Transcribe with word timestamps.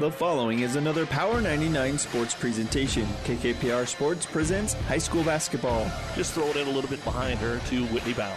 The 0.00 0.10
following 0.10 0.60
is 0.60 0.76
another 0.76 1.04
Power 1.04 1.42
99 1.42 1.98
sports 1.98 2.32
presentation. 2.32 3.04
KKPR 3.24 3.86
Sports 3.86 4.24
presents 4.24 4.72
high 4.72 4.96
school 4.96 5.22
basketball. 5.22 5.92
Just 6.16 6.32
throw 6.32 6.46
it 6.46 6.56
in 6.56 6.66
a 6.66 6.70
little 6.70 6.88
bit 6.88 7.04
behind 7.04 7.38
her 7.40 7.58
to 7.66 7.84
Whitney 7.88 8.14
Bauer. 8.14 8.34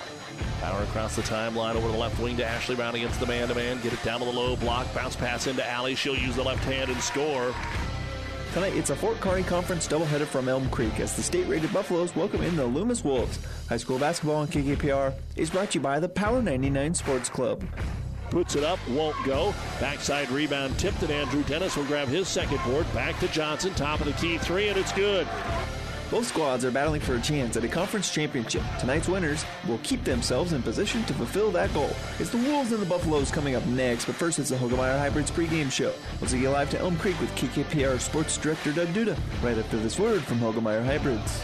Bauer 0.60 0.84
across 0.84 1.16
the 1.16 1.22
timeline 1.22 1.76
over 1.76 1.88
the 1.88 1.98
left 1.98 2.20
wing 2.20 2.36
to 2.36 2.46
Ashley 2.46 2.76
Brown 2.76 2.96
against 2.96 3.18
the 3.22 3.28
man 3.28 3.48
to 3.48 3.56
man. 3.56 3.80
Get 3.80 3.94
it 3.94 4.04
down 4.04 4.20
to 4.20 4.26
the 4.26 4.32
low 4.34 4.58
block. 4.58 4.94
Bounce 4.94 5.16
pass 5.16 5.48
into 5.48 5.66
Alley. 5.66 5.96
She'll 5.96 6.18
use 6.18 6.36
the 6.36 6.44
left 6.44 6.66
hand 6.66 6.92
and 6.92 7.00
score. 7.00 7.56
Tonight, 8.54 8.76
it's 8.76 8.90
a 8.90 8.96
Fort 8.98 9.22
Kearney 9.22 9.44
Conference 9.44 9.88
doubleheader 9.88 10.26
from 10.26 10.50
Elm 10.50 10.70
Creek 10.70 11.00
as 11.00 11.16
the 11.16 11.24
state-rated 11.24 11.72
Buffaloes 11.72 12.14
welcome 12.14 12.44
in 12.44 12.58
the 12.58 12.66
Loomis 12.66 13.06
Wolves. 13.06 13.40
High 13.70 13.78
school 13.78 13.98
basketball 13.98 14.36
on 14.36 14.48
KKPR 14.50 15.14
is 15.38 15.50
brought 15.50 15.72
to 15.72 15.80
you 15.80 15.82
by 15.82 16.02
the 16.02 16.10
Power 16.10 16.42
99 16.42 16.94
Sports 16.94 17.30
Club 17.30 17.64
puts 18.34 18.56
it 18.56 18.64
up, 18.64 18.80
won't 18.90 19.16
go. 19.24 19.54
Backside 19.80 20.30
rebound 20.30 20.78
tipped, 20.80 21.04
and 21.04 21.12
Andrew 21.12 21.44
Dennis 21.44 21.78
will 21.78 21.86
grab 21.86 22.08
his 22.08 22.28
second 22.28 22.60
board. 22.66 22.92
Back 22.94 23.18
to 23.20 23.28
Johnson, 23.30 23.74
top 23.76 24.02
of 24.02 24.08
the 24.08 24.14
key 24.14 24.40
three, 24.40 24.68
and 24.70 24.78
it's 24.78 24.92
good. 24.92 25.28
Both 26.10 26.28
squads 26.28 26.66
are 26.66 26.72
battling 26.72 27.02
for 27.02 27.16
a 27.16 27.22
chance 27.22 27.58
at 27.58 27.64
a 27.64 27.68
conference 27.68 28.14
championship. 28.14 28.62
Tonight's 28.80 29.08
winners 29.08 29.46
will 29.68 29.80
keep 29.84 30.04
themselves 30.04 30.54
in 30.54 30.62
position 30.62 31.04
to 31.06 31.14
fulfill 31.14 31.50
that 31.52 31.74
goal. 31.74 31.90
It's 32.20 32.30
the 32.30 32.38
Wolves 32.38 32.72
and 32.72 32.82
the 32.82 32.88
Buffaloes 32.88 33.32
coming 33.32 33.56
up 33.56 33.66
next, 33.66 34.06
but 34.06 34.16
first 34.16 34.38
it's 34.38 34.50
the 34.50 34.56
Hoegemeyer 34.56 35.00
Hybrids 35.00 35.32
pregame 35.32 35.72
show. 35.72 35.94
Let's 36.20 36.34
get 36.34 36.50
live 36.50 36.70
to 36.72 36.80
Elm 36.80 36.98
Creek 36.98 37.20
with 37.20 37.34
KKPR 37.36 38.00
Sports 38.00 38.38
Director 38.38 38.72
Doug 38.74 38.90
Duda 38.90 39.18
right 39.42 39.58
after 39.58 39.78
this 39.78 40.00
word 40.00 40.22
from 40.24 40.40
Hoegemeyer 40.40 40.86
Hybrids. 40.86 41.44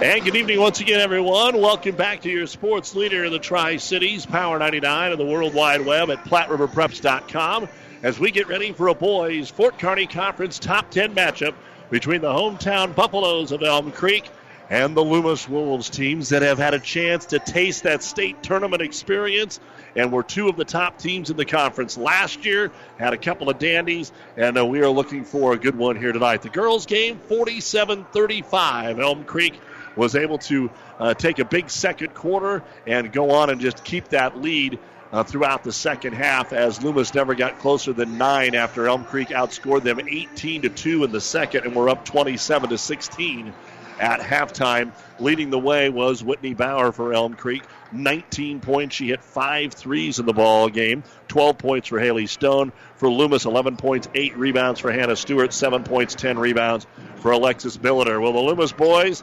And 0.00 0.24
good 0.24 0.36
evening 0.36 0.60
once 0.60 0.78
again, 0.78 1.00
everyone. 1.00 1.60
Welcome 1.60 1.96
back 1.96 2.20
to 2.20 2.30
your 2.30 2.46
sports 2.46 2.94
leader 2.94 3.24
in 3.24 3.32
the 3.32 3.40
Tri 3.40 3.78
Cities, 3.78 4.24
Power 4.24 4.56
99 4.56 5.10
and 5.10 5.20
the 5.20 5.24
World 5.24 5.54
Wide 5.54 5.84
Web 5.84 6.08
at 6.10 6.22
PlatteRiverPreps.com 6.24 7.68
as 8.04 8.16
we 8.16 8.30
get 8.30 8.46
ready 8.46 8.70
for 8.70 8.86
a 8.86 8.94
boys 8.94 9.50
Fort 9.50 9.76
Kearney 9.80 10.06
Conference 10.06 10.60
top 10.60 10.92
10 10.92 11.16
matchup 11.16 11.54
between 11.90 12.20
the 12.20 12.32
hometown 12.32 12.94
Buffaloes 12.94 13.50
of 13.50 13.64
Elm 13.64 13.90
Creek 13.90 14.30
and 14.70 14.96
the 14.96 15.02
Loomis 15.02 15.48
Wolves 15.48 15.90
teams 15.90 16.28
that 16.28 16.42
have 16.42 16.58
had 16.58 16.74
a 16.74 16.78
chance 16.78 17.26
to 17.26 17.40
taste 17.40 17.82
that 17.82 18.04
state 18.04 18.40
tournament 18.40 18.82
experience 18.82 19.58
and 19.96 20.12
were 20.12 20.22
two 20.22 20.48
of 20.48 20.56
the 20.56 20.64
top 20.64 20.98
teams 20.98 21.30
in 21.30 21.36
the 21.36 21.44
conference 21.44 21.98
last 21.98 22.44
year. 22.44 22.70
Had 22.98 23.14
a 23.14 23.18
couple 23.18 23.50
of 23.50 23.58
dandies, 23.58 24.12
and 24.36 24.56
uh, 24.56 24.64
we 24.64 24.80
are 24.80 24.88
looking 24.88 25.24
for 25.24 25.54
a 25.54 25.58
good 25.58 25.74
one 25.74 25.96
here 25.96 26.12
tonight. 26.12 26.42
The 26.42 26.50
girls' 26.50 26.86
game 26.86 27.18
47 27.28 28.04
35. 28.12 29.00
Elm 29.00 29.24
Creek 29.24 29.58
was 29.98 30.14
able 30.14 30.38
to 30.38 30.70
uh, 30.98 31.12
take 31.12 31.38
a 31.40 31.44
big 31.44 31.68
second 31.68 32.14
quarter 32.14 32.62
and 32.86 33.12
go 33.12 33.32
on 33.32 33.50
and 33.50 33.60
just 33.60 33.84
keep 33.84 34.08
that 34.08 34.40
lead 34.40 34.78
uh, 35.12 35.24
throughout 35.24 35.64
the 35.64 35.72
second 35.72 36.12
half 36.12 36.52
as 36.52 36.82
Loomis 36.82 37.14
never 37.14 37.34
got 37.34 37.58
closer 37.58 37.92
than 37.92 38.16
nine 38.16 38.54
after 38.54 38.86
Elm 38.86 39.04
Creek 39.04 39.28
outscored 39.28 39.82
them 39.82 40.00
18 40.00 40.62
to 40.62 40.68
2 40.68 41.04
in 41.04 41.12
the 41.12 41.20
second 41.20 41.64
and 41.64 41.74
were 41.74 41.88
up 41.88 42.04
27 42.04 42.70
to 42.70 42.78
16 42.78 43.52
at 43.98 44.20
halftime. 44.20 44.92
Leading 45.18 45.50
the 45.50 45.58
way 45.58 45.88
was 45.88 46.22
Whitney 46.22 46.54
Bauer 46.54 46.92
for 46.92 47.12
Elm 47.12 47.34
Creek. 47.34 47.64
19 47.90 48.60
points. 48.60 48.94
She 48.94 49.08
hit 49.08 49.22
five 49.22 49.72
threes 49.72 50.18
in 50.18 50.26
the 50.26 50.32
ball 50.32 50.68
game. 50.68 51.02
12 51.28 51.58
points 51.58 51.88
for 51.88 51.98
Haley 51.98 52.26
Stone. 52.26 52.72
For 52.96 53.10
Loomis, 53.10 53.44
11 53.44 53.76
points, 53.76 54.08
8 54.14 54.36
rebounds 54.36 54.80
for 54.80 54.92
Hannah 54.92 55.16
Stewart, 55.16 55.52
7 55.52 55.84
points, 55.84 56.14
10 56.14 56.38
rebounds 56.38 56.86
for 57.16 57.32
Alexis 57.32 57.76
Billiter. 57.76 58.20
Well, 58.20 58.32
the 58.32 58.40
Loomis 58.40 58.72
boys 58.72 59.22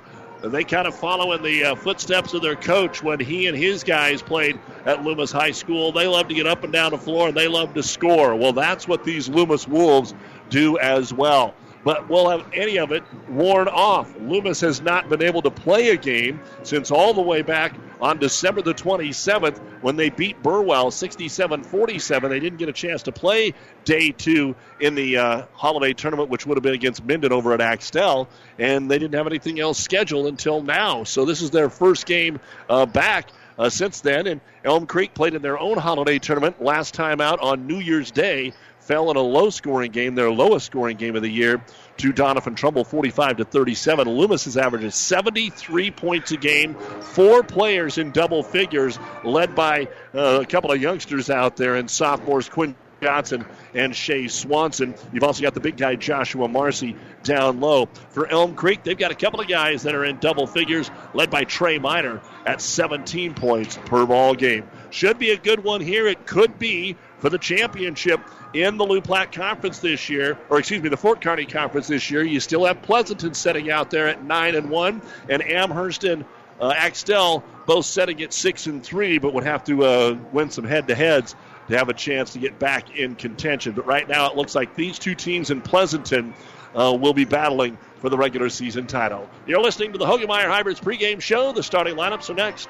they 0.50 0.64
kind 0.64 0.88
of 0.88 0.96
follow 0.96 1.34
in 1.34 1.44
the 1.44 1.64
uh, 1.64 1.76
footsteps 1.76 2.34
of 2.34 2.42
their 2.42 2.56
coach 2.56 3.02
when 3.02 3.20
he 3.20 3.48
and 3.48 3.58
his 3.58 3.84
guys 3.84 4.22
played 4.22 4.60
at 4.86 5.04
Loomis 5.04 5.32
High 5.32 5.52
School. 5.52 5.92
They 5.92 6.08
love 6.08 6.28
to 6.28 6.36
get 6.36 6.48
up 6.48 6.64
and 6.64 6.72
down 6.72 6.92
the 6.92 6.98
floor 6.98 7.30
and 7.30 7.38
they 7.38 7.48
love 7.48 7.74
to 7.74 7.84
score. 7.84 8.36
Well, 8.36 8.54
that's 8.54 8.88
what 8.88 9.04
these 9.04 9.30
Loomis 9.30 9.68
Wolves 9.68 10.14
do 10.50 10.78
as 10.78 11.14
well 11.14 11.54
but 11.86 12.10
we'll 12.10 12.28
have 12.28 12.46
any 12.52 12.80
of 12.80 12.92
it 12.92 13.04
worn 13.30 13.68
off. 13.68 14.14
Loomis 14.20 14.60
has 14.62 14.82
not 14.82 15.08
been 15.08 15.22
able 15.22 15.44
to 15.44 15.52
play 15.52 15.92
a 15.92 15.96
game 15.96 16.42
since 16.64 16.90
all 16.90 17.14
the 17.14 17.22
way 17.22 17.44
back 17.44 17.76
on 18.02 18.18
December 18.18 18.64
the 18.64 18.74
27th 18.74 19.60
when 19.82 19.96
they 19.96 20.10
beat 20.10 20.42
Burwell 20.42 20.90
67 20.90 21.64
47. 21.64 22.30
They 22.30 22.40
didn't 22.40 22.58
get 22.58 22.70
a 22.70 22.74
chance 22.74 23.04
to 23.04 23.12
play 23.12 23.54
day 23.86 24.10
two 24.10 24.56
in 24.82 24.96
the 24.96 25.18
uh, 25.18 25.46
holiday 25.54 25.94
tournament, 25.94 26.30
which 26.30 26.48
would 26.48 26.58
have 26.58 26.64
been 26.64 26.74
against 26.74 27.06
Minden 27.06 27.32
over 27.32 27.54
at 27.54 27.62
Axtell, 27.62 28.28
and 28.58 28.90
they 28.90 28.98
didn't 28.98 29.14
have 29.14 29.28
anything 29.28 29.60
else 29.60 29.80
scheduled 29.80 30.26
until 30.26 30.64
now. 30.64 31.04
So 31.04 31.24
this 31.24 31.42
is 31.44 31.52
their 31.52 31.70
first 31.70 32.08
game 32.08 32.40
uh, 32.68 32.88
back. 32.88 33.30
Uh, 33.58 33.70
since 33.70 34.02
then, 34.02 34.28
and 34.28 34.42
Elm 34.66 34.86
Creek 34.86 35.14
played 35.14 35.34
in 35.34 35.42
their 35.42 35.58
own 35.58 35.78
holiday 35.78 36.20
tournament 36.20 36.62
last 36.62 36.94
time 36.94 37.22
out 37.22 37.40
on 37.40 37.68
New 37.68 37.80
Year's 37.80 38.12
Day 38.12 38.52
fell 38.86 39.10
in 39.10 39.18
a 39.18 39.22
low 39.22 39.50
scoring 39.50 39.92
game, 39.92 40.16
their 40.16 40.32
lowest 40.32 40.68
scoring 40.68 40.96
game 40.96 41.16
of 41.16 41.22
the 41.22 41.30
year, 41.30 41.64
to 41.98 42.14
Doniphan-Trumbull 42.14 42.84
45 42.84 43.38
to 43.38 43.46
37. 43.46 44.08
Loomis's 44.08 44.58
average 44.58 44.84
is 44.84 44.96
73 44.96 45.92
points 45.92 46.32
a 46.32 46.38
game, 46.38 46.76
four 46.76 47.42
players 47.44 47.98
in 47.98 48.12
double 48.12 48.44
figures, 48.44 49.00
led 49.24 49.56
by 49.56 49.88
uh, 50.14 50.40
a 50.42 50.46
couple 50.46 50.72
of 50.72 50.82
youngsters 50.82 51.30
out 51.30 51.58
there 51.58 51.76
and 51.76 51.90
sophomores 51.90 52.48
Quinn 52.48 52.76
Johnson 53.02 53.46
and 53.74 53.96
Shea 53.96 54.28
Swanson. 54.28 54.96
You've 55.12 55.24
also 55.24 55.42
got 55.42 55.54
the 55.54 55.60
big 55.60 55.78
guy 55.78 55.96
Joshua 55.96 56.48
Marcy 56.48 56.96
down 57.24 57.60
low. 57.60 57.88
For 58.10 58.28
Elm 58.28 58.56
Creek, 58.56 58.84
they've 58.84 58.98
got 58.98 59.12
a 59.12 59.16
couple 59.16 59.42
of 59.42 59.48
guys 59.48 59.84
that 59.84 59.96
are 59.96 60.06
in 60.06 60.18
double 60.18 60.48
figures, 60.48 60.90
led 61.14 61.30
by 61.30 61.44
Trey 61.44 61.78
Miner 61.78 62.22
at 62.46 62.62
17 62.62 63.34
points 63.34 63.78
per 63.86 64.06
ball 64.06 64.34
game. 64.34 64.68
Should 64.92 65.20
be 65.20 65.32
a 65.32 65.38
good 65.38 65.64
one 65.64 65.82
here. 65.82 66.08
It 66.08 66.26
could 66.26 66.58
be 66.58 66.96
for 67.20 67.30
the 67.30 67.38
championship 67.38 68.20
in 68.54 68.78
the 68.78 68.86
Loup 68.86 69.04
Platte 69.04 69.32
Conference 69.32 69.80
this 69.80 70.10
year, 70.10 70.38
or 70.50 70.60
excuse 70.60 70.82
me, 70.82 70.90
the 70.90 70.98
Fort 70.98 71.22
Kearney 71.22 71.46
Conference 71.46 71.88
this 71.88 72.10
year. 72.10 72.24
You 72.24 72.40
still 72.40 72.66
have 72.66 72.82
Pleasanton 72.82 73.34
setting 73.34 73.72
out 73.72 73.90
there 73.90 74.08
at 74.08 74.24
nine 74.24 74.56
and 74.56 74.70
one, 74.70 75.02
and 75.30 75.42
Amherst 75.42 76.04
and 76.04 76.26
uh, 76.60 76.74
Axtell 76.76 77.44
both 77.66 77.86
setting 77.86 78.22
at 78.22 78.32
six 78.32 78.68
and 78.68 78.84
three, 78.84 79.18
but 79.18 79.34
would 79.34 79.44
have 79.44 79.64
to 79.66 79.84
uh, 79.84 80.18
win 80.32 80.50
some 80.50 80.66
head-to-heads 80.66 81.36
to 81.68 81.78
have 81.78 81.90
a 81.90 81.94
chance 81.94 82.34
to 82.34 82.40
get 82.40 82.60
back 82.60 82.96
in 82.96 83.16
contention. 83.16 83.74
But 83.74 83.88
right 83.88 84.08
now, 84.08 84.30
it 84.30 84.38
looks 84.38 84.56
like 84.56 84.76
these 84.76 85.00
two 85.00 85.16
teams 85.16 85.50
in 85.50 85.62
Pleasanton 85.62 86.34
uh, 86.76 86.96
will 87.00 87.14
be 87.14 87.26
battling 87.26 87.78
for 87.98 88.10
the 88.10 88.18
regular 88.18 88.50
season 88.50 88.86
title. 88.86 89.28
You're 89.48 89.62
listening 89.62 89.94
to 89.94 89.98
the 89.98 90.06
Hoegemeyer 90.06 90.46
Hybrids 90.46 90.80
pregame 90.80 91.20
show. 91.20 91.52
The 91.52 91.64
starting 91.64 91.96
lineups 91.96 92.30
are 92.30 92.36
next. 92.36 92.70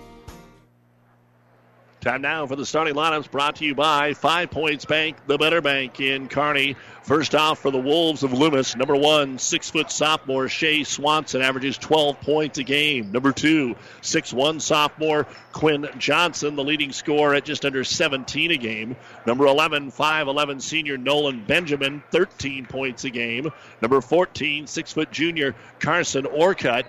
Time 2.01 2.22
now 2.22 2.48
for 2.48 2.56
the 2.56 2.66
starting 2.66 2.94
lineups 2.94 3.30
brought 3.30 3.57
to 3.57 3.66
you 3.66 3.75
by 3.75 4.13
Five 4.13 4.51
Points 4.51 4.86
Bank, 4.86 5.18
the 5.28 5.38
better 5.38 5.60
bank 5.60 6.00
in 6.00 6.30
Kearney. 6.30 6.78
First 7.04 7.36
off 7.36 7.60
for 7.60 7.72
the 7.72 7.78
Wolves 7.78 8.24
of 8.24 8.31
Loomis, 8.31 8.78
number 8.78 8.96
one, 8.96 9.38
six 9.38 9.69
foot 9.69 9.92
sophomore 9.92 10.48
Shea 10.48 10.86
Swanson 10.86 11.42
averages 11.42 11.78
12 11.78 12.22
points 12.22 12.57
a 12.57 12.63
game. 12.63 13.12
Number 13.12 13.34
two, 13.34 13.75
six 14.00 14.31
one 14.31 14.62
sophomore 14.62 15.28
Quinn 15.51 15.90
Johnson, 15.98 16.56
the 16.56 16.63
leading 16.63 16.94
scorer 16.94 17.36
at 17.36 17.44
just 17.44 17.66
under 17.66 17.84
17 17.84 18.51
a 18.51 18.57
game. 18.57 18.96
Number 19.25 19.46
11, 19.48 19.92
5'11 19.92 20.62
senior 20.62 20.98
Nolan 20.98 21.44
Benjamin, 21.44 22.01
13 22.12 22.66
points 22.66 23.04
a 23.04 23.10
game. 23.10 23.51
Number 23.81 24.00
14, 24.00 24.68
six 24.68 24.94
foot 24.94 25.12
junior 25.12 25.54
Carson 25.81 26.25
Orcutt 26.25 26.86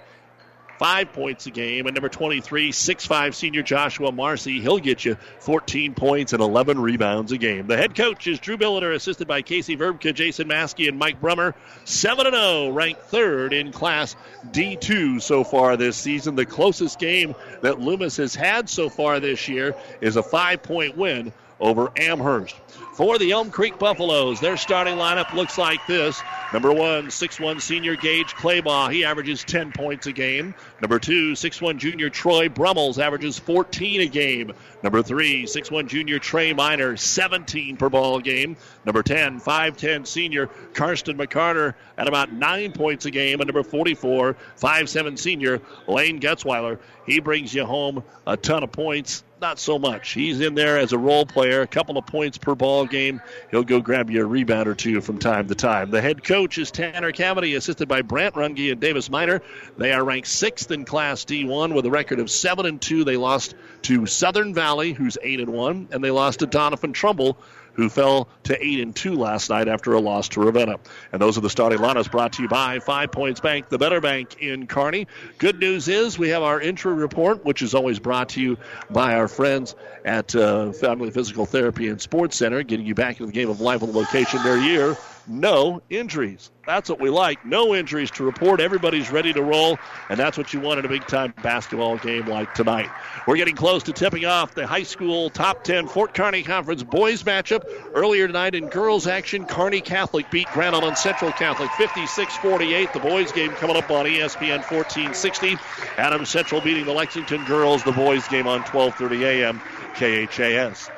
five 0.81 1.13
points 1.13 1.45
a 1.45 1.51
game. 1.51 1.87
And 1.87 1.95
number 1.95 2.09
23, 2.09 2.73
6'5 2.73 3.35
senior 3.35 3.63
Joshua 3.63 4.11
Marcy. 4.13 4.61
He'll 4.61 4.79
get 4.79 5.05
you 5.05 5.19
14 5.41 5.95
points 5.95 6.33
and 6.33 6.41
11 6.41 6.81
rebounds 6.81 7.33
a 7.33 7.37
game. 7.37 7.67
The 7.67 7.77
head 7.77 7.95
coach 7.95 8.27
is 8.27 8.39
Drew 8.39 8.57
Billiter, 8.57 8.95
assisted 8.95 9.29
by 9.29 9.43
Casey 9.43 9.77
Verbka, 9.77 10.15
Jason 10.15 10.49
Maskey, 10.49 10.89
and 10.89 10.99
Mike 10.99 11.21
Brummer. 11.21 11.53
7 11.85 12.33
0, 12.33 12.71
ranked 12.71 13.03
third 13.03 13.53
in 13.53 13.73
Class 13.73 14.17
D2 14.53 15.21
so 15.21 15.45
far 15.45 15.77
this 15.77 15.99
season. 15.99 16.35
The 16.35 16.47
closest 16.47 16.99
game 16.99 17.35
that 17.61 17.79
Loomis 17.79 18.17
has 18.17 18.35
had 18.35 18.71
so 18.71 18.89
far 18.89 19.21
this 19.21 19.49
year 19.49 19.77
is 20.01 20.17
a 20.17 20.23
five 20.23 20.63
point 20.63 20.97
win 20.97 21.35
over 21.61 21.93
Amherst 21.95 22.57
for 23.01 23.17
the 23.17 23.31
Elm 23.31 23.51
Creek 23.51 23.79
Buffaloes. 23.79 24.41
Their 24.41 24.59
starting 24.59 24.97
lineup 24.97 25.33
looks 25.33 25.57
like 25.57 25.87
this. 25.87 26.23
Number 26.53 26.71
one, 26.71 27.11
six-one 27.11 27.59
senior 27.59 27.97
Gage 27.97 28.35
Claybaugh. 28.35 28.93
He 28.93 29.07
averages 29.07 29.43
10 29.43 29.73
points 29.73 30.07
a 30.07 30.13
game. 30.13 30.55
Number 30.83 30.99
two, 30.99 31.35
six-one 31.35 31.79
junior 31.79 32.11
Troy 32.11 32.51
Brummels 32.51 32.99
averages 32.99 33.39
14 33.39 34.03
a 34.03 34.07
game. 34.07 34.53
Number 34.83 35.03
three, 35.03 35.47
six-one 35.47 35.89
junior 35.89 36.19
Trey 36.19 36.53
Miner, 36.53 36.95
17 36.95 37.79
per 37.79 37.89
ball 37.89 38.21
game. 38.21 38.59
Number 38.85 39.03
10, 39.03 39.41
5'10 39.41 40.07
senior 40.07 40.49
Karsten 40.75 41.17
McCarter 41.17 41.73
at 41.97 42.07
about 42.07 42.35
nine 42.35 42.73
points 42.73 43.07
a 43.07 43.11
game. 43.11 43.41
And 43.41 43.49
number 43.49 43.63
44, 43.63 44.37
5'7 44.59 45.19
senior 45.19 45.63
Lane 45.87 46.21
Getzweiler. 46.21 46.79
He 47.11 47.19
brings 47.19 47.53
you 47.53 47.65
home 47.67 48.05
a 48.27 48.37
ton 48.37 48.63
of 48.63 48.71
points 48.71 49.25
not 49.41 49.59
so 49.59 49.79
much. 49.79 50.11
He's 50.11 50.41
in 50.41 50.55
there 50.55 50.79
as 50.79 50.93
a 50.93 50.99
role 50.99 51.25
player, 51.25 51.63
a 51.63 51.67
couple 51.67 51.97
of 51.97 52.07
points 52.07 52.39
per 52.39 52.55
ball 52.55 52.87
game. 52.87 53.21
He'll 53.51 53.65
go 53.65 53.81
grab 53.81 54.11
you 54.11 54.23
a 54.23 54.25
rebound 54.25 54.69
or 54.69 54.75
two 54.75 55.01
from 55.01 55.19
time 55.19 55.49
to 55.49 55.55
time. 55.55 55.91
The 55.91 56.01
head 56.01 56.23
coach 56.23 56.59
is 56.59 56.71
Tanner 56.71 57.11
Cavity, 57.13 57.55
assisted 57.55 57.89
by 57.89 58.03
Brant 58.03 58.35
Runge 58.35 58.71
and 58.71 58.81
Davis 58.81 59.11
Miner. 59.11 59.41
They 59.79 59.93
are 59.93 60.05
ranked 60.05 60.29
sixth 60.29 60.71
in 60.71 60.85
Class 60.85 61.25
D1 61.25 61.75
with 61.75 61.87
a 61.87 61.91
record 61.91 62.21
of 62.21 62.31
seven 62.31 62.67
and 62.67 62.81
two. 62.81 63.05
They 63.05 63.17
lost 63.17 63.55
to 63.83 64.07
Southern 64.07 64.55
Valley, 64.55 64.93
who's 64.93 65.17
eight 65.23 65.41
and 65.41 65.53
one, 65.53 65.89
and 65.91 66.05
they 66.05 66.11
lost 66.11 66.41
to 66.41 66.47
Doniphan-Trumbull, 66.47 67.39
who 67.81 67.89
fell 67.89 68.29
to 68.43 68.63
8 68.63 68.81
and 68.81 68.95
2 68.95 69.15
last 69.15 69.49
night 69.49 69.67
after 69.67 69.95
a 69.95 70.01
loss 70.01 70.29
to 70.31 70.41
Ravenna. 70.41 70.77
And 71.13 71.23
those 71.23 71.39
are 71.39 71.41
the 71.41 71.49
starting 71.49 71.79
lineups 71.79 72.11
brought 72.11 72.35
to 72.35 72.43
you 72.43 72.49
by 72.49 72.79
Five 72.79 73.11
Points 73.11 73.41
Bank, 73.41 73.71
the 73.71 73.79
better 73.79 74.03
bank 74.03 74.37
in 74.41 74.67
Kearney. 74.67 75.07
Good 75.39 75.59
news 75.59 75.89
is 75.89 76.19
we 76.19 76.29
have 76.29 76.43
our 76.43 76.61
injury 76.61 76.93
report, 76.93 77.43
which 77.43 77.63
is 77.63 77.75
always 77.75 77.99
brought 77.99 78.31
to 78.31 78.41
you 78.41 78.59
by 78.91 79.15
our 79.15 79.29
friends 79.29 79.75
at 80.05 80.35
uh, 80.35 80.73
Family 80.73 81.11
Physical 81.11 81.47
Therapy 81.47 81.89
and 81.89 82.01
Sports 82.01 82.37
Center, 82.37 82.63
getting 82.63 82.85
you 82.85 82.95
back 82.95 83.19
into 83.19 83.27
the 83.27 83.33
game 83.33 83.49
of 83.49 83.63
life 83.63 83.83
on 83.83 83.93
the 83.93 83.99
location 83.99 84.43
their 84.43 84.59
year. 84.59 84.97
No 85.31 85.81
injuries. 85.89 86.51
That's 86.67 86.91
what 86.91 86.99
we 86.99 87.09
like. 87.09 87.47
No 87.47 87.73
injuries 87.73 88.11
to 88.13 88.25
report. 88.25 88.61
Everybody's 88.61 89.13
ready 89.13 89.33
to 89.33 89.41
roll, 89.41 89.79
and 90.09 90.19
that's 90.19 90.37
what 90.37 90.53
you 90.53 90.59
want 90.59 90.81
in 90.81 90.85
a 90.85 90.89
big 90.89 91.07
time 91.07 91.33
basketball 91.41 91.99
game 91.99 92.27
like 92.27 92.53
tonight. 92.53 92.91
We're 93.29 93.37
getting 93.37 93.55
close 93.55 93.85
to 93.85 93.93
tipping 93.93 94.25
off 94.25 94.57
the 94.57 94.67
high 94.67 94.83
school 94.83 95.31
top 95.31 95.63
10 95.63 95.87
Fort 95.87 96.15
Kearney 96.15 96.43
Conference 96.43 96.83
boys 96.83 97.23
matchup. 97.23 97.63
Earlier 97.95 98.27
tonight 98.27 98.57
in 98.57 98.67
girls 98.71 99.07
action, 99.07 99.45
Kearney 99.45 99.81
Catholic 99.81 100.29
beat 100.33 100.49
Grand 100.49 100.75
Island 100.75 100.99
Central 100.99 101.31
Catholic 101.31 101.71
56 101.75 102.37
48. 102.39 102.93
The 102.93 102.99
boys 102.99 103.31
game 103.31 103.53
coming 103.53 103.77
up 103.77 103.89
on 103.89 104.07
ESPN 104.07 104.69
1460. 104.69 105.57
Adams 105.97 106.29
Central 106.29 106.61
beating 106.61 106.87
the 106.87 106.93
Lexington 106.93 107.45
girls. 107.45 107.85
The 107.85 107.93
boys 107.93 108.27
game 108.27 108.49
on 108.49 108.63
1230 108.63 109.25
a.m. 109.27 109.63
KHAS. 109.95 110.91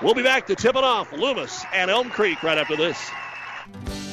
We'll 0.00 0.14
be 0.14 0.22
back 0.22 0.46
to 0.46 0.54
tip 0.54 0.76
it 0.76 0.84
off 0.84 1.12
Loomis 1.12 1.64
and 1.72 1.90
Elm 1.90 2.10
Creek 2.10 2.40
right 2.44 2.58
after 2.58 2.76
this. 2.76 2.98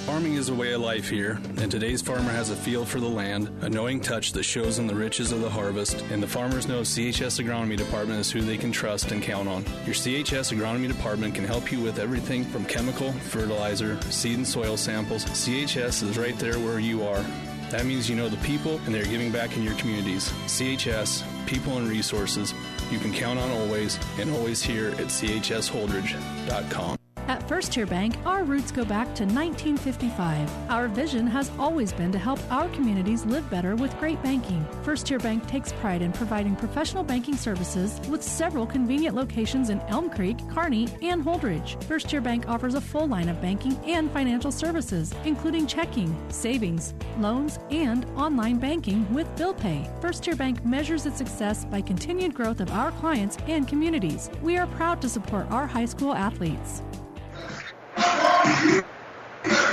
Farming 0.05 0.33
is 0.33 0.49
a 0.49 0.53
way 0.53 0.73
of 0.73 0.81
life 0.81 1.09
here, 1.09 1.39
and 1.57 1.71
today's 1.71 2.01
farmer 2.01 2.31
has 2.31 2.49
a 2.49 2.55
feel 2.55 2.85
for 2.85 2.99
the 2.99 3.07
land, 3.07 3.49
a 3.61 3.69
knowing 3.69 4.01
touch 4.01 4.33
that 4.33 4.43
shows 4.43 4.79
in 4.79 4.87
the 4.87 4.95
riches 4.95 5.31
of 5.31 5.41
the 5.41 5.49
harvest, 5.49 6.01
and 6.11 6.21
the 6.21 6.27
farmers 6.27 6.67
know 6.67 6.81
CHS 6.81 7.39
Agronomy 7.43 7.77
Department 7.77 8.19
is 8.19 8.31
who 8.31 8.41
they 8.41 8.57
can 8.57 8.71
trust 8.71 9.11
and 9.11 9.21
count 9.21 9.47
on. 9.47 9.63
Your 9.85 9.95
CHS 9.95 10.51
Agronomy 10.53 10.87
Department 10.87 11.35
can 11.35 11.45
help 11.45 11.71
you 11.71 11.79
with 11.79 11.99
everything 11.99 12.43
from 12.45 12.65
chemical, 12.65 13.11
fertilizer, 13.11 14.01
seed 14.03 14.37
and 14.37 14.47
soil 14.47 14.75
samples. 14.75 15.25
CHS 15.25 16.03
is 16.03 16.17
right 16.17 16.37
there 16.39 16.59
where 16.59 16.79
you 16.79 17.03
are. 17.03 17.23
That 17.69 17.85
means 17.85 18.09
you 18.09 18.15
know 18.17 18.27
the 18.27 18.37
people 18.37 18.81
and 18.85 18.93
they're 18.93 19.05
giving 19.05 19.31
back 19.31 19.55
in 19.55 19.63
your 19.63 19.75
communities. 19.75 20.29
CHS, 20.47 21.23
people 21.45 21.77
and 21.77 21.87
resources, 21.87 22.53
you 22.89 22.99
can 22.99 23.13
count 23.13 23.39
on 23.39 23.49
always 23.51 23.97
and 24.19 24.29
always 24.31 24.61
here 24.61 24.89
at 24.89 25.07
chsholdridge.com. 25.07 27.00
At 27.31 27.47
First 27.47 27.71
Tier 27.71 27.85
Bank, 27.85 28.17
our 28.25 28.43
roots 28.43 28.73
go 28.73 28.83
back 28.83 29.05
to 29.15 29.23
1955. 29.23 30.69
Our 30.69 30.89
vision 30.89 31.25
has 31.27 31.49
always 31.57 31.93
been 31.93 32.11
to 32.11 32.19
help 32.19 32.39
our 32.51 32.67
communities 32.71 33.23
live 33.23 33.49
better 33.49 33.77
with 33.77 33.97
great 34.01 34.21
banking. 34.21 34.67
First 34.83 35.07
Tier 35.07 35.17
Bank 35.17 35.47
takes 35.47 35.71
pride 35.71 36.01
in 36.01 36.11
providing 36.11 36.57
professional 36.57 37.05
banking 37.05 37.37
services 37.37 38.01
with 38.09 38.21
several 38.21 38.65
convenient 38.65 39.15
locations 39.15 39.69
in 39.69 39.79
Elm 39.87 40.09
Creek, 40.09 40.39
Kearney, 40.49 40.89
and 41.01 41.23
Holdrege. 41.23 41.81
First 41.85 42.09
Tier 42.09 42.19
Bank 42.19 42.49
offers 42.49 42.73
a 42.73 42.81
full 42.81 43.07
line 43.07 43.29
of 43.29 43.41
banking 43.41 43.79
and 43.85 44.11
financial 44.11 44.51
services, 44.51 45.13
including 45.23 45.67
checking, 45.67 46.13
savings, 46.27 46.93
loans, 47.17 47.59
and 47.69 48.03
online 48.17 48.59
banking 48.59 49.09
with 49.13 49.33
bill 49.37 49.53
pay. 49.53 49.89
First 50.01 50.25
Tier 50.25 50.35
Bank 50.35 50.65
measures 50.65 51.05
its 51.05 51.19
success 51.19 51.63
by 51.63 51.79
continued 51.79 52.33
growth 52.33 52.59
of 52.59 52.69
our 52.73 52.91
clients 52.91 53.37
and 53.47 53.69
communities. 53.69 54.29
We 54.41 54.57
are 54.57 54.67
proud 54.67 55.01
to 55.01 55.07
support 55.07 55.49
our 55.49 55.65
high 55.65 55.85
school 55.85 56.13
athletes. 56.13 56.81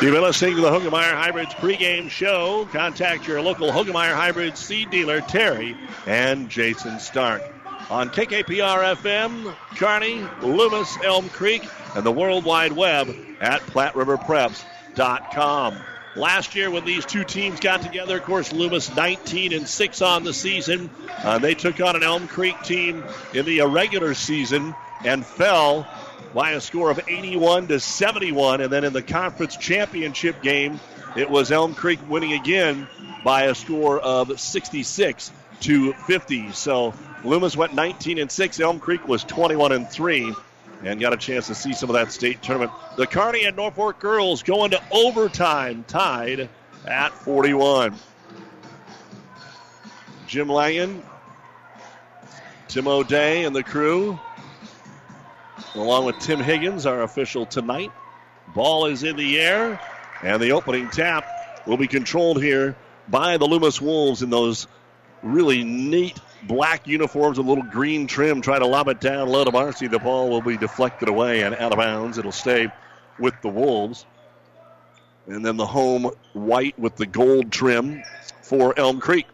You've 0.00 0.15
been 0.15 0.23
listening 0.23 0.55
to 0.56 0.61
the 0.61 0.70
Hoegemeyer 0.70 1.12
Hybrids 1.12 1.55
pregame 1.55 2.08
show. 2.08 2.69
Contact 2.72 3.27
your 3.27 3.43
local 3.43 3.70
Hoegemeyer 3.70 4.15
Hybrids 4.15 4.60
seed 4.60 4.91
dealer, 4.91 5.20
Terry 5.20 5.77
and 6.06 6.48
Jason 6.48 7.01
Stark. 7.01 7.43
On 7.91 8.08
KKPR 8.10 8.94
FM, 8.96 9.55
Kearney, 9.77 10.25
Loomis, 10.43 10.98
Elm 11.03 11.29
Creek, 11.31 11.67
and 11.94 12.05
the 12.05 12.13
World 12.13 12.44
Wide 12.44 12.72
Web 12.72 13.08
at 13.41 13.63
PlatteRiverPreps.com. 13.63 15.79
Last 16.17 16.55
year, 16.55 16.70
when 16.70 16.84
these 16.84 17.06
two 17.06 17.25
teams 17.25 17.60
got 17.60 17.82
together, 17.82 18.19
of 18.19 18.25
course, 18.25 18.53
Loomis 18.53 18.94
19 18.94 19.53
and 19.53 19.69
6 19.69 20.03
on 20.03 20.25
the 20.25 20.34
season. 20.34 20.91
Uh, 21.22 21.39
they 21.39 21.55
took 21.55 21.81
on 21.81 21.96
an 21.96 22.03
Elm 22.03 22.29
Creek 22.29 22.60
team 22.63 23.03
in 23.34 23.46
the 23.46 23.58
irregular 23.58 24.15
season 24.15 24.75
and 25.05 25.25
fell 25.25 25.87
by 26.35 26.53
a 26.53 26.61
score 26.61 26.91
of 26.91 27.01
81 27.08 27.69
to 27.69 27.81
71. 27.81 28.61
And 28.61 28.73
then 28.73 28.85
in 28.85 28.93
the 28.93 29.03
conference 29.03 29.56
championship 29.56 30.43
game, 30.43 30.81
it 31.17 31.29
was 31.31 31.51
Elm 31.51 31.75
Creek 31.75 31.99
winning 32.08 32.32
again 32.32 32.87
by 33.25 33.44
a 33.44 33.55
score 33.55 33.99
of 33.99 34.39
66 34.39 35.32
to 35.61 35.93
50. 35.93 36.53
So 36.53 36.94
Loomis 37.25 37.56
went 37.56 37.75
19 37.75 38.19
and 38.19 38.31
6. 38.31 38.61
Elm 38.61 38.79
Creek 38.79 39.06
was 39.08 39.25
21 39.25 39.73
and 39.73 39.89
3 39.89 40.35
and 40.85 41.01
got 41.01 41.13
a 41.13 41.17
chance 41.17 41.49
to 41.49 41.55
see 41.55 41.73
some 41.73 41.91
of 41.91 41.94
that 41.94 42.13
state 42.13 42.43
tournament. 42.43 42.70
The 42.97 43.06
Kearney 43.06 43.44
and 43.44 43.56
Norfolk 43.56 43.99
girls 43.99 44.43
going 44.43 44.70
to 44.73 44.82
overtime, 44.93 45.85
tied 45.89 46.49
at 46.87 47.13
41. 47.13 47.97
Jim 50.27 50.49
Langen, 50.49 51.03
Tim 52.69 52.87
O'Day, 52.87 53.44
and 53.44 53.56
the 53.56 53.63
crew 53.63 54.20
along 55.74 56.05
with 56.05 56.19
Tim 56.19 56.41
Higgins, 56.41 56.86
our 56.86 57.03
official 57.03 57.46
tonight. 57.46 57.93
Ball 58.55 58.86
is 58.86 59.03
in 59.03 59.17
the 59.17 59.38
air, 59.41 59.81
and 60.22 60.43
the 60.43 60.53
opening 60.53 60.88
tap 60.91 61.27
will 61.67 61.77
be 61.77 61.86
controlled 61.86 62.43
here 62.43 62.77
by 63.08 63.36
the 63.36 63.46
Loomis 63.46 63.81
Wolves 63.81 64.22
in 64.22 64.31
those 64.31 64.67
really 65.22 65.65
neat 65.65 66.19
black 66.44 66.86
uniforms 66.86 67.38
with 67.38 67.46
a 67.46 67.48
little 67.48 67.65
green 67.65 68.06
trim. 68.06 68.41
Try 68.41 68.58
to 68.58 68.67
lob 68.67 68.88
it 68.88 69.00
down 69.00 69.29
low 69.29 69.44
to 69.44 69.50
Marcy. 69.50 69.86
The 69.86 69.98
ball 69.98 70.31
will 70.31 70.43
be 70.43 70.56
deflected 70.56 71.08
away 71.08 71.43
and 71.43 71.55
out 71.55 71.72
of 71.72 71.79
bounds. 71.79 72.19
It'll 72.19 72.32
stay 72.32 72.69
with 73.19 73.34
the 73.43 73.48
Wolves. 73.48 74.06
And 75.27 75.44
then 75.44 75.56
the 75.56 75.67
home 75.67 76.10
white 76.32 76.79
with 76.79 76.96
the 76.96 77.06
gold 77.06 77.53
trim 77.53 78.03
for 78.43 78.79
Elm 78.79 79.00
Creek. 79.00 79.27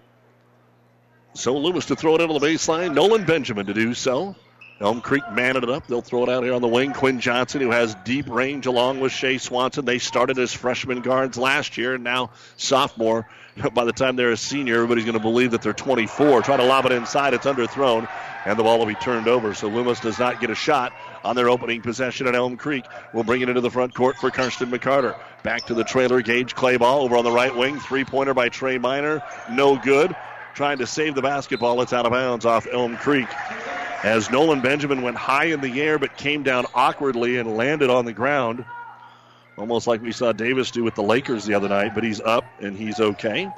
So 1.35 1.57
Loomis 1.57 1.87
to 1.87 1.97
throw 1.97 2.17
it 2.17 2.21
into 2.21 2.39
the 2.39 2.45
baseline. 2.45 2.95
Nolan 2.95 3.25
Benjamin 3.25 3.67
to 3.67 3.75
do 3.75 3.95
so. 3.95 4.35
Elm 4.81 5.01
Creek 5.01 5.23
manning 5.31 5.63
it 5.63 5.71
up. 5.71 5.87
They'll 5.87 6.03
throw 6.03 6.25
it 6.25 6.29
out 6.29 6.43
here 6.43 6.53
on 6.53 6.61
the 6.61 6.69
wing. 6.69 6.93
Quinn 6.93 7.21
Johnson, 7.21 7.61
who 7.61 7.71
has 7.71 7.95
deep 8.05 8.29
range 8.29 8.67
along 8.67 9.01
with 9.01 9.13
Shea 9.13 9.39
Swanson. 9.39 9.85
They 9.85 9.99
started 9.99 10.39
as 10.39 10.53
freshman 10.53 11.01
guards 11.01 11.39
last 11.39 11.79
year 11.79 11.95
and 11.95 12.03
now 12.03 12.31
sophomore. 12.57 13.29
By 13.73 13.85
the 13.85 13.93
time 13.93 14.17
they're 14.17 14.33
a 14.33 14.37
senior, 14.37 14.75
everybody's 14.75 15.05
going 15.05 15.17
to 15.17 15.23
believe 15.23 15.53
that 15.53 15.63
they're 15.63 15.73
24. 15.73 16.43
Try 16.43 16.57
to 16.57 16.65
lob 16.65 16.87
it 16.87 16.93
inside. 16.93 17.35
It's 17.35 17.47
underthrown, 17.47 18.09
and 18.45 18.59
the 18.59 18.65
ball 18.65 18.81
will 18.81 18.87
be 18.87 18.97
turned 18.97 19.29
over. 19.29 19.55
So 19.55 19.69
Loomis 19.69 20.01
does 20.01 20.19
not 20.19 20.41
get 20.41 20.51
a 20.51 20.57
shot 20.57 20.93
on 21.23 21.37
their 21.37 21.49
opening 21.49 21.81
possession 21.81 22.27
at 22.27 22.35
Elm 22.35 22.57
Creek. 22.57 22.85
We'll 23.13 23.23
bring 23.23 23.43
it 23.43 23.49
into 23.49 23.61
the 23.61 23.71
front 23.71 23.95
court 23.95 24.17
for 24.17 24.33
Karsten 24.33 24.73
McCarter. 24.73 25.17
Back 25.45 25.67
to 25.67 25.75
the 25.75 25.85
trailer. 25.85 26.21
Gage 26.21 26.57
Claybaugh 26.57 27.03
over 27.03 27.17
on 27.17 27.23
the 27.23 27.31
right 27.31 27.55
wing. 27.55 27.79
Three 27.79 28.05
pointer 28.05 28.35
by 28.35 28.49
Trey 28.49 28.79
Miner. 28.79 29.23
No 29.53 29.77
good. 29.77 30.17
Trying 30.55 30.79
to 30.79 30.87
save 30.87 31.15
the 31.15 31.23
basketball. 31.23 31.81
It's 31.81 31.93
out 31.93 32.07
of 32.07 32.13
bounds 32.13 32.45
off 32.45 32.67
Elm 32.71 32.97
Creek 32.97 33.29
as 34.05 34.31
Nolan 34.31 34.61
Benjamin 34.61 35.01
went 35.01 35.17
high 35.17 35.47
in 35.47 35.63
the 35.63 35.81
air 35.81 35.99
but 35.99 36.19
came 36.19 36.43
down 36.43 36.67
awkwardly 36.75 37.39
and 37.39 37.57
landed 37.57 37.89
on 37.89 38.05
the 38.05 38.13
ground. 38.13 38.67
Almost 39.57 39.87
like 39.87 40.03
we 40.03 40.13
saw 40.13 40.33
Davis 40.33 40.71
do 40.71 40.85
with 40.85 40.95
the 40.95 41.03
Lakers 41.03 41.47
the 41.47 41.55
other 41.55 41.71
night, 41.71 41.95
but 41.95 42.05
he's 42.05 42.21
up 42.21 42.45
and 42.61 42.77
he's 42.77 43.01
okay. 43.01 43.51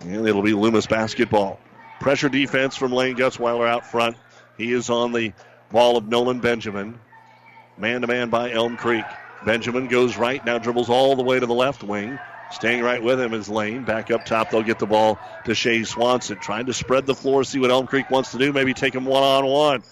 And 0.00 0.26
it'll 0.26 0.42
be 0.42 0.52
Loomis 0.52 0.86
basketball. 0.86 1.58
Pressure 1.98 2.28
defense 2.28 2.76
from 2.76 2.92
Lane 2.92 3.16
Gutzweiler 3.16 3.66
out 3.66 3.84
front. 3.84 4.16
He 4.56 4.72
is 4.72 4.88
on 4.88 5.12
the 5.12 5.32
ball 5.72 5.96
of 5.96 6.06
Nolan 6.06 6.38
Benjamin. 6.38 7.00
Man 7.76 8.02
to 8.02 8.06
man 8.06 8.30
by 8.30 8.52
Elm 8.52 8.76
Creek. 8.76 9.04
Benjamin 9.44 9.88
goes 9.88 10.16
right, 10.16 10.44
now 10.44 10.58
dribbles 10.58 10.88
all 10.88 11.16
the 11.16 11.24
way 11.24 11.40
to 11.40 11.46
the 11.46 11.54
left 11.54 11.82
wing. 11.82 12.18
Staying 12.50 12.82
right 12.82 13.02
with 13.02 13.20
him 13.20 13.34
is 13.34 13.48
Lane. 13.48 13.84
Back 13.84 14.10
up 14.10 14.24
top, 14.24 14.50
they'll 14.50 14.62
get 14.62 14.78
the 14.78 14.86
ball 14.86 15.18
to 15.44 15.54
Shea 15.54 15.84
Swanson. 15.84 16.38
Trying 16.38 16.66
to 16.66 16.72
spread 16.72 17.06
the 17.06 17.14
floor, 17.14 17.44
see 17.44 17.58
what 17.58 17.70
Elm 17.70 17.86
Creek 17.86 18.10
wants 18.10 18.32
to 18.32 18.38
do. 18.38 18.52
Maybe 18.52 18.72
take 18.72 18.94
him 18.94 19.04
one 19.04 19.22
on 19.22 19.44
one. 19.46 19.82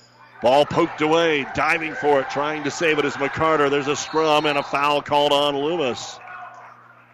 Ball 0.40 0.66
poked 0.66 1.00
away, 1.00 1.46
diving 1.54 1.94
for 1.94 2.20
it, 2.20 2.30
trying 2.30 2.64
to 2.64 2.70
save 2.70 2.98
it 2.98 3.04
is 3.04 3.14
McCarter. 3.14 3.70
There's 3.70 3.88
a 3.88 3.96
scrum 3.96 4.46
and 4.46 4.58
a 4.58 4.62
foul 4.62 5.02
called 5.02 5.32
on 5.32 5.56
Loomis. 5.56 6.18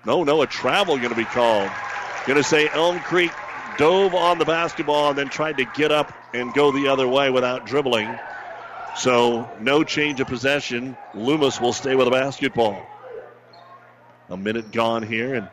No, 0.05 0.25
no, 0.25 0.43
a 0.43 0.47
travel 0.47 0.97
going 0.97 1.11
to 1.11 1.15
be 1.15 1.25
called. 1.25 1.71
Going 2.27 2.39
to 2.39 2.43
say 2.43 2.69
Elm 2.69 2.99
Creek 3.01 3.31
dove 3.79 4.15
on 4.15 4.39
the 4.39 4.45
basketball 4.45 5.11
and 5.11 5.19
then 5.19 5.29
tried 5.29 5.59
to 5.59 5.65
get 5.65 5.93
up 5.93 6.13
and 6.35 6.53
go 6.55 6.73
the 6.73 6.89
other 6.89 7.07
way 7.09 7.31
without 7.31 7.67
dribbling. 7.67 8.19
So 8.97 9.49
no 9.61 9.85
change 9.85 10.21
of 10.21 10.27
possession. 10.27 10.97
Loomis 11.15 11.61
will 11.61 11.73
stay 11.73 11.95
with 11.95 12.07
the 12.07 12.11
basketball. 12.11 12.85
A 14.31 14.37
minute 14.37 14.71
gone 14.71 15.03
here, 15.03 15.35
and 15.35 15.49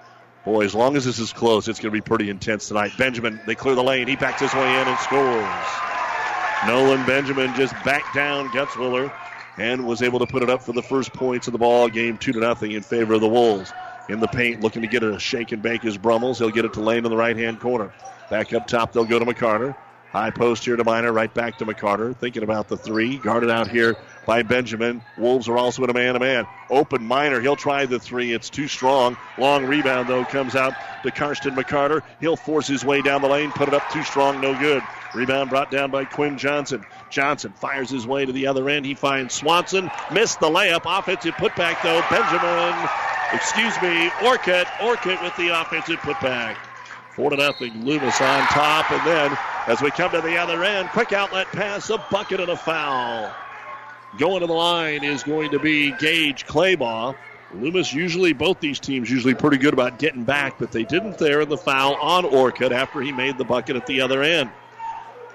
boy, 0.46 0.64
as 0.64 0.76
long 0.76 0.96
as 0.96 1.04
this 1.04 1.18
is 1.18 1.34
close, 1.34 1.68
it's 1.68 1.80
going 1.80 1.92
to 1.92 1.98
be 1.98 2.02
pretty 2.02 2.30
intense 2.30 2.68
tonight. 2.68 2.92
Benjamin, 2.98 3.40
they 3.48 3.56
clear 3.56 3.74
the 3.74 3.84
lane. 3.84 4.08
He 4.08 4.16
backs 4.16 4.40
his 4.40 4.54
way 4.54 4.82
in 4.82 4.88
and 4.88 5.00
scores. 5.00 5.68
Nolan 6.68 7.06
Benjamin 7.06 7.56
just 7.56 7.74
backed 7.84 8.14
down 8.14 8.50
Gutzwiller 8.50 9.12
and 9.58 9.88
was 9.88 10.04
able 10.04 10.20
to 10.20 10.28
put 10.28 10.44
it 10.44 10.50
up 10.50 10.62
for 10.62 10.74
the 10.74 10.84
first 10.84 11.12
points 11.12 11.48
of 11.48 11.54
the 11.54 11.58
ball 11.58 11.90
game, 11.90 12.20
two 12.20 12.32
to 12.34 12.40
nothing 12.40 12.72
in 12.72 12.84
favor 12.84 13.16
of 13.16 13.22
the 13.22 13.28
Wolves. 13.28 13.74
In 14.10 14.20
the 14.20 14.28
paint, 14.28 14.62
looking 14.62 14.84
to 14.84 14.88
get 14.88 15.02
a 15.04 15.20
shake 15.20 15.52
and 15.52 15.62
bake 15.62 15.84
is 15.84 15.98
Brummels. 15.98 16.38
He'll 16.38 16.52
get 16.52 16.64
it 16.64 16.74
to 16.74 16.82
Lane 16.82 17.04
in 17.04 17.10
the 17.10 17.18
right 17.18 17.36
hand 17.36 17.60
corner. 17.60 17.92
Back 18.30 18.54
up 18.54 18.68
top, 18.68 18.94
they'll 18.94 19.06
go 19.06 19.18
to 19.18 19.26
McCarter. 19.26 19.76
High 20.12 20.32
post 20.32 20.64
here 20.64 20.76
to 20.78 20.84
Miner, 20.84 21.12
right 21.12 21.34
back 21.34 21.58
to 21.58 21.66
McCarter. 21.66 22.16
Thinking 22.16 22.44
about 22.44 22.70
the 22.70 22.78
three. 22.78 23.18
Guarded 23.18 23.50
out 23.50 23.68
here 23.68 23.98
by 24.26 24.42
Benjamin. 24.42 25.02
Wolves 25.18 25.50
are 25.50 25.58
also 25.58 25.84
in 25.84 25.90
a 25.90 25.94
man 25.94 26.14
to 26.14 26.20
man. 26.20 26.48
Open 26.70 27.04
Miner. 27.04 27.42
He'll 27.42 27.58
try 27.58 27.86
the 27.86 28.00
three. 28.00 28.34
It's 28.34 28.50
too 28.50 28.68
strong. 28.68 29.18
Long 29.38 29.66
rebound, 29.66 30.08
though, 30.08 30.24
comes 30.24 30.56
out 30.56 30.74
to 31.04 31.12
Karsten 31.12 31.56
McCarter. 31.56 32.02
He'll 32.22 32.38
force 32.38 32.68
his 32.68 32.86
way 32.86 33.02
down 33.02 33.22
the 33.22 33.28
lane. 33.28 33.52
Put 33.52 33.68
it 33.68 33.74
up 33.74 33.90
too 33.92 34.04
strong. 34.04 34.40
No 34.40 34.58
good. 34.58 34.82
Rebound 35.14 35.50
brought 35.50 35.72
down 35.72 35.92
by 35.92 36.06
Quinn 36.06 36.38
Johnson. 36.38 36.86
Johnson 37.10 37.52
fires 37.54 37.90
his 37.90 38.08
way 38.08 38.26
to 38.26 38.32
the 38.32 38.48
other 38.48 38.70
end. 38.70 38.86
He 38.86 38.94
finds 38.94 39.34
Swanson. 39.34 39.92
Missed 40.12 40.40
the 40.40 40.48
layup. 40.48 40.84
Offensive 40.86 41.34
putback, 41.36 41.82
though. 41.84 42.02
Benjamin, 42.10 42.90
excuse 43.34 43.76
me, 43.82 44.10
Orcutt. 44.26 44.68
Orcutt 44.82 45.22
with 45.22 45.36
the 45.36 45.50
offensive 45.50 46.00
putback. 46.00 46.58
Four 47.18 47.32
to 47.32 47.36
nothing. 47.36 47.84
Loomis 47.84 48.22
on 48.22 48.44
top, 48.44 48.92
and 48.92 49.06
then 49.08 49.36
as 49.66 49.82
we 49.82 49.90
come 49.90 50.12
to 50.12 50.22
the 50.22 50.38
other 50.38 50.64
end, 50.64 50.88
quick 50.90 51.14
outlet 51.14 51.48
pass, 51.48 51.90
a 51.90 51.98
bucket 52.12 52.40
and 52.40 52.50
a 52.50 52.56
foul. 52.56 53.34
Going 54.20 54.42
to 54.42 54.46
the 54.46 54.54
line 54.54 55.04
is 55.04 55.24
going 55.24 55.50
to 55.50 55.58
be 55.58 55.94
Gage 55.94 56.46
Claybaugh. 56.46 57.16
Loomis 57.56 57.92
usually, 57.92 58.34
both 58.34 58.60
these 58.60 58.80
teams 58.80 59.10
usually 59.10 59.34
pretty 59.34 59.58
good 59.58 59.74
about 59.74 59.98
getting 59.98 60.26
back, 60.26 60.60
but 60.60 60.72
they 60.72 60.84
didn't 60.84 61.18
there 61.18 61.42
in 61.42 61.50
the 61.50 61.58
foul 61.58 61.96
on 61.96 62.24
Orcutt 62.24 62.72
after 62.72 63.02
he 63.02 63.12
made 63.12 63.40
the 63.40 63.46
bucket 63.46 63.76
at 63.76 63.88
the 63.88 64.00
other 64.00 64.22
end. 64.22 64.52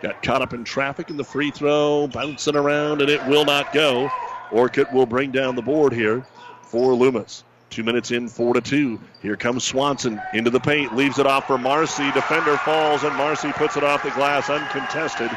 Got 0.03 0.23
caught 0.23 0.41
up 0.41 0.53
in 0.53 0.63
traffic 0.63 1.11
in 1.11 1.17
the 1.17 1.25
free 1.25 1.51
throw, 1.51 2.07
bouncing 2.07 2.55
around, 2.55 3.01
and 3.01 3.11
it 3.11 3.27
will 3.27 3.45
not 3.45 3.73
go. 3.73 4.09
Orcutt 4.53 4.93
will 4.93 5.07
bring 5.07 5.33
down 5.33 5.57
the 5.57 5.63
board 5.63 5.93
here 5.93 6.25
for 6.63 6.95
Loomis. 6.95 7.43
Two 7.73 7.83
minutes 7.83 8.11
in, 8.11 8.29
four 8.29 8.53
to 8.53 8.61
two. 8.61 9.01
Here 9.23 9.35
comes 9.35 9.65
Swanson 9.65 10.21
into 10.35 10.51
the 10.51 10.61
paint, 10.61 10.95
leaves 10.95 11.19
it 11.19 11.27
off 11.27 11.47
for 11.47 11.57
Marcy. 11.57 12.11
Defender 12.13 12.59
falls, 12.59 13.03
and 13.03 13.17
Marcy 13.17 13.51
puts 13.53 13.79
it 13.79 13.83
off 13.83 14.03
the 14.03 14.11
glass 14.11 14.51
uncontested 14.51 15.31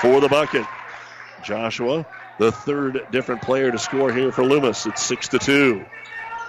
for 0.00 0.18
the 0.18 0.28
bucket. 0.28 0.64
Joshua, 1.44 2.06
the 2.38 2.50
third 2.50 3.06
different 3.10 3.42
player 3.42 3.70
to 3.70 3.78
score 3.78 4.10
here 4.10 4.32
for 4.32 4.42
Loomis. 4.42 4.86
It's 4.86 5.02
six 5.02 5.28
to 5.28 5.38
two. 5.38 5.84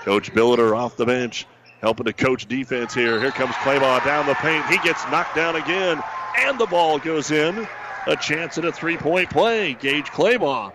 Coach 0.04 0.32
Billiter 0.32 0.78
off 0.78 0.96
the 0.96 1.06
bench, 1.06 1.46
helping 1.82 2.06
to 2.06 2.14
coach 2.14 2.46
defense 2.46 2.94
here. 2.94 3.20
Here 3.20 3.32
comes 3.32 3.54
Claybaugh 3.56 4.06
down 4.06 4.26
the 4.26 4.36
paint. 4.36 4.66
He 4.68 4.78
gets 4.78 5.04
knocked 5.12 5.36
down 5.36 5.58
again, 5.58 6.02
and 6.38 6.58
the 6.58 6.68
ball 6.68 7.00
goes 7.00 7.32
in. 7.32 7.68
A 8.08 8.16
chance 8.16 8.58
at 8.58 8.64
a 8.64 8.72
three-point 8.72 9.30
play. 9.30 9.74
Gage 9.74 10.06
Claybaugh 10.06 10.72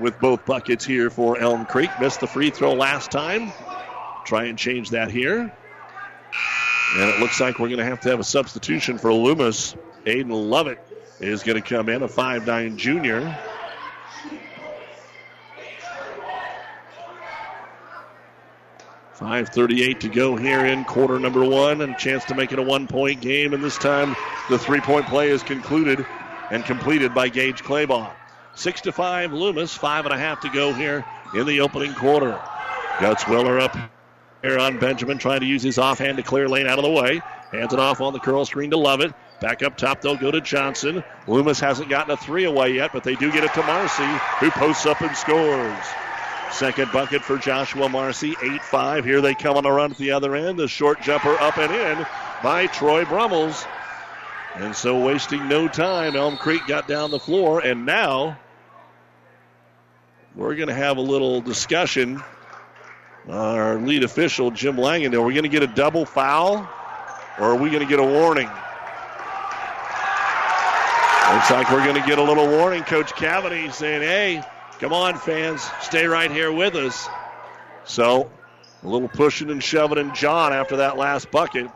with 0.00 0.18
both 0.18 0.44
buckets 0.46 0.84
here 0.84 1.10
for 1.10 1.38
Elm 1.38 1.64
Creek. 1.64 1.90
Missed 2.00 2.18
the 2.18 2.26
free 2.26 2.50
throw 2.50 2.74
last 2.74 3.12
time. 3.12 3.52
Try 4.24 4.44
and 4.44 4.58
change 4.58 4.90
that 4.90 5.10
here. 5.10 5.52
And 6.96 7.10
it 7.10 7.20
looks 7.20 7.40
like 7.40 7.58
we're 7.58 7.68
going 7.68 7.78
to 7.78 7.84
have 7.84 8.00
to 8.00 8.10
have 8.10 8.20
a 8.20 8.24
substitution 8.24 8.98
for 8.98 9.12
Loomis. 9.12 9.76
Aiden 10.06 10.50
Lovett 10.50 10.78
is 11.20 11.42
going 11.42 11.60
to 11.60 11.68
come 11.68 11.88
in, 11.88 12.02
a 12.02 12.08
5'9 12.08 12.76
junior. 12.76 13.38
Five 19.20 19.50
thirty-eight 19.50 20.00
to 20.00 20.08
go 20.08 20.34
here 20.34 20.64
in 20.64 20.82
quarter 20.86 21.18
number 21.18 21.44
one, 21.44 21.82
and 21.82 21.94
chance 21.98 22.24
to 22.24 22.34
make 22.34 22.52
it 22.52 22.58
a 22.58 22.62
one-point 22.62 23.20
game. 23.20 23.52
And 23.52 23.62
this 23.62 23.76
time, 23.76 24.16
the 24.48 24.58
three-point 24.58 25.08
play 25.08 25.28
is 25.28 25.42
concluded 25.42 26.06
and 26.50 26.64
completed 26.64 27.12
by 27.12 27.28
Gage 27.28 27.62
Claybaugh. 27.62 28.10
Six 28.54 28.80
to 28.80 28.92
five, 28.92 29.34
Loomis. 29.34 29.74
Five 29.74 30.06
and 30.06 30.14
a 30.14 30.18
half 30.18 30.40
to 30.40 30.48
go 30.48 30.72
here 30.72 31.04
in 31.34 31.44
the 31.44 31.60
opening 31.60 31.92
quarter. 31.92 32.40
Gutzwiller 32.96 33.60
up 33.60 33.76
here 34.42 34.58
on 34.58 34.78
Benjamin, 34.78 35.18
trying 35.18 35.40
to 35.40 35.46
use 35.46 35.62
his 35.62 35.78
offhand 35.78 36.16
to 36.16 36.22
clear 36.22 36.48
lane 36.48 36.66
out 36.66 36.78
of 36.78 36.84
the 36.84 36.90
way. 36.90 37.20
Hands 37.52 37.72
it 37.72 37.78
off 37.78 38.00
on 38.00 38.12
the 38.12 38.20
curl 38.20 38.44
screen 38.44 38.70
to 38.70 38.76
Lovett. 38.76 39.12
Back 39.40 39.62
up 39.62 39.76
top, 39.76 40.00
they'll 40.00 40.16
go 40.16 40.30
to 40.30 40.40
Johnson. 40.40 41.02
Loomis 41.26 41.60
hasn't 41.60 41.88
gotten 41.88 42.12
a 42.12 42.16
three 42.16 42.44
away 42.44 42.74
yet, 42.74 42.92
but 42.92 43.04
they 43.04 43.14
do 43.14 43.32
get 43.32 43.44
it 43.44 43.54
to 43.54 43.62
Marcy, 43.62 44.04
who 44.38 44.50
posts 44.50 44.86
up 44.86 45.00
and 45.00 45.16
scores. 45.16 45.86
Second 46.52 46.92
bucket 46.92 47.22
for 47.22 47.38
Joshua 47.38 47.88
Marcy, 47.88 48.36
8 48.42 48.62
5. 48.62 49.04
Here 49.04 49.20
they 49.20 49.34
come 49.34 49.56
on 49.56 49.64
a 49.64 49.72
run 49.72 49.92
at 49.92 49.96
the 49.96 50.10
other 50.10 50.34
end. 50.34 50.58
The 50.58 50.68
short 50.68 51.00
jumper 51.00 51.36
up 51.40 51.58
and 51.58 51.72
in 51.72 52.06
by 52.42 52.66
Troy 52.66 53.04
Brummels. 53.04 53.64
And 54.56 54.74
so, 54.74 55.02
wasting 55.02 55.48
no 55.48 55.68
time, 55.68 56.16
Elm 56.16 56.36
Creek 56.36 56.66
got 56.66 56.88
down 56.88 57.12
the 57.12 57.20
floor, 57.20 57.60
and 57.60 57.86
now 57.86 58.36
we're 60.34 60.56
going 60.56 60.68
to 60.68 60.74
have 60.74 60.96
a 60.96 61.02
little 61.02 61.40
discussion 61.40 62.22
our 63.28 63.76
lead 63.76 64.04
official, 64.04 64.50
Jim 64.50 64.76
Langen. 64.76 65.14
Are 65.14 65.22
we 65.22 65.34
going 65.34 65.44
to 65.44 65.48
get 65.48 65.62
a 65.62 65.66
double 65.66 66.04
foul 66.04 66.68
or 67.38 67.44
are 67.44 67.56
we 67.56 67.70
going 67.70 67.82
to 67.82 67.88
get 67.88 67.98
a 67.98 68.04
warning? 68.04 68.48
Looks 71.32 71.50
like 71.50 71.70
we're 71.70 71.84
going 71.84 72.00
to 72.00 72.08
get 72.08 72.18
a 72.18 72.22
little 72.22 72.48
warning. 72.48 72.82
Coach 72.82 73.14
Cavity 73.14 73.70
saying, 73.70 74.02
hey, 74.02 74.42
come 74.80 74.92
on, 74.92 75.16
fans, 75.16 75.62
stay 75.80 76.06
right 76.06 76.30
here 76.30 76.50
with 76.50 76.74
us. 76.74 77.08
So 77.84 78.30
a 78.82 78.88
little 78.88 79.08
pushing 79.08 79.50
and 79.50 79.62
shoving 79.62 79.98
and 79.98 80.14
John 80.14 80.52
after 80.52 80.78
that 80.78 80.96
last 80.96 81.30
bucket. 81.30 81.70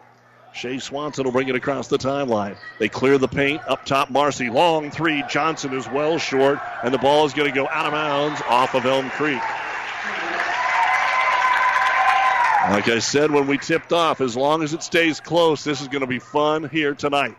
Shea 0.54 0.78
Swanson 0.78 1.24
will 1.24 1.32
bring 1.32 1.48
it 1.48 1.56
across 1.56 1.88
the 1.88 1.98
timeline. 1.98 2.56
They 2.78 2.88
clear 2.88 3.18
the 3.18 3.28
paint. 3.28 3.60
Up 3.68 3.84
top, 3.84 4.10
Marcy. 4.10 4.50
Long 4.50 4.90
three. 4.90 5.24
Johnson 5.28 5.72
is 5.74 5.88
well 5.88 6.18
short, 6.18 6.60
and 6.82 6.94
the 6.94 6.98
ball 6.98 7.26
is 7.26 7.32
going 7.32 7.50
to 7.50 7.54
go 7.54 7.68
out 7.68 7.86
of 7.86 7.92
bounds 7.92 8.40
off 8.48 8.74
of 8.74 8.86
Elm 8.86 9.10
Creek. 9.10 9.42
Like 12.70 12.88
I 12.88 12.98
said 12.98 13.30
when 13.30 13.46
we 13.46 13.58
tipped 13.58 13.92
off, 13.92 14.22
as 14.22 14.36
long 14.36 14.62
as 14.62 14.72
it 14.72 14.82
stays 14.82 15.20
close, 15.20 15.64
this 15.64 15.82
is 15.82 15.88
going 15.88 16.00
to 16.00 16.06
be 16.06 16.18
fun 16.18 16.68
here 16.68 16.94
tonight. 16.94 17.36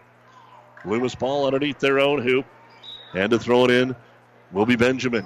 Loomis 0.86 1.16
ball 1.16 1.48
underneath 1.48 1.80
their 1.80 2.00
own 2.00 2.22
hoop. 2.22 2.46
And 3.16 3.32
to 3.32 3.40
throw 3.40 3.66
it 3.66 3.72
in 3.72 3.96
will 4.52 4.68
be 4.68 4.76
Benjamin. 4.76 5.26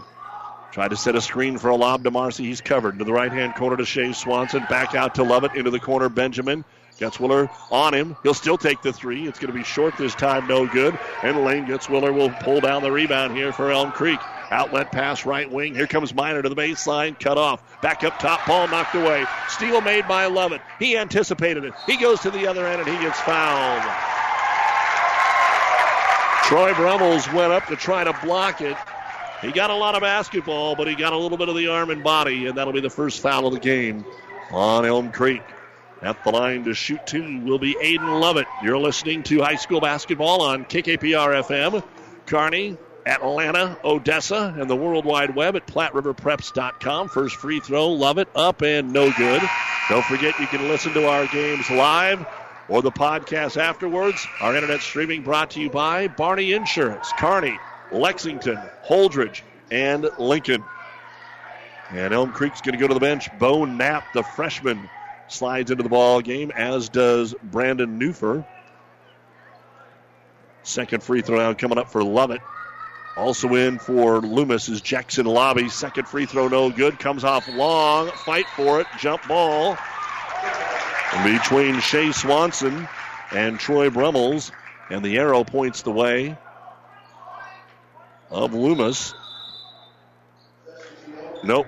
Try 0.71 0.87
to 0.87 0.95
set 0.95 1.15
a 1.15 1.21
screen 1.21 1.57
for 1.57 1.69
a 1.69 1.75
lob 1.75 2.03
to 2.05 2.11
Marcy. 2.11 2.45
He's 2.45 2.61
covered. 2.61 2.99
To 2.99 3.05
the 3.05 3.11
right 3.11 3.31
hand 3.31 3.55
corner 3.55 3.75
to 3.75 3.85
Shea 3.85 4.13
Swanson. 4.13 4.65
Back 4.69 4.95
out 4.95 5.15
to 5.15 5.23
Lovett. 5.23 5.55
Into 5.55 5.71
the 5.71 5.79
corner, 5.79 6.07
Benjamin. 6.07 6.63
Gutzwiller 6.99 7.49
on 7.71 7.93
him. 7.93 8.15
He'll 8.23 8.33
still 8.33 8.57
take 8.57 8.81
the 8.81 8.93
three. 8.93 9.27
It's 9.27 9.39
going 9.39 9.51
to 9.51 9.57
be 9.57 9.63
short 9.63 9.97
this 9.97 10.13
time, 10.13 10.47
no 10.47 10.67
good. 10.67 10.97
And 11.23 11.43
Lane 11.43 11.65
Gutzwiller 11.65 12.13
will 12.13 12.29
pull 12.29 12.59
down 12.59 12.83
the 12.83 12.91
rebound 12.91 13.35
here 13.35 13.51
for 13.51 13.71
Elm 13.71 13.91
Creek. 13.91 14.19
Outlet 14.51 14.91
pass 14.91 15.25
right 15.25 15.49
wing. 15.49 15.75
Here 15.75 15.87
comes 15.87 16.13
Miner 16.13 16.41
to 16.41 16.49
the 16.49 16.55
baseline. 16.55 17.19
Cut 17.19 17.37
off. 17.37 17.81
Back 17.81 18.03
up 18.03 18.17
top. 18.19 18.45
Ball 18.45 18.67
knocked 18.67 18.95
away. 18.95 19.25
Steal 19.47 19.81
made 19.81 20.07
by 20.07 20.25
Lovett. 20.25 20.61
He 20.79 20.97
anticipated 20.97 21.63
it. 21.63 21.73
He 21.85 21.97
goes 21.97 22.19
to 22.21 22.31
the 22.31 22.47
other 22.47 22.65
end 22.65 22.81
and 22.81 22.89
he 22.89 23.03
gets 23.03 23.19
fouled. 23.21 23.83
Troy 26.45 26.73
Brummels 26.73 27.31
went 27.31 27.53
up 27.53 27.67
to 27.67 27.75
try 27.75 28.03
to 28.03 28.11
block 28.23 28.61
it. 28.61 28.75
He 29.41 29.51
got 29.51 29.69
a 29.69 29.75
lot 29.75 29.93
of 29.93 30.01
basketball, 30.01 30.75
but 30.75 30.87
he 30.87 30.95
got 30.95 31.13
a 31.13 31.17
little 31.17 31.37
bit 31.37 31.47
of 31.47 31.55
the 31.55 31.67
arm 31.67 31.91
and 31.91 32.03
body, 32.03 32.47
and 32.47 32.57
that'll 32.57 32.73
be 32.73 32.81
the 32.81 32.89
first 32.89 33.21
foul 33.21 33.45
of 33.45 33.53
the 33.53 33.59
game 33.59 34.03
on 34.51 34.83
Elm 34.85 35.11
Creek. 35.11 35.43
At 36.01 36.23
the 36.23 36.31
line 36.31 36.63
to 36.63 36.73
shoot 36.73 37.05
two 37.05 37.41
will 37.41 37.59
be 37.59 37.75
Aiden 37.75 38.21
Lovett. 38.21 38.47
You're 38.63 38.77
listening 38.77 39.23
to 39.23 39.41
high 39.41 39.57
school 39.57 39.81
basketball 39.81 40.41
on 40.41 40.63
KKPR 40.63 41.43
FM. 41.43 41.83
Kearney, 42.25 42.77
Atlanta, 43.05 43.77
Odessa, 43.83 44.55
and 44.57 44.69
the 44.69 44.75
World 44.75 45.03
Wide 45.03 45.35
Web 45.35 45.57
at 45.57 45.67
PlatteRiverPreps.com. 45.67 47.09
First 47.09 47.35
free 47.35 47.59
throw, 47.59 47.89
Lovett 47.89 48.29
up 48.33 48.61
and 48.61 48.93
no 48.93 49.11
good. 49.11 49.41
Don't 49.89 50.05
forget 50.05 50.39
you 50.39 50.47
can 50.47 50.69
listen 50.69 50.93
to 50.93 51.07
our 51.07 51.27
games 51.27 51.69
live 51.69 52.25
or 52.69 52.81
the 52.81 52.91
podcast 52.91 53.57
afterwards. 53.57 54.25
Our 54.39 54.55
internet 54.55 54.81
streaming 54.81 55.23
brought 55.23 55.51
to 55.51 55.59
you 55.59 55.69
by 55.69 56.07
Barney 56.07 56.53
Insurance, 56.53 57.11
Kearney, 57.17 57.59
Lexington, 57.91 58.59
Holdrege, 58.85 59.41
and 59.71 60.09
Lincoln. 60.17 60.63
And 61.89 62.13
Elm 62.13 62.31
Creek's 62.31 62.61
going 62.61 62.73
to 62.73 62.79
go 62.79 62.87
to 62.87 62.93
the 62.93 62.99
bench. 62.99 63.27
Bo 63.39 63.65
Knapp, 63.65 64.13
the 64.13 64.23
freshman, 64.23 64.89
slides 65.29 65.71
into 65.71 65.83
the 65.83 65.89
ball 65.89 66.21
game, 66.21 66.51
as 66.51 66.89
does 66.89 67.35
Brandon 67.43 67.99
Newfer. 67.99 68.45
Second 70.63 71.01
free 71.01 71.21
throw 71.21 71.37
now 71.37 71.53
coming 71.53 71.77
up 71.77 71.91
for 71.91 72.03
Lovett. 72.03 72.41
Also 73.17 73.55
in 73.55 73.79
for 73.79 74.21
Loomis 74.21 74.69
is 74.69 74.81
Jackson 74.81 75.25
Lobby. 75.25 75.67
Second 75.67 76.07
free 76.07 76.25
throw, 76.25 76.47
no 76.47 76.69
good. 76.69 76.99
Comes 76.99 77.23
off 77.23 77.47
long. 77.49 78.11
Fight 78.11 78.45
for 78.55 78.79
it. 78.79 78.87
Jump 78.97 79.27
ball. 79.27 79.77
Between 81.23 81.79
Shea 81.81 82.11
Swanson 82.11 82.87
and 83.31 83.59
Troy 83.59 83.89
Brummels. 83.89 84.51
And 84.89 85.03
the 85.03 85.17
arrow 85.17 85.43
points 85.43 85.81
the 85.81 85.91
way 85.91 86.37
of 88.29 88.53
Loomis. 88.53 89.13
Nope. 91.43 91.67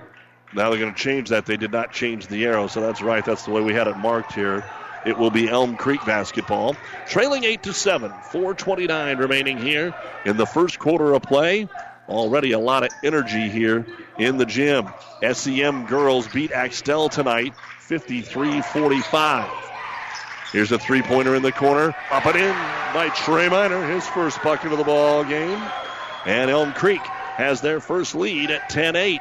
Now 0.54 0.70
they're 0.70 0.78
going 0.78 0.94
to 0.94 1.00
change 1.00 1.30
that. 1.30 1.46
They 1.46 1.56
did 1.56 1.72
not 1.72 1.92
change 1.92 2.26
the 2.26 2.44
arrow, 2.44 2.66
so 2.66 2.80
that's 2.80 3.02
right. 3.02 3.24
That's 3.24 3.44
the 3.44 3.50
way 3.50 3.62
we 3.62 3.74
had 3.74 3.86
it 3.86 3.96
marked 3.96 4.34
here. 4.34 4.64
It 5.04 5.18
will 5.18 5.30
be 5.30 5.48
Elm 5.48 5.76
Creek 5.76 6.04
basketball. 6.04 6.76
Trailing 7.08 7.44
8 7.44 7.62
to 7.64 7.72
7. 7.72 8.12
429 8.30 9.18
remaining 9.18 9.58
here 9.58 9.94
in 10.24 10.36
the 10.36 10.46
first 10.46 10.78
quarter 10.78 11.14
of 11.14 11.22
play. 11.22 11.68
Already 12.08 12.52
a 12.52 12.58
lot 12.58 12.82
of 12.82 12.90
energy 13.02 13.48
here 13.48 13.86
in 14.18 14.36
the 14.36 14.46
gym. 14.46 14.88
SEM 15.32 15.86
girls 15.86 16.28
beat 16.28 16.52
Axtell 16.52 17.08
tonight 17.08 17.54
53 17.80 18.60
45. 18.60 19.50
Here's 20.52 20.70
a 20.70 20.78
three 20.78 21.02
pointer 21.02 21.34
in 21.34 21.42
the 21.42 21.52
corner. 21.52 21.94
Up 22.10 22.26
and 22.26 22.36
in 22.36 22.54
by 22.92 23.08
Trey 23.14 23.48
Miner. 23.48 23.90
His 23.90 24.06
first 24.06 24.42
bucket 24.42 24.70
of 24.70 24.78
the 24.78 24.84
ball 24.84 25.24
game. 25.24 25.60
And 26.26 26.50
Elm 26.50 26.72
Creek 26.74 27.00
has 27.00 27.60
their 27.60 27.80
first 27.80 28.14
lead 28.14 28.50
at 28.50 28.68
10 28.68 28.94
8. 28.94 29.20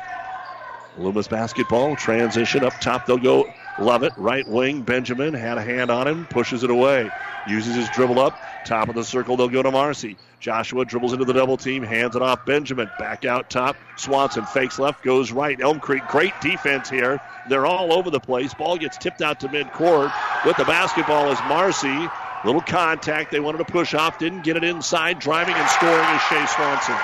Loomis 0.97 1.27
basketball 1.27 1.95
transition 1.95 2.63
up 2.63 2.73
top. 2.81 3.05
They'll 3.05 3.17
go 3.17 3.51
Lovett. 3.79 4.13
right 4.17 4.47
wing. 4.47 4.81
Benjamin 4.81 5.33
had 5.33 5.57
a 5.57 5.61
hand 5.61 5.89
on 5.89 6.07
him, 6.07 6.25
pushes 6.25 6.63
it 6.63 6.69
away. 6.69 7.09
Uses 7.47 7.75
his 7.75 7.89
dribble 7.89 8.19
up. 8.19 8.37
Top 8.65 8.89
of 8.89 8.95
the 8.95 9.03
circle, 9.03 9.37
they'll 9.37 9.49
go 9.49 9.63
to 9.63 9.71
Marcy. 9.71 10.17
Joshua 10.39 10.85
dribbles 10.85 11.13
into 11.13 11.25
the 11.25 11.33
double 11.33 11.57
team, 11.57 11.81
hands 11.81 12.15
it 12.15 12.21
off 12.21 12.45
Benjamin. 12.45 12.89
Back 12.99 13.25
out 13.25 13.49
top. 13.49 13.75
Swanson 13.95 14.45
fakes 14.45 14.77
left, 14.77 15.03
goes 15.03 15.31
right. 15.31 15.59
Elm 15.59 15.79
Creek, 15.79 16.07
great 16.07 16.33
defense 16.41 16.89
here. 16.89 17.19
They're 17.49 17.65
all 17.65 17.93
over 17.93 18.09
the 18.09 18.19
place. 18.19 18.53
Ball 18.53 18.77
gets 18.77 18.97
tipped 18.97 19.21
out 19.21 19.39
to 19.39 19.47
midcourt. 19.47 20.13
With 20.45 20.57
the 20.57 20.65
basketball 20.65 21.31
is 21.31 21.39
Marcy. 21.47 22.07
Little 22.43 22.61
contact. 22.61 23.31
They 23.31 23.39
wanted 23.39 23.59
to 23.59 23.65
push 23.65 23.93
off, 23.93 24.19
didn't 24.19 24.43
get 24.43 24.57
it 24.57 24.63
inside. 24.63 25.19
Driving 25.19 25.55
and 25.55 25.69
scoring 25.69 26.15
is 26.15 26.21
Shea 26.23 26.45
Swanson. 26.47 26.95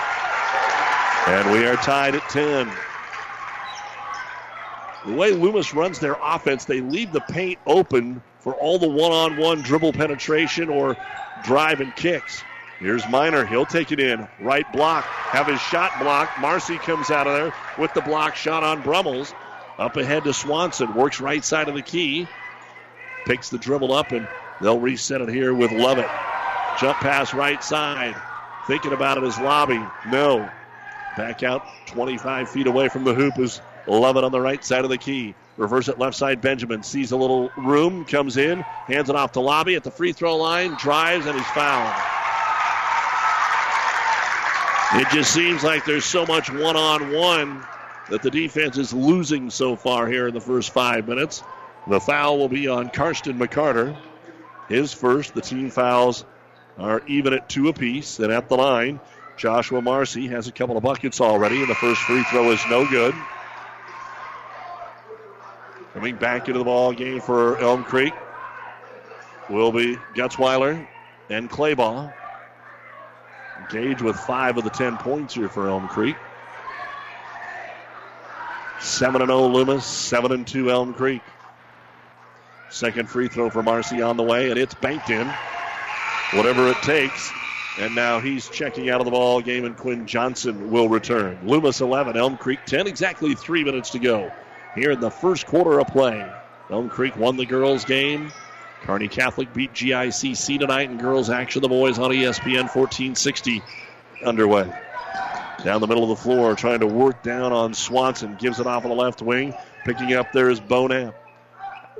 And 1.27 1.51
we 1.51 1.65
are 1.65 1.75
tied 1.77 2.15
at 2.15 2.27
10. 2.29 2.71
The 5.07 5.13
way 5.13 5.31
Loomis 5.31 5.73
runs 5.73 5.99
their 5.99 6.17
offense, 6.21 6.65
they 6.65 6.81
leave 6.81 7.13
the 7.13 7.21
paint 7.21 7.59
open 7.65 8.21
for 8.39 8.53
all 8.55 8.77
the 8.77 8.89
one 8.89 9.13
on 9.13 9.37
one 9.37 9.61
dribble 9.61 9.93
penetration 9.93 10.67
or 10.67 10.97
drive 11.45 11.79
and 11.79 11.95
kicks. 11.95 12.43
Here's 12.79 13.07
Miner. 13.07 13.45
He'll 13.45 13.65
take 13.65 13.93
it 13.93 14.01
in. 14.01 14.27
Right 14.41 14.69
block. 14.73 15.05
Have 15.05 15.47
his 15.47 15.61
shot 15.61 15.97
blocked. 16.01 16.41
Marcy 16.41 16.77
comes 16.77 17.09
out 17.09 17.25
of 17.25 17.33
there 17.37 17.53
with 17.79 17.93
the 17.93 18.01
block 18.01 18.35
shot 18.35 18.63
on 18.63 18.81
Brummels. 18.81 19.33
Up 19.77 19.95
ahead 19.95 20.25
to 20.25 20.33
Swanson. 20.33 20.93
Works 20.93 21.21
right 21.21 21.43
side 21.43 21.69
of 21.69 21.75
the 21.75 21.81
key. 21.81 22.27
Picks 23.25 23.47
the 23.49 23.57
dribble 23.57 23.93
up 23.93 24.11
and 24.11 24.27
they'll 24.59 24.79
reset 24.79 25.21
it 25.21 25.29
here 25.29 25.53
with 25.53 25.71
Lovett. 25.71 26.09
Jump 26.81 26.97
pass 26.97 27.33
right 27.33 27.63
side. 27.63 28.15
Thinking 28.67 28.91
about 28.91 29.17
it 29.17 29.23
is 29.23 29.39
Lobby. 29.39 29.81
No. 30.09 30.49
Back 31.15 31.43
out 31.43 31.65
25 31.85 32.49
feet 32.49 32.67
away 32.67 32.89
from 32.89 33.05
the 33.05 33.13
hoop 33.13 33.39
is 33.39 33.61
Lovett 33.95 34.23
on 34.23 34.31
the 34.31 34.41
right 34.41 34.63
side 34.63 34.83
of 34.83 34.89
the 34.89 34.97
key. 34.97 35.33
Reverse 35.55 35.87
it 35.87 35.97
left 35.97 36.15
side. 36.15 36.41
Benjamin 36.41 36.83
sees 36.83 37.11
a 37.11 37.17
little 37.17 37.49
room, 37.57 38.05
comes 38.05 38.37
in, 38.37 38.61
hands 38.61 39.09
it 39.09 39.15
off 39.15 39.31
to 39.33 39.39
Lobby 39.39 39.75
at 39.75 39.83
the 39.83 39.91
free 39.91 40.11
throw 40.11 40.35
line, 40.35 40.75
drives, 40.75 41.25
and 41.25 41.37
he's 41.37 41.47
fouled. 41.47 41.95
It 44.93 45.09
just 45.09 45.33
seems 45.33 45.63
like 45.63 45.83
there's 45.85 46.05
so 46.05 46.25
much 46.25 46.51
one 46.51 46.77
on 46.77 47.13
one 47.13 47.63
that 48.09 48.21
the 48.21 48.31
defense 48.31 48.77
is 48.77 48.93
losing 48.93 49.49
so 49.49 49.75
far 49.75 50.07
here 50.07 50.27
in 50.27 50.33
the 50.33 50.41
first 50.41 50.71
five 50.71 51.07
minutes. 51.07 51.43
The 51.87 51.99
foul 51.99 52.37
will 52.37 52.49
be 52.49 52.67
on 52.67 52.89
Karsten 52.89 53.37
McCarter. 53.37 53.97
His 54.69 54.93
first. 54.93 55.33
The 55.33 55.41
team 55.41 55.69
fouls 55.69 56.25
are 56.77 57.01
even 57.07 57.33
at 57.33 57.49
two 57.49 57.69
apiece. 57.69 58.19
And 58.19 58.31
at 58.31 58.49
the 58.49 58.55
line, 58.55 58.99
Joshua 59.37 59.81
Marcy 59.81 60.27
has 60.27 60.47
a 60.47 60.51
couple 60.51 60.77
of 60.77 60.83
buckets 60.83 61.21
already, 61.21 61.59
and 61.59 61.69
the 61.69 61.75
first 61.75 62.01
free 62.01 62.23
throw 62.23 62.51
is 62.51 62.61
no 62.69 62.87
good. 62.87 63.13
Coming 65.97 66.17
back 66.17 66.47
into 66.47 66.59
the 66.59 66.63
ball 66.63 66.93
game 66.93 67.19
for 67.19 67.57
Elm 67.57 67.83
Creek 67.83 68.13
will 69.49 69.71
be 69.71 69.95
Gutzweiler 70.13 70.87
and 71.27 71.49
Claybaugh. 71.49 72.13
Gage 73.71 74.03
with 74.03 74.15
five 74.15 74.59
of 74.59 74.63
the 74.63 74.69
ten 74.69 74.97
points 74.97 75.33
here 75.33 75.49
for 75.49 75.67
Elm 75.67 75.87
Creek. 75.87 76.15
7 78.79 79.25
0 79.25 79.47
Loomis, 79.47 79.83
7 79.83 80.45
2 80.45 80.69
Elm 80.69 80.93
Creek. 80.93 81.23
Second 82.69 83.09
free 83.09 83.27
throw 83.27 83.49
for 83.49 83.63
Marcy 83.63 83.99
on 84.03 84.17
the 84.17 84.23
way, 84.23 84.51
and 84.51 84.59
it's 84.59 84.75
banked 84.75 85.09
in. 85.09 85.27
Whatever 86.33 86.69
it 86.69 86.77
takes. 86.83 87.31
And 87.79 87.95
now 87.95 88.19
he's 88.19 88.47
checking 88.49 88.91
out 88.91 89.01
of 89.01 89.05
the 89.05 89.11
ball 89.11 89.41
game, 89.41 89.65
and 89.65 89.75
Quinn 89.75 90.05
Johnson 90.05 90.69
will 90.69 90.89
return. 90.89 91.39
Loomis 91.43 91.81
11, 91.81 92.15
Elm 92.17 92.37
Creek 92.37 92.59
10, 92.67 92.85
exactly 92.85 93.33
three 93.33 93.63
minutes 93.63 93.89
to 93.89 93.99
go 93.99 94.31
here 94.77 94.91
in 94.91 94.99
the 94.99 95.09
first 95.09 95.45
quarter 95.47 95.79
of 95.79 95.87
play. 95.87 96.29
Elm 96.69 96.89
Creek 96.89 97.15
won 97.17 97.35
the 97.35 97.45
girls' 97.45 97.83
game. 97.83 98.31
Kearney 98.83 99.07
Catholic 99.07 99.51
beat 99.53 99.73
GICC 99.73 100.59
tonight 100.59 100.89
in 100.89 100.97
girls 100.97 101.29
action. 101.29 101.61
The 101.61 101.67
boys 101.67 101.97
on 101.97 102.11
ESPN 102.11 102.73
1460 102.73 103.63
underway. 104.23 104.71
Down 105.63 105.81
the 105.81 105.87
middle 105.87 106.03
of 106.03 106.09
the 106.09 106.23
floor, 106.23 106.55
trying 106.55 106.81
to 106.81 106.87
work 106.87 107.23
down 107.23 107.51
on 107.51 107.73
Swanson. 107.73 108.35
Gives 108.35 108.59
it 108.59 108.67
off 108.67 108.85
on 108.85 108.89
the 108.89 108.95
left 108.95 109.21
wing. 109.21 109.53
Picking 109.83 110.13
up 110.13 110.31
there 110.31 110.49
is 110.49 110.59
Bonham. 110.59 111.13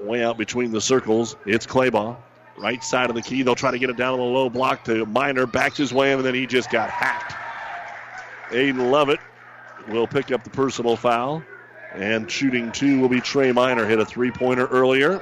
Way 0.02 0.24
out 0.24 0.38
between 0.38 0.72
the 0.72 0.82
circles, 0.82 1.36
it's 1.46 1.66
Claybaugh. 1.66 2.16
Right 2.58 2.84
side 2.84 3.10
of 3.10 3.16
the 3.16 3.22
key. 3.22 3.42
They'll 3.42 3.56
try 3.56 3.72
to 3.72 3.80
get 3.80 3.90
it 3.90 3.98
down 3.98 4.14
on 4.14 4.20
the 4.20 4.26
low 4.26 4.50
block 4.50 4.84
to 4.86 5.06
Miner. 5.08 5.48
Backs 5.48 5.78
his 5.78 5.92
way 5.92 6.12
in, 6.12 6.18
and 6.20 6.26
then 6.26 6.36
he 6.36 6.46
just 6.46 6.70
got 6.70 6.90
hacked. 6.90 7.34
Aiden 8.52 8.92
Lovett 8.92 9.20
will 9.88 10.08
pick 10.08 10.32
up 10.32 10.44
the 10.44 10.50
personal 10.52 10.96
foul. 10.96 11.44
And 11.96 12.30
shooting 12.30 12.72
two 12.72 13.00
will 13.00 13.10
be 13.10 13.22
Trey 13.22 13.52
Miner. 13.52 13.86
Hit 13.86 14.00
a 14.00 14.06
three 14.06 14.32
pointer 14.32 14.66
earlier. 14.68 15.22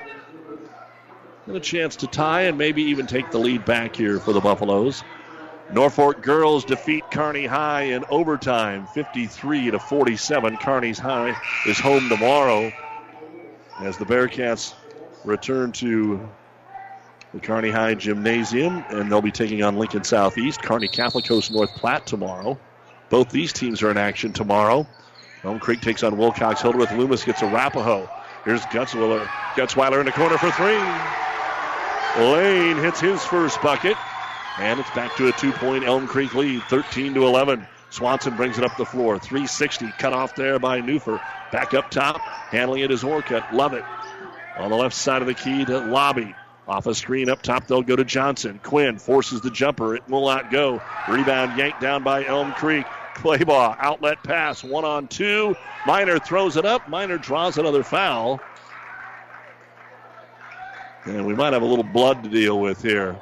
And 1.48 1.56
a 1.56 1.60
chance 1.60 1.98
to 1.98 2.08
tie 2.08 2.44
and 2.44 2.58
maybe 2.58 2.84
even 2.84 3.06
take 3.06 3.32
the 3.32 3.38
lead 3.38 3.66
back 3.66 3.96
here 3.96 4.20
for 4.20 4.34
the 4.34 4.42
Buffaloes. 4.42 5.04
Norfolk 5.72 6.22
girls 6.22 6.64
defeat 6.64 7.10
Kearney 7.10 7.46
High 7.46 7.84
in 7.84 8.04
overtime, 8.10 8.86
53 8.88 9.72
to 9.72 9.80
47. 9.80 10.58
Kearney's 10.58 11.00
High 11.00 11.36
is 11.68 11.80
home 11.80 12.08
tomorrow 12.10 12.72
as 13.82 13.98
the 13.98 14.06
Bearcats 14.06 14.74
return 15.24 15.72
to 15.74 16.30
the 17.34 17.40
Kearney 17.40 17.72
High 17.72 17.96
Gymnasium, 17.96 18.86
and 18.90 19.12
they'll 19.12 19.22
be 19.22 19.32
taking 19.32 19.64
on 19.64 19.76
Lincoln 19.76 20.04
Southeast. 20.04 20.62
Kearney 20.62 20.88
Catholic 20.88 21.28
hosts 21.28 21.52
North 21.52 21.74
Platte 21.76 22.06
tomorrow. 22.06 22.58
Both 23.10 23.30
these 23.30 23.52
teams 23.52 23.84
are 23.84 23.92
in 23.92 23.98
action 23.98 24.34
tomorrow. 24.34 24.88
Elm 25.46 25.60
Creek 25.60 25.80
takes 25.80 26.02
on 26.02 26.18
Wilcox 26.18 26.62
Hildreth. 26.62 26.92
Loomis 26.92 27.24
gets 27.24 27.44
Arapahoe. 27.44 28.10
Here's 28.46 28.62
Gutzweiler. 28.64 29.26
Gutzweiler 29.54 30.00
in 30.00 30.08
the 30.08 30.12
corner 30.12 30.40
for 30.40 30.50
three. 30.52 30.80
Lane 32.18 32.78
hits 32.78 33.00
his 33.00 33.24
first 33.24 33.62
bucket. 33.62 33.96
And 34.58 34.80
it's 34.80 34.90
back 34.92 35.16
to 35.18 35.28
a 35.28 35.32
two 35.34 35.52
point 35.52 35.84
Elm 35.84 36.08
Creek 36.08 36.34
lead, 36.34 36.64
13 36.64 37.14
to 37.14 37.26
11. 37.26 37.68
Swanson 37.92 38.36
brings 38.36 38.58
it 38.58 38.64
up 38.64 38.76
the 38.78 38.86
floor. 38.86 39.20
360 39.20 39.92
cut 40.00 40.14
off 40.14 40.34
there 40.36 40.58
by 40.58 40.82
Newfer. 40.82 41.22
Back 41.52 41.76
up 41.76 41.92
top. 41.92 42.22
Handling 42.22 42.82
it 42.82 42.90
is 42.90 43.04
Orcutt. 43.04 43.54
Lovett. 43.54 43.84
On 44.58 44.72
the 44.72 44.78
left 44.78 44.96
side 44.96 45.22
of 45.22 45.28
the 45.28 45.34
key 45.36 45.64
to 45.66 45.80
Lobby. 45.80 46.34
Off 46.68 46.88
a 46.88 46.96
screen 46.96 47.30
up 47.30 47.44
top, 47.44 47.68
they'll 47.68 47.84
go 47.84 47.96
to 47.96 48.04
Johnson. 48.04 48.60
Quinn 48.64 48.98
forces 48.98 49.42
the 49.42 49.52
jumper. 49.52 49.96
It 49.96 50.10
will 50.10 50.26
not 50.26 50.50
go. 50.50 50.82
Rebound 51.08 51.60
yanked 51.60 51.80
down 51.80 52.04
by 52.04 52.26
Elm 52.26 52.54
Creek. 52.54 52.88
Claybaugh, 53.16 53.78
outlet 53.80 54.22
pass, 54.24 54.64
one 54.64 54.86
on 54.86 55.08
two. 55.08 55.56
Miner 55.88 56.20
throws 56.20 56.58
it 56.58 56.66
up. 56.66 56.88
Miner 56.90 57.18
draws 57.18 57.58
another 57.58 57.84
foul. 57.84 58.40
And 61.06 61.26
we 61.26 61.34
might 61.34 61.54
have 61.54 61.62
a 61.62 61.66
little 61.66 61.84
blood 61.84 62.24
to 62.24 62.30
deal 62.30 62.60
with 62.60 62.82
here. 62.82 63.20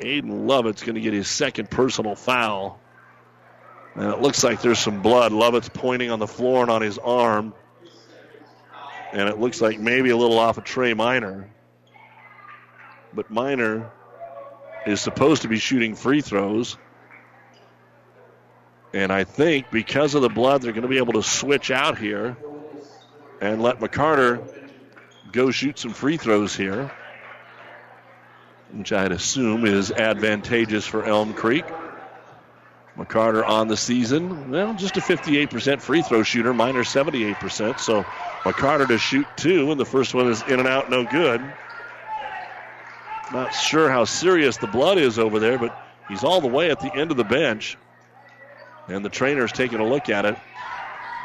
Aiden 0.00 0.46
Lovett's 0.46 0.82
going 0.82 0.94
to 0.94 1.00
get 1.00 1.12
his 1.12 1.28
second 1.28 1.70
personal 1.70 2.14
foul. 2.14 2.80
And 3.94 4.04
it 4.12 4.20
looks 4.20 4.44
like 4.44 4.62
there's 4.62 4.78
some 4.78 5.02
blood. 5.02 5.32
Lovett's 5.32 5.68
pointing 5.68 6.10
on 6.10 6.20
the 6.20 6.26
floor 6.26 6.62
and 6.62 6.70
on 6.70 6.82
his 6.82 6.98
arm. 6.98 7.52
And 9.12 9.28
it 9.28 9.38
looks 9.38 9.60
like 9.60 9.80
maybe 9.80 10.10
a 10.10 10.16
little 10.16 10.38
off 10.38 10.56
of 10.56 10.64
Trey 10.64 10.94
Miner. 10.94 11.50
But 13.12 13.28
Miner 13.30 13.90
is 14.86 15.00
supposed 15.00 15.42
to 15.42 15.48
be 15.48 15.58
shooting 15.58 15.94
free 15.94 16.20
throws. 16.20 16.76
And 18.94 19.12
I 19.12 19.24
think 19.24 19.70
because 19.70 20.14
of 20.14 20.22
the 20.22 20.28
blood, 20.28 20.62
they're 20.62 20.72
going 20.72 20.82
to 20.82 20.88
be 20.88 20.98
able 20.98 21.14
to 21.14 21.22
switch 21.22 21.70
out 21.70 21.98
here 21.98 22.36
and 23.40 23.62
let 23.62 23.80
McCarter 23.80 24.42
go 25.30 25.50
shoot 25.50 25.78
some 25.78 25.92
free 25.92 26.16
throws 26.16 26.56
here, 26.56 26.90
which 28.72 28.92
I'd 28.92 29.12
assume 29.12 29.66
is 29.66 29.92
advantageous 29.92 30.86
for 30.86 31.04
Elm 31.04 31.34
Creek. 31.34 31.64
McCarter 32.96 33.46
on 33.46 33.68
the 33.68 33.76
season, 33.76 34.50
well, 34.50 34.74
just 34.74 34.96
a 34.96 35.00
58% 35.00 35.80
free 35.80 36.02
throw 36.02 36.24
shooter, 36.24 36.52
Miner 36.52 36.82
78%. 36.82 37.78
So 37.78 38.04
McCarter 38.44 38.88
to 38.88 38.98
shoot 38.98 39.28
two, 39.36 39.70
and 39.70 39.78
the 39.78 39.84
first 39.84 40.14
one 40.14 40.28
is 40.28 40.42
in 40.42 40.58
and 40.58 40.66
out, 40.66 40.90
no 40.90 41.04
good. 41.04 41.40
Not 43.32 43.54
sure 43.54 43.90
how 43.90 44.04
serious 44.04 44.56
the 44.56 44.66
blood 44.66 44.98
is 44.98 45.18
over 45.18 45.38
there, 45.38 45.58
but 45.58 45.76
he's 46.08 46.24
all 46.24 46.40
the 46.40 46.48
way 46.48 46.70
at 46.70 46.80
the 46.80 46.94
end 46.94 47.10
of 47.10 47.16
the 47.16 47.24
bench. 47.24 47.76
And 48.88 49.04
the 49.04 49.10
trainer's 49.10 49.52
taking 49.52 49.80
a 49.80 49.86
look 49.86 50.08
at 50.08 50.24
it. 50.24 50.36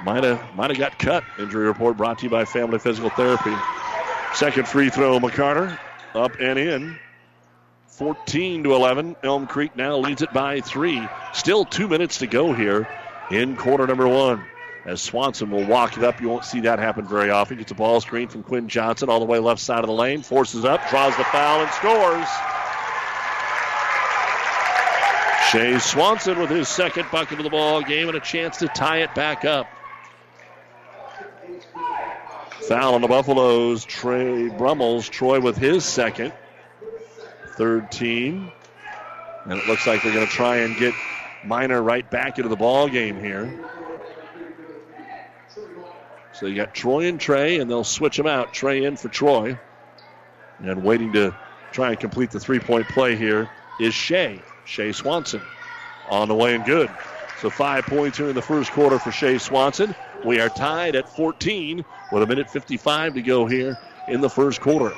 Might 0.04 0.24
have 0.26 0.56
might 0.56 0.70
have 0.70 0.80
got 0.80 1.00
cut. 1.00 1.24
Injury 1.40 1.66
report 1.66 1.96
brought 1.96 2.20
to 2.20 2.26
you 2.26 2.30
by 2.30 2.44
Family 2.44 2.80
Physical 2.80 3.10
Therapy. 3.10 3.56
Second 4.34 4.68
free 4.68 4.90
throw, 4.90 5.20
McCarter 5.20 5.78
up 6.14 6.34
and 6.40 6.60
in. 6.60 7.00
14 7.88 8.64
to 8.64 8.74
11. 8.74 9.16
Elm 9.24 9.48
Creek 9.48 9.76
now 9.76 9.98
leads 9.98 10.22
it 10.24 10.34
by 10.34 10.60
three. 10.62 11.08
Still 11.32 11.64
two 11.64 11.88
minutes 11.88 12.18
to 12.18 12.28
go 12.28 12.52
here 12.52 12.88
in 13.30 13.56
quarter 13.56 13.86
number 13.86 14.08
one. 14.08 14.44
As 14.86 15.02
Swanson 15.02 15.50
will 15.50 15.66
walk 15.66 15.98
it 15.98 16.04
up, 16.04 16.20
you 16.20 16.28
won't 16.28 16.44
see 16.44 16.60
that 16.62 16.78
happen 16.78 17.06
very 17.06 17.30
often. 17.30 17.58
Gets 17.58 17.72
a 17.72 17.76
ball 17.76 18.02
screen 18.02 18.28
from 18.28 18.44
Quinn 18.44 18.68
Johnson 18.68 19.10
all 19.10 19.20
the 19.20 19.26
way 19.26 19.40
left 19.40 19.62
side 19.62 19.80
of 19.80 19.88
the 19.88 19.94
lane, 19.94 20.22
forces 20.22 20.66
up, 20.66 20.82
draws 20.90 21.16
the 21.16 21.24
foul, 21.26 21.62
and 21.62 21.72
scores. 21.72 22.28
Shea 25.50 25.80
Swanson 25.80 26.40
with 26.40 26.50
his 26.50 26.68
second 26.68 27.06
bucket 27.12 27.38
of 27.38 27.44
the 27.44 27.50
ball 27.50 27.82
game 27.82 28.08
and 28.08 28.18
a 28.18 28.20
chance 28.20 28.58
to 28.58 28.68
tie 28.68 28.98
it 28.98 29.14
back 29.16 29.46
up. 29.46 29.68
Foul 32.68 32.96
on 32.96 33.02
the 33.02 33.08
Buffaloes. 33.08 33.86
Trey 33.86 34.50
Brummels. 34.50 35.08
Troy 35.08 35.40
with 35.40 35.58
his 35.58 35.86
second. 35.86 36.34
Third 37.56 37.92
team. 37.92 38.52
And 39.46 39.60
it 39.60 39.68
looks 39.68 39.86
like 39.86 40.02
they're 40.02 40.14
going 40.14 40.26
to 40.26 40.32
try 40.32 40.58
and 40.58 40.76
get 40.78 40.94
Miner 41.46 41.84
right 41.84 42.10
back 42.10 42.38
into 42.38 42.50
the 42.50 42.56
ball 42.56 42.88
game 42.88 43.20
here. 43.20 43.54
So 46.44 46.50
you 46.50 46.58
got 46.58 46.74
Troy 46.74 47.08
and 47.08 47.18
Trey, 47.22 47.60
and 47.60 47.72
they'll 47.72 47.86
switch 47.86 48.18
them 48.18 48.28
out. 48.28 48.52
Trey 48.52 48.84
in 48.84 48.98
for 48.98 49.08
Troy. 49.08 49.58
And 50.60 50.84
waiting 50.84 51.14
to 51.14 51.34
try 51.72 51.92
and 51.92 52.00
complete 52.02 52.32
the 52.32 52.40
three 52.42 52.60
point 52.60 52.86
play 52.90 53.16
here 53.16 53.50
is 53.80 53.94
Shea. 53.94 54.42
Shea 54.66 54.92
Swanson 54.92 55.42
on 56.10 56.28
the 56.28 56.36
way 56.36 56.54
and 56.54 56.66
good. 56.66 56.90
So 57.40 57.50
five 57.50 57.86
points 57.86 58.18
here 58.18 58.28
in 58.28 58.36
the 58.36 58.42
first 58.42 58.74
quarter 58.74 59.00
for 59.00 59.10
Shea 59.10 59.38
Swanson. 59.38 59.96
We 60.26 60.42
are 60.42 60.50
tied 60.50 60.98
at 60.98 61.08
14 61.08 61.86
with 62.12 62.24
a 62.24 62.28
minute 62.28 62.50
55 62.50 63.14
to 63.14 63.22
go 63.22 63.46
here 63.46 63.78
in 64.10 64.20
the 64.20 64.30
first 64.30 64.60
quarter. 64.60 64.94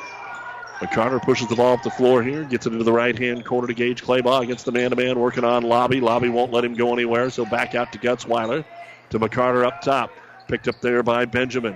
McCarter 0.79 1.21
pushes 1.21 1.47
the 1.47 1.55
ball 1.55 1.73
up 1.73 1.83
the 1.83 1.91
floor 1.91 2.23
here, 2.23 2.43
gets 2.45 2.65
it 2.65 2.73
into 2.73 2.83
the 2.83 2.91
right 2.91 3.15
hand 3.15 3.45
corner 3.45 3.67
to 3.67 3.73
Gage 3.75 4.01
Claybaugh 4.01 4.41
against 4.41 4.65
the 4.65 4.71
man 4.71 4.89
to 4.89 4.95
man, 4.95 5.19
working 5.19 5.43
on 5.43 5.61
Lobby. 5.61 6.01
Lobby 6.01 6.29
won't 6.29 6.51
let 6.51 6.65
him 6.65 6.73
go 6.73 6.91
anywhere, 6.91 7.29
so 7.29 7.45
back 7.45 7.75
out 7.75 7.91
to 7.91 7.99
Gutzweiler. 7.99 8.65
To 9.11 9.19
McCarter 9.19 9.63
up 9.63 9.83
top. 9.83 10.09
Picked 10.47 10.67
up 10.67 10.79
there 10.81 11.03
by 11.03 11.25
Benjamin. 11.25 11.75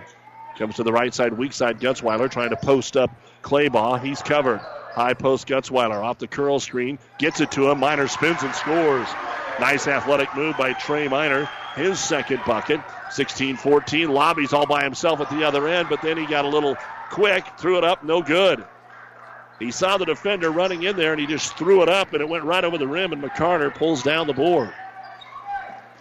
Comes 0.57 0.75
to 0.75 0.83
the 0.83 0.91
right 0.91 1.13
side, 1.13 1.33
weak 1.33 1.53
side, 1.53 1.79
Gutzweiler 1.79 2.29
trying 2.29 2.49
to 2.49 2.57
post 2.57 2.97
up 2.97 3.11
Claybaugh. 3.43 4.03
He's 4.03 4.21
covered. 4.21 4.59
High 4.59 5.13
post 5.13 5.47
Gutzweiler 5.47 6.03
off 6.03 6.17
the 6.17 6.27
curl 6.27 6.59
screen. 6.59 6.99
Gets 7.17 7.39
it 7.39 7.51
to 7.51 7.69
him. 7.69 7.79
Miner 7.79 8.07
spins 8.07 8.43
and 8.43 8.53
scores. 8.53 9.07
Nice 9.59 9.87
athletic 9.87 10.35
move 10.35 10.57
by 10.57 10.73
Trey 10.73 11.07
Miner. 11.07 11.49
His 11.75 11.99
second 11.99 12.41
bucket. 12.45 12.81
16 13.11 13.57
14. 13.57 14.09
Lobbies 14.09 14.53
all 14.53 14.65
by 14.65 14.83
himself 14.83 15.21
at 15.21 15.29
the 15.29 15.45
other 15.45 15.67
end, 15.67 15.89
but 15.89 16.01
then 16.01 16.17
he 16.17 16.25
got 16.25 16.45
a 16.45 16.49
little 16.49 16.75
quick, 17.09 17.45
threw 17.57 17.77
it 17.77 17.83
up, 17.83 18.03
no 18.03 18.21
good. 18.21 18.63
He 19.59 19.71
saw 19.71 19.97
the 19.97 20.05
defender 20.05 20.51
running 20.51 20.83
in 20.83 20.95
there 20.95 21.11
and 21.11 21.19
he 21.19 21.27
just 21.27 21.57
threw 21.57 21.81
it 21.81 21.89
up 21.89 22.13
and 22.13 22.21
it 22.21 22.29
went 22.29 22.43
right 22.43 22.63
over 22.63 22.77
the 22.77 22.87
rim, 22.87 23.13
and 23.13 23.21
McCarter 23.23 23.73
pulls 23.73 24.03
down 24.03 24.27
the 24.27 24.33
board. 24.33 24.73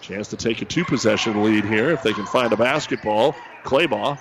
Chance 0.01 0.29
to 0.29 0.37
take 0.37 0.63
a 0.63 0.65
two 0.65 0.85
possession 0.85 1.43
lead 1.43 1.65
here 1.65 1.91
if 1.91 2.03
they 2.03 2.13
can 2.13 2.27
find 2.27 2.53
a 2.53 2.57
basketball. 2.57 3.35
Claybaugh 3.65 4.19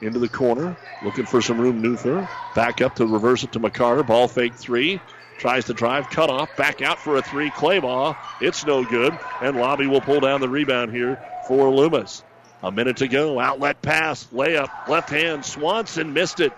into 0.00 0.18
the 0.18 0.28
corner, 0.28 0.76
looking 1.02 1.24
for 1.24 1.40
some 1.40 1.60
room. 1.60 1.82
Newfer 1.82 2.28
back 2.54 2.80
up 2.82 2.96
to 2.96 3.06
reverse 3.06 3.42
it 3.42 3.52
to 3.52 3.60
McCarter. 3.60 4.06
Ball 4.06 4.28
fake 4.28 4.54
three. 4.54 5.00
Tries 5.38 5.64
to 5.64 5.74
drive, 5.74 6.10
cut 6.10 6.30
off, 6.30 6.56
back 6.56 6.80
out 6.80 6.98
for 7.00 7.16
a 7.16 7.22
three. 7.22 7.50
Claybaugh, 7.50 8.16
it's 8.40 8.64
no 8.64 8.84
good. 8.84 9.18
And 9.42 9.56
Lobby 9.56 9.86
will 9.86 10.00
pull 10.00 10.20
down 10.20 10.40
the 10.40 10.48
rebound 10.48 10.92
here 10.92 11.20
for 11.48 11.70
Loomis. 11.70 12.22
A 12.62 12.70
minute 12.70 12.98
to 12.98 13.08
go. 13.08 13.40
Outlet 13.40 13.82
pass, 13.82 14.26
layup, 14.32 14.88
left 14.88 15.10
hand. 15.10 15.44
Swanson 15.44 16.12
missed 16.12 16.40
it. 16.40 16.52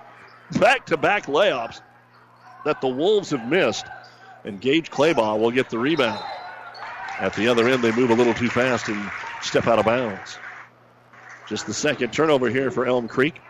Back 0.61 0.87
to 0.87 0.97
back 0.97 1.27
layups 1.27 1.81
that 2.65 2.81
the 2.81 2.89
Wolves 2.89 3.31
have 3.31 3.49
missed. 3.49 3.87
And 4.45 4.61
Gage 4.61 4.91
Claybaugh 4.91 5.39
will 5.41 5.51
get 5.51 5.71
the 5.71 5.79
rebound. 5.79 6.23
At 7.21 7.33
the 7.35 7.49
other 7.49 7.69
end, 7.69 7.83
they 7.83 7.93
move 7.93 8.11
a 8.11 8.15
little 8.15 8.35
too 8.35 8.49
fast 8.49 8.89
and 8.89 9.11
step 9.41 9.67
out 9.67 9.79
of 9.79 9.87
bounds. 9.87 10.39
Just 11.49 11.67
the 11.67 11.75
second 11.75 12.13
turnover 12.13 12.51
here 12.51 12.71
for 12.71 12.87
Elm 12.87 13.09
Creek. 13.09 13.41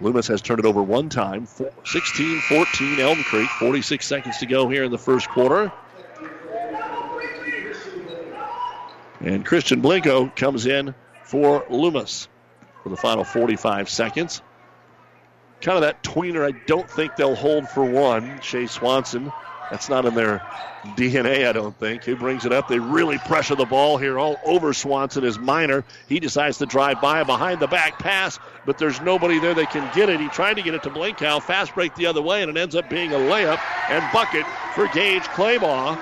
Loomis 0.00 0.26
has 0.26 0.42
turned 0.42 0.58
it 0.58 0.66
over 0.66 0.82
one 0.82 1.08
time. 1.08 1.46
16 1.84 2.40
14 2.40 3.00
Elm 3.00 3.22
Creek. 3.24 3.48
46 3.48 4.06
seconds 4.06 4.38
to 4.38 4.46
go 4.46 4.68
here 4.68 4.84
in 4.84 4.90
the 4.90 4.98
first 4.98 5.28
quarter. 5.28 5.70
And 9.20 9.46
Christian 9.46 9.80
Blanco 9.80 10.32
comes 10.34 10.66
in 10.66 10.94
for 11.22 11.64
Loomis 11.70 12.28
for 12.82 12.88
the 12.88 12.96
final 12.96 13.22
45 13.22 13.88
seconds. 13.88 14.42
Kind 15.60 15.76
of 15.76 15.82
that 15.82 16.02
tweener 16.02 16.44
I 16.44 16.50
don't 16.66 16.90
think 16.90 17.14
they'll 17.14 17.36
hold 17.36 17.68
for 17.68 17.84
one. 17.84 18.40
Shea 18.40 18.66
Swanson 18.66 19.30
that's 19.70 19.88
not 19.88 20.04
in 20.04 20.14
their 20.14 20.42
DNA, 20.96 21.48
I 21.48 21.52
don't 21.52 21.76
think. 21.78 22.04
Who 22.04 22.16
brings 22.16 22.44
it 22.44 22.52
up? 22.52 22.68
They 22.68 22.78
really 22.78 23.18
pressure 23.18 23.54
the 23.54 23.64
ball 23.64 23.96
here 23.96 24.18
all 24.18 24.36
over 24.44 24.72
Swanson 24.74 25.24
is 25.24 25.38
Miner. 25.38 25.84
He 26.08 26.20
decides 26.20 26.58
to 26.58 26.66
drive 26.66 27.00
by 27.00 27.22
behind 27.24 27.60
the 27.60 27.68
back 27.68 27.98
pass, 27.98 28.38
but 28.66 28.78
there's 28.78 29.00
nobody 29.00 29.38
there 29.38 29.54
that 29.54 29.70
can 29.70 29.88
get 29.94 30.08
it. 30.08 30.20
He 30.20 30.28
tried 30.28 30.54
to 30.54 30.62
get 30.62 30.74
it 30.74 30.82
to 30.82 30.90
Blanco. 30.90 31.40
Fast 31.40 31.74
break 31.74 31.94
the 31.94 32.06
other 32.06 32.20
way, 32.20 32.42
and 32.42 32.50
it 32.50 32.60
ends 32.60 32.74
up 32.74 32.90
being 32.90 33.12
a 33.12 33.16
layup 33.16 33.60
and 33.88 34.04
bucket 34.12 34.44
for 34.74 34.88
Gage 34.88 35.22
Claybaugh. 35.24 35.98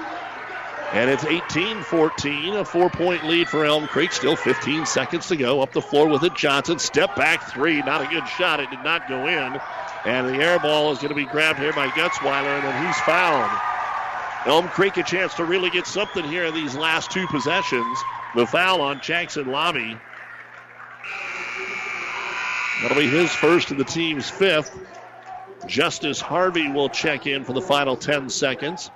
And 0.93 1.09
it's 1.09 1.25
18 1.25 1.83
14, 1.83 2.55
a 2.55 2.65
four 2.65 2.91
point 2.91 3.25
lead 3.25 3.49
for 3.49 3.65
Elm 3.65 3.87
Creek. 3.87 4.13
Still 4.13 4.35
15 4.35 4.87
seconds 4.87 5.29
to 5.29 5.37
go. 5.37 5.61
Up 5.61 5.73
the 5.73 5.83
floor 5.83 6.09
with 6.09 6.25
it. 6.25 6.35
Johnson. 6.35 6.81
Step 6.81 7.15
back 7.15 7.49
three. 7.53 7.81
Not 7.83 8.03
a 8.03 8.09
good 8.09 8.27
shot. 8.27 8.59
It 8.59 8.71
did 8.71 8.83
not 8.83 9.09
go 9.09 9.29
in. 9.29 9.61
And 10.05 10.29
the 10.29 10.43
air 10.43 10.59
ball 10.59 10.93
is 10.93 10.99
going 10.99 11.11
to 11.11 11.15
be 11.15 11.27
grabbed 11.27 11.59
here 11.59 11.73
by 11.73 11.89
Gutzweiler, 11.89 12.57
and 12.57 12.65
then 12.65 12.87
he's 12.87 12.99
fouled. 13.01 13.51
Elm 14.47 14.69
Creek 14.69 14.97
a 14.97 15.03
chance 15.03 15.35
to 15.35 15.45
really 15.45 15.69
get 15.69 15.87
something 15.87 16.25
here 16.25 16.47
in 16.47 16.55
these 16.55 16.75
last 16.75 17.11
two 17.11 17.27
possessions. 17.27 17.99
The 18.35 18.47
foul 18.47 18.81
on 18.81 19.01
Jackson 19.03 19.51
Lobby. 19.51 19.99
That'll 22.81 22.97
be 22.97 23.09
his 23.09 23.31
first 23.35 23.71
and 23.71 23.79
the 23.79 23.85
team's 23.85 24.31
fifth. 24.31 24.75
Justice 25.67 26.21
Harvey 26.21 26.71
will 26.71 26.89
check 26.89 27.27
in 27.27 27.45
for 27.45 27.53
the 27.53 27.61
final 27.61 27.97
10 27.97 28.31
seconds. 28.31 28.91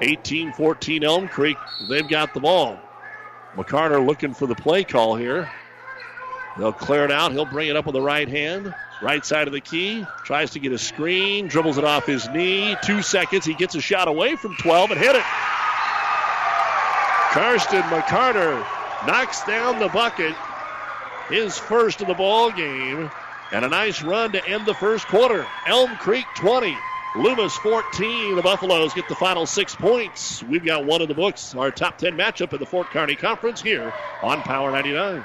18 0.00 0.52
14 0.52 1.02
Elm 1.02 1.26
Creek, 1.26 1.56
they've 1.88 2.08
got 2.08 2.32
the 2.32 2.38
ball. 2.38 2.78
McCarter 3.56 4.04
looking 4.04 4.32
for 4.32 4.46
the 4.46 4.54
play 4.54 4.84
call 4.84 5.16
here. 5.16 5.50
They'll 6.56 6.72
clear 6.72 7.04
it 7.04 7.10
out. 7.10 7.32
He'll 7.32 7.44
bring 7.44 7.68
it 7.68 7.76
up 7.76 7.86
with 7.86 7.94
the 7.94 8.02
right 8.02 8.28
hand. 8.28 8.72
Right 9.00 9.24
side 9.24 9.46
of 9.46 9.52
the 9.52 9.60
key. 9.60 10.04
Tries 10.24 10.50
to 10.50 10.58
get 10.58 10.72
a 10.72 10.78
screen. 10.78 11.46
Dribbles 11.46 11.78
it 11.78 11.84
off 11.84 12.06
his 12.06 12.28
knee. 12.28 12.76
Two 12.82 13.02
seconds. 13.02 13.44
He 13.44 13.54
gets 13.54 13.76
a 13.76 13.80
shot 13.80 14.08
away 14.08 14.34
from 14.34 14.56
12 14.56 14.90
and 14.90 15.00
hit 15.00 15.14
it. 15.14 15.24
Karsten 17.30 17.82
McCarter 17.82 18.58
knocks 19.06 19.44
down 19.44 19.78
the 19.78 19.88
bucket. 19.88 20.34
His 21.28 21.56
first 21.56 22.00
of 22.00 22.08
the 22.08 22.14
ball 22.14 22.50
game. 22.50 23.10
And 23.52 23.64
a 23.64 23.68
nice 23.68 24.02
run 24.02 24.32
to 24.32 24.46
end 24.46 24.66
the 24.66 24.74
first 24.74 25.06
quarter. 25.06 25.46
Elm 25.66 25.96
Creek 25.96 26.26
20. 26.34 26.76
Loomis 27.16 27.56
14. 27.58 28.36
The 28.36 28.42
Buffaloes 28.42 28.92
get 28.94 29.08
the 29.08 29.14
final 29.14 29.46
six 29.46 29.74
points. 29.76 30.42
We've 30.42 30.64
got 30.64 30.84
one 30.84 31.02
in 31.02 31.08
the 31.08 31.14
books. 31.14 31.54
Our 31.54 31.70
top 31.70 31.98
10 31.98 32.16
matchup 32.16 32.52
in 32.52 32.58
the 32.58 32.66
Fort 32.66 32.88
Kearney 32.88 33.14
Conference 33.14 33.62
here 33.62 33.92
on 34.22 34.42
Power 34.42 34.72
99. 34.72 35.24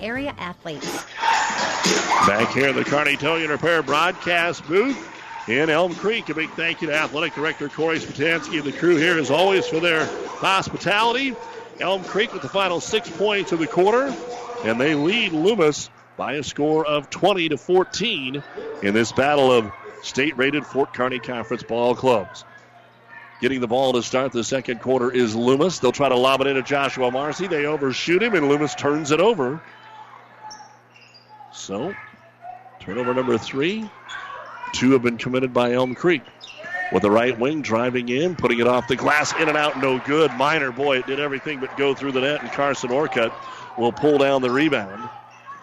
area 0.00 0.34
athletes. 0.38 1.04
Back 2.26 2.52
here 2.52 2.68
in 2.68 2.76
the 2.76 2.84
Kearney 2.84 3.16
Towing 3.16 3.48
Repair 3.48 3.82
broadcast 3.82 4.66
booth 4.66 5.48
in 5.48 5.70
Elm 5.70 5.94
Creek. 5.94 6.28
A 6.28 6.34
big 6.34 6.50
thank 6.50 6.80
you 6.80 6.88
to 6.88 6.94
Athletic 6.94 7.34
Director 7.34 7.68
Corey 7.68 7.98
Spatansky 7.98 8.58
and 8.58 8.64
the 8.64 8.72
crew 8.72 8.96
here, 8.96 9.18
as 9.18 9.30
always, 9.30 9.66
for 9.66 9.80
their 9.80 10.06
hospitality. 10.38 11.34
Elm 11.80 12.02
Creek 12.04 12.32
with 12.32 12.42
the 12.42 12.48
final 12.48 12.80
six 12.80 13.10
points 13.10 13.52
of 13.52 13.58
the 13.58 13.66
quarter, 13.66 14.14
and 14.64 14.80
they 14.80 14.94
lead 14.94 15.32
Loomis 15.32 15.90
by 16.16 16.34
a 16.34 16.42
score 16.42 16.86
of 16.86 17.10
20 17.10 17.50
to 17.50 17.58
14 17.58 18.42
in 18.82 18.94
this 18.94 19.12
battle 19.12 19.52
of 19.52 19.70
state-rated 20.02 20.64
Fort 20.64 20.94
Kearney 20.94 21.18
Conference 21.18 21.62
ball 21.62 21.94
clubs. 21.94 22.44
Getting 23.40 23.60
the 23.60 23.66
ball 23.66 23.92
to 23.92 24.02
start 24.02 24.32
the 24.32 24.42
second 24.42 24.80
quarter 24.80 25.10
is 25.12 25.36
Loomis. 25.36 25.78
They'll 25.78 25.92
try 25.92 26.08
to 26.08 26.16
lob 26.16 26.40
it 26.40 26.46
into 26.46 26.62
Joshua 26.62 27.10
Marcy. 27.10 27.46
They 27.46 27.66
overshoot 27.66 28.22
him, 28.22 28.34
and 28.34 28.48
Loomis 28.48 28.74
turns 28.74 29.10
it 29.10 29.20
over. 29.20 29.60
So, 31.56 31.94
turnover 32.80 33.14
number 33.14 33.38
three. 33.38 33.88
Two 34.72 34.92
have 34.92 35.02
been 35.02 35.16
committed 35.16 35.54
by 35.54 35.72
Elm 35.72 35.94
Creek. 35.94 36.22
With 36.92 37.02
the 37.02 37.10
right 37.10 37.36
wing 37.36 37.62
driving 37.62 38.08
in, 38.08 38.36
putting 38.36 38.60
it 38.60 38.68
off 38.68 38.86
the 38.86 38.94
glass, 38.94 39.32
in 39.40 39.48
and 39.48 39.56
out, 39.56 39.80
no 39.80 39.98
good. 39.98 40.30
Miner, 40.34 40.70
boy, 40.70 40.98
it 40.98 41.06
did 41.06 41.18
everything 41.18 41.58
but 41.58 41.76
go 41.76 41.94
through 41.94 42.12
the 42.12 42.20
net, 42.20 42.42
and 42.42 42.52
Carson 42.52 42.90
Orcutt 42.90 43.32
will 43.76 43.90
pull 43.90 44.18
down 44.18 44.42
the 44.42 44.50
rebound. 44.50 45.08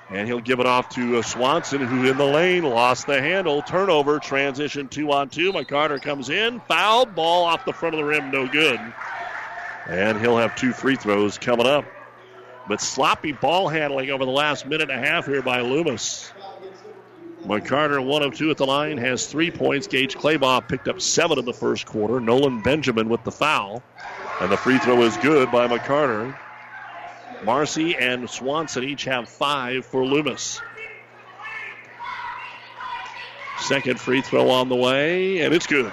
And 0.09 0.27
he'll 0.27 0.41
give 0.41 0.59
it 0.59 0.65
off 0.65 0.89
to 0.89 1.19
uh, 1.19 1.21
Swanson, 1.21 1.79
who 1.79 2.09
in 2.09 2.17
the 2.17 2.25
lane 2.25 2.63
lost 2.63 3.07
the 3.07 3.21
handle. 3.21 3.61
Turnover, 3.61 4.19
transition 4.19 4.89
two 4.89 5.11
on 5.11 5.29
two. 5.29 5.53
McCarter 5.53 6.01
comes 6.01 6.29
in, 6.29 6.59
foul, 6.61 7.05
ball 7.05 7.45
off 7.45 7.65
the 7.65 7.73
front 7.73 7.95
of 7.95 7.99
the 7.99 8.05
rim, 8.05 8.31
no 8.31 8.47
good. 8.47 8.79
And 9.87 10.19
he'll 10.19 10.37
have 10.37 10.55
two 10.55 10.73
free 10.73 10.95
throws 10.95 11.37
coming 11.37 11.67
up. 11.67 11.85
But 12.67 12.81
sloppy 12.81 13.33
ball 13.33 13.67
handling 13.67 14.09
over 14.09 14.25
the 14.25 14.31
last 14.31 14.65
minute 14.65 14.89
and 14.89 15.03
a 15.03 15.07
half 15.07 15.25
here 15.25 15.41
by 15.41 15.61
Loomis. 15.61 16.31
McCarter, 17.45 18.03
one 18.03 18.23
of 18.23 18.35
two 18.35 18.51
at 18.51 18.57
the 18.57 18.65
line, 18.65 18.97
has 18.97 19.27
three 19.27 19.51
points. 19.51 19.87
Gage 19.87 20.15
Claybaugh 20.15 20.67
picked 20.67 20.87
up 20.87 21.01
seven 21.01 21.39
in 21.39 21.45
the 21.45 21.53
first 21.53 21.85
quarter. 21.85 22.21
Nolan 22.21 22.61
Benjamin 22.61 23.09
with 23.09 23.23
the 23.25 23.31
foul. 23.31 23.83
And 24.39 24.49
the 24.49 24.57
free 24.57 24.79
throw 24.79 25.01
is 25.03 25.17
good 25.17 25.51
by 25.51 25.67
McCarter. 25.67 26.37
Marcy 27.43 27.97
and 27.97 28.29
Swanson 28.29 28.85
each 28.85 29.03
have 29.03 29.27
five 29.27 29.85
for 29.85 30.05
Loomis. 30.05 30.61
Second 33.59 33.99
free 33.99 34.21
throw 34.21 34.49
on 34.49 34.69
the 34.69 34.75
way, 34.75 35.39
and 35.39 35.53
it's 35.53 35.67
good. 35.67 35.91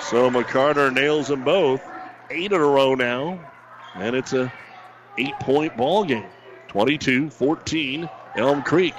So 0.00 0.30
McCarter 0.30 0.92
nails 0.92 1.28
them 1.28 1.44
both. 1.44 1.82
Eight 2.30 2.50
in 2.50 2.60
a 2.60 2.66
row 2.66 2.96
now, 2.96 3.52
and 3.94 4.16
it's 4.16 4.32
a 4.32 4.52
eight-point 5.18 5.76
ball 5.76 6.04
game. 6.04 6.26
22-14, 6.68 8.10
Elm 8.36 8.62
Creek. 8.62 8.94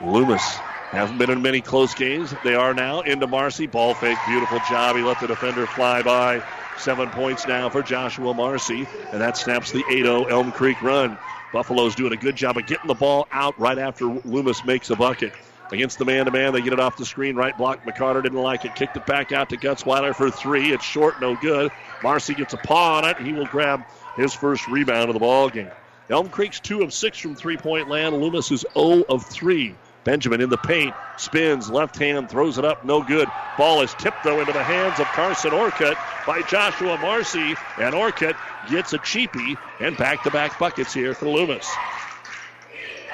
Loomis 0.00 0.42
haven't 0.90 1.18
been 1.18 1.30
in 1.30 1.42
many 1.42 1.60
close 1.60 1.94
games. 1.94 2.34
They 2.44 2.54
are 2.54 2.74
now 2.74 3.00
into 3.00 3.26
Marcy. 3.26 3.66
Ball 3.66 3.94
fake, 3.94 4.18
beautiful 4.28 4.58
job. 4.68 4.96
He 4.96 5.02
let 5.02 5.20
the 5.20 5.26
defender 5.26 5.66
fly 5.66 6.02
by. 6.02 6.42
Seven 6.78 7.08
points 7.10 7.46
now 7.46 7.68
for 7.68 7.82
Joshua 7.82 8.34
Marcy, 8.34 8.86
and 9.12 9.20
that 9.20 9.36
snaps 9.36 9.70
the 9.70 9.84
8 9.88 10.02
0 10.02 10.24
Elm 10.24 10.52
Creek 10.52 10.80
run. 10.82 11.16
Buffalo's 11.52 11.94
doing 11.94 12.12
a 12.12 12.16
good 12.16 12.34
job 12.34 12.56
of 12.56 12.66
getting 12.66 12.88
the 12.88 12.94
ball 12.94 13.28
out 13.30 13.58
right 13.58 13.78
after 13.78 14.06
Loomis 14.06 14.64
makes 14.64 14.90
a 14.90 14.96
bucket. 14.96 15.32
Against 15.70 15.98
the 15.98 16.04
man 16.04 16.26
to 16.26 16.30
man, 16.30 16.52
they 16.52 16.60
get 16.60 16.72
it 16.72 16.80
off 16.80 16.96
the 16.96 17.06
screen. 17.06 17.36
Right 17.36 17.56
block. 17.56 17.84
McCarter 17.84 18.22
didn't 18.22 18.40
like 18.40 18.64
it. 18.64 18.74
Kicked 18.74 18.96
it 18.96 19.06
back 19.06 19.32
out 19.32 19.50
to 19.50 19.56
Gutzweiler 19.56 20.14
for 20.14 20.30
three. 20.30 20.72
It's 20.72 20.84
short, 20.84 21.20
no 21.20 21.36
good. 21.36 21.70
Marcy 22.02 22.34
gets 22.34 22.54
a 22.54 22.58
paw 22.58 22.98
on 22.98 23.08
it. 23.08 23.18
He 23.18 23.32
will 23.32 23.46
grab 23.46 23.84
his 24.16 24.34
first 24.34 24.66
rebound 24.68 25.08
of 25.08 25.14
the 25.14 25.20
ball 25.20 25.48
game. 25.48 25.70
Elm 26.10 26.28
Creek's 26.28 26.60
two 26.60 26.82
of 26.82 26.92
six 26.92 27.18
from 27.18 27.34
three 27.34 27.56
point 27.56 27.88
land. 27.88 28.14
Loomis 28.14 28.50
is 28.50 28.64
0 28.76 29.04
of 29.08 29.24
three. 29.26 29.74
Benjamin 30.04 30.42
in 30.42 30.50
the 30.50 30.58
paint, 30.58 30.94
spins, 31.16 31.70
left 31.70 31.96
hand, 31.96 32.28
throws 32.28 32.58
it 32.58 32.64
up, 32.64 32.84
no 32.84 33.02
good. 33.02 33.26
Ball 33.56 33.80
is 33.80 33.94
tipped, 33.94 34.22
though, 34.22 34.38
into 34.38 34.52
the 34.52 34.62
hands 34.62 35.00
of 35.00 35.06
Carson 35.06 35.52
Orcutt 35.52 35.96
by 36.26 36.42
Joshua 36.42 36.98
Marcy, 36.98 37.54
and 37.78 37.94
Orcutt 37.94 38.36
gets 38.70 38.92
a 38.92 38.98
cheapie 38.98 39.56
and 39.80 39.96
back 39.96 40.22
to 40.24 40.30
back 40.30 40.58
buckets 40.58 40.92
here 40.92 41.14
for 41.14 41.26
Loomis. 41.26 41.66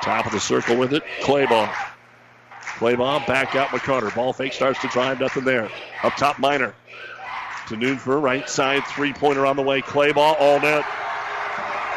Top 0.02 0.26
of 0.26 0.32
the 0.32 0.40
circle 0.40 0.76
with 0.76 0.92
it, 0.94 1.04
Claybaugh. 1.20 1.72
Claybaugh 2.78 3.26
back 3.26 3.54
out 3.54 3.68
McCarter. 3.68 4.12
Ball 4.14 4.32
fake 4.32 4.52
starts 4.52 4.80
to 4.80 4.88
drive, 4.88 5.20
nothing 5.20 5.44
there. 5.44 5.70
Up 6.02 6.16
top, 6.16 6.38
Miner. 6.38 6.74
To 7.70 7.76
Newfer, 7.76 8.20
right 8.20 8.50
side, 8.50 8.84
three 8.84 9.12
pointer 9.12 9.46
on 9.46 9.54
the 9.54 9.62
way. 9.62 9.80
Claybaugh, 9.80 10.34
all 10.40 10.58
net. 10.58 10.84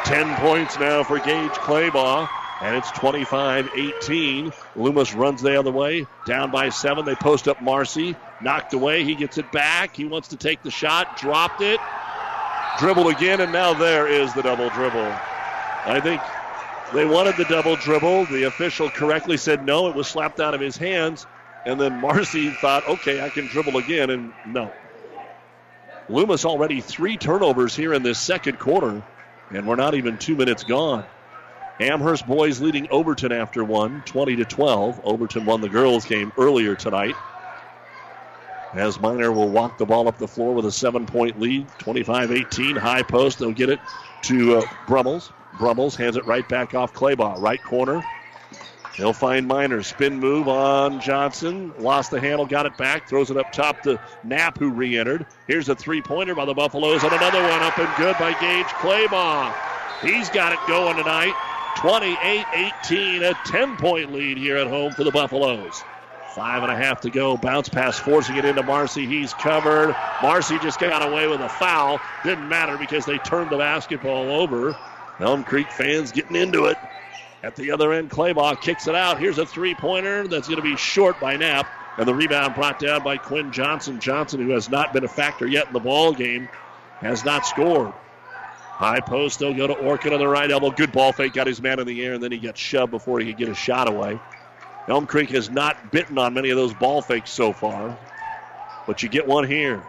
Ten 0.04 0.36
points 0.36 0.78
now 0.78 1.02
for 1.02 1.18
Gage 1.18 1.50
Claybaugh. 1.50 2.28
And 2.60 2.76
it's 2.76 2.92
25 2.92 3.70
18. 3.74 4.52
Loomis 4.76 5.14
runs 5.14 5.42
the 5.42 5.58
other 5.58 5.72
way. 5.72 6.06
Down 6.26 6.52
by 6.52 6.68
seven. 6.68 7.04
They 7.04 7.16
post 7.16 7.48
up 7.48 7.60
Marcy. 7.60 8.14
Knocked 8.40 8.72
away. 8.72 9.02
He 9.02 9.16
gets 9.16 9.36
it 9.36 9.50
back. 9.50 9.96
He 9.96 10.04
wants 10.04 10.28
to 10.28 10.36
take 10.36 10.62
the 10.62 10.70
shot. 10.70 11.16
Dropped 11.16 11.60
it. 11.60 11.80
Dribbled 12.78 13.08
again. 13.08 13.40
And 13.40 13.52
now 13.52 13.74
there 13.74 14.06
is 14.06 14.32
the 14.32 14.42
double 14.42 14.70
dribble. 14.70 15.12
I 15.86 15.98
think 16.00 16.22
they 16.92 17.04
wanted 17.04 17.36
the 17.36 17.46
double 17.46 17.74
dribble. 17.74 18.26
The 18.26 18.44
official 18.44 18.90
correctly 18.90 19.38
said 19.38 19.66
no. 19.66 19.88
It 19.88 19.96
was 19.96 20.06
slapped 20.06 20.38
out 20.38 20.54
of 20.54 20.60
his 20.60 20.76
hands. 20.76 21.26
And 21.66 21.80
then 21.80 22.00
Marcy 22.00 22.50
thought, 22.50 22.88
okay, 22.88 23.24
I 23.24 23.28
can 23.28 23.46
dribble 23.46 23.78
again. 23.78 24.10
And 24.10 24.32
no. 24.46 24.70
Loomis 26.08 26.44
already 26.44 26.80
three 26.80 27.16
turnovers 27.16 27.74
here 27.74 27.94
in 27.94 28.02
this 28.02 28.18
second 28.18 28.58
quarter. 28.58 29.02
And 29.50 29.66
we're 29.66 29.76
not 29.76 29.94
even 29.94 30.18
two 30.18 30.34
minutes 30.34 30.64
gone. 30.64 31.04
Amherst 31.80 32.26
boys 32.26 32.60
leading 32.60 32.88
Overton 32.90 33.32
after 33.32 33.64
one, 33.64 34.02
20 34.06 34.36
to 34.36 34.44
12. 34.44 35.00
Overton 35.04 35.44
won 35.44 35.60
the 35.60 35.68
girls' 35.68 36.04
game 36.04 36.32
earlier 36.38 36.74
tonight. 36.74 37.14
As 38.72 39.00
Miner 39.00 39.32
will 39.32 39.48
walk 39.48 39.78
the 39.78 39.86
ball 39.86 40.08
up 40.08 40.18
the 40.18 40.26
floor 40.26 40.52
with 40.54 40.66
a 40.66 40.72
seven 40.72 41.06
point 41.06 41.40
lead, 41.40 41.68
25 41.78 42.32
18. 42.32 42.76
High 42.76 43.02
post, 43.02 43.38
they'll 43.38 43.52
get 43.52 43.70
it 43.70 43.78
to 44.22 44.58
uh, 44.58 44.62
Brummels. 44.86 45.32
Brummels 45.58 45.94
hands 45.94 46.16
it 46.16 46.26
right 46.26 46.48
back 46.48 46.74
off 46.74 46.92
Claybaugh. 46.92 47.40
Right 47.40 47.62
corner. 47.62 48.02
He'll 48.94 49.12
find 49.12 49.48
Miner. 49.48 49.82
Spin 49.82 50.20
move 50.20 50.46
on 50.46 51.00
Johnson. 51.00 51.72
Lost 51.80 52.12
the 52.12 52.20
handle, 52.20 52.46
got 52.46 52.64
it 52.64 52.76
back. 52.76 53.08
Throws 53.08 53.30
it 53.30 53.36
up 53.36 53.50
top 53.50 53.82
to 53.82 54.00
Knapp, 54.22 54.58
who 54.58 54.70
re 54.70 54.96
entered. 54.96 55.26
Here's 55.48 55.68
a 55.68 55.74
three 55.74 56.00
pointer 56.00 56.34
by 56.34 56.44
the 56.44 56.54
Buffaloes, 56.54 57.02
and 57.02 57.12
another 57.12 57.42
one 57.42 57.62
up 57.62 57.76
and 57.76 57.88
good 57.96 58.16
by 58.18 58.32
Gage 58.40 58.66
Claybaugh. 58.66 59.52
He's 60.00 60.30
got 60.30 60.52
it 60.52 60.60
going 60.68 60.96
tonight. 60.96 61.34
28 61.76 62.46
18, 62.84 63.22
a 63.24 63.34
10 63.46 63.76
point 63.76 64.12
lead 64.12 64.38
here 64.38 64.56
at 64.56 64.68
home 64.68 64.92
for 64.92 65.02
the 65.02 65.10
Buffaloes. 65.10 65.82
Five 66.34 66.62
and 66.62 66.70
a 66.70 66.76
half 66.76 67.00
to 67.02 67.10
go. 67.10 67.36
Bounce 67.36 67.68
pass 67.68 67.98
forcing 67.98 68.36
it 68.36 68.44
into 68.44 68.62
Marcy. 68.62 69.06
He's 69.06 69.34
covered. 69.34 69.94
Marcy 70.22 70.58
just 70.60 70.78
got 70.78 71.08
away 71.08 71.26
with 71.26 71.40
a 71.40 71.48
foul. 71.48 72.00
Didn't 72.24 72.48
matter 72.48 72.76
because 72.76 73.06
they 73.06 73.18
turned 73.18 73.50
the 73.50 73.58
basketball 73.58 74.30
over. 74.30 74.76
Elm 75.20 75.44
Creek 75.44 75.70
fans 75.70 76.10
getting 76.10 76.34
into 76.36 76.66
it. 76.66 76.76
At 77.44 77.56
the 77.56 77.72
other 77.72 77.92
end, 77.92 78.10
Claybaugh 78.10 78.62
kicks 78.62 78.88
it 78.88 78.94
out. 78.94 79.20
Here's 79.20 79.36
a 79.36 79.44
three 79.44 79.74
pointer 79.74 80.26
that's 80.26 80.48
going 80.48 80.56
to 80.56 80.62
be 80.62 80.76
short 80.76 81.20
by 81.20 81.36
Knapp. 81.36 81.66
And 81.98 82.08
the 82.08 82.14
rebound 82.14 82.54
brought 82.54 82.78
down 82.78 83.04
by 83.04 83.18
Quinn 83.18 83.52
Johnson. 83.52 84.00
Johnson, 84.00 84.40
who 84.40 84.52
has 84.52 84.70
not 84.70 84.94
been 84.94 85.04
a 85.04 85.08
factor 85.08 85.46
yet 85.46 85.66
in 85.66 85.74
the 85.74 85.80
ball 85.80 86.14
game, 86.14 86.48
has 87.00 87.22
not 87.22 87.44
scored. 87.44 87.92
High 88.24 89.00
post, 89.00 89.40
they'll 89.40 89.52
go 89.52 89.66
to 89.66 89.74
Orcutt 89.74 90.14
on 90.14 90.20
the 90.20 90.26
right 90.26 90.50
elbow. 90.50 90.70
Good 90.70 90.90
ball 90.90 91.12
fake, 91.12 91.34
got 91.34 91.46
his 91.46 91.60
man 91.60 91.78
in 91.80 91.86
the 91.86 92.02
air, 92.02 92.14
and 92.14 92.22
then 92.22 92.32
he 92.32 92.38
got 92.38 92.56
shoved 92.56 92.90
before 92.90 93.20
he 93.20 93.26
could 93.26 93.36
get 93.36 93.48
a 93.50 93.54
shot 93.54 93.88
away. 93.88 94.18
Elm 94.88 95.06
Creek 95.06 95.28
has 95.30 95.50
not 95.50 95.92
bitten 95.92 96.16
on 96.16 96.32
many 96.32 96.48
of 96.48 96.56
those 96.56 96.72
ball 96.72 97.02
fakes 97.02 97.30
so 97.30 97.52
far, 97.52 97.98
but 98.86 99.02
you 99.02 99.10
get 99.10 99.28
one 99.28 99.46
here. 99.46 99.84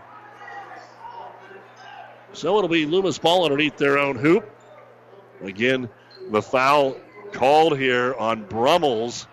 So 2.34 2.58
it'll 2.58 2.70
be 2.70 2.86
Loomis 2.86 3.18
ball 3.18 3.46
underneath 3.46 3.78
their 3.78 3.98
own 3.98 4.18
hoop. 4.18 4.50
Again, 5.42 5.90
the 6.30 6.42
foul 6.42 6.98
called 7.32 7.78
here 7.78 8.14
on 8.16 8.44
Brummels, 8.46 9.28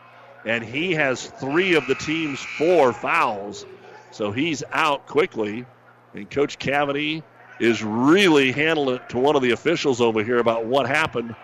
and 0.44 0.64
he 0.64 0.92
has 0.92 1.26
three 1.26 1.74
of 1.74 1.86
the 1.86 1.94
team's 1.94 2.40
four 2.40 2.92
fouls. 2.92 3.64
So 4.10 4.32
he's 4.32 4.62
out 4.72 5.06
quickly. 5.06 5.66
And 6.14 6.28
Coach 6.28 6.58
Cavity 6.58 7.22
is 7.58 7.82
really 7.82 8.52
handling 8.52 8.96
it 8.96 9.08
to 9.10 9.18
one 9.18 9.36
of 9.36 9.42
the 9.42 9.52
officials 9.52 10.00
over 10.00 10.22
here 10.22 10.38
about 10.38 10.66
what 10.66 10.86
happened, 10.86 11.34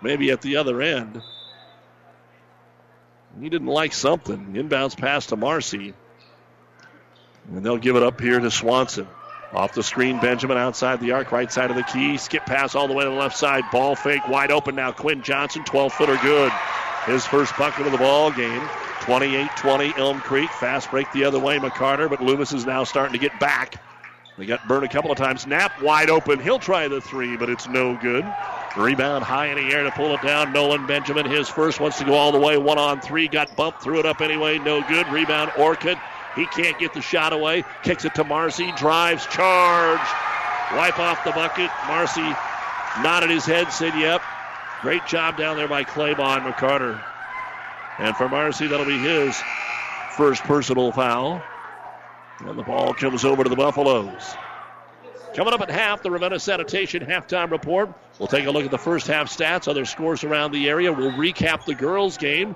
maybe 0.00 0.30
at 0.30 0.40
the 0.40 0.56
other 0.56 0.80
end. 0.80 1.20
He 3.40 3.50
didn't 3.50 3.66
like 3.66 3.92
something. 3.92 4.54
Inbounds 4.54 4.96
pass 4.96 5.26
to 5.26 5.36
Marcy. 5.36 5.92
And 7.52 7.64
they'll 7.64 7.76
give 7.76 7.96
it 7.96 8.02
up 8.02 8.20
here 8.20 8.40
to 8.40 8.50
Swanson. 8.50 9.06
Off 9.52 9.72
the 9.72 9.82
screen, 9.82 10.20
Benjamin 10.20 10.58
outside 10.58 11.00
the 11.00 11.12
arc, 11.12 11.32
right 11.32 11.50
side 11.50 11.70
of 11.70 11.76
the 11.76 11.82
key. 11.84 12.16
Skip 12.16 12.44
pass 12.46 12.74
all 12.74 12.88
the 12.88 12.94
way 12.94 13.04
to 13.04 13.10
the 13.10 13.16
left 13.16 13.36
side. 13.36 13.64
Ball 13.70 13.94
fake, 13.94 14.26
wide 14.28 14.50
open 14.50 14.74
now. 14.74 14.92
Quinn 14.92 15.22
Johnson, 15.22 15.64
12 15.64 15.92
footer 15.92 16.18
good. 16.22 16.52
His 17.06 17.24
first 17.24 17.56
bucket 17.56 17.86
of 17.86 17.92
the 17.92 17.98
ball 17.98 18.32
game. 18.32 18.62
28 19.02 19.48
20, 19.56 19.94
Elm 19.96 20.20
Creek. 20.20 20.50
Fast 20.50 20.90
break 20.90 21.10
the 21.12 21.24
other 21.24 21.38
way, 21.38 21.58
McCarter, 21.58 22.10
but 22.10 22.20
Loomis 22.20 22.52
is 22.52 22.66
now 22.66 22.82
starting 22.82 23.12
to 23.12 23.18
get 23.18 23.38
back. 23.38 23.80
They 24.36 24.46
got 24.46 24.66
burned 24.68 24.84
a 24.84 24.88
couple 24.88 25.10
of 25.10 25.16
times. 25.16 25.46
Knapp 25.46 25.80
wide 25.80 26.10
open. 26.10 26.40
He'll 26.40 26.58
try 26.58 26.88
the 26.88 27.00
three, 27.00 27.36
but 27.36 27.48
it's 27.48 27.68
no 27.68 27.96
good. 27.96 28.24
Rebound 28.76 29.24
high 29.24 29.46
in 29.46 29.56
the 29.56 29.74
air 29.74 29.84
to 29.84 29.90
pull 29.92 30.14
it 30.14 30.20
down. 30.20 30.52
Nolan 30.52 30.86
Benjamin, 30.86 31.24
his 31.24 31.48
first, 31.48 31.80
wants 31.80 31.98
to 31.98 32.04
go 32.04 32.14
all 32.14 32.32
the 32.32 32.38
way. 32.38 32.58
One 32.58 32.78
on 32.78 33.00
three. 33.00 33.28
Got 33.28 33.56
bumped, 33.56 33.82
threw 33.82 33.98
it 33.98 34.04
up 34.04 34.20
anyway. 34.20 34.58
No 34.58 34.82
good. 34.82 35.08
Rebound, 35.08 35.52
Orcutt. 35.56 35.98
He 36.36 36.46
can't 36.46 36.78
get 36.78 36.92
the 36.94 37.00
shot 37.00 37.32
away. 37.32 37.64
Kicks 37.82 38.04
it 38.04 38.14
to 38.14 38.24
Marcy. 38.24 38.70
Drives, 38.76 39.26
charge. 39.26 40.06
Wipe 40.72 40.98
off 40.98 41.24
the 41.24 41.32
bucket. 41.32 41.70
Marcy 41.88 42.34
nodded 43.02 43.30
his 43.30 43.46
head, 43.46 43.72
said, 43.72 43.94
Yep. 43.98 44.22
Great 44.82 45.06
job 45.06 45.36
down 45.38 45.56
there 45.56 45.66
by 45.66 45.82
Claybaugh 45.82 46.40
McCarter. 46.40 47.02
And 47.98 48.14
for 48.14 48.28
Marcy, 48.28 48.66
that'll 48.66 48.86
be 48.86 48.98
his 48.98 49.40
first 50.12 50.42
personal 50.42 50.92
foul. 50.92 51.42
And 52.40 52.58
the 52.58 52.62
ball 52.62 52.92
comes 52.92 53.24
over 53.24 53.42
to 53.42 53.48
the 53.48 53.56
Buffaloes. 53.56 54.36
Coming 55.34 55.54
up 55.54 55.60
at 55.62 55.70
half, 55.70 56.02
the 56.02 56.10
Ravenna 56.10 56.38
Sanitation 56.38 57.04
halftime 57.04 57.50
report. 57.50 57.92
We'll 58.18 58.28
take 58.28 58.46
a 58.46 58.50
look 58.50 58.64
at 58.64 58.70
the 58.70 58.78
first 58.78 59.06
half 59.06 59.28
stats, 59.28 59.68
other 59.68 59.84
scores 59.84 60.24
around 60.24 60.52
the 60.52 60.68
area. 60.68 60.92
We'll 60.92 61.12
recap 61.12 61.64
the 61.64 61.74
girls' 61.74 62.16
game. 62.16 62.54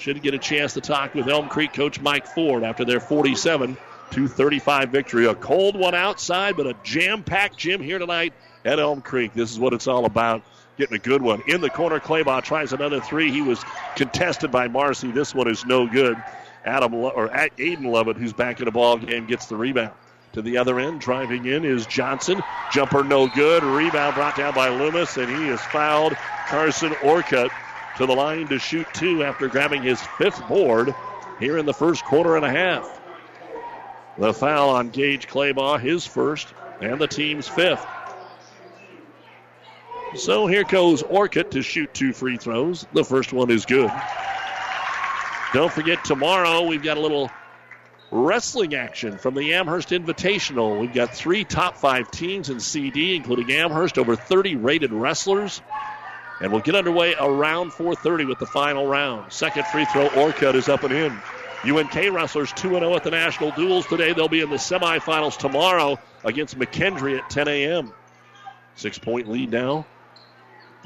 Should 0.00 0.22
get 0.22 0.32
a 0.32 0.38
chance 0.38 0.72
to 0.72 0.80
talk 0.80 1.14
with 1.14 1.28
Elm 1.28 1.50
Creek 1.50 1.74
coach 1.74 2.00
Mike 2.00 2.26
Ford 2.26 2.64
after 2.64 2.86
their 2.86 3.00
47 3.00 3.76
to 4.12 4.28
35 4.28 4.88
victory. 4.88 5.26
A 5.26 5.34
cold 5.34 5.76
one 5.76 5.94
outside, 5.94 6.56
but 6.56 6.66
a 6.66 6.74
jam 6.82 7.22
packed 7.22 7.58
gym 7.58 7.82
here 7.82 7.98
tonight 7.98 8.32
at 8.64 8.80
Elm 8.80 9.02
Creek. 9.02 9.34
This 9.34 9.50
is 9.50 9.60
what 9.60 9.74
it's 9.74 9.86
all 9.86 10.06
about. 10.06 10.40
Getting 10.78 10.96
a 10.96 10.98
good 10.98 11.20
one. 11.20 11.42
In 11.48 11.60
the 11.60 11.68
corner, 11.68 12.00
Claybaugh 12.00 12.42
tries 12.42 12.72
another 12.72 12.98
three. 13.02 13.30
He 13.30 13.42
was 13.42 13.62
contested 13.94 14.50
by 14.50 14.68
Marcy. 14.68 15.10
This 15.10 15.34
one 15.34 15.48
is 15.48 15.66
no 15.66 15.86
good. 15.86 16.16
Adam 16.64 16.94
or 16.94 17.28
Aiden 17.28 17.84
Lovett, 17.84 18.16
who's 18.16 18.32
back 18.32 18.58
in 18.60 18.64
the 18.64 18.70
ball 18.70 18.96
game, 18.96 19.26
gets 19.26 19.46
the 19.46 19.56
rebound. 19.56 19.92
To 20.32 20.40
the 20.40 20.56
other 20.56 20.80
end, 20.80 21.02
driving 21.02 21.44
in 21.44 21.66
is 21.66 21.84
Johnson. 21.84 22.42
Jumper 22.72 23.04
no 23.04 23.28
good. 23.28 23.62
Rebound 23.62 24.14
brought 24.14 24.36
down 24.36 24.54
by 24.54 24.70
Loomis, 24.70 25.18
and 25.18 25.28
he 25.28 25.48
is 25.48 25.60
fouled 25.60 26.14
Carson 26.48 26.94
Orcutt 27.02 27.50
to 28.00 28.06
the 28.06 28.14
line 28.14 28.48
to 28.48 28.58
shoot 28.58 28.86
two 28.94 29.22
after 29.22 29.46
grabbing 29.46 29.82
his 29.82 30.00
fifth 30.16 30.48
board 30.48 30.94
here 31.38 31.58
in 31.58 31.66
the 31.66 31.74
first 31.74 32.02
quarter 32.02 32.34
and 32.34 32.46
a 32.46 32.50
half. 32.50 32.98
The 34.16 34.32
foul 34.32 34.70
on 34.70 34.88
Gage 34.88 35.28
Claybaugh, 35.28 35.78
his 35.78 36.06
first, 36.06 36.48
and 36.80 36.98
the 36.98 37.06
team's 37.06 37.46
fifth. 37.46 37.84
So 40.14 40.46
here 40.46 40.64
goes 40.64 41.02
Orcutt 41.02 41.50
to 41.50 41.60
shoot 41.60 41.92
two 41.92 42.14
free 42.14 42.38
throws. 42.38 42.86
The 42.94 43.04
first 43.04 43.34
one 43.34 43.50
is 43.50 43.66
good. 43.66 43.92
Don't 45.52 45.70
forget, 45.70 46.02
tomorrow 46.02 46.62
we've 46.62 46.82
got 46.82 46.96
a 46.96 47.00
little 47.00 47.30
wrestling 48.10 48.74
action 48.74 49.18
from 49.18 49.34
the 49.34 49.52
Amherst 49.52 49.90
Invitational. 49.90 50.80
We've 50.80 50.94
got 50.94 51.14
three 51.14 51.44
top 51.44 51.76
five 51.76 52.10
teams 52.10 52.48
in 52.48 52.60
CD, 52.60 53.14
including 53.14 53.52
Amherst, 53.52 53.98
over 53.98 54.16
30 54.16 54.56
rated 54.56 54.90
wrestlers. 54.90 55.60
And 56.40 56.50
we'll 56.50 56.62
get 56.62 56.74
underway 56.74 57.14
around 57.20 57.72
4:30 57.72 58.26
with 58.26 58.38
the 58.38 58.46
final 58.46 58.86
round. 58.86 59.32
Second 59.32 59.66
free 59.66 59.84
throw, 59.86 60.08
Orcutt 60.08 60.54
is 60.54 60.68
up 60.68 60.84
and 60.84 60.92
in. 60.92 61.20
UNK 61.64 61.94
wrestlers 62.10 62.52
2 62.52 62.70
0 62.70 62.94
at 62.94 63.04
the 63.04 63.10
national 63.10 63.50
duels 63.50 63.86
today. 63.86 64.14
They'll 64.14 64.28
be 64.28 64.40
in 64.40 64.48
the 64.48 64.56
semifinals 64.56 65.36
tomorrow 65.36 65.98
against 66.24 66.58
McKendree 66.58 67.18
at 67.18 67.28
10 67.28 67.48
a.m. 67.48 67.92
Six 68.76 68.98
point 68.98 69.28
lead 69.28 69.50
now. 69.50 69.86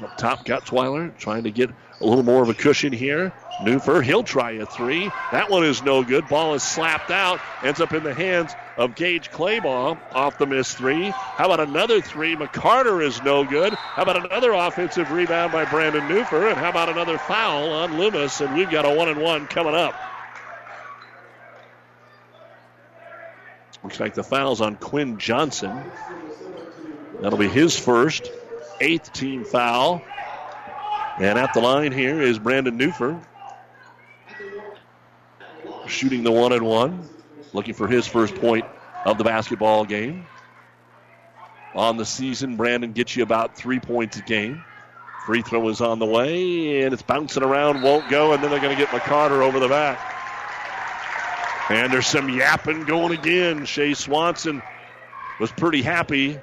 Up 0.03 0.17
top, 0.17 0.45
Gutzweiler 0.45 1.17
trying 1.17 1.43
to 1.45 1.51
get 1.51 1.69
a 2.01 2.05
little 2.05 2.23
more 2.23 2.43
of 2.43 2.49
a 2.49 2.53
cushion 2.53 2.91
here. 2.91 3.31
Newfer, 3.61 4.03
he'll 4.03 4.23
try 4.23 4.51
a 4.51 4.65
three. 4.65 5.09
That 5.31 5.49
one 5.49 5.63
is 5.63 5.81
no 5.81 6.03
good. 6.03 6.27
Ball 6.27 6.55
is 6.55 6.63
slapped 6.63 7.11
out. 7.11 7.39
Ends 7.63 7.79
up 7.79 7.93
in 7.93 8.03
the 8.03 8.13
hands 8.13 8.53
of 8.77 8.95
Gage 8.95 9.31
Claybaugh 9.31 9.97
off 10.13 10.37
the 10.37 10.45
missed 10.45 10.77
three. 10.77 11.09
How 11.09 11.45
about 11.45 11.61
another 11.61 12.01
three? 12.01 12.35
McCarter 12.35 13.03
is 13.03 13.21
no 13.23 13.43
good. 13.43 13.73
How 13.73 14.03
about 14.03 14.25
another 14.25 14.51
offensive 14.51 15.11
rebound 15.11 15.51
by 15.51 15.65
Brandon 15.65 16.01
Newfer? 16.03 16.49
And 16.49 16.57
how 16.57 16.69
about 16.69 16.89
another 16.89 17.17
foul 17.17 17.71
on 17.71 17.97
Loomis? 17.97 18.41
And 18.41 18.55
we've 18.55 18.69
got 18.69 18.85
a 18.85 18.93
one 18.93 19.07
and 19.07 19.21
one 19.21 19.47
coming 19.47 19.75
up. 19.75 19.95
Looks 23.83 23.99
like 23.99 24.15
the 24.15 24.23
foul's 24.23 24.61
on 24.61 24.77
Quinn 24.77 25.19
Johnson. 25.19 25.79
That'll 27.21 27.37
be 27.37 27.47
his 27.47 27.77
first, 27.77 28.31
eighth 28.81 29.13
team 29.13 29.45
foul. 29.45 30.01
And 31.19 31.39
at 31.39 31.53
the 31.53 31.61
line 31.61 31.91
here 31.91 32.19
is 32.19 32.39
Brandon 32.39 32.77
Newfer. 32.77 33.23
Shooting 35.87 36.23
the 36.23 36.31
one 36.31 36.51
and 36.51 36.65
one. 36.65 37.07
Looking 37.55 37.73
for 37.73 37.87
his 37.87 38.05
first 38.05 38.35
point 38.35 38.65
of 39.05 39.17
the 39.17 39.23
basketball 39.23 39.85
game. 39.85 40.27
On 41.73 41.95
the 41.95 42.05
season, 42.05 42.57
Brandon 42.57 42.91
gets 42.91 43.15
you 43.15 43.23
about 43.23 43.55
three 43.55 43.79
points 43.79 44.17
a 44.17 44.21
game. 44.21 44.65
Free 45.25 45.41
throw 45.41 45.69
is 45.69 45.79
on 45.79 45.99
the 45.99 46.05
way, 46.05 46.81
and 46.81 46.93
it's 46.93 47.01
bouncing 47.01 47.43
around, 47.43 47.81
won't 47.81 48.09
go, 48.09 48.33
and 48.33 48.43
then 48.43 48.51
they're 48.51 48.59
going 48.59 48.75
to 48.75 48.81
get 48.81 48.89
McCarter 48.89 49.41
over 49.41 49.61
the 49.61 49.69
back. 49.69 49.97
And 51.69 51.93
there's 51.93 52.07
some 52.07 52.29
yapping 52.29 52.83
going 52.83 53.17
again. 53.17 53.65
Shea 53.65 53.93
Swanson 53.93 54.61
was 55.39 55.49
pretty 55.53 55.81
happy, 55.81 56.37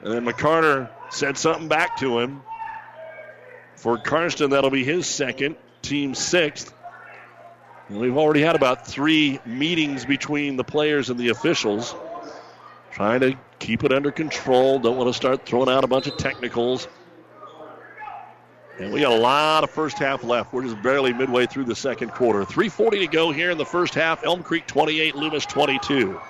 and 0.00 0.12
then 0.12 0.24
McCarter 0.24 0.88
said 1.10 1.36
something 1.36 1.68
back 1.68 1.98
to 1.98 2.18
him. 2.18 2.40
For 3.74 3.98
Karsten, 3.98 4.50
that'll 4.50 4.70
be 4.70 4.84
his 4.84 5.06
second, 5.06 5.56
team 5.82 6.14
sixth. 6.14 6.72
We've 7.88 8.16
already 8.16 8.42
had 8.42 8.56
about 8.56 8.86
three 8.86 9.38
meetings 9.46 10.04
between 10.04 10.56
the 10.56 10.64
players 10.64 11.08
and 11.08 11.18
the 11.20 11.28
officials, 11.28 11.94
trying 12.90 13.20
to 13.20 13.36
keep 13.60 13.84
it 13.84 13.92
under 13.92 14.10
control. 14.10 14.80
Don't 14.80 14.96
want 14.96 15.08
to 15.08 15.14
start 15.14 15.46
throwing 15.46 15.68
out 15.68 15.84
a 15.84 15.86
bunch 15.86 16.08
of 16.08 16.16
technicals. 16.16 16.88
And 18.80 18.92
we 18.92 19.00
got 19.00 19.12
a 19.12 19.20
lot 19.20 19.62
of 19.62 19.70
first 19.70 19.98
half 19.98 20.24
left. 20.24 20.52
We're 20.52 20.64
just 20.64 20.82
barely 20.82 21.12
midway 21.12 21.46
through 21.46 21.64
the 21.64 21.76
second 21.76 22.12
quarter. 22.12 22.44
3.40 22.44 22.90
to 23.00 23.06
go 23.06 23.30
here 23.30 23.50
in 23.50 23.56
the 23.56 23.64
first 23.64 23.94
half. 23.94 24.24
Elm 24.24 24.42
Creek 24.42 24.66
28, 24.66 25.14
Loomis 25.14 25.46
22. 25.46 26.20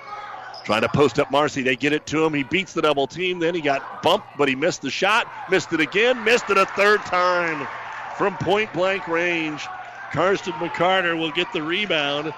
Trying 0.63 0.81
to 0.81 0.89
post 0.89 1.19
up 1.19 1.31
Marcy. 1.31 1.63
They 1.63 1.75
get 1.75 1.91
it 1.91 2.05
to 2.07 2.23
him. 2.23 2.33
He 2.33 2.43
beats 2.43 2.73
the 2.73 2.81
double 2.83 3.07
team. 3.07 3.39
Then 3.39 3.55
he 3.55 3.61
got 3.61 4.03
bumped, 4.03 4.27
but 4.37 4.47
he 4.47 4.55
missed 4.55 4.81
the 4.81 4.91
shot. 4.91 5.27
Missed 5.49 5.73
it 5.73 5.81
again. 5.81 6.23
Missed 6.23 6.49
it 6.49 6.57
a 6.57 6.65
third 6.67 7.01
time 7.01 7.67
from 8.17 8.37
point 8.37 8.71
blank 8.73 9.07
range. 9.07 9.65
Karsten 10.11 10.53
McCarter 10.53 11.17
will 11.17 11.31
get 11.31 11.51
the 11.53 11.61
rebound 11.61 12.33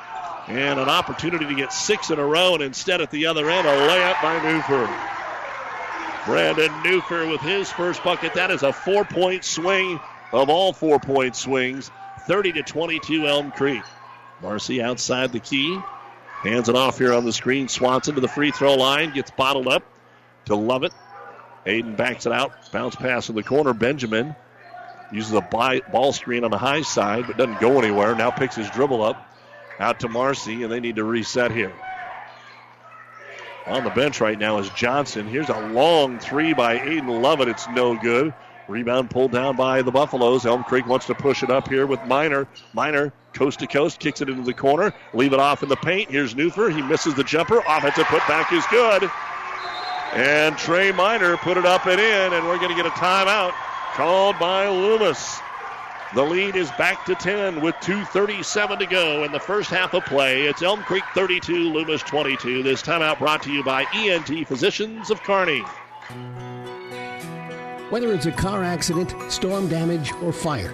and 0.48 0.80
an 0.80 0.90
opportunity 0.90 1.46
to 1.46 1.56
get 1.56 1.72
six 1.72 2.10
in 2.10 2.20
a 2.20 2.26
row. 2.26 2.56
And 2.56 2.64
instead, 2.64 3.02
at 3.02 3.12
the 3.12 3.28
other 3.28 3.50
end, 3.50 3.68
a 3.68 3.72
layup 3.72 4.22
by 4.22 4.40
Newfer. 4.40 6.26
Brandon 6.26 6.70
Newfer 6.84 7.30
with 7.30 7.42
his 7.42 7.72
first 7.72 8.04
bucket. 8.04 8.34
That 8.34 8.52
is 8.52 8.64
a 8.64 8.74
four 8.74 9.06
point 9.06 9.44
swing 9.44 10.00
of 10.32 10.50
all 10.50 10.74
four 10.74 11.00
point 11.00 11.36
swings. 11.36 11.92
30 12.28 12.54
to 12.54 12.64
22 12.64 13.28
Elm 13.28 13.52
Creek. 13.52 13.84
Marcy 14.42 14.82
outside 14.82 15.32
the 15.32 15.40
key. 15.40 15.80
Hands 16.42 16.68
it 16.68 16.76
off 16.76 16.98
here 16.98 17.14
on 17.14 17.26
the 17.26 17.34
screen. 17.34 17.68
Swanson 17.68 18.16
to 18.16 18.22
the 18.22 18.28
free 18.28 18.52
throw 18.52 18.76
line. 18.76 19.14
Gets 19.14 19.32
bottled 19.32 19.68
up 19.68 19.84
to 20.46 20.56
Lovett. 20.56 20.94
Aiden 21.66 21.98
backs 21.98 22.26
it 22.26 22.32
out. 22.32 22.72
Bounce 22.72 22.96
pass 22.96 23.30
in 23.30 23.36
the 23.36 23.44
corner. 23.44 23.74
Benjamin 23.74 24.36
uses 25.12 25.34
a 25.34 25.42
ball 25.92 26.14
screen 26.14 26.44
on 26.44 26.52
the 26.52 26.58
high 26.58 26.82
side, 26.82 27.26
but 27.28 27.38
doesn't 27.38 27.60
go 27.60 27.80
anywhere. 27.80 28.16
Now 28.16 28.32
picks 28.32 28.56
his 28.56 28.70
dribble 28.70 29.04
up 29.04 29.26
out 29.80 30.02
to 30.02 30.10
Marcy, 30.10 30.64
and 30.64 30.72
they 30.72 30.80
need 30.80 30.98
to 30.98 31.04
reset 31.04 31.52
here. 31.52 31.74
On 33.66 33.84
the 33.84 33.90
bench 33.92 34.20
right 34.20 34.38
now 34.38 34.58
is 34.58 34.70
Johnson. 34.72 35.28
Here's 35.28 35.50
a 35.50 35.60
long 35.70 36.20
three 36.20 36.54
by 36.54 36.80
Aiden 36.80 37.22
Lovett. 37.22 37.48
It's 37.48 37.68
no 37.70 37.96
good. 37.96 38.34
Rebound 38.68 39.10
pulled 39.10 39.32
down 39.32 39.56
by 39.56 39.82
the 39.82 39.92
Buffaloes. 39.92 40.46
Elm 40.46 40.64
Creek 40.64 40.86
wants 40.86 41.08
to 41.08 41.16
push 41.16 41.44
it 41.44 41.50
up 41.50 41.68
here 41.70 41.88
with 41.88 42.04
Miner. 42.06 42.48
Miner 42.74 43.14
coast 43.34 43.60
to 43.60 43.68
coast, 43.68 44.00
kicks 44.00 44.22
it 44.22 44.30
into 44.30 44.44
the 44.44 44.54
corner, 44.54 44.94
leave 45.14 45.34
it 45.34 45.40
off 45.40 45.64
in 45.64 45.70
the 45.70 45.76
paint. 45.76 46.10
Here's 46.10 46.36
Newfer. 46.36 46.74
He 46.74 46.82
misses 46.82 47.16
the 47.16 47.24
jumper. 47.24 47.60
Offensive 47.68 48.06
putback 48.06 48.52
is 48.52 48.66
good. 48.68 49.10
And 50.14 50.58
Trey 50.58 50.92
Miner 50.92 51.38
put 51.38 51.58
it 51.58 51.66
up 51.66 51.86
and 51.86 52.00
in, 52.00 52.34
and 52.34 52.46
we're 52.48 52.58
going 52.58 52.70
to 52.70 52.76
get 52.76 52.86
a 52.86 52.96
timeout 52.96 53.54
called 53.94 54.38
by 54.40 54.68
Loomis. 54.68 55.40
The 56.16 56.24
lead 56.24 56.56
is 56.56 56.72
back 56.72 57.06
to 57.06 57.14
10 57.14 57.62
with 57.62 57.76
2.37 57.76 58.80
to 58.80 58.86
go 58.88 59.24
in 59.24 59.32
the 59.32 59.40
first 59.40 59.70
half 59.70 59.94
of 59.94 60.04
play. 60.06 60.44
It's 60.44 60.64
Elm 60.64 60.82
Creek 60.82 61.04
32, 61.14 61.72
Loomis 61.72 62.02
22. 62.02 62.64
This 62.64 62.82
timeout 62.82 63.20
brought 63.20 63.44
to 63.44 63.52
you 63.52 63.64
by 63.64 63.86
ENT 63.94 64.48
Physicians 64.48 65.12
of 65.12 65.22
Kearney. 65.22 65.64
Whether 67.92 68.14
it's 68.14 68.26
a 68.26 68.32
car 68.32 68.64
accident, 68.64 69.14
storm 69.32 69.68
damage, 69.68 70.12
or 70.24 70.34
fire, 70.34 70.74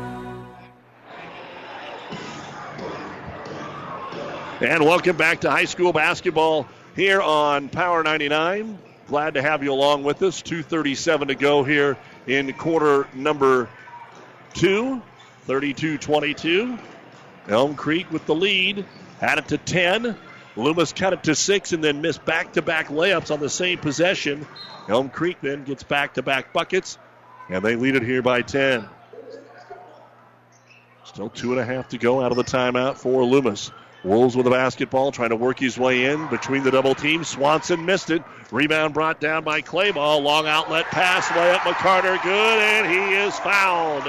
And 4.61 4.85
welcome 4.85 5.17
back 5.17 5.41
to 5.41 5.49
high 5.49 5.65
school 5.65 5.91
basketball 5.91 6.67
here 6.95 7.19
on 7.19 7.67
Power 7.67 8.03
99. 8.03 8.77
Glad 9.07 9.33
to 9.33 9.41
have 9.41 9.63
you 9.63 9.73
along 9.73 10.03
with 10.03 10.21
us. 10.21 10.43
2.37 10.43 11.29
to 11.29 11.35
go 11.35 11.63
here 11.63 11.97
in 12.27 12.53
quarter 12.53 13.07
number 13.15 13.69
two. 14.53 15.01
32 15.47 15.97
22. 15.97 16.77
Elm 17.47 17.73
Creek 17.73 18.11
with 18.11 18.27
the 18.27 18.35
lead. 18.35 18.85
Had 19.19 19.39
it 19.39 19.47
to 19.47 19.57
10. 19.57 20.15
Loomis 20.55 20.93
cut 20.93 21.13
it 21.13 21.23
to 21.23 21.33
six 21.33 21.73
and 21.73 21.83
then 21.83 22.03
missed 22.03 22.23
back 22.23 22.53
to 22.53 22.61
back 22.61 22.89
layups 22.89 23.31
on 23.31 23.39
the 23.39 23.49
same 23.49 23.79
possession. 23.79 24.45
Elm 24.87 25.09
Creek 25.09 25.37
then 25.41 25.63
gets 25.63 25.81
back 25.81 26.13
to 26.13 26.21
back 26.21 26.53
buckets, 26.53 26.99
and 27.49 27.65
they 27.65 27.75
lead 27.75 27.95
it 27.95 28.03
here 28.03 28.21
by 28.21 28.43
10. 28.43 28.87
Still 31.05 31.29
two 31.29 31.51
and 31.51 31.59
a 31.59 31.65
half 31.65 31.89
to 31.89 31.97
go 31.97 32.21
out 32.21 32.29
of 32.29 32.37
the 32.37 32.43
timeout 32.43 32.97
for 32.97 33.23
Loomis. 33.23 33.71
Wolves 34.03 34.35
with 34.35 34.45
the 34.45 34.51
basketball, 34.51 35.11
trying 35.11 35.29
to 35.29 35.35
work 35.35 35.59
his 35.59 35.77
way 35.77 36.05
in 36.05 36.27
between 36.27 36.63
the 36.63 36.71
double 36.71 36.95
teams. 36.95 37.27
Swanson 37.27 37.85
missed 37.85 38.09
it. 38.09 38.23
Rebound 38.51 38.93
brought 38.93 39.19
down 39.19 39.43
by 39.43 39.61
Claybaugh. 39.61 40.21
Long 40.23 40.47
outlet 40.47 40.85
pass, 40.87 41.27
layup 41.27 41.59
McCarter, 41.59 42.21
good, 42.23 42.59
and 42.59 42.87
he 42.91 43.15
is 43.15 43.37
fouled. 43.37 44.03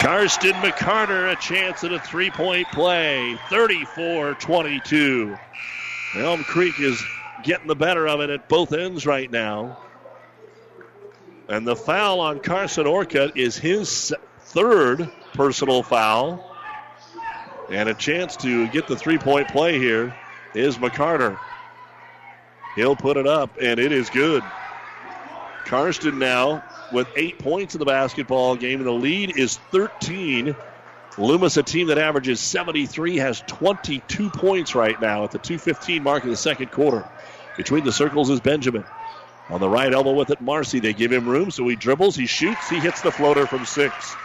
Karsten 0.00 0.52
McCarter, 0.52 1.30
a 1.30 1.36
chance 1.36 1.84
at 1.84 1.92
a 1.92 1.98
three 1.98 2.30
point 2.30 2.68
play. 2.68 3.36
34 3.50 4.34
22. 4.34 5.36
Elm 6.16 6.42
Creek 6.44 6.78
is 6.80 7.02
getting 7.42 7.66
the 7.66 7.76
better 7.76 8.08
of 8.08 8.20
it 8.20 8.30
at 8.30 8.48
both 8.48 8.72
ends 8.72 9.04
right 9.06 9.30
now. 9.30 9.78
And 11.48 11.66
the 11.66 11.76
foul 11.76 12.20
on 12.20 12.40
Carson 12.40 12.86
Orcutt 12.86 13.36
is 13.36 13.58
his 13.58 14.14
third 14.38 15.10
personal 15.34 15.82
foul. 15.82 16.49
And 17.70 17.88
a 17.88 17.94
chance 17.94 18.36
to 18.38 18.68
get 18.68 18.88
the 18.88 18.96
three 18.96 19.18
point 19.18 19.46
play 19.48 19.78
here 19.78 20.12
is 20.54 20.78
McCarter. 20.78 21.38
He'll 22.74 22.96
put 22.96 23.16
it 23.16 23.26
up, 23.26 23.56
and 23.62 23.78
it 23.78 23.92
is 23.92 24.10
good. 24.10 24.44
Karsten 25.64 26.18
now 26.18 26.62
with 26.90 27.06
eight 27.16 27.38
points 27.38 27.74
in 27.74 27.78
the 27.78 27.84
basketball 27.84 28.56
game, 28.56 28.80
and 28.80 28.86
the 28.86 28.92
lead 28.92 29.36
is 29.36 29.56
13. 29.56 30.56
Loomis, 31.16 31.56
a 31.56 31.62
team 31.62 31.86
that 31.88 31.98
averages 31.98 32.40
73, 32.40 33.16
has 33.18 33.42
22 33.42 34.30
points 34.30 34.74
right 34.74 34.98
now 34.98 35.22
at 35.22 35.30
the 35.30 35.38
2.15 35.38 36.02
mark 36.02 36.24
of 36.24 36.30
the 36.30 36.36
second 36.36 36.72
quarter. 36.72 37.04
Between 37.56 37.84
the 37.84 37.92
circles 37.92 38.30
is 38.30 38.40
Benjamin. 38.40 38.84
On 39.48 39.60
the 39.60 39.68
right 39.68 39.92
elbow 39.92 40.12
with 40.12 40.30
it, 40.30 40.40
Marcy. 40.40 40.80
They 40.80 40.94
give 40.94 41.12
him 41.12 41.28
room, 41.28 41.50
so 41.50 41.66
he 41.68 41.76
dribbles, 41.76 42.16
he 42.16 42.26
shoots, 42.26 42.68
he 42.68 42.80
hits 42.80 43.00
the 43.02 43.12
floater 43.12 43.46
from 43.46 43.64
six. 43.64 44.16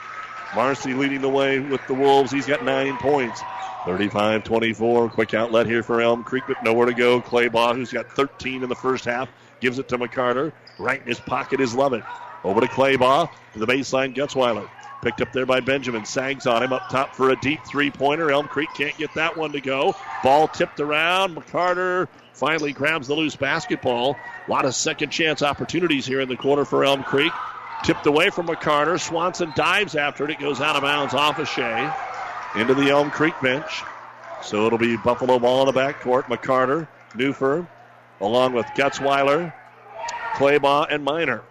Marcy 0.55 0.93
leading 0.93 1.21
the 1.21 1.29
way 1.29 1.59
with 1.59 1.85
the 1.87 1.93
Wolves. 1.93 2.31
He's 2.31 2.45
got 2.45 2.63
nine 2.63 2.97
points. 2.97 3.41
35 3.85 4.43
24. 4.43 5.09
Quick 5.09 5.33
outlet 5.33 5.67
here 5.67 5.83
for 5.83 6.01
Elm 6.01 6.23
Creek, 6.23 6.45
but 6.47 6.63
nowhere 6.63 6.87
to 6.87 6.93
go. 6.93 7.21
Claybaugh, 7.21 7.75
who's 7.75 7.91
got 7.91 8.09
13 8.11 8.63
in 8.63 8.69
the 8.69 8.75
first 8.75 9.05
half, 9.05 9.29
gives 9.59 9.79
it 9.79 9.89
to 9.89 9.97
McCarter. 9.97 10.53
Right 10.79 11.01
in 11.01 11.07
his 11.07 11.19
pocket 11.19 11.59
is 11.59 11.75
Lovett. 11.75 12.03
Over 12.43 12.61
to 12.61 12.67
Claybaugh. 12.67 13.29
To 13.53 13.59
the 13.59 13.67
baseline, 13.67 14.15
Gutzweiler. 14.15 14.69
Picked 15.01 15.21
up 15.21 15.33
there 15.33 15.45
by 15.45 15.59
Benjamin. 15.59 16.05
Sags 16.05 16.47
on 16.47 16.63
him 16.63 16.73
up 16.73 16.89
top 16.89 17.13
for 17.13 17.29
a 17.29 17.35
deep 17.35 17.59
three 17.67 17.91
pointer. 17.91 18.31
Elm 18.31 18.47
Creek 18.47 18.69
can't 18.75 18.97
get 18.97 19.13
that 19.13 19.37
one 19.37 19.51
to 19.51 19.61
go. 19.61 19.93
Ball 20.23 20.47
tipped 20.47 20.79
around. 20.79 21.35
McCarter 21.35 22.07
finally 22.33 22.73
grabs 22.73 23.07
the 23.07 23.13
loose 23.13 23.35
basketball. 23.35 24.17
A 24.47 24.51
lot 24.51 24.65
of 24.65 24.73
second 24.73 25.09
chance 25.09 25.43
opportunities 25.43 26.05
here 26.05 26.21
in 26.21 26.29
the 26.29 26.37
quarter 26.37 26.65
for 26.65 26.83
Elm 26.85 27.03
Creek. 27.03 27.31
Tipped 27.85 28.07
away 28.07 28.31
from 28.31 28.47
McCarter. 28.47 28.99
Swanson 28.99 29.53
dives 29.55 29.95
after 29.95 30.23
it. 30.25 30.31
It 30.31 30.39
goes 30.39 30.59
out 30.59 30.75
of 30.75 30.81
bounds 30.81 31.13
off 31.13 31.37
of 31.37 31.47
Shea 31.47 31.93
into 32.55 32.73
the 32.73 32.89
Elm 32.89 33.11
Creek 33.11 33.35
bench. 33.43 33.83
So 34.41 34.65
it'll 34.65 34.79
be 34.79 34.97
Buffalo 34.97 35.37
ball 35.37 35.67
in 35.67 35.71
the 35.71 35.79
backcourt. 35.79 36.23
McCarter, 36.23 36.87
Newfer, 37.11 37.67
along 38.19 38.53
with 38.53 38.65
Gutzweiler, 38.75 39.53
Claybaugh, 40.33 40.87
and 40.89 41.03
Miner. 41.03 41.43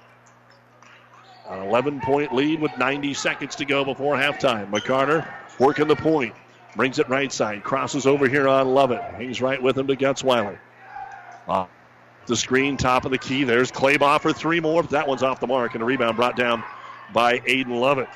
An 1.49 1.61
11 1.61 2.01
point 2.01 2.35
lead 2.35 2.61
with 2.61 2.77
90 2.79 3.15
seconds 3.15 3.55
to 3.57 3.65
go 3.65 3.85
before 3.85 4.17
halftime. 4.17 4.73
McCarter 4.73 5.33
working 5.61 5.87
the 5.87 5.95
point. 5.95 6.35
Brings 6.75 6.99
it 6.99 7.09
right 7.09 7.33
side. 7.33 7.63
Crosses 7.63 8.09
over 8.09 8.29
here 8.29 8.49
on 8.49 8.75
Lovett. 8.75 9.01
Hangs 9.01 9.41
right 9.41 9.63
with 9.63 9.79
him 9.79 9.87
to 9.87 9.95
Gutzweiler. 9.95 10.59
Uh, 11.47 11.67
the 12.27 12.37
screen, 12.37 12.77
top 12.77 13.05
of 13.05 13.11
the 13.11 13.19
key. 13.19 13.45
There's 13.45 13.71
Claybaugh 13.71 14.21
for 14.21 14.33
three 14.33 14.61
more, 14.61 14.83
but 14.83 14.91
that 14.93 15.09
one's 15.09 15.23
off 15.23 15.41
the 15.41 15.47
mark, 15.47 15.75
and 15.75 15.83
a 15.83 15.87
rebound 15.87 16.17
brought 16.17 16.37
down 16.37 16.63
by 17.13 17.39
Aiden 17.41 17.81
Lovett. 17.81 18.09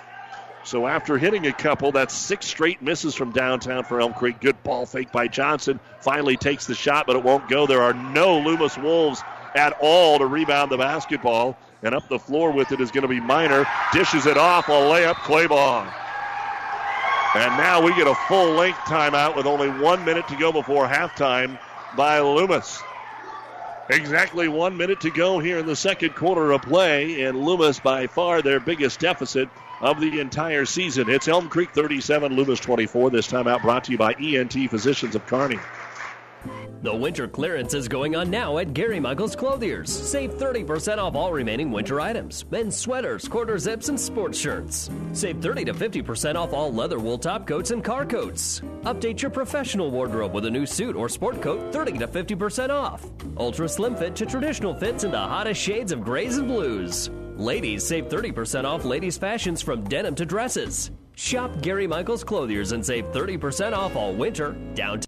So 0.65 0.87
after 0.87 1.17
hitting 1.17 1.47
a 1.47 1.53
couple, 1.53 1.93
that's 1.93 2.15
six 2.15 2.47
straight 2.47 2.83
misses 2.83 3.15
from 3.15 3.33
downtown 3.33 3.85
for 3.85 4.01
Elm 4.01 4.13
Creek. 4.13 4.41
Good 4.41 4.63
ball 4.63 4.85
fake 4.85 5.13
by 5.13 5.29
Johnson. 5.29 5.81
Finally 6.01 6.37
takes 6.37 6.67
the 6.67 6.75
shot, 6.75 7.07
but 7.07 7.17
it 7.17 7.23
won't 7.23 7.49
go. 7.49 7.67
There 7.67 7.81
are 7.81 7.95
no 7.95 8.39
Loomis 8.39 8.77
Wolves 8.77 9.23
at 9.55 9.77
all 9.81 10.19
to 10.19 10.27
rebound 10.27 10.71
the 10.71 10.77
basketball. 10.77 11.57
And 11.83 11.95
up 11.95 12.09
the 12.09 12.19
floor 12.19 12.51
with 12.51 12.73
it 12.73 12.81
is 12.81 12.91
going 12.91 13.03
to 13.03 13.09
be 13.09 13.21
Miner. 13.21 13.65
Dishes 13.93 14.27
it 14.27 14.37
off. 14.37 14.69
A 14.69 14.73
layup, 14.73 15.15
Claybaugh. 15.15 15.91
And 17.35 17.57
now 17.57 17.81
we 17.81 17.95
get 17.95 18.07
a 18.07 18.15
full 18.27 18.53
length 18.53 18.81
timeout 18.81 19.37
with 19.37 19.47
only 19.47 19.69
one 19.69 20.05
minute 20.05 20.27
to 20.29 20.37
go 20.37 20.51
before 20.51 20.89
halftime 20.89 21.59
by 21.97 22.21
Loomis. 22.21 22.83
Exactly 23.91 24.49
one 24.49 24.77
minute 24.77 25.01
to 25.01 25.11
go 25.11 25.39
here 25.39 25.59
in 25.59 25.65
the 25.65 25.75
second 25.75 26.15
quarter 26.15 26.53
of 26.53 26.61
play, 26.61 27.23
and 27.23 27.43
Loomis 27.43 27.81
by 27.81 28.07
far 28.07 28.43
their 28.43 28.61
biggest 28.61 29.01
deficit 29.01 29.49
of 29.81 29.99
the 29.99 30.21
entire 30.21 30.67
season. 30.67 31.09
It's 31.09 31.27
Elm 31.27 31.49
Creek 31.49 31.71
37, 31.71 32.37
Loomis 32.37 32.61
24. 32.61 33.09
This 33.09 33.27
time 33.27 33.49
out 33.49 33.63
brought 33.63 33.85
to 33.85 33.93
you 33.93 33.97
by 33.97 34.13
ENT 34.13 34.69
Physicians 34.69 35.15
of 35.15 35.27
Kearney. 35.27 35.59
The 36.81 36.95
winter 36.95 37.27
clearance 37.27 37.75
is 37.75 37.89
going 37.89 38.15
on 38.15 38.31
now 38.31 38.59
at 38.59 38.73
Gary 38.73 39.01
Michaels 39.01 39.35
Clothiers. 39.35 39.91
Save 39.91 40.35
30% 40.35 40.99
off 40.99 41.17
all 41.17 41.33
remaining 41.33 41.73
winter 41.73 42.01
items. 42.01 42.45
Men's 42.53 42.77
sweaters, 42.77 43.27
quarter 43.27 43.59
zips, 43.59 43.89
and 43.89 43.99
sports 43.99 44.39
shirts. 44.39 44.89
Save 45.13 45.43
30 45.43 45.65
to 45.65 45.75
50% 45.75 46.37
off 46.37 46.53
all 46.53 46.73
leather 46.73 47.01
wool 47.01 47.19
top 47.19 47.49
coats 47.49 47.73
and 47.73 47.83
car 47.83 48.07
coats. 48.07 48.61
Update 48.83 49.21
your 49.21 49.33
professional 49.33 49.91
wardrobe 49.91 50.33
with 50.33 50.45
a 50.45 50.51
new 50.51 50.67
suit 50.67 50.95
or 50.95 51.09
sport 51.09 51.43
coat 51.43 51.73
30 51.73 51.99
to 51.99 52.07
50% 52.07 52.71
off. 52.71 53.05
Ultra 53.37 53.69
slim 53.69 53.97
fit 53.97 54.15
to 54.15 54.25
traditional 54.25 54.73
fits 54.73 55.03
in 55.03 55.11
the 55.11 55.19
hottest 55.19 55.61
shades 55.61 55.91
of 55.91 56.05
grays 56.05 56.39
and 56.39 56.47
blues. 56.47 57.11
Ladies 57.35 57.85
save 57.85 58.09
30% 58.09 58.65
off 58.65 58.85
ladies' 58.85 59.19
fashions 59.19 59.61
from 59.61 59.83
denim 59.83 60.15
to 60.15 60.25
dresses. 60.25 60.93
Shop 61.17 61.51
Gary 61.61 61.89
Michaels 61.89 62.23
Clothiers 62.23 62.71
and 62.71 62.87
save 62.87 63.05
30% 63.07 63.73
off 63.73 63.97
all 63.97 64.13
winter 64.15 64.53
downtown. 64.75 65.08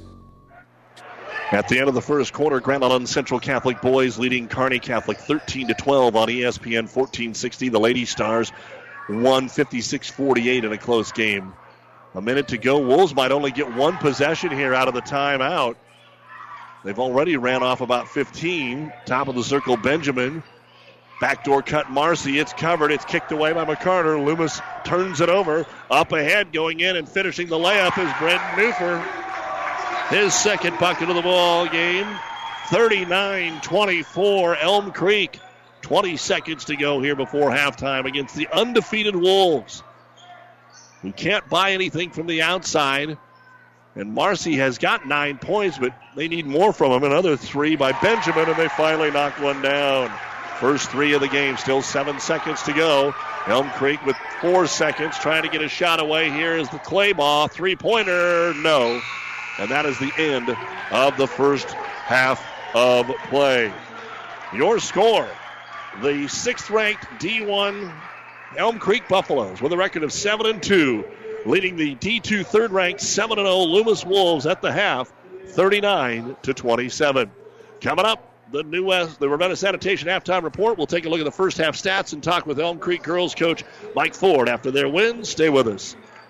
At 1.51 1.67
the 1.67 1.79
end 1.79 1.89
of 1.89 1.93
the 1.93 2.01
first 2.01 2.31
quarter, 2.31 2.61
Grand 2.61 2.81
Island 2.81 3.09
Central 3.09 3.37
Catholic 3.37 3.81
boys 3.81 4.17
leading 4.17 4.47
Kearney 4.47 4.79
Catholic 4.79 5.17
13 5.17 5.67
to 5.67 5.73
12 5.73 6.15
on 6.15 6.29
ESPN 6.29 6.83
1460. 6.83 7.67
The 7.67 7.79
Lady 7.79 8.05
Stars 8.05 8.53
won 9.09 9.49
56-48 9.49 10.63
in 10.63 10.71
a 10.71 10.77
close 10.77 11.11
game. 11.11 11.53
A 12.15 12.21
minute 12.21 12.47
to 12.49 12.57
go. 12.57 12.79
Wolves 12.79 13.13
might 13.13 13.33
only 13.33 13.51
get 13.51 13.75
one 13.75 13.97
possession 13.97 14.51
here 14.51 14.73
out 14.73 14.87
of 14.87 14.93
the 14.93 15.01
timeout. 15.01 15.75
They've 16.85 16.97
already 16.97 17.35
ran 17.35 17.63
off 17.63 17.81
about 17.81 18.07
15. 18.07 18.93
Top 19.05 19.27
of 19.27 19.35
the 19.35 19.43
circle, 19.43 19.75
Benjamin. 19.75 20.43
Backdoor 21.19 21.63
cut, 21.63 21.91
Marcy. 21.91 22.39
It's 22.39 22.53
covered. 22.53 22.93
It's 22.93 23.05
kicked 23.05 23.33
away 23.33 23.51
by 23.51 23.65
McCarter. 23.65 24.23
Loomis 24.23 24.61
turns 24.85 25.19
it 25.19 25.27
over. 25.27 25.65
Up 25.89 26.13
ahead, 26.13 26.53
going 26.53 26.79
in 26.79 26.95
and 26.95 27.07
finishing 27.07 27.47
the 27.47 27.57
layup 27.57 27.97
is 27.97 28.11
Brent 28.19 28.41
Newfer. 28.55 29.30
His 30.11 30.33
second 30.33 30.77
bucket 30.77 31.09
of 31.09 31.15
the 31.15 31.21
ball 31.21 31.67
game. 31.67 32.05
39 32.67 33.61
24, 33.61 34.57
Elm 34.57 34.91
Creek. 34.91 35.39
20 35.83 36.17
seconds 36.17 36.65
to 36.65 36.75
go 36.75 36.99
here 36.99 37.15
before 37.15 37.49
halftime 37.49 38.05
against 38.05 38.35
the 38.35 38.49
undefeated 38.51 39.15
Wolves, 39.15 39.83
We 41.01 41.13
can't 41.13 41.47
buy 41.49 41.71
anything 41.71 42.11
from 42.11 42.27
the 42.27 42.41
outside. 42.41 43.17
And 43.95 44.13
Marcy 44.13 44.57
has 44.57 44.77
got 44.77 45.07
nine 45.07 45.37
points, 45.37 45.77
but 45.77 45.93
they 46.15 46.27
need 46.27 46.45
more 46.45 46.73
from 46.73 46.91
him. 46.91 47.03
Another 47.03 47.37
three 47.37 47.77
by 47.77 47.93
Benjamin, 48.01 48.49
and 48.49 48.57
they 48.57 48.67
finally 48.67 49.11
knock 49.11 49.39
one 49.39 49.61
down. 49.61 50.11
First 50.59 50.91
three 50.91 51.13
of 51.13 51.21
the 51.21 51.29
game, 51.29 51.55
still 51.55 51.81
seven 51.81 52.19
seconds 52.19 52.61
to 52.63 52.73
go. 52.73 53.15
Elm 53.47 53.69
Creek 53.71 54.05
with 54.05 54.17
four 54.41 54.67
seconds, 54.67 55.17
trying 55.17 55.43
to 55.43 55.49
get 55.49 55.61
a 55.61 55.69
shot 55.69 56.01
away. 56.01 56.29
Here 56.29 56.57
is 56.57 56.69
the 56.69 56.79
Claybaugh. 56.79 57.49
Three 57.49 57.77
pointer, 57.77 58.53
no. 58.55 59.01
And 59.59 59.69
that 59.69 59.85
is 59.85 59.97
the 59.99 60.11
end 60.17 60.55
of 60.91 61.17
the 61.17 61.27
first 61.27 61.69
half 61.69 62.45
of 62.73 63.07
play. 63.29 63.71
Your 64.53 64.79
score 64.79 65.29
the 66.01 66.27
sixth 66.27 66.69
ranked 66.69 67.03
D1 67.19 67.93
Elm 68.57 68.79
Creek 68.79 69.07
Buffaloes 69.07 69.61
with 69.61 69.73
a 69.73 69.77
record 69.77 70.03
of 70.03 70.13
7 70.13 70.45
and 70.45 70.63
2, 70.63 71.03
leading 71.45 71.75
the 71.75 71.95
D2 71.95 72.45
third 72.45 72.71
ranked 72.71 73.01
7 73.01 73.35
0 73.35 73.57
Loomis 73.63 74.05
Wolves 74.05 74.45
at 74.45 74.61
the 74.61 74.71
half, 74.71 75.11
39 75.47 76.37
to 76.43 76.53
27. 76.53 77.31
Coming 77.81 78.05
up, 78.05 78.27
the 78.51 78.63
New 78.63 78.85
West, 78.85 79.19
the 79.19 79.29
Ravenna 79.29 79.55
Sanitation 79.55 80.09
halftime 80.09 80.43
report. 80.43 80.77
We'll 80.77 80.87
take 80.87 81.05
a 81.05 81.09
look 81.09 81.19
at 81.19 81.25
the 81.25 81.31
first 81.31 81.57
half 81.57 81.75
stats 81.75 82.13
and 82.13 82.21
talk 82.21 82.45
with 82.45 82.59
Elm 82.59 82.79
Creek 82.79 83.03
girls 83.03 83.35
coach 83.35 83.63
Mike 83.95 84.13
Ford 84.13 84.49
after 84.49 84.71
their 84.71 84.89
win. 84.89 85.23
Stay 85.23 85.49
with 85.49 85.67
us. 85.67 85.95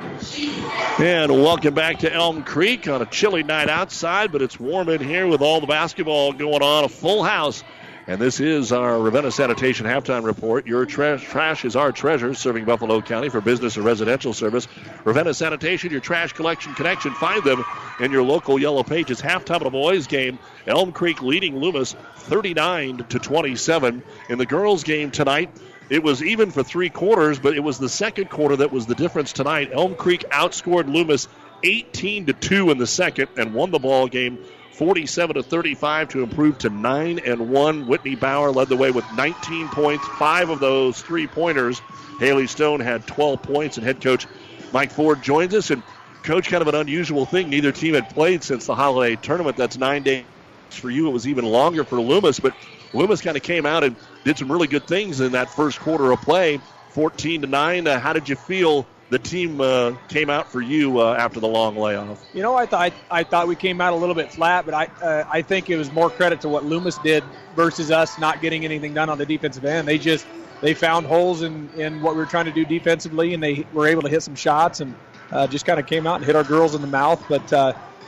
And 0.00 1.32
welcome 1.32 1.74
back 1.74 2.00
to 2.00 2.12
Elm 2.12 2.44
Creek 2.44 2.86
on 2.88 3.02
a 3.02 3.06
chilly 3.06 3.42
night 3.42 3.68
outside, 3.68 4.30
but 4.30 4.42
it's 4.42 4.58
warm 4.58 4.88
in 4.88 5.00
here 5.00 5.26
with 5.26 5.40
all 5.40 5.60
the 5.60 5.66
basketball 5.66 6.32
going 6.32 6.62
on. 6.62 6.84
A 6.84 6.88
full 6.88 7.24
house. 7.24 7.64
And 8.06 8.20
this 8.20 8.40
is 8.40 8.72
our 8.72 8.98
Ravenna 8.98 9.30
Sanitation 9.30 9.86
halftime 9.86 10.24
report. 10.24 10.66
Your 10.66 10.86
tra- 10.86 11.18
trash 11.18 11.64
is 11.64 11.76
our 11.76 11.92
treasure, 11.92 12.32
serving 12.32 12.64
Buffalo 12.64 13.02
County 13.02 13.28
for 13.28 13.40
business 13.40 13.76
and 13.76 13.84
residential 13.84 14.32
service. 14.32 14.66
Ravenna 15.04 15.34
Sanitation, 15.34 15.90
your 15.90 16.00
trash 16.00 16.32
collection 16.32 16.74
connection. 16.74 17.12
Find 17.14 17.44
them 17.44 17.64
in 18.00 18.10
your 18.10 18.22
local 18.22 18.58
Yellow 18.58 18.82
Pages. 18.82 19.20
Halftime 19.20 19.56
of 19.56 19.64
the 19.64 19.70
boys' 19.70 20.06
game, 20.06 20.38
Elm 20.66 20.92
Creek 20.92 21.22
leading 21.22 21.58
Loomis 21.58 21.96
39 22.16 22.98
to 23.08 23.18
27. 23.18 24.02
In 24.30 24.38
the 24.38 24.46
girls' 24.46 24.84
game 24.84 25.10
tonight, 25.10 25.50
it 25.90 26.02
was 26.02 26.22
even 26.22 26.50
for 26.50 26.62
three 26.62 26.90
quarters, 26.90 27.38
but 27.38 27.56
it 27.56 27.60
was 27.60 27.78
the 27.78 27.88
second 27.88 28.30
quarter 28.30 28.56
that 28.56 28.72
was 28.72 28.86
the 28.86 28.94
difference 28.94 29.32
tonight. 29.32 29.70
Elm 29.72 29.94
Creek 29.94 30.24
outscored 30.30 30.92
Loomis 30.92 31.28
18 31.62 32.26
to 32.26 32.32
2 32.32 32.70
in 32.70 32.78
the 32.78 32.86
second 32.86 33.28
and 33.36 33.54
won 33.54 33.70
the 33.70 33.78
ball 33.78 34.06
game 34.06 34.38
47 34.72 35.34
to 35.34 35.42
35 35.42 36.10
to 36.10 36.22
improve 36.22 36.58
to 36.58 36.70
9 36.70 37.18
and 37.18 37.50
1. 37.50 37.86
Whitney 37.88 38.14
Bauer 38.14 38.52
led 38.52 38.68
the 38.68 38.76
way 38.76 38.92
with 38.92 39.04
19 39.16 39.68
points, 39.70 40.06
5 40.06 40.50
of 40.50 40.60
those 40.60 41.02
three-pointers. 41.02 41.80
Haley 42.20 42.46
Stone 42.46 42.80
had 42.80 43.06
12 43.06 43.42
points 43.42 43.76
and 43.76 43.84
head 43.84 44.00
coach 44.00 44.26
Mike 44.72 44.92
Ford 44.92 45.22
joins 45.22 45.54
us 45.54 45.70
and 45.70 45.82
coach 46.22 46.48
kind 46.48 46.62
of 46.62 46.68
an 46.68 46.74
unusual 46.74 47.24
thing. 47.24 47.48
Neither 47.48 47.72
team 47.72 47.94
had 47.94 48.10
played 48.10 48.44
since 48.44 48.66
the 48.66 48.74
holiday 48.74 49.16
tournament. 49.16 49.56
That's 49.56 49.78
9 49.78 50.02
days 50.02 50.24
for 50.70 50.90
you. 50.90 51.08
It 51.08 51.12
was 51.12 51.26
even 51.26 51.44
longer 51.46 51.84
for 51.84 52.00
Loomis, 52.00 52.38
but 52.38 52.54
Loomis 52.92 53.20
kind 53.20 53.36
of 53.36 53.42
came 53.42 53.66
out 53.66 53.84
and 53.84 53.96
did 54.24 54.38
some 54.38 54.50
really 54.50 54.68
good 54.68 54.86
things 54.86 55.20
in 55.20 55.32
that 55.32 55.50
first 55.50 55.80
quarter 55.80 56.10
of 56.12 56.20
play. 56.22 56.60
14 56.90 57.42
to 57.42 57.46
9. 57.46 57.86
Uh, 57.86 58.00
how 58.00 58.12
did 58.12 58.28
you 58.28 58.36
feel 58.36 58.86
the 59.10 59.18
team 59.18 59.60
uh, 59.60 59.92
came 60.08 60.30
out 60.30 60.50
for 60.50 60.60
you 60.60 61.00
uh, 61.00 61.14
after 61.14 61.40
the 61.40 61.46
long 61.46 61.76
layoff? 61.76 62.24
You 62.34 62.42
know, 62.42 62.54
I 62.56 62.66
thought 62.66 62.92
I 63.10 63.24
thought 63.24 63.48
we 63.48 63.56
came 63.56 63.80
out 63.80 63.92
a 63.92 63.96
little 63.96 64.14
bit 64.14 64.32
flat, 64.32 64.64
but 64.64 64.74
I 64.74 64.86
uh, 65.02 65.24
I 65.30 65.42
think 65.42 65.70
it 65.70 65.76
was 65.76 65.92
more 65.92 66.10
credit 66.10 66.40
to 66.42 66.48
what 66.48 66.64
Loomis 66.64 66.98
did 66.98 67.24
versus 67.54 67.90
us 67.90 68.18
not 68.18 68.40
getting 68.40 68.64
anything 68.64 68.94
done 68.94 69.08
on 69.08 69.18
the 69.18 69.26
defensive 69.26 69.64
end. 69.64 69.86
They 69.86 69.98
just 69.98 70.26
they 70.60 70.74
found 70.74 71.06
holes 71.06 71.42
in, 71.42 71.70
in 71.76 72.02
what 72.02 72.14
we 72.14 72.20
were 72.20 72.26
trying 72.26 72.46
to 72.46 72.52
do 72.52 72.64
defensively, 72.64 73.34
and 73.34 73.42
they 73.42 73.66
were 73.72 73.86
able 73.86 74.02
to 74.02 74.08
hit 74.08 74.22
some 74.22 74.34
shots 74.34 74.80
and 74.80 74.94
uh, 75.30 75.46
just 75.46 75.66
kind 75.66 75.78
of 75.78 75.86
came 75.86 76.06
out 76.06 76.16
and 76.16 76.24
hit 76.24 76.36
our 76.36 76.44
girls 76.44 76.74
in 76.74 76.80
the 76.80 76.88
mouth. 76.88 77.22
But 77.28 77.52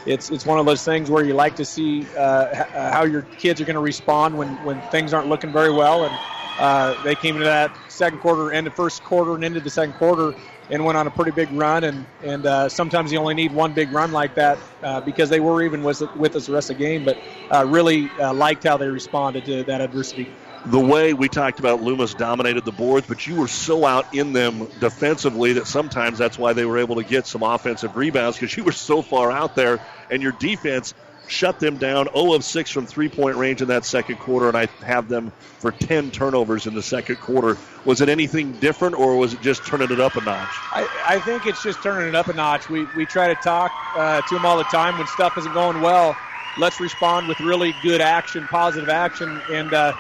it's 0.07 0.31
it's 0.31 0.47
one 0.47 0.59
of 0.59 0.67
those 0.67 0.85
things 0.85 1.11
where 1.11 1.25
you 1.25 1.35
like 1.35 1.57
to 1.57 1.65
see 1.65 2.07
uh, 2.17 2.65
how 2.73 3.05
your 3.05 3.23
kids 3.39 3.61
are 3.61 3.65
going 3.65 3.75
to 3.75 3.81
respond 3.81 4.37
when, 4.37 4.63
when 4.63 4.81
things 4.83 5.13
aren't 5.13 5.29
looking 5.29 5.53
very 5.53 5.71
well. 5.71 6.05
And 6.05 6.19
uh, 6.59 6.95
they 7.03 7.15
came 7.17 7.37
into 7.37 7.45
that 7.45 7.73
second 7.89 8.19
quarter, 8.19 8.53
end 8.53 8.67
of 8.67 8.75
first 8.75 9.03
quarter, 9.03 9.35
and 9.35 9.45
into 9.45 9.61
the 9.61 9.71
second 9.71 9.95
quarter, 9.95 10.35
and 10.71 10.85
went 10.85 10.97
on 10.97 11.07
a 11.07 11.11
pretty 11.11 11.33
big 11.33 11.53
run. 11.53 11.85
And 11.85 12.07
and 12.23 12.47
uh, 12.47 12.69
sometimes 12.69 13.13
you 13.13 13.19
only 13.19 13.35
need 13.35 13.53
one 13.53 13.73
big 13.73 13.93
run 13.93 14.11
like 14.11 14.35
that 14.37 14.59
uh, 14.83 15.01
because 15.01 15.29
they 15.29 15.41
were 15.41 15.63
even 15.63 15.83
with 15.83 16.03
with 16.15 16.35
us 16.37 16.47
the 16.47 16.53
rest 16.53 16.71
of 16.71 16.79
the 16.79 16.85
game. 16.85 17.05
But 17.05 17.19
uh, 17.51 17.67
really 17.67 18.11
uh, 18.19 18.33
liked 18.35 18.65
how 18.65 18.77
they 18.77 18.89
responded 18.89 19.45
to 19.47 19.65
that 19.65 19.81
adversity 19.81 20.29
the 20.67 20.81
way 20.81 21.15
we 21.15 21.29
talked 21.29 21.59
about 21.59 21.83
Loomis 21.83 22.15
dominated 22.15 22.65
the 22.65 22.73
boards, 22.73 23.07
but 23.07 23.27
you 23.27 23.37
were 23.37 23.49
so 23.49 23.85
out 23.87 24.15
in 24.15 24.33
them 24.33 24.69
defensively 24.79 25.55
that 25.55 25.67
sometimes 25.67 26.19
that's 26.19 26.39
why 26.39 26.53
they 26.53 26.65
were 26.65 26.79
able 26.79 26.97
to 26.97 27.05
get 27.05 27.27
some 27.27 27.43
offensive 27.43 27.97
rebounds 27.97 28.37
because 28.39 28.57
you 28.57 28.65
were 28.65 28.73
so 28.73 29.03
far 29.03 29.31
out 29.31 29.55
there 29.55 29.81
and 30.11 30.23
your 30.23 30.33
defense 30.33 30.95
shut 31.31 31.61
them 31.61 31.77
down 31.79 32.09
0 32.13 32.35
of 32.35 32.45
6 32.45 32.71
from 32.71 32.87
three 32.87 33.09
point 33.09 33.37
range 33.37 33.63
in 33.63 33.69
that 33.69 33.85
second 33.85 34.17
quarter, 34.17 34.49
and 34.49 34.57
I 34.57 34.67
have 34.85 35.09
them 35.09 35.33
for 35.59 35.71
10 35.71 36.11
turnovers 36.11 36.67
in 36.67 36.75
the 36.75 36.83
second 36.83 37.17
quarter. 37.17 37.57
Was 37.85 38.01
it 38.01 38.09
anything 38.09 38.53
different, 38.53 38.99
or 38.99 39.17
was 39.17 39.33
it 39.33 39.41
just 39.41 39.65
turning 39.65 39.91
it 39.91 40.01
up 40.01 40.17
a 40.17 40.21
notch? 40.21 40.49
I, 40.73 40.89
I 41.07 41.21
think 41.21 41.47
it's 41.47 41.63
just 41.63 41.83
turning 41.83 42.09
it 42.09 42.15
up 42.15 42.29
a 42.29 42.33
notch. 42.33 42.69
We, 42.69 42.87
we 42.97 43.07
try 43.07 43.29
to 43.29 43.37
talk 43.37 43.73
uh, 43.95 44.21
to 44.23 44.35
them 44.35 44.45
all 44.45 44.59
the 44.59 44.65
time 44.65 44.99
when 44.99 45.07
stuff 45.07 45.39
isn't 45.39 45.55
going 45.55 45.81
well. 45.81 46.17
Let's 46.59 46.81
respond 46.81 47.29
with 47.29 47.39
really 47.41 47.75
good 47.83 48.01
action, 48.01 48.47
positive 48.49 48.89
action, 48.89 49.41
and 49.51 49.73
uh, 49.73 49.93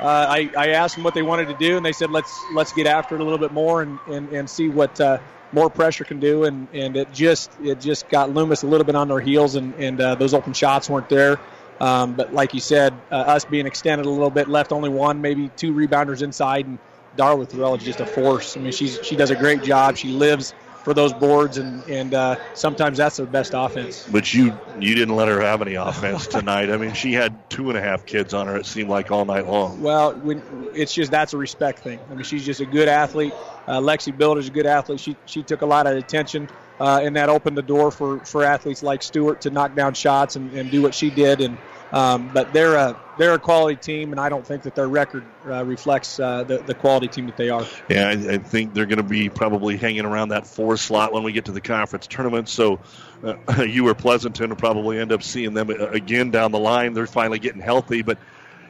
uh, 0.00 0.26
I, 0.28 0.50
I 0.56 0.68
asked 0.68 0.94
them 0.94 1.04
what 1.04 1.14
they 1.14 1.22
wanted 1.22 1.48
to 1.48 1.54
do, 1.54 1.76
and 1.76 1.84
they 1.84 1.92
said 1.92 2.10
let's 2.10 2.38
let's 2.54 2.72
get 2.72 2.86
after 2.86 3.14
it 3.16 3.20
a 3.20 3.24
little 3.24 3.38
bit 3.38 3.52
more 3.52 3.82
and, 3.82 3.98
and, 4.06 4.28
and 4.32 4.48
see 4.48 4.68
what 4.68 5.00
uh, 5.00 5.18
more 5.52 5.68
pressure 5.68 6.04
can 6.04 6.20
do. 6.20 6.44
And, 6.44 6.68
and 6.72 6.96
it 6.96 7.12
just 7.12 7.50
it 7.62 7.80
just 7.80 8.08
got 8.08 8.32
Loomis 8.32 8.62
a 8.62 8.66
little 8.66 8.84
bit 8.84 8.94
on 8.94 9.08
their 9.08 9.20
heels, 9.20 9.56
and 9.56 9.74
and 9.74 10.00
uh, 10.00 10.14
those 10.14 10.34
open 10.34 10.52
shots 10.52 10.88
weren't 10.88 11.08
there. 11.08 11.40
Um, 11.80 12.14
but 12.14 12.32
like 12.32 12.54
you 12.54 12.60
said, 12.60 12.92
uh, 13.10 13.16
us 13.16 13.44
being 13.44 13.66
extended 13.66 14.06
a 14.06 14.10
little 14.10 14.30
bit, 14.30 14.48
left 14.48 14.72
only 14.72 14.88
one, 14.88 15.20
maybe 15.20 15.50
two 15.56 15.72
rebounders 15.72 16.22
inside, 16.22 16.66
and 16.66 16.78
Darla 17.16 17.48
Thorell 17.48 17.76
is 17.76 17.84
just 17.84 18.00
a 18.00 18.06
force. 18.06 18.56
I 18.56 18.60
mean, 18.60 18.72
she's 18.72 18.98
she 19.04 19.16
does 19.16 19.30
a 19.30 19.36
great 19.36 19.62
job. 19.62 19.96
She 19.96 20.08
lives 20.08 20.54
for 20.88 20.94
those 20.94 21.12
boards, 21.12 21.58
and 21.58 21.86
and 21.86 22.14
uh, 22.14 22.36
sometimes 22.54 22.96
that's 22.96 23.18
the 23.18 23.26
best 23.26 23.52
offense. 23.54 24.08
But 24.10 24.32
you 24.32 24.58
you 24.80 24.94
didn't 24.94 25.16
let 25.16 25.28
her 25.28 25.38
have 25.42 25.60
any 25.60 25.74
offense 25.74 26.26
tonight. 26.26 26.70
I 26.70 26.78
mean, 26.78 26.94
she 26.94 27.12
had 27.12 27.50
two 27.50 27.68
and 27.68 27.76
a 27.76 27.82
half 27.82 28.06
kids 28.06 28.32
on 28.32 28.46
her. 28.46 28.56
It 28.56 28.64
seemed 28.64 28.88
like 28.88 29.10
all 29.10 29.26
night 29.26 29.46
long. 29.46 29.82
Well, 29.82 30.14
when, 30.14 30.42
it's 30.74 30.94
just 30.94 31.10
that's 31.10 31.34
a 31.34 31.36
respect 31.36 31.80
thing. 31.80 32.00
I 32.10 32.14
mean, 32.14 32.24
she's 32.24 32.46
just 32.46 32.60
a 32.60 32.66
good 32.66 32.88
athlete. 32.88 33.34
Uh, 33.66 33.80
Lexi 33.80 34.16
Billiter's 34.16 34.48
a 34.48 34.50
good 34.50 34.64
athlete. 34.64 35.00
She 35.00 35.14
she 35.26 35.42
took 35.42 35.60
a 35.60 35.66
lot 35.66 35.86
of 35.86 35.94
attention, 35.94 36.48
uh, 36.80 37.00
and 37.02 37.16
that 37.16 37.28
opened 37.28 37.58
the 37.58 37.62
door 37.62 37.90
for 37.90 38.20
for 38.20 38.42
athletes 38.42 38.82
like 38.82 39.02
Stewart 39.02 39.42
to 39.42 39.50
knock 39.50 39.74
down 39.74 39.92
shots 39.92 40.36
and, 40.36 40.54
and 40.54 40.70
do 40.70 40.80
what 40.80 40.94
she 40.94 41.10
did. 41.10 41.42
And 41.42 41.58
um, 41.92 42.30
but 42.32 42.52
they're 42.52 42.74
a 42.74 42.96
they're 43.16 43.34
a 43.34 43.38
quality 43.38 43.76
team, 43.76 44.12
and 44.12 44.20
I 44.20 44.28
don't 44.28 44.46
think 44.46 44.62
that 44.62 44.74
their 44.74 44.88
record 44.88 45.24
uh, 45.46 45.64
reflects 45.64 46.20
uh, 46.20 46.44
the 46.44 46.58
the 46.58 46.74
quality 46.74 47.08
team 47.08 47.26
that 47.26 47.36
they 47.36 47.48
are. 47.48 47.64
Yeah, 47.88 48.08
I, 48.08 48.34
I 48.34 48.38
think 48.38 48.74
they're 48.74 48.86
going 48.86 48.98
to 48.98 49.02
be 49.02 49.28
probably 49.28 49.76
hanging 49.76 50.04
around 50.04 50.28
that 50.28 50.46
four 50.46 50.76
slot 50.76 51.12
when 51.12 51.22
we 51.22 51.32
get 51.32 51.46
to 51.46 51.52
the 51.52 51.60
conference 51.60 52.06
tournament. 52.06 52.48
So 52.48 52.80
uh, 53.24 53.62
you 53.62 53.88
or 53.88 53.94
Pleasanton 53.94 54.50
will 54.50 54.56
probably 54.56 54.98
end 54.98 55.12
up 55.12 55.22
seeing 55.22 55.54
them 55.54 55.70
uh, 55.70 55.88
again 55.88 56.30
down 56.30 56.52
the 56.52 56.58
line. 56.58 56.92
They're 56.92 57.06
finally 57.06 57.38
getting 57.38 57.62
healthy, 57.62 58.02
but 58.02 58.18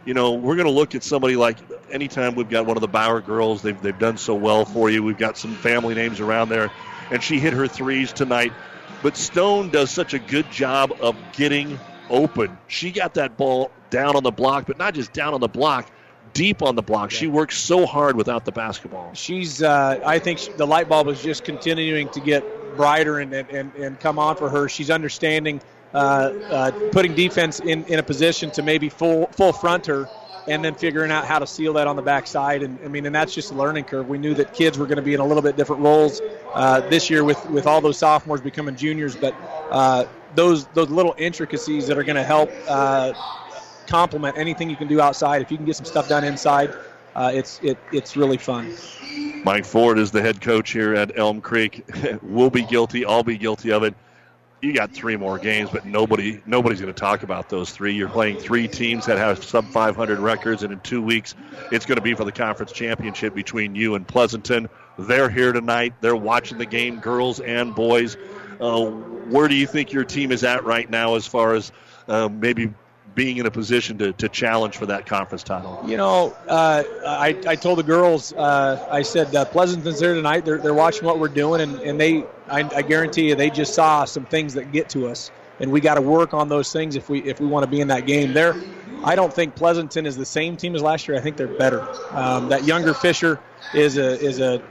you 0.05 0.15
know, 0.15 0.33
we're 0.33 0.57
going 0.57 0.67
to 0.67 0.73
look 0.73 0.95
at 0.95 1.03
somebody 1.03 1.37
like 1.37 1.59
anytime 1.91 2.35
we've 2.35 2.49
got 2.49 2.65
one 2.65 2.77
of 2.77 2.81
the 2.81 2.89
Bauer 2.89 3.21
girls, 3.21 3.61
they've, 3.61 3.81
they've 3.83 3.99
done 3.99 4.17
so 4.17 4.35
well 4.35 4.65
for 4.65 4.89
you. 4.89 5.03
We've 5.03 5.19
got 5.19 5.37
some 5.37 5.55
family 5.57 5.95
names 5.95 6.21
around 6.21 6.49
there, 6.49 6.71
and 7.11 7.23
she 7.23 7.39
hit 7.39 7.53
her 7.53 7.69
threes 7.69 8.13
tonight. 8.13 8.53
But 9.03 9.17
Stone 9.19 9.69
does 9.69 9.91
such 9.91 10.15
a 10.15 10.19
good 10.19 10.51
job 10.51 10.93
of 11.01 11.15
getting 11.33 11.79
open. 12.11 12.57
She 12.67 12.91
got 12.91 13.15
that 13.15 13.37
ball 13.37 13.71
down 13.91 14.17
on 14.17 14.23
the 14.23 14.31
block, 14.31 14.67
but 14.67 14.79
not 14.79 14.95
just 14.95 15.13
down 15.13 15.35
on 15.35 15.41
the 15.41 15.49
block, 15.49 15.91
deep 16.33 16.63
on 16.63 16.75
the 16.75 16.83
block. 16.83 17.11
She 17.11 17.27
works 17.27 17.57
so 17.57 17.87
hard 17.87 18.17
without 18.17 18.45
the 18.45 18.53
basketball. 18.53 19.13
She's, 19.15 19.63
uh, 19.63 20.01
I 20.05 20.19
think 20.19 20.39
she, 20.39 20.53
the 20.53 20.67
light 20.67 20.89
bulb 20.89 21.09
is 21.09 21.23
just 21.23 21.45
continuing 21.45 22.09
to 22.11 22.21
get 22.21 22.77
brighter 22.77 23.19
and, 23.19 23.33
and, 23.35 23.75
and 23.75 23.99
come 23.99 24.19
on 24.19 24.37
for 24.37 24.49
her. 24.49 24.69
She's 24.69 24.91
understanding 24.91 25.61
uh, 25.95 25.97
uh, 25.97 26.71
putting 26.93 27.15
defense 27.15 27.61
in, 27.61 27.85
in 27.85 27.99
a 27.99 28.03
position 28.03 28.51
to 28.53 28.63
maybe 28.63 28.89
full 28.89 29.27
full 29.29 29.53
front 29.53 29.87
her 29.87 30.09
and 30.47 30.65
then 30.65 30.75
figuring 30.75 31.11
out 31.11 31.27
how 31.27 31.39
to 31.39 31.47
seal 31.47 31.75
that 31.75 31.87
on 31.87 31.97
the 31.97 32.03
backside. 32.03 32.63
And 32.63 32.79
I 32.85 32.89
mean, 32.89 33.07
and 33.07 33.15
that's 33.15 33.35
just 33.35 33.53
a 33.53 33.55
learning 33.55 33.85
curve. 33.85 34.09
We 34.09 34.19
knew 34.19 34.35
that 34.35 34.55
kids 34.55 34.79
were 34.79 34.87
going 34.87 34.97
to 34.97 35.03
be 35.03 35.15
in 35.15 35.21
a 35.21 35.27
little 35.27 35.43
bit 35.43 35.57
different 35.57 35.83
roles 35.83 36.21
uh, 36.55 36.81
this 36.89 37.11
year 37.11 37.25
with 37.25 37.45
with 37.51 37.67
all 37.67 37.81
those 37.81 37.99
sophomores 37.99 38.41
becoming 38.41 38.77
juniors, 38.77 39.17
but 39.17 39.35
uh, 39.71 40.05
those 40.35 40.67
those 40.69 40.91
little 40.91 41.15
intricacies 41.19 41.87
that 41.87 41.99
are 41.99 42.05
going 42.05 42.17
to 42.17 42.25
help 42.25 42.51
uh, 42.69 43.13
complement 43.87 44.39
anything 44.39 44.71
you 44.71 44.77
can 44.77 44.89
do 44.89 45.01
outside. 45.01 45.43
If 45.43 45.51
you 45.51 45.57
can 45.57 45.67
get 45.67 45.77
some 45.77 45.87
stuff 45.87 46.09
done 46.09 46.25
inside, 46.25 46.75
uh, 47.15 47.31
it's 47.35 47.61
it 47.63 47.79
it's 47.93 48.17
really 48.17 48.39
fun. 48.39 48.75
Mike 49.45 49.65
Ford 49.65 49.99
is 49.99 50.11
the 50.11 50.21
head 50.21 50.41
coach 50.41 50.73
here 50.73 50.95
at 50.95 51.17
Elm 51.17 51.41
Creek. 51.41 51.85
we'll 52.23 52.51
be 52.51 52.63
guilty. 52.63 53.05
I'll 53.05 53.23
be 53.23 53.39
guilty 53.39 53.73
of 53.73 53.83
it 53.83 53.95
you 54.61 54.73
got 54.75 54.93
three 54.93 55.17
more 55.17 55.39
games, 55.39 55.71
but 55.71 55.85
nobody 55.85 56.43
nobody's 56.45 56.81
going 56.81 56.93
to 56.93 56.99
talk 56.99 57.23
about 57.23 57.49
those 57.49 57.71
three. 57.71 57.95
You're 57.95 58.09
playing 58.09 58.39
three 58.39 58.67
teams 58.67 59.07
that 59.07 59.17
have 59.17 59.43
sub 59.43 59.67
500 59.67 60.19
records, 60.19 60.63
and 60.63 60.73
in 60.73 60.81
two 60.81 61.01
weeks, 61.01 61.35
it's 61.71 61.87
going 61.87 61.97
to 61.97 62.03
be 62.03 62.15
for 62.15 62.25
the 62.25 62.33
conference 62.33 62.73
championship 62.73 63.35
between 63.35 63.75
you 63.75 63.95
and 63.95 64.07
Pleasanton. 64.07 64.69
They're 64.99 65.31
here 65.31 65.53
tonight. 65.53 65.95
They're 66.01 66.17
watching 66.17 66.59
the 66.59 66.67
game, 66.67 66.99
girls 66.99 67.39
and 67.39 67.75
boys. 67.75 68.17
Uh, 68.61 68.87
where 68.87 69.49
do 69.49 69.55
you 69.55 69.67
think 69.67 69.93
your 69.93 70.05
team 70.05 70.33
is 70.33 70.45
at 70.45 70.65
right 70.65 70.89
now, 70.89 71.15
as 71.15 71.27
far 71.27 71.55
as 71.55 71.73
uh, 72.09 72.29
maybe 72.29 72.73
being 73.15 73.39
in 73.39 73.47
a 73.47 73.51
position 73.51 73.99
to, 73.99 74.13
to 74.13 74.29
challenge 74.29 74.77
for 74.77 74.87
that 74.87 75.07
conference 75.07 75.43
title? 75.43 75.83
You 75.87 75.97
know, 75.97 76.37
uh, 76.47 76.83
I, 77.07 77.37
I 77.47 77.57
told 77.57 77.79
the 77.79 77.83
girls, 77.83 78.33
uh, 78.33 78.87
I 78.91 79.03
said, 79.03 79.35
uh, 79.35 79.45
Pleasanton's 79.45 80.01
there 80.01 80.15
tonight. 80.15 80.45
They're, 80.45 80.59
they're 80.59 80.75
watching 80.75 81.05
what 81.05 81.19
we're 81.19 81.29
doing, 81.29 81.61
and, 81.61 81.81
and 81.81 82.01
they, 82.01 82.25
I, 82.49 82.61
I 82.75 82.83
guarantee 82.83 83.29
you, 83.29 83.35
they 83.35 83.51
just 83.51 83.75
saw 83.75 84.05
some 84.05 84.25
things 84.27 84.55
that 84.55 84.73
get 84.73 84.89
to 84.91 85.09
us. 85.09 85.31
And 85.61 85.73
we 85.73 85.81
got 85.81 85.95
to 85.95 86.01
work 86.01 86.35
on 86.35 86.49
those 86.49 86.73
things 86.73 86.95
if 86.95 87.09
we 87.09 87.19
if 87.25 87.41
we 87.41 87.47
want 87.47 87.65
to 87.65 87.67
be 87.69 87.81
in 87.81 87.89
that 87.89 88.07
game. 88.07 88.33
There, 88.33 88.55
I 89.03 89.17
don't 89.17 89.33
think 89.33 89.57
Pleasanton 89.57 90.07
is 90.07 90.17
the 90.17 90.25
same 90.25 90.57
team 90.57 90.77
as 90.77 90.83
last 90.83 91.09
year. 91.09 91.17
I 91.17 91.21
think 91.21 91.37
they're 91.37 91.49
better. 91.49 91.85
Um, 92.13 92.49
that 92.51 92.63
younger 92.63 92.95
Fisher 92.95 93.41
is 93.75 93.99
a 93.99 94.21
is 94.21 94.39
a 94.39 94.63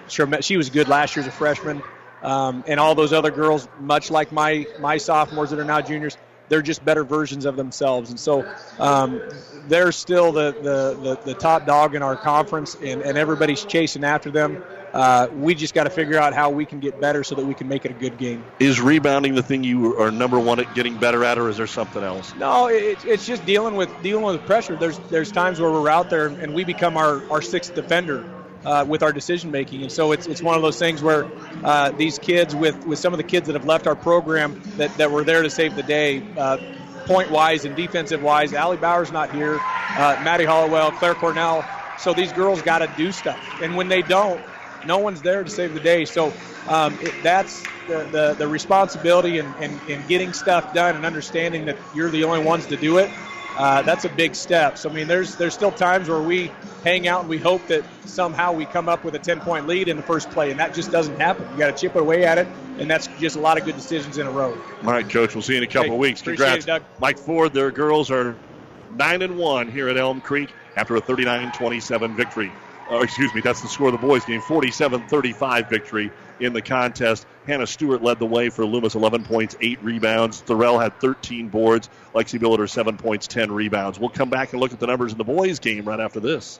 she 0.42 0.56
was 0.56 0.70
good 0.70 0.88
last 0.88 1.14
year 1.14 1.24
as 1.24 1.28
a 1.28 1.32
freshman, 1.32 1.84
um, 2.28 2.65
and 2.67 2.78
all 2.78 2.93
those 2.93 3.13
other 3.13 3.32
girls, 3.32 3.69
much 3.80 4.11
like 4.11 4.34
my 4.34 4.67
my 4.80 4.97
sophomores 4.97 5.49
that 5.51 5.59
are 5.59 5.63
now 5.63 5.80
juniors, 5.80 6.17
they're 6.49 6.61
just 6.61 6.84
better 6.84 7.05
versions 7.05 7.45
of 7.45 7.55
themselves. 7.55 8.09
And 8.09 8.19
so 8.19 8.45
um, 8.80 9.21
they're 9.69 9.93
still 9.93 10.34
the, 10.34 10.51
the, 10.51 10.99
the, 11.01 11.19
the, 11.25 11.34
top 11.34 11.65
dog 11.65 11.95
in 11.95 12.01
our 12.01 12.15
conference, 12.15 12.75
and, 12.75 13.01
and 13.01 13.17
everybody's 13.17 13.63
chasing 13.65 14.03
after 14.03 14.30
them. 14.30 14.61
Uh, 14.93 15.28
we 15.36 15.55
just 15.55 15.73
got 15.73 15.84
to 15.84 15.89
figure 15.89 16.17
out 16.17 16.34
how 16.34 16.49
we 16.49 16.65
can 16.65 16.80
get 16.80 16.99
better 16.99 17.23
so 17.23 17.36
that 17.36 17.45
we 17.45 17.53
can 17.53 17.67
make 17.67 17.86
it 17.86 17.91
a 17.91 17.93
good 17.93 18.17
game. 18.17 18.43
Is 18.59 18.82
rebounding 18.82 19.36
the 19.36 19.43
thing 19.43 19.63
you 19.63 19.97
are 19.97 20.11
number 20.11 20.39
one 20.39 20.59
at 20.59 20.73
getting 20.75 20.97
better 20.97 21.23
at, 21.23 21.38
or 21.38 21.49
is 21.49 21.55
there 21.55 21.67
something 21.67 22.03
else? 22.03 22.34
No, 22.36 22.67
it, 22.67 23.05
it's 23.05 23.25
just 23.25 23.45
dealing 23.45 23.75
with 23.75 23.89
dealing 24.01 24.25
with 24.25 24.45
pressure. 24.45 24.75
There's 24.75 24.97
there's 25.09 25.32
times 25.32 25.61
where 25.61 25.71
we're 25.71 25.89
out 25.89 26.09
there 26.09 26.28
and 26.28 26.53
we 26.53 26.65
become 26.65 26.97
our, 26.97 27.30
our 27.30 27.41
sixth 27.41 27.75
defender 27.75 28.25
uh, 28.68 28.84
with 28.86 29.01
our 29.01 29.13
decision 29.13 29.49
making. 29.49 29.82
And 29.82 29.91
so 29.91 30.11
it's, 30.11 30.28
it's 30.28 30.41
one 30.41 30.55
of 30.57 30.61
those 30.61 30.78
things 30.78 31.01
where 31.01 31.26
uh, 31.63 31.91
these 31.91 32.20
kids, 32.20 32.53
with, 32.53 32.86
with 32.86 32.99
some 32.99 33.13
of 33.13 33.18
the 33.18 33.24
kids 33.24 33.47
that 33.47 33.53
have 33.53 33.65
left 33.65 33.88
our 33.88 33.95
program 33.95 34.61
that, 34.76 34.97
that 34.97 35.09
were 35.09 35.24
there 35.24 35.41
to 35.41 35.49
save 35.49 35.76
the 35.76 35.84
day, 35.84 36.22
uh, 36.36 36.57
point 37.05 37.32
wise 37.32 37.63
and 37.63 37.78
defensive 37.78 38.22
wise, 38.22 38.53
Allie 38.53 38.76
Bauer's 38.76 39.09
not 39.09 39.34
here, 39.34 39.55
uh, 39.55 40.18
Maddie 40.22 40.43
Hollowell, 40.43 40.91
Claire 40.91 41.15
Cornell. 41.15 41.63
So 41.99 42.13
these 42.13 42.34
girls 42.34 42.61
got 42.61 42.80
to 42.80 42.93
do 42.97 43.13
stuff. 43.13 43.39
And 43.63 43.78
when 43.78 43.88
they 43.88 44.01
don't, 44.01 44.43
no 44.86 44.97
one's 44.99 45.22
there 45.22 45.45
to 45.45 45.49
save 45.49 45.74
the 45.74 45.80
day. 45.80 46.03
So 46.03 46.34
um, 46.68 46.93
it, 47.01 47.13
that's 47.24 47.63
the, 47.88 48.03
the, 48.11 48.36
the 48.38 48.47
responsibility 48.49 49.39
and, 49.39 49.55
and, 49.61 49.80
and 49.89 50.05
getting 50.09 50.34
stuff 50.34 50.74
done 50.74 50.97
and 50.97 51.05
understanding 51.05 51.65
that 51.65 51.78
you're 51.95 52.09
the 52.09 52.26
only 52.26 52.43
ones 52.43 52.65
to 52.68 52.76
do 52.76 52.97
it 52.97 53.09
uh, 53.58 53.82
that's 53.82 54.05
a 54.05 54.10
big 54.10 54.36
step. 54.36 54.78
So 54.78 54.89
I 54.89 54.93
mean, 54.93 55.08
there's 55.08 55.36
there's 55.36 55.53
still 55.53 55.72
times 55.72 56.10
where 56.10 56.22
we 56.22 56.51
hang 56.84 57.08
out 57.08 57.22
and 57.22 57.30
we 57.30 57.38
hope 57.38 57.66
that 57.68 57.84
somehow 58.05 58.53
we 58.53 58.66
come 58.66 58.88
up 58.88 59.03
with 59.03 59.16
a 59.16 59.20
10 59.20 59.39
point 59.41 59.68
lead 59.68 59.88
in 59.88 59.97
the 59.97 60.03
first 60.03 60.30
play, 60.30 60.51
and 60.51 60.60
that 60.60 60.74
just 60.74 60.91
doesn't 60.91 61.20
happen. 61.20 61.47
You 61.51 61.58
got 61.58 61.76
to 61.76 61.82
chip 61.82 61.95
away 61.95 62.24
at 62.24 62.38
it, 62.38 62.47
and 62.78 62.89
that's 62.89 63.08
just 63.20 63.36
a 63.36 63.39
lot 63.39 63.58
of 63.58 63.66
good 63.66 63.76
decisions 63.76 64.20
in 64.20 64.28
a 64.28 64.32
row. 64.32 64.55
All 64.84 64.91
right, 64.91 65.10
Coach. 65.10 65.34
We'll 65.34 65.41
see 65.41 65.53
you 65.53 65.58
in 65.58 65.64
a 65.64 65.68
couple 65.68 65.89
hey, 65.89 65.93
of 65.95 65.99
weeks. 65.99 66.22
Congrats, 66.22 66.68
it, 66.68 66.84
Mike 66.99 67.18
Ford. 67.18 67.51
Their 67.51 67.72
girls 67.72 68.12
are 68.12 68.36
nine 68.95 69.22
and 69.22 69.38
one 69.38 69.70
here 69.70 69.89
at 69.89 69.97
Elm 69.97 70.22
Creek 70.22 70.49
after 70.76 70.95
a 70.95 71.01
39-27 71.01 72.16
victory. 72.16 72.51
Oh, 72.89 73.01
excuse 73.01 73.34
me, 73.34 73.41
that's 73.41 73.62
the 73.62 73.68
score 73.68 73.88
of 73.88 73.93
the 73.93 74.08
boys' 74.08 74.24
game. 74.24 74.39
47-35 74.41 75.70
victory 75.70 76.12
in 76.40 76.54
the 76.54 76.62
contest. 76.62 77.26
Hannah 77.46 77.68
Stewart 77.68 78.02
led 78.02 78.20
the 78.20 78.26
way 78.26 78.50
for 78.50 78.66
Loomis, 78.66 78.96
11 78.96 79.24
points, 79.24 79.56
8 79.62 79.84
rebounds. 79.84 80.42
Thorell 80.42 80.82
had 80.82 81.00
13 81.00 81.50
boards. 81.50 81.90
Lexi 82.14 82.40
Billiter, 82.40 82.70
7 82.70 82.98
points, 82.98 83.28
10 83.28 83.52
rebounds. 83.52 84.00
We'll 84.00 84.10
come 84.10 84.30
back 84.30 84.54
and 84.54 84.60
look 84.60 84.74
at 84.74 84.80
the 84.80 84.88
numbers 84.88 85.12
in 85.12 85.18
the 85.18 85.24
boys' 85.24 85.60
game 85.60 85.86
right 85.86 86.00
after 86.00 86.20
this. 86.20 86.60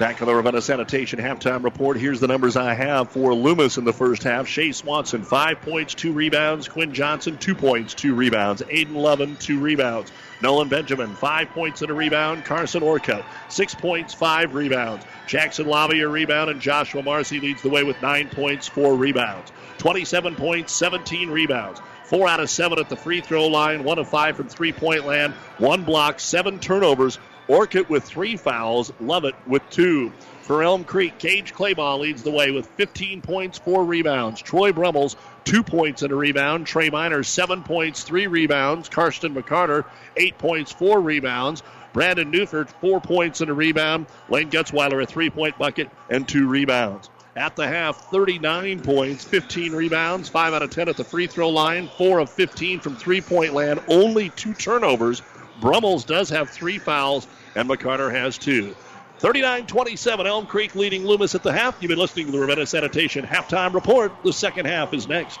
Back 0.00 0.22
on 0.22 0.28
the 0.28 0.34
Ravenna 0.34 0.62
Sanitation 0.62 1.18
halftime 1.18 1.62
report. 1.62 1.98
Here's 1.98 2.20
the 2.20 2.26
numbers 2.26 2.56
I 2.56 2.72
have 2.72 3.10
for 3.10 3.34
Loomis 3.34 3.76
in 3.76 3.84
the 3.84 3.92
first 3.92 4.22
half. 4.22 4.48
Shea 4.48 4.72
Swanson, 4.72 5.24
five 5.24 5.60
points, 5.60 5.92
two 5.92 6.14
rebounds. 6.14 6.68
Quinn 6.68 6.94
Johnson, 6.94 7.36
two 7.36 7.54
points, 7.54 7.92
two 7.92 8.14
rebounds. 8.14 8.62
Aiden 8.62 8.94
Lovett, 8.94 9.38
two 9.40 9.60
rebounds. 9.60 10.10
Nolan 10.40 10.70
Benjamin, 10.70 11.14
five 11.16 11.50
points 11.50 11.82
and 11.82 11.90
a 11.90 11.94
rebound. 11.94 12.46
Carson 12.46 12.82
Orcutt, 12.82 13.22
six 13.50 13.74
points, 13.74 14.14
five 14.14 14.54
rebounds. 14.54 15.04
Jackson 15.26 15.66
Lobby, 15.66 16.00
a 16.00 16.08
rebound, 16.08 16.48
and 16.48 16.62
Joshua 16.62 17.02
Marcy 17.02 17.38
leads 17.38 17.60
the 17.60 17.68
way 17.68 17.84
with 17.84 18.00
nine 18.00 18.30
points, 18.30 18.66
four 18.66 18.96
rebounds. 18.96 19.52
27 19.76 20.34
points, 20.34 20.72
17 20.72 21.28
rebounds. 21.28 21.78
Four 22.04 22.26
out 22.26 22.40
of 22.40 22.48
seven 22.48 22.78
at 22.78 22.88
the 22.88 22.96
free 22.96 23.20
throw 23.20 23.48
line, 23.48 23.84
one 23.84 23.98
of 23.98 24.08
five 24.08 24.36
from 24.36 24.48
three 24.48 24.72
point 24.72 25.06
land, 25.06 25.34
one 25.58 25.84
block, 25.84 26.18
seven 26.20 26.58
turnovers, 26.58 27.18
Orcutt 27.50 27.90
with 27.90 28.04
three 28.04 28.36
fouls, 28.36 28.92
Lovett 29.00 29.34
with 29.44 29.68
two. 29.70 30.12
For 30.42 30.62
Elm 30.62 30.84
Creek, 30.84 31.18
Gage 31.18 31.52
Claybaugh 31.52 31.98
leads 31.98 32.22
the 32.22 32.30
way 32.30 32.52
with 32.52 32.68
15 32.76 33.20
points, 33.22 33.58
four 33.58 33.84
rebounds. 33.84 34.40
Troy 34.40 34.72
Brummels, 34.72 35.16
two 35.42 35.64
points 35.64 36.02
and 36.02 36.12
a 36.12 36.14
rebound. 36.14 36.68
Trey 36.68 36.90
Miner, 36.90 37.24
seven 37.24 37.64
points, 37.64 38.04
three 38.04 38.28
rebounds. 38.28 38.88
Karsten 38.88 39.34
McCarter, 39.34 39.84
eight 40.16 40.38
points, 40.38 40.70
four 40.70 41.00
rebounds. 41.00 41.64
Brandon 41.92 42.30
Newfer, 42.30 42.68
four 42.80 43.00
points 43.00 43.40
and 43.40 43.50
a 43.50 43.54
rebound. 43.54 44.06
Lane 44.28 44.48
Gutzweiler, 44.48 45.02
a 45.02 45.06
three 45.06 45.28
point 45.28 45.58
bucket 45.58 45.90
and 46.08 46.28
two 46.28 46.46
rebounds. 46.46 47.10
At 47.34 47.56
the 47.56 47.66
half, 47.66 48.10
39 48.12 48.78
points, 48.78 49.24
15 49.24 49.72
rebounds, 49.72 50.28
5 50.28 50.54
out 50.54 50.62
of 50.62 50.70
10 50.70 50.88
at 50.88 50.96
the 50.96 51.04
free 51.04 51.26
throw 51.26 51.48
line, 51.48 51.88
4 51.98 52.20
of 52.20 52.30
15 52.30 52.78
from 52.78 52.94
three 52.94 53.20
point 53.20 53.54
land, 53.54 53.80
only 53.88 54.30
two 54.30 54.54
turnovers. 54.54 55.20
Brummels 55.60 56.04
does 56.04 56.30
have 56.30 56.48
three 56.48 56.78
fouls 56.78 57.26
and 57.54 57.68
McCarter 57.68 58.10
has 58.12 58.38
two. 58.38 58.74
39 59.18 59.66
27, 59.66 60.26
Elm 60.26 60.46
Creek 60.46 60.74
leading 60.74 61.04
Loomis 61.04 61.34
at 61.34 61.42
the 61.42 61.52
half. 61.52 61.76
You've 61.80 61.90
been 61.90 61.98
listening 61.98 62.26
to 62.26 62.32
the 62.32 62.40
Ravenna 62.40 62.66
Sanitation 62.66 63.26
halftime 63.26 63.74
report. 63.74 64.12
The 64.24 64.32
second 64.32 64.66
half 64.66 64.94
is 64.94 65.06
next. 65.06 65.40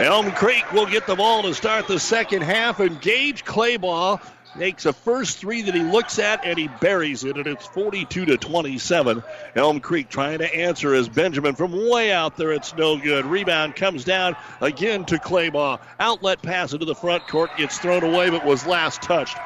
Elm 0.00 0.32
Creek 0.32 0.72
will 0.72 0.86
get 0.86 1.06
the 1.06 1.14
ball 1.14 1.42
to 1.42 1.54
start 1.54 1.86
the 1.86 2.00
second 2.00 2.42
half, 2.42 2.80
and 2.80 3.00
Gage 3.00 3.44
Claybaugh 3.44 4.20
makes 4.56 4.86
a 4.86 4.92
first 4.92 5.38
three 5.38 5.62
that 5.62 5.74
he 5.74 5.82
looks 5.82 6.18
at 6.18 6.44
and 6.44 6.58
he 6.58 6.66
buries 6.80 7.22
it, 7.22 7.36
and 7.36 7.46
it's 7.46 7.64
42 7.66 8.24
to 8.24 8.36
27. 8.36 9.22
Elm 9.54 9.78
Creek 9.78 10.08
trying 10.08 10.38
to 10.38 10.52
answer 10.52 10.94
as 10.94 11.08
Benjamin 11.08 11.54
from 11.54 11.88
way 11.88 12.10
out 12.10 12.36
there. 12.36 12.52
It's 12.52 12.74
no 12.74 12.98
good. 12.98 13.24
Rebound 13.24 13.76
comes 13.76 14.02
down 14.02 14.34
again 14.60 15.04
to 15.06 15.16
Claybaugh. 15.16 15.78
Outlet 16.00 16.42
pass 16.42 16.72
into 16.72 16.86
the 16.86 16.94
front 16.96 17.28
court 17.28 17.50
gets 17.56 17.78
thrown 17.78 18.02
away, 18.02 18.30
but 18.30 18.44
was 18.44 18.66
last 18.66 19.00
touched 19.00 19.36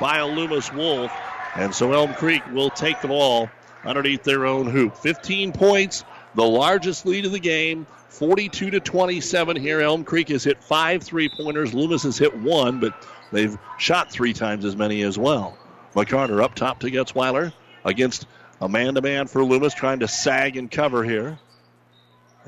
by 0.00 0.18
a 0.18 0.26
Loomis 0.26 0.72
Wolf. 0.72 1.10
And 1.56 1.74
so 1.74 1.92
Elm 1.92 2.14
Creek 2.14 2.42
will 2.52 2.70
take 2.70 3.00
the 3.00 3.08
ball 3.08 3.50
underneath 3.84 4.22
their 4.22 4.46
own 4.46 4.66
hoop. 4.66 4.96
15 4.98 5.52
points, 5.52 6.04
the 6.36 6.46
largest 6.46 7.06
lead 7.06 7.24
of 7.24 7.32
the 7.32 7.40
game. 7.40 7.88
42 8.16 8.70
to 8.70 8.80
27 8.80 9.56
here. 9.56 9.82
Elm 9.82 10.02
Creek 10.02 10.30
has 10.30 10.42
hit 10.42 10.62
five 10.62 11.02
three 11.02 11.28
pointers. 11.28 11.74
Loomis 11.74 12.02
has 12.04 12.16
hit 12.16 12.34
one, 12.38 12.80
but 12.80 13.06
they've 13.30 13.58
shot 13.78 14.10
three 14.10 14.32
times 14.32 14.64
as 14.64 14.74
many 14.74 15.02
as 15.02 15.18
well. 15.18 15.58
McCarter 15.94 16.42
up 16.42 16.54
top 16.54 16.80
to 16.80 16.90
Gutzweiler 16.90 17.52
against 17.84 18.26
a 18.62 18.68
man 18.68 18.94
to 18.94 19.02
man 19.02 19.26
for 19.26 19.44
Loomis, 19.44 19.74
trying 19.74 20.00
to 20.00 20.08
sag 20.08 20.56
and 20.56 20.70
cover 20.70 21.04
here. 21.04 21.38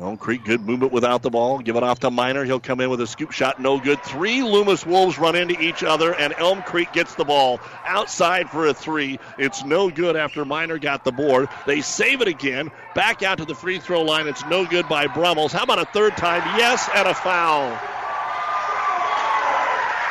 Elm 0.01 0.17
Creek, 0.17 0.45
good 0.45 0.61
movement 0.61 0.93
without 0.93 1.23
the 1.23 1.31
ball. 1.31 1.59
Give 1.59 1.75
it 1.75 1.83
off 1.83 1.99
to 2.01 2.11
Miner. 2.11 2.45
He'll 2.45 2.61
come 2.61 2.81
in 2.81 2.89
with 2.89 3.01
a 3.01 3.07
scoop 3.07 3.33
shot, 3.33 3.61
no 3.61 3.81
good. 3.81 4.01
Three 4.05 4.45
Loomis 4.45 4.87
Wolves 4.87 5.19
run 5.19 5.35
into 5.35 5.61
each 5.61 5.83
other, 5.83 6.15
and 6.15 6.33
Elm 6.39 6.63
Creek 6.63 6.93
gets 6.93 7.17
the 7.17 7.25
ball 7.25 7.59
outside 7.85 8.49
for 8.49 8.67
a 8.67 8.75
three. 8.75 9.19
It's 9.39 9.65
no 9.65 9.91
good 9.91 10.15
after 10.15 10.45
Miner 10.45 10.79
got 10.79 11.03
the 11.03 11.11
board. 11.11 11.49
They 11.67 11.81
save 11.81 12.21
it 12.21 12.29
again. 12.29 12.71
Back 12.95 13.25
out 13.25 13.39
to 13.39 13.45
the 13.45 13.57
free 13.57 13.81
throw 13.81 14.03
line. 14.03 14.29
It's 14.29 14.45
no 14.47 14.65
good 14.65 14.89
by 14.89 15.09
Brummels. 15.09 15.53
How 15.53 15.65
about 15.65 15.81
a 15.81 15.87
third 15.87 16.17
time? 16.17 16.43
Yes, 16.57 16.89
and 16.95 17.09
a 17.09 17.15
foul. 17.15 17.77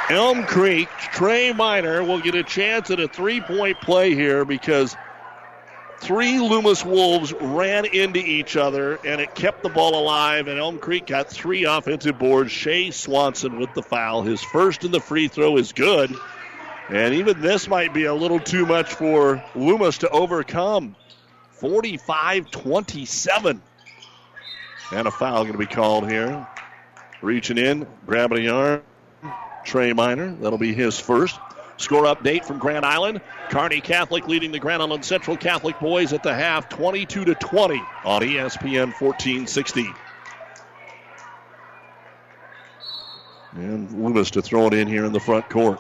Elm 0.10 0.46
Creek, 0.46 0.90
Trey 1.14 1.54
Miner 1.54 2.04
will 2.04 2.20
get 2.20 2.36
a 2.36 2.44
chance 2.44 2.92
at 2.92 3.00
a 3.00 3.08
three 3.08 3.40
point 3.40 3.80
play 3.82 4.14
here 4.14 4.44
because 4.44 4.98
three 6.00 6.40
Loomis 6.40 6.86
Wolves 6.86 7.34
ran 7.34 7.86
into 7.86 8.20
each 8.20 8.56
other 8.56 9.00
and 9.06 9.20
it 9.22 9.36
kept 9.36 9.64
the 9.64 9.70
ball 9.70 10.00
alive. 10.00 10.48
And 10.48 10.60
Elm 10.60 10.80
Creek 10.80 11.08
got 11.08 11.30
three 11.30 11.66
offensive 11.66 12.18
boards. 12.20 12.52
Shea 12.52 12.92
Swanson 12.92 13.60
with 13.60 13.74
the 13.74 13.84
foul. 13.84 14.24
His 14.24 14.42
first 14.42 14.84
in 14.84 14.92
the 14.92 15.00
free 15.00 15.28
throw 15.28 15.58
is 15.58 15.74
good. 15.74 16.14
And 16.90 17.16
even 17.16 17.42
this 17.42 17.68
might 17.68 17.94
be 17.94 18.06
a 18.06 18.14
little 18.14 18.40
too 18.40 18.66
much 18.66 18.94
for 18.94 19.44
Loomis 19.56 20.00
to 20.00 20.10
overcome. 20.10 20.96
45 21.52 22.52
27. 22.52 23.62
And 24.94 25.08
a 25.08 25.12
foul 25.12 25.44
going 25.44 25.54
to 25.54 25.58
be 25.58 25.66
called 25.66 26.10
here. 26.10 26.48
Reaching 27.22 27.58
in, 27.58 27.88
grabbing 28.06 28.48
a 28.48 28.52
arm. 28.52 28.82
Trey 29.66 29.92
Miner. 29.92 30.34
That'll 30.36 30.58
be 30.58 30.74
his 30.74 30.98
first. 30.98 31.38
Score 31.78 32.04
update 32.04 32.44
from 32.44 32.58
Grand 32.58 32.86
Island. 32.86 33.22
Kearney 33.50 33.82
Catholic 33.82 34.28
leading 34.28 34.52
the 34.52 34.60
Grand 34.60 34.82
Island 34.82 35.06
Central 35.06 35.38
Catholic 35.38 35.80
boys 35.80 36.12
at 36.12 36.24
the 36.24 36.34
half 36.34 36.70
22 36.70 37.26
to 37.26 37.36
20 37.36 37.76
on 38.04 38.22
ESPN 38.22 39.00
1460. 39.00 39.86
And 43.54 43.92
Loomis 44.04 44.32
to 44.32 44.42
throw 44.42 44.68
it 44.68 44.74
in 44.74 44.88
here 44.88 45.06
in 45.06 45.14
the 45.14 45.20
front 45.20 45.50
court. 45.50 45.80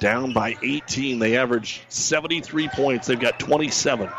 Down 0.00 0.32
by 0.32 0.56
18. 0.62 1.18
They 1.18 1.36
average 1.36 1.82
73 1.88 2.68
points. 2.68 3.06
They've 3.06 3.20
got 3.20 3.38
27. 3.38 4.10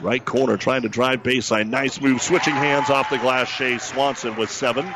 Right 0.00 0.24
corner 0.24 0.56
trying 0.56 0.82
to 0.82 0.88
drive 0.88 1.22
baseline. 1.22 1.68
Nice 1.68 2.00
move. 2.00 2.22
Switching 2.22 2.54
hands 2.54 2.90
off 2.90 3.10
the 3.10 3.18
glass. 3.18 3.48
Shea 3.48 3.78
Swanson 3.78 4.36
with 4.36 4.50
seven 4.50 4.86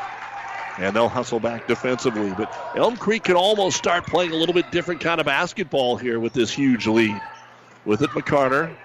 and 0.77 0.95
they'll 0.95 1.09
hustle 1.09 1.39
back 1.39 1.67
defensively. 1.67 2.31
But 2.31 2.53
Elm 2.75 2.97
Creek 2.97 3.23
can 3.23 3.35
almost 3.35 3.77
start 3.77 4.05
playing 4.05 4.31
a 4.31 4.35
little 4.35 4.53
bit 4.53 4.71
different 4.71 5.01
kind 5.01 5.19
of 5.19 5.25
basketball 5.25 5.97
here 5.97 6.19
with 6.19 6.33
this 6.33 6.51
huge 6.51 6.87
lead. 6.87 7.19
With 7.85 8.01
it, 8.01 8.09
McCarter 8.11 8.75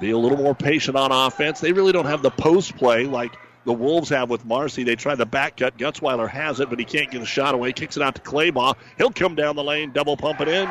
be 0.00 0.10
a 0.10 0.18
little 0.18 0.38
more 0.38 0.54
patient 0.54 0.96
on 0.96 1.12
offense. 1.12 1.60
They 1.60 1.72
really 1.72 1.92
don't 1.92 2.06
have 2.06 2.22
the 2.22 2.30
post 2.30 2.76
play 2.76 3.04
like 3.04 3.32
the 3.64 3.72
Wolves 3.72 4.08
have 4.08 4.28
with 4.28 4.44
Marcy. 4.44 4.82
They 4.82 4.96
try 4.96 5.14
the 5.14 5.26
back 5.26 5.58
cut. 5.58 5.78
Gutzweiler 5.78 6.28
has 6.28 6.60
it, 6.60 6.68
but 6.68 6.78
he 6.78 6.84
can't 6.84 7.10
get 7.10 7.22
a 7.22 7.26
shot 7.26 7.54
away. 7.54 7.72
Kicks 7.72 7.96
it 7.96 8.02
out 8.02 8.16
to 8.16 8.20
Claybaugh. 8.20 8.74
He'll 8.98 9.12
come 9.12 9.36
down 9.36 9.54
the 9.54 9.62
lane, 9.62 9.92
double 9.92 10.16
pump 10.16 10.40
it 10.40 10.48
in. 10.48 10.68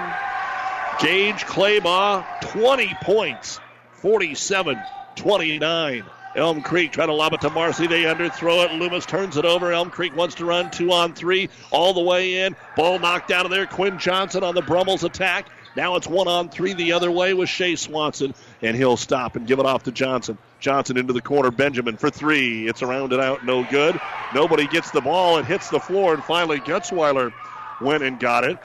Gage 1.00 1.46
Claybaugh, 1.46 2.42
20 2.42 2.96
points, 3.02 3.60
47 3.94 4.82
29. 5.16 6.04
Elm 6.36 6.62
Creek 6.62 6.94
trying 6.94 7.10
to 7.10 7.14
lob 7.14 7.34
it 7.34 7.42
to 7.42 7.50
Marcy. 7.50 7.88
They 7.88 8.04
underthrow 8.04 8.66
it. 8.66 8.74
Loomis 8.74 9.06
turns 9.06 9.36
it 9.36 9.44
over. 9.44 9.72
Elm 9.72 9.90
Creek 9.90 10.16
wants 10.16 10.36
to 10.36 10.46
run 10.46 10.72
two 10.72 10.92
on 10.92 11.14
three 11.14 11.50
all 11.72 11.94
the 11.94 12.02
way 12.02 12.46
in. 12.46 12.56
Ball 12.78 13.00
knocked 13.00 13.32
out 13.32 13.46
of 13.46 13.52
there. 13.52 13.66
Quinn 13.66 14.00
Johnson 14.00 14.44
on 14.44 14.56
the 14.56 14.62
Brummels 14.62 15.04
attack. 15.04 15.48
Now 15.76 15.96
it's 15.96 16.08
one 16.08 16.28
on 16.28 16.50
three 16.50 16.74
the 16.74 16.94
other 16.94 17.12
way 17.12 17.34
with 17.34 17.48
Shea 17.48 17.76
Swanson, 17.76 18.34
and 18.62 18.76
he'll 18.76 18.98
stop 18.98 19.36
and 19.36 19.48
give 19.48 19.60
it 19.60 19.66
off 19.66 19.84
to 19.84 19.92
Johnson. 19.92 20.38
Johnson 20.60 20.98
into 20.98 21.14
the 21.14 21.22
corner. 21.22 21.52
Benjamin 21.52 21.98
for 21.98 22.10
three. 22.10 22.68
It's 22.68 22.82
around 22.82 23.14
and 23.14 23.22
out. 23.22 23.46
No 23.46 23.64
good. 23.64 24.00
Nobody 24.34 24.68
gets 24.68 24.92
the 24.92 25.02
ball. 25.02 25.38
It 25.38 25.46
hits 25.46 25.70
the 25.70 25.80
floor, 25.80 26.14
and 26.14 26.24
finally 26.24 26.60
Gutzweiler 26.60 27.34
went 27.80 28.04
and 28.04 28.20
got 28.20 28.44
it. 28.44 28.58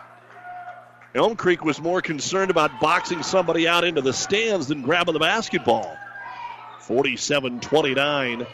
Elm 1.14 1.36
Creek 1.36 1.64
was 1.64 1.80
more 1.80 2.02
concerned 2.02 2.50
about 2.50 2.80
boxing 2.80 3.22
somebody 3.22 3.66
out 3.66 3.84
into 3.84 4.02
the 4.02 4.12
stands 4.12 4.66
than 4.66 4.82
grabbing 4.82 5.14
the 5.14 5.20
basketball. 5.20 5.96
47 6.86 7.60
29. 7.60 8.46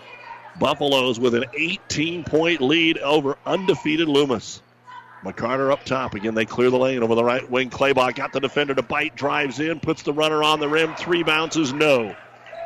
Buffaloes 0.59 1.21
with 1.21 1.35
an 1.35 1.45
18 1.55 2.25
point 2.25 2.61
lead 2.63 2.99
over 2.99 3.37
undefeated 3.45 4.09
Loomis. 4.09 4.63
McCarter 5.23 5.71
up 5.71 5.85
top. 5.85 6.15
Again, 6.15 6.35
they 6.35 6.47
clear 6.47 6.71
the 6.71 6.79
lane 6.79 7.03
over 7.03 7.15
the 7.15 7.23
right 7.23 7.49
wing. 7.51 7.71
Claybaugh 7.71 8.15
got 8.15 8.33
the 8.33 8.41
defender 8.41 8.75
to 8.75 8.83
bite, 8.83 9.15
drives 9.15 9.61
in, 9.61 9.81
puts 9.81 10.03
the 10.03 10.13
runner 10.13 10.43
on 10.43 10.61
the 10.61 10.69
rim. 10.69 10.95
Three 10.95 11.23
bounces, 11.23 11.73
no. 11.73 12.17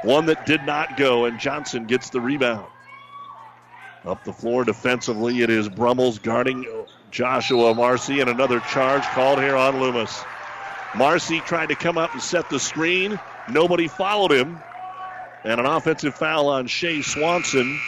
One 0.02 0.26
that 0.26 0.46
did 0.46 0.64
not 0.64 0.96
go, 0.96 1.24
and 1.24 1.38
Johnson 1.38 1.86
gets 1.86 2.10
the 2.10 2.20
rebound. 2.20 2.66
Up 4.04 4.22
the 4.24 4.32
floor 4.32 4.64
defensively, 4.64 5.42
it 5.42 5.50
is 5.50 5.68
Brummels 5.68 6.20
guarding 6.20 6.64
Joshua 7.10 7.74
Marcy, 7.74 8.20
and 8.20 8.30
another 8.30 8.60
charge 8.60 9.02
called 9.02 9.40
here 9.40 9.56
on 9.56 9.80
Loomis. 9.80 10.22
Marcy 10.94 11.40
tried 11.40 11.70
to 11.70 11.74
come 11.74 11.98
up 11.98 12.12
and 12.12 12.22
set 12.22 12.48
the 12.48 12.60
screen. 12.60 13.18
Nobody 13.48 13.88
followed 13.88 14.32
him. 14.32 14.60
And 15.46 15.60
an 15.60 15.66
offensive 15.66 16.16
foul 16.16 16.48
on 16.48 16.66
Shea 16.66 17.02
Swanson 17.02 17.78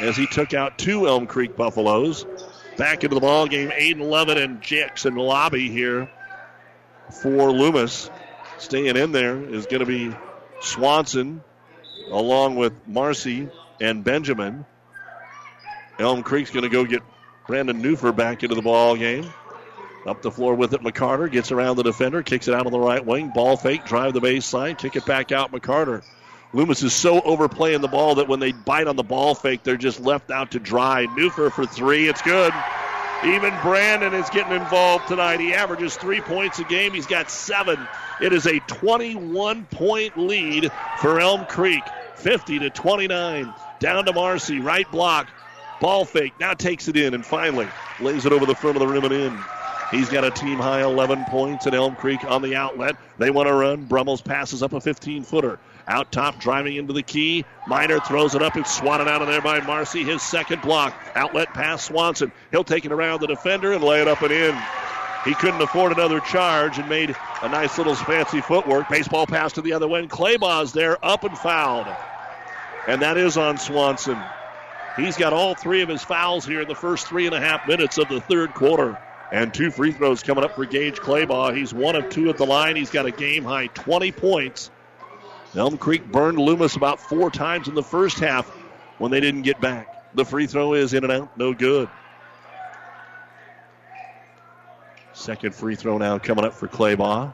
as 0.00 0.16
he 0.16 0.26
took 0.26 0.54
out 0.54 0.78
two 0.78 1.06
Elm 1.06 1.26
Creek 1.26 1.54
Buffaloes. 1.56 2.24
Back 2.78 3.04
into 3.04 3.14
the 3.14 3.20
ball 3.20 3.46
game, 3.46 3.68
Aiden 3.68 4.08
Lovett 4.08 4.38
and 4.38 4.62
Jackson 4.62 5.16
Lobby 5.16 5.68
here 5.68 6.10
for 7.20 7.52
Loomis. 7.52 8.08
Staying 8.56 8.96
in 8.96 9.12
there 9.12 9.36
is 9.36 9.66
going 9.66 9.80
to 9.80 9.86
be 9.86 10.16
Swanson 10.62 11.44
along 12.10 12.56
with 12.56 12.72
Marcy 12.86 13.50
and 13.78 14.02
Benjamin. 14.02 14.64
Elm 15.98 16.22
Creek's 16.22 16.50
going 16.50 16.62
to 16.62 16.70
go 16.70 16.86
get 16.86 17.02
Brandon 17.46 17.82
Newfer 17.82 18.16
back 18.16 18.42
into 18.42 18.54
the 18.54 18.62
ball 18.62 18.96
game. 18.96 19.30
Up 20.06 20.22
the 20.22 20.30
floor 20.30 20.54
with 20.54 20.72
it, 20.72 20.80
McCarter 20.80 21.30
gets 21.30 21.52
around 21.52 21.76
the 21.76 21.82
defender, 21.82 22.22
kicks 22.22 22.48
it 22.48 22.54
out 22.54 22.64
on 22.64 22.72
the 22.72 22.80
right 22.80 23.04
wing. 23.04 23.32
Ball 23.34 23.58
fake, 23.58 23.84
drive 23.84 24.14
the 24.14 24.20
baseline, 24.20 24.78
kick 24.78 24.96
it 24.96 25.04
back 25.04 25.30
out, 25.30 25.52
McCarter. 25.52 26.02
Loomis 26.54 26.82
is 26.82 26.92
so 26.92 27.20
overplaying 27.22 27.80
the 27.80 27.88
ball 27.88 28.16
that 28.16 28.28
when 28.28 28.40
they 28.40 28.52
bite 28.52 28.86
on 28.86 28.96
the 28.96 29.02
ball 29.02 29.34
fake, 29.34 29.62
they're 29.62 29.76
just 29.76 30.00
left 30.00 30.30
out 30.30 30.50
to 30.52 30.58
dry. 30.58 31.06
Newfer 31.06 31.50
for 31.50 31.64
three. 31.64 32.08
It's 32.08 32.20
good. 32.20 32.52
Even 33.24 33.54
Brandon 33.62 34.12
is 34.14 34.28
getting 34.30 34.52
involved 34.52 35.08
tonight. 35.08 35.40
He 35.40 35.54
averages 35.54 35.96
three 35.96 36.20
points 36.20 36.58
a 36.58 36.64
game. 36.64 36.92
He's 36.92 37.06
got 37.06 37.30
seven. 37.30 37.78
It 38.20 38.32
is 38.32 38.46
a 38.46 38.58
21 38.60 39.64
point 39.66 40.18
lead 40.18 40.70
for 40.98 41.20
Elm 41.20 41.46
Creek. 41.46 41.84
50 42.16 42.58
to 42.60 42.70
29. 42.70 43.54
Down 43.78 44.04
to 44.04 44.12
Marcy. 44.12 44.60
Right 44.60 44.90
block. 44.90 45.28
Ball 45.80 46.04
fake. 46.04 46.34
Now 46.38 46.52
takes 46.52 46.88
it 46.88 46.96
in 46.96 47.14
and 47.14 47.24
finally 47.24 47.68
lays 48.00 48.26
it 48.26 48.32
over 48.32 48.44
the 48.44 48.54
front 48.54 48.76
of 48.76 48.80
the 48.80 48.86
rim 48.86 49.04
and 49.04 49.12
in. 49.14 49.38
He's 49.90 50.08
got 50.08 50.24
a 50.24 50.30
team 50.30 50.58
high 50.58 50.82
11 50.82 51.26
points 51.26 51.66
at 51.66 51.74
Elm 51.74 51.94
Creek 51.96 52.24
on 52.24 52.42
the 52.42 52.56
outlet. 52.56 52.96
They 53.18 53.30
want 53.30 53.48
to 53.48 53.54
run. 53.54 53.84
Brummels 53.84 54.20
passes 54.20 54.62
up 54.62 54.72
a 54.72 54.80
15 54.80 55.22
footer. 55.22 55.58
Out 55.88 56.12
top, 56.12 56.38
driving 56.38 56.76
into 56.76 56.92
the 56.92 57.02
key. 57.02 57.44
Miner 57.66 58.00
throws 58.00 58.34
it 58.34 58.42
up. 58.42 58.56
It's 58.56 58.74
swatted 58.74 59.08
out 59.08 59.22
of 59.22 59.28
there 59.28 59.42
by 59.42 59.60
Marcy. 59.60 60.04
His 60.04 60.22
second 60.22 60.62
block. 60.62 60.94
Outlet 61.14 61.52
pass 61.54 61.84
Swanson. 61.84 62.32
He'll 62.50 62.64
take 62.64 62.84
it 62.84 62.92
around 62.92 63.20
the 63.20 63.26
defender 63.26 63.72
and 63.72 63.82
lay 63.82 64.00
it 64.00 64.08
up 64.08 64.22
and 64.22 64.32
in. 64.32 64.56
He 65.24 65.34
couldn't 65.34 65.62
afford 65.62 65.92
another 65.92 66.20
charge 66.20 66.78
and 66.78 66.88
made 66.88 67.14
a 67.42 67.48
nice 67.48 67.78
little 67.78 67.94
fancy 67.94 68.40
footwork. 68.40 68.88
Baseball 68.88 69.26
pass 69.26 69.52
to 69.52 69.62
the 69.62 69.72
other 69.72 69.88
end. 69.96 70.10
Claybaugh's 70.10 70.72
there, 70.72 71.04
up 71.04 71.24
and 71.24 71.36
fouled. 71.38 71.86
And 72.88 73.02
that 73.02 73.16
is 73.16 73.36
on 73.36 73.58
Swanson. 73.58 74.18
He's 74.96 75.16
got 75.16 75.32
all 75.32 75.54
three 75.54 75.80
of 75.82 75.88
his 75.88 76.02
fouls 76.02 76.44
here 76.44 76.60
in 76.60 76.68
the 76.68 76.74
first 76.74 77.06
three 77.06 77.26
and 77.26 77.34
a 77.34 77.40
half 77.40 77.66
minutes 77.68 77.98
of 77.98 78.08
the 78.08 78.20
third 78.20 78.52
quarter. 78.52 78.98
And 79.30 79.54
two 79.54 79.70
free 79.70 79.92
throws 79.92 80.22
coming 80.22 80.44
up 80.44 80.56
for 80.56 80.66
Gage 80.66 80.96
Claybaugh. 80.96 81.56
He's 81.56 81.72
one 81.72 81.96
of 81.96 82.10
two 82.10 82.28
at 82.28 82.36
the 82.36 82.44
line. 82.44 82.76
He's 82.76 82.90
got 82.90 83.06
a 83.06 83.10
game 83.10 83.44
high 83.44 83.68
20 83.68 84.12
points. 84.12 84.70
Elm 85.54 85.76
Creek 85.76 86.10
burned 86.10 86.38
Loomis 86.38 86.76
about 86.76 86.98
four 86.98 87.30
times 87.30 87.68
in 87.68 87.74
the 87.74 87.82
first 87.82 88.18
half 88.18 88.48
when 88.98 89.10
they 89.10 89.20
didn't 89.20 89.42
get 89.42 89.60
back. 89.60 90.14
The 90.14 90.24
free 90.24 90.46
throw 90.46 90.74
is 90.74 90.94
in 90.94 91.04
and 91.04 91.12
out, 91.12 91.36
no 91.36 91.52
good. 91.52 91.88
Second 95.12 95.54
free 95.54 95.76
throw 95.76 95.98
now 95.98 96.18
coming 96.18 96.44
up 96.44 96.54
for 96.54 96.68
Claybaugh. 96.68 97.32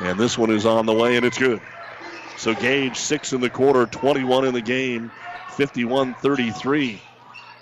And 0.00 0.18
this 0.18 0.38
one 0.38 0.50
is 0.50 0.64
on 0.64 0.86
the 0.86 0.92
way, 0.92 1.16
and 1.16 1.26
it's 1.26 1.38
good. 1.38 1.60
So 2.36 2.54
Gage, 2.54 2.96
six 2.96 3.32
in 3.32 3.40
the 3.40 3.50
quarter, 3.50 3.86
21 3.86 4.46
in 4.46 4.54
the 4.54 4.60
game, 4.60 5.10
51 5.50 6.14
33. 6.14 7.00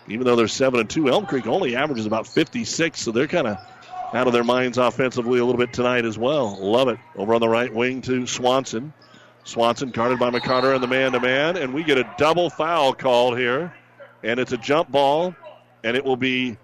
Even 0.08 0.26
though 0.26 0.36
they're 0.36 0.48
7 0.48 0.80
and 0.80 0.88
2, 0.88 1.08
Elm 1.08 1.26
Creek 1.26 1.46
only 1.46 1.76
averages 1.76 2.06
about 2.06 2.26
56, 2.26 3.00
so 3.00 3.12
they're 3.12 3.26
kind 3.26 3.46
of 3.46 3.58
out 4.12 4.26
of 4.26 4.32
their 4.32 4.44
minds 4.44 4.78
offensively 4.78 5.38
a 5.38 5.44
little 5.44 5.58
bit 5.58 5.72
tonight 5.72 6.04
as 6.04 6.18
well. 6.18 6.58
Lovett. 6.60 6.98
Over 7.16 7.34
on 7.34 7.40
the 7.40 7.48
right 7.48 7.72
wing 7.72 8.02
to 8.02 8.26
Swanson. 8.26 8.92
Swanson 9.44 9.90
guarded 9.90 10.18
by 10.18 10.30
McCarter 10.30 10.74
and 10.74 10.82
the 10.82 10.88
man 10.88 11.12
to 11.12 11.20
man, 11.20 11.56
and 11.56 11.72
we 11.72 11.82
get 11.82 11.98
a 11.98 12.14
double 12.18 12.50
foul 12.50 12.92
called 12.92 13.38
here. 13.38 13.72
And 14.22 14.38
it's 14.38 14.52
a 14.52 14.58
jump 14.58 14.90
ball, 14.90 15.34
and 15.82 15.96
it 15.96 16.04
will 16.04 16.16
be 16.16 16.58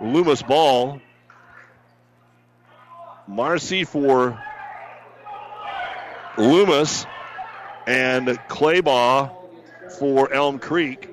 Loomis 0.00 0.42
ball. 0.42 1.00
Marcy 3.26 3.84
for 3.84 4.42
Loomis 6.36 7.06
and 7.86 8.28
Claybaugh 8.28 9.34
for 9.98 10.32
Elm 10.32 10.58
Creek. 10.58 11.08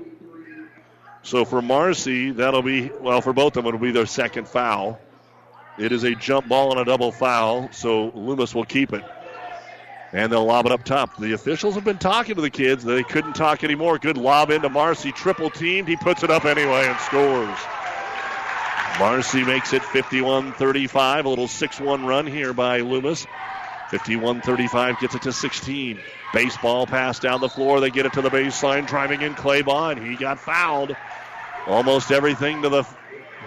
So 1.24 1.46
for 1.46 1.62
Marcy, 1.62 2.32
that'll 2.32 2.62
be, 2.62 2.90
well, 3.00 3.22
for 3.22 3.34
both 3.34 3.56
of 3.58 3.64
them, 3.64 3.68
it'll 3.68 3.80
be 3.80 3.92
their 3.92 4.06
second 4.06 4.48
foul. 4.48 5.00
It 5.80 5.94
is 5.94 6.04
a 6.04 6.14
jump 6.14 6.50
ball 6.50 6.72
and 6.72 6.82
a 6.82 6.86
double 6.86 7.12
foul, 7.14 7.70
so 7.72 8.12
Loomis 8.14 8.54
will 8.54 8.66
keep 8.66 8.92
it. 8.92 9.04
And 10.12 10.32
they'll 10.32 10.46
lob 10.46 10.66
it 10.66 10.72
up 10.74 10.84
top. 10.84 11.18
The 11.18 11.34
officials 11.34 11.76
have 11.76 11.86
been 11.86 12.00
talking 12.00 12.36
to 12.36 12.42
the 12.42 12.50
kids. 12.50 12.84
They 12.84 13.04
couldn't 13.04 13.34
talk 13.34 13.64
anymore. 13.64 13.98
Good 13.98 14.18
lob 14.18 14.50
into 14.50 14.68
Marcy. 14.68 15.12
Triple 15.12 15.50
teamed. 15.50 15.88
He 15.88 15.96
puts 15.96 16.24
it 16.24 16.32
up 16.32 16.46
anyway 16.46 16.88
and 16.88 17.00
scores. 17.00 17.58
Marcy 19.00 19.46
makes 19.46 19.72
it 19.72 19.84
51 19.84 20.52
35. 20.54 21.26
A 21.26 21.30
little 21.30 21.48
6 21.48 21.80
1 21.80 22.06
run 22.06 22.28
here 22.28 22.54
by 22.54 22.82
Loomis. 22.82 23.26
51 23.90 24.42
35 24.42 25.00
gets 25.00 25.16
it 25.16 25.22
to 25.22 25.32
16. 25.32 26.00
Baseball 26.34 26.88
pass 26.88 27.20
down 27.20 27.40
the 27.40 27.48
floor. 27.48 27.80
They 27.80 27.90
get 27.90 28.06
it 28.06 28.14
to 28.14 28.22
the 28.22 28.30
baseline. 28.30 28.86
Driving 28.86 29.22
in 29.22 29.36
Claybaugh, 29.36 29.94
and 29.94 30.06
he 30.06 30.16
got 30.16 30.40
fouled. 30.40 30.96
Almost 31.68 32.12
everything 32.12 32.64
to 32.64 32.70
the 32.70 32.84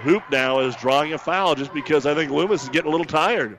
hoop 0.03 0.23
now 0.31 0.61
is 0.61 0.77
drawing 0.77 1.13
a 1.13 1.19
foul 1.19 1.55
just 1.55 1.73
because 1.73 2.07
I 2.07 2.15
think 2.15 2.31
Loomis 2.31 2.65
is 2.65 2.69
getting 2.69 2.89
a 2.89 2.91
little 2.91 3.07
tired. 3.07 3.59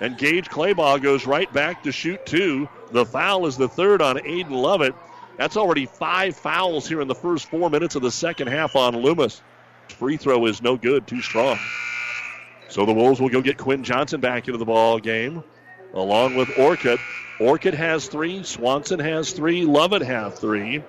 And 0.00 0.16
Gage 0.16 0.48
Claybaugh 0.48 1.02
goes 1.02 1.26
right 1.26 1.52
back 1.52 1.82
to 1.82 1.92
shoot 1.92 2.24
two. 2.24 2.68
The 2.92 3.04
foul 3.04 3.46
is 3.46 3.56
the 3.56 3.68
third 3.68 4.00
on 4.00 4.16
Aiden 4.18 4.50
Lovett. 4.50 4.94
That's 5.36 5.56
already 5.56 5.86
five 5.86 6.36
fouls 6.36 6.88
here 6.88 7.00
in 7.00 7.08
the 7.08 7.14
first 7.14 7.50
four 7.50 7.70
minutes 7.70 7.94
of 7.94 8.02
the 8.02 8.10
second 8.10 8.48
half 8.48 8.76
on 8.76 8.96
Loomis. 8.96 9.40
Free 9.88 10.16
throw 10.16 10.46
is 10.46 10.62
no 10.62 10.76
good, 10.76 11.06
too 11.06 11.22
strong. 11.22 11.58
So 12.68 12.84
the 12.84 12.92
Wolves 12.92 13.20
will 13.20 13.28
go 13.28 13.40
get 13.40 13.56
Quinn 13.56 13.82
Johnson 13.82 14.20
back 14.20 14.46
into 14.46 14.58
the 14.58 14.64
ball 14.64 14.98
game, 14.98 15.42
along 15.94 16.36
with 16.36 16.48
Orcutt. 16.58 17.00
Orcutt 17.40 17.74
has 17.74 18.08
three, 18.08 18.42
Swanson 18.42 19.00
has 19.00 19.32
three, 19.32 19.64
Lovett 19.64 20.02
has 20.02 20.38
three. 20.38 20.82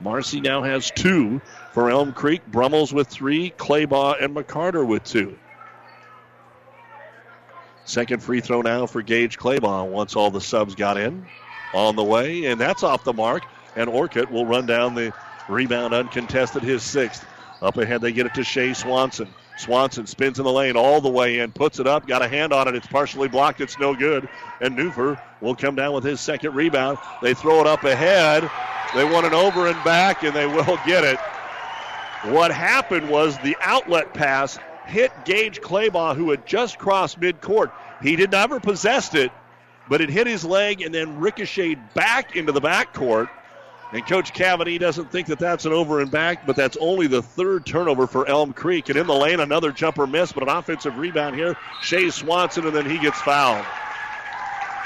Marcy 0.00 0.40
now 0.40 0.62
has 0.62 0.90
two 0.90 1.40
for 1.72 1.90
Elm 1.90 2.12
Creek. 2.12 2.44
Brummels 2.46 2.92
with 2.92 3.08
three, 3.08 3.52
Claybaugh 3.56 4.22
and 4.22 4.34
McCarter 4.34 4.86
with 4.86 5.04
two. 5.04 5.36
Second 7.84 8.22
free 8.22 8.40
throw 8.40 8.62
now 8.62 8.86
for 8.86 9.02
Gage 9.02 9.38
Claybaugh 9.38 9.88
once 9.88 10.16
all 10.16 10.30
the 10.30 10.40
subs 10.40 10.74
got 10.74 10.96
in. 10.96 11.26
On 11.74 11.94
the 11.94 12.04
way, 12.04 12.46
and 12.46 12.60
that's 12.60 12.82
off 12.82 13.04
the 13.04 13.12
mark. 13.12 13.42
And 13.76 13.88
Orcutt 13.88 14.30
will 14.30 14.46
run 14.46 14.66
down 14.66 14.94
the 14.94 15.12
rebound 15.48 15.94
uncontested, 15.94 16.62
his 16.62 16.82
sixth. 16.82 17.24
Up 17.62 17.76
ahead, 17.76 18.00
they 18.00 18.12
get 18.12 18.26
it 18.26 18.34
to 18.34 18.42
Shea 18.42 18.72
Swanson. 18.74 19.28
Swanson 19.60 20.06
spins 20.06 20.38
in 20.38 20.44
the 20.44 20.52
lane 20.52 20.76
all 20.76 21.00
the 21.00 21.10
way 21.10 21.40
in, 21.40 21.52
puts 21.52 21.78
it 21.78 21.86
up, 21.86 22.06
got 22.06 22.22
a 22.22 22.28
hand 22.28 22.52
on 22.52 22.66
it. 22.66 22.74
It's 22.74 22.86
partially 22.86 23.28
blocked. 23.28 23.60
It's 23.60 23.78
no 23.78 23.94
good. 23.94 24.28
And 24.60 24.76
Newfer 24.76 25.20
will 25.40 25.54
come 25.54 25.74
down 25.74 25.92
with 25.92 26.02
his 26.02 26.20
second 26.20 26.54
rebound. 26.54 26.98
They 27.22 27.34
throw 27.34 27.60
it 27.60 27.66
up 27.66 27.84
ahead. 27.84 28.50
They 28.94 29.04
want 29.04 29.26
an 29.26 29.34
over 29.34 29.68
and 29.68 29.84
back, 29.84 30.22
and 30.22 30.34
they 30.34 30.46
will 30.46 30.78
get 30.86 31.04
it. 31.04 31.18
What 32.32 32.50
happened 32.50 33.08
was 33.08 33.38
the 33.38 33.56
outlet 33.60 34.14
pass 34.14 34.58
hit 34.86 35.12
Gage 35.24 35.60
Claybaugh, 35.60 36.16
who 36.16 36.30
had 36.30 36.46
just 36.46 36.78
crossed 36.78 37.20
midcourt. 37.20 37.70
He 38.02 38.16
did 38.16 38.32
never 38.32 38.60
possessed 38.60 39.14
it, 39.14 39.30
but 39.88 40.00
it 40.00 40.08
hit 40.08 40.26
his 40.26 40.44
leg 40.44 40.80
and 40.82 40.94
then 40.94 41.18
ricocheted 41.20 41.78
back 41.94 42.34
into 42.34 42.52
the 42.52 42.60
backcourt. 42.60 43.28
And 43.92 44.06
Coach 44.06 44.32
Cavity 44.32 44.78
doesn't 44.78 45.10
think 45.10 45.26
that 45.28 45.40
that's 45.40 45.64
an 45.64 45.72
over 45.72 46.00
and 46.00 46.10
back, 46.10 46.46
but 46.46 46.54
that's 46.54 46.76
only 46.80 47.08
the 47.08 47.22
third 47.22 47.66
turnover 47.66 48.06
for 48.06 48.28
Elm 48.28 48.52
Creek. 48.52 48.88
And 48.88 48.96
in 48.96 49.06
the 49.06 49.14
lane, 49.14 49.40
another 49.40 49.72
jumper 49.72 50.06
miss, 50.06 50.30
but 50.30 50.44
an 50.44 50.48
offensive 50.48 50.96
rebound 50.96 51.34
here. 51.34 51.56
Shea 51.82 52.10
Swanson, 52.10 52.66
and 52.66 52.74
then 52.74 52.88
he 52.88 52.98
gets 52.98 53.20
fouled. 53.20 53.66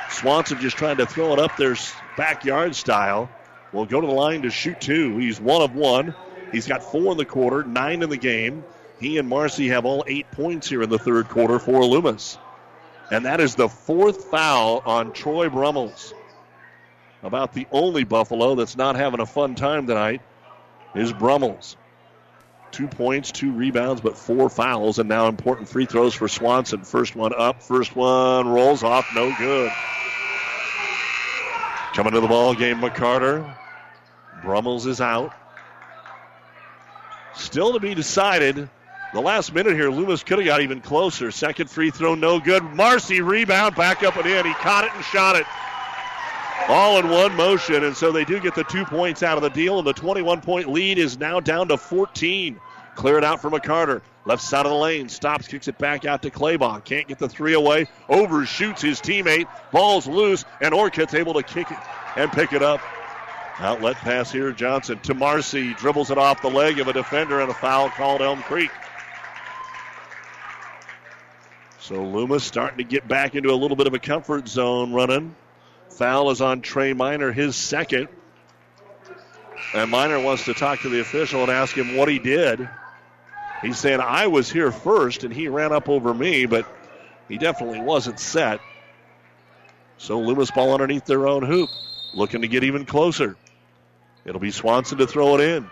Swanson 0.09 0.59
just 0.61 0.77
trying 0.77 0.97
to 0.97 1.07
throw 1.07 1.35
it 1.35 1.39
up 1.39 1.57
their 1.57 1.77
backyard 2.17 2.75
style. 2.75 3.29
Will 3.73 3.85
go 3.85 4.01
to 4.01 4.07
the 4.07 4.13
line 4.13 4.43
to 4.43 4.51
shoot 4.51 4.81
two. 4.81 5.19
He's 5.19 5.41
one 5.41 5.61
of 5.61 5.75
one. 5.75 6.15
He's 6.53 6.67
got 6.67 6.83
four 6.83 7.13
in 7.13 7.19
the 7.19 7.25
quarter, 7.25 7.65
nine 7.65 8.03
in 8.03 8.09
the 8.09 8.17
game. 8.17 8.65
He 9.01 9.19
and 9.19 9.29
Marcy 9.29 9.69
have 9.69 9.85
all 9.85 10.05
eight 10.07 10.31
points 10.31 10.69
here 10.69 10.83
in 10.83 10.89
the 10.89 10.99
third 10.99 11.29
quarter 11.29 11.59
for 11.59 11.85
Loomis. 11.85 12.39
And 13.11 13.27
that 13.27 13.41
is 13.41 13.55
the 13.55 13.69
fourth 13.69 14.27
foul 14.27 14.83
on 14.87 15.13
Troy 15.13 15.51
Brummels. 15.51 16.15
About 17.25 17.55
the 17.55 17.67
only 17.73 18.05
Buffalo 18.05 18.55
that's 18.55 18.77
not 18.77 18.97
having 18.97 19.19
a 19.19 19.25
fun 19.25 19.55
time 19.55 19.87
tonight 19.87 20.21
is 20.95 21.11
Brummels. 21.11 21.79
Two 22.71 22.87
points, 22.87 23.33
two 23.33 23.51
rebounds, 23.51 24.03
but 24.03 24.19
four 24.19 24.51
fouls, 24.51 24.99
and 24.99 25.09
now 25.09 25.27
important 25.29 25.67
free 25.67 25.87
throws 25.87 26.13
for 26.13 26.29
Swanson. 26.29 26.85
First 26.85 27.17
one 27.17 27.33
up, 27.35 27.63
first 27.63 27.97
one 27.97 28.47
rolls 28.47 28.83
off, 28.83 29.09
no 29.15 29.35
good. 29.39 29.73
Coming 31.95 32.13
to 32.13 32.21
the 32.21 32.29
ball 32.29 32.55
game, 32.55 32.81
McCarter. 32.81 33.57
Brummels 34.43 34.85
is 34.85 35.01
out. 35.01 35.33
Still 37.35 37.73
to 37.73 37.81
be 37.81 37.95
decided. 37.95 38.69
The 39.15 39.21
last 39.21 39.55
minute 39.55 39.75
here, 39.75 39.89
Loomis 39.89 40.25
could 40.25 40.41
have 40.41 40.47
got 40.47 40.61
even 40.61 40.83
closer. 40.83 41.31
Second 41.31 41.71
free 41.71 41.91
throw, 41.91 42.17
no 42.17 42.39
good. 42.39 42.63
Marcy 42.63 43.23
rebound, 43.23 43.77
back 43.77 44.03
up 44.03 44.17
and 44.17 44.27
in. 44.27 44.45
He 44.45 44.53
caught 44.55 44.85
it 44.85 44.91
and 44.95 45.05
shot 45.05 45.37
it. 45.37 45.47
All 46.69 46.99
in 46.99 47.11
one 47.11 47.35
motion, 47.37 47.85
and 47.85 47.97
so 47.97 48.11
they 48.11 48.25
do 48.25 48.41
get 48.41 48.55
the 48.55 48.65
two 48.65 48.85
points 48.85 49.23
out 49.23 49.37
of 49.37 49.43
the 49.43 49.51
deal, 49.51 49.79
and 49.79 49.87
the 49.87 49.93
21 49.93 50.41
point 50.41 50.71
lead 50.71 50.99
is 50.99 51.19
now 51.19 51.41
down 51.41 51.69
to 51.69 51.77
14. 51.77 52.59
Clear 52.95 53.19
it 53.19 53.25
out 53.25 53.43
for 53.43 53.51
McCarter. 53.51 54.01
Left 54.25 54.43
side 54.43 54.65
of 54.65 54.73
the 54.73 54.79
lane. 54.79 55.09
Stops, 55.09 55.49
kicks 55.49 55.69
it 55.69 55.77
back 55.79 56.05
out 56.05 56.23
to 56.23 56.31
Claybaugh. 56.31 56.85
Can't 56.85 57.07
get 57.07 57.19
the 57.19 57.29
three 57.29 57.53
away. 57.53 57.87
Overshoots 58.09 58.81
his 58.81 59.01
teammate. 59.01 59.47
Ball's 59.73 60.07
loose, 60.07 60.45
and 60.61 60.73
Orcutt's 60.73 61.15
able 61.15 61.35
to 61.35 61.43
kick 61.43 61.71
it 61.71 61.79
and 62.17 62.33
pick 62.33 62.53
it 62.53 62.63
up. 62.63 62.81
Outlet 63.59 63.97
pass 63.97 64.33
here, 64.33 64.51
Johnson 64.53 64.99
to 65.01 65.15
Marcy. 65.15 65.75
Dribbles 65.75 66.11
it 66.11 66.19
off 66.19 66.41
the 66.41 66.51
leg 66.51 66.79
of 66.79 66.89
a 66.89 66.93
defender, 66.93 67.41
and 67.41 67.51
a 67.51 67.55
foul 67.55 67.91
called 67.91 68.23
Elm 68.23 68.43
Creek. 68.43 68.71
So 71.81 72.03
Loomis 72.03 72.45
starting 72.45 72.79
to 72.79 72.85
get 72.85 73.07
back 73.07 73.35
into 73.35 73.51
a 73.51 73.55
little 73.55 73.77
bit 73.77 73.87
of 73.87 73.93
a 73.93 73.99
comfort 73.99 74.49
zone 74.49 74.95
running. 74.95 75.35
Foul 75.95 76.31
is 76.31 76.41
on 76.41 76.61
Trey 76.61 76.93
Miner, 76.93 77.31
his 77.31 77.55
second. 77.55 78.09
And 79.73 79.91
Miner 79.91 80.21
wants 80.21 80.45
to 80.47 80.55
talk 80.55 80.81
to 80.81 80.89
the 80.89 81.01
official 81.01 81.43
and 81.43 81.51
ask 81.51 81.77
him 81.77 81.97
what 81.97 82.09
he 82.09 82.19
did. 82.19 82.69
He's 83.63 83.79
saying, 83.79 84.01
I 84.01 84.27
was 84.27 84.51
here 84.51 84.73
first 84.73 85.25
and 85.25 85.33
he 85.33 85.49
ran 85.49 85.73
up 85.73 85.89
over 85.89 86.13
me, 86.13 86.47
but 86.47 86.67
he 87.29 87.39
definitely 87.39 87.81
wasn't 87.81 88.19
set. 88.19 88.61
So 89.97 90.21
Loomis 90.21 90.51
ball 90.51 90.73
underneath 90.73 91.07
their 91.07 91.27
own 91.29 91.45
hoop, 91.45 91.71
looking 92.13 92.43
to 92.43 92.49
get 92.49 92.65
even 92.65 92.85
closer. 92.85 93.37
It'll 94.25 94.41
be 94.41 94.51
Swanson 94.51 94.99
to 94.99 95.07
throw 95.07 95.37
it 95.37 95.41
in. 95.41 95.71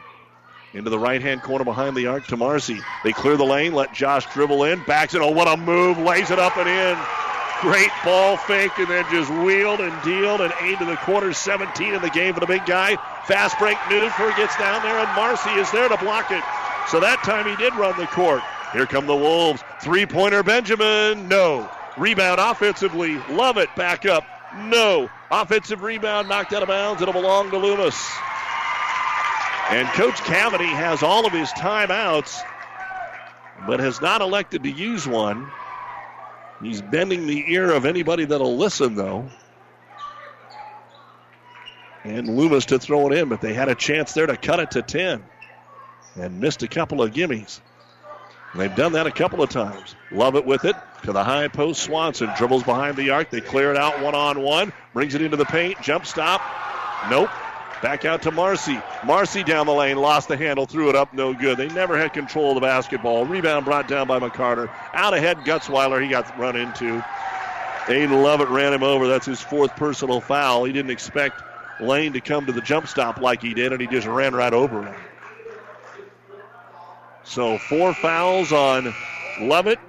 Into 0.72 0.88
the 0.88 0.98
right 0.98 1.20
hand 1.20 1.42
corner 1.42 1.64
behind 1.64 1.96
the 1.96 2.06
arc 2.06 2.26
to 2.28 2.36
Marcy. 2.36 2.78
They 3.04 3.12
clear 3.12 3.36
the 3.36 3.44
lane, 3.44 3.74
let 3.74 3.92
Josh 3.92 4.24
dribble 4.32 4.64
in, 4.64 4.82
backs 4.84 5.14
it. 5.14 5.20
Oh, 5.20 5.32
what 5.32 5.46
a 5.46 5.56
move! 5.56 5.98
Lays 5.98 6.30
it 6.30 6.38
up 6.38 6.56
and 6.56 6.68
in. 6.68 6.96
Great 7.62 7.90
ball 8.04 8.36
fake 8.36 8.76
and 8.78 8.88
then 8.88 9.04
just 9.08 9.30
wheeled 9.30 9.78
and 9.78 10.02
dealed 10.02 10.40
and 10.40 10.52
aimed 10.60 10.80
to 10.80 10.84
the 10.84 10.96
corner. 10.96 11.32
17 11.32 11.94
in 11.94 12.02
the 12.02 12.10
game 12.10 12.34
for 12.34 12.40
the 12.40 12.46
big 12.46 12.66
guy. 12.66 12.96
Fast 13.26 13.56
break. 13.60 13.76
Newfer 13.86 14.36
gets 14.36 14.56
down 14.56 14.82
there 14.82 14.98
and 14.98 15.08
Marcy 15.14 15.50
is 15.50 15.70
there 15.70 15.88
to 15.88 15.96
block 15.98 16.32
it. 16.32 16.42
So 16.88 16.98
that 16.98 17.22
time 17.22 17.46
he 17.46 17.54
did 17.54 17.72
run 17.76 17.96
the 17.96 18.08
court. 18.08 18.42
Here 18.72 18.84
come 18.84 19.06
the 19.06 19.14
Wolves. 19.14 19.62
Three 19.80 20.06
pointer 20.06 20.42
Benjamin. 20.42 21.28
No. 21.28 21.70
Rebound 21.96 22.40
offensively. 22.40 23.18
Lovett. 23.30 23.68
Back 23.76 24.06
up. 24.06 24.24
No. 24.56 25.08
Offensive 25.30 25.82
rebound 25.82 26.28
knocked 26.28 26.52
out 26.52 26.62
of 26.62 26.68
bounds. 26.68 27.00
It'll 27.00 27.14
belong 27.14 27.50
to 27.52 27.58
Loomis. 27.58 28.12
And 29.70 29.86
Coach 29.90 30.18
Cavity 30.24 30.66
has 30.66 31.04
all 31.04 31.26
of 31.26 31.32
his 31.32 31.48
timeouts, 31.52 32.42
but 33.68 33.78
has 33.78 34.00
not 34.02 34.20
elected 34.20 34.64
to 34.64 34.70
use 34.70 35.06
one. 35.06 35.48
He's 36.62 36.80
bending 36.80 37.26
the 37.26 37.52
ear 37.52 37.72
of 37.72 37.84
anybody 37.84 38.24
that'll 38.24 38.56
listen, 38.56 38.94
though. 38.94 39.28
And 42.04 42.36
Loomis 42.36 42.66
to 42.66 42.78
throw 42.78 43.08
it 43.08 43.18
in, 43.18 43.28
but 43.28 43.40
they 43.40 43.52
had 43.52 43.68
a 43.68 43.74
chance 43.74 44.12
there 44.12 44.26
to 44.26 44.36
cut 44.36 44.60
it 44.60 44.72
to 44.72 44.82
10 44.82 45.22
and 46.16 46.40
missed 46.40 46.62
a 46.62 46.68
couple 46.68 47.02
of 47.02 47.12
gimmies. 47.12 47.60
They've 48.54 48.74
done 48.74 48.92
that 48.92 49.06
a 49.06 49.10
couple 49.10 49.42
of 49.42 49.50
times. 49.50 49.94
Lovett 50.10 50.44
with 50.44 50.64
it 50.64 50.76
to 51.04 51.12
the 51.12 51.24
high 51.24 51.48
post. 51.48 51.82
Swanson 51.82 52.30
dribbles 52.36 52.64
behind 52.64 52.96
the 52.96 53.10
arc. 53.10 53.30
They 53.30 53.40
clear 53.40 53.70
it 53.70 53.78
out 53.78 54.02
one 54.02 54.14
on 54.14 54.42
one. 54.42 54.72
Brings 54.92 55.14
it 55.14 55.22
into 55.22 55.36
the 55.36 55.46
paint. 55.46 55.80
Jump 55.80 56.04
stop. 56.04 56.42
Nope. 57.08 57.30
Back 57.82 58.04
out 58.04 58.22
to 58.22 58.30
Marcy. 58.30 58.80
Marcy 59.04 59.42
down 59.42 59.66
the 59.66 59.72
lane, 59.72 59.96
lost 59.96 60.28
the 60.28 60.36
handle, 60.36 60.66
threw 60.66 60.88
it 60.88 60.94
up, 60.94 61.12
no 61.12 61.34
good. 61.34 61.58
They 61.58 61.68
never 61.68 61.98
had 61.98 62.12
control 62.12 62.50
of 62.50 62.54
the 62.54 62.60
basketball. 62.60 63.26
Rebound 63.26 63.64
brought 63.64 63.88
down 63.88 64.06
by 64.06 64.20
McCarter. 64.20 64.70
Out 64.94 65.14
ahead, 65.14 65.38
Gutzweiler, 65.38 66.00
he 66.00 66.08
got 66.08 66.38
run 66.38 66.54
into. 66.54 67.04
Aiden 67.86 68.22
Lovett 68.22 68.48
ran 68.48 68.72
him 68.72 68.84
over. 68.84 69.08
That's 69.08 69.26
his 69.26 69.40
fourth 69.40 69.74
personal 69.74 70.20
foul. 70.20 70.62
He 70.62 70.72
didn't 70.72 70.92
expect 70.92 71.42
Lane 71.80 72.12
to 72.12 72.20
come 72.20 72.46
to 72.46 72.52
the 72.52 72.60
jump 72.60 72.86
stop 72.86 73.20
like 73.20 73.42
he 73.42 73.52
did, 73.52 73.72
and 73.72 73.80
he 73.80 73.88
just 73.88 74.06
ran 74.06 74.32
right 74.32 74.52
over 74.52 74.84
him. 74.84 74.94
So 77.24 77.58
four 77.58 77.94
fouls 77.94 78.52
on 78.52 78.94
Lovett. 79.40 79.80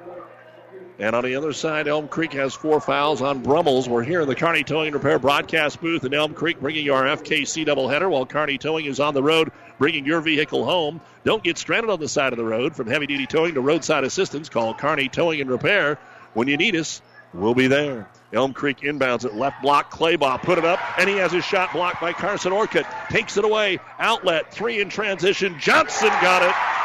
And 1.00 1.16
on 1.16 1.24
the 1.24 1.36
other 1.36 1.54
side, 1.54 1.88
Elm 1.88 2.08
Creek 2.08 2.34
has 2.34 2.54
four 2.54 2.80
fouls 2.80 3.22
on 3.22 3.42
Brummels. 3.42 3.90
We're 3.90 4.04
here 4.04 4.22
in 4.22 4.28
the 4.28 4.36
Kearney 4.36 4.64
Towing 4.64 4.88
and 4.88 4.96
Repair 4.96 5.18
broadcast 5.18 5.82
booth 5.82 6.04
in 6.04 6.14
Elm 6.14 6.36
Creek, 6.36 6.60
bringing 6.60 6.86
you 6.86 6.94
our 6.94 7.06
FKC 7.06 7.66
doubleheader 7.66 8.10
while 8.10 8.28
Kearney 8.28 8.60
Towing 8.60 8.86
is 8.86 9.00
on 9.00 9.16
the 9.16 9.24
road, 9.24 9.52
bringing 9.80 10.06
your 10.06 10.22
vehicle 10.22 10.64
home. 10.64 11.02
Don't 11.24 11.44
get 11.44 11.58
stranded 11.58 11.90
on 11.90 12.00
the 12.00 12.08
side 12.08 12.32
of 12.32 12.38
the 12.38 12.46
road. 12.46 12.76
From 12.76 12.88
heavy 12.88 13.08
duty 13.08 13.26
towing 13.26 13.56
to 13.56 13.62
roadside 13.62 14.04
assistance, 14.04 14.50
call 14.50 14.76
Kearney 14.76 15.10
Towing 15.10 15.42
and 15.42 15.50
Repair. 15.50 15.98
When 16.36 16.48
you 16.48 16.58
need 16.58 16.76
us, 16.76 17.02
we'll 17.34 17.56
be 17.56 17.68
there. 17.68 18.08
Elm 18.32 18.54
Creek 18.54 18.82
inbounds 18.82 19.26
at 19.26 19.36
left 19.36 19.64
block. 19.64 19.92
Claybaugh 19.92 20.44
put 20.44 20.60
it 20.60 20.66
up, 20.66 20.80
and 21.00 21.10
he 21.10 21.18
has 21.18 21.32
his 21.32 21.44
shot 21.44 21.74
blocked 21.74 22.02
by 22.02 22.14
Carson 22.14 22.52
Orcutt. 22.52 22.86
Takes 23.10 23.38
it 23.38 23.46
away. 23.46 23.80
Outlet, 23.98 24.54
three 24.54 24.80
in 24.80 24.90
transition. 24.90 25.58
Johnson 25.60 26.10
got 26.22 26.44
it. 26.44 26.83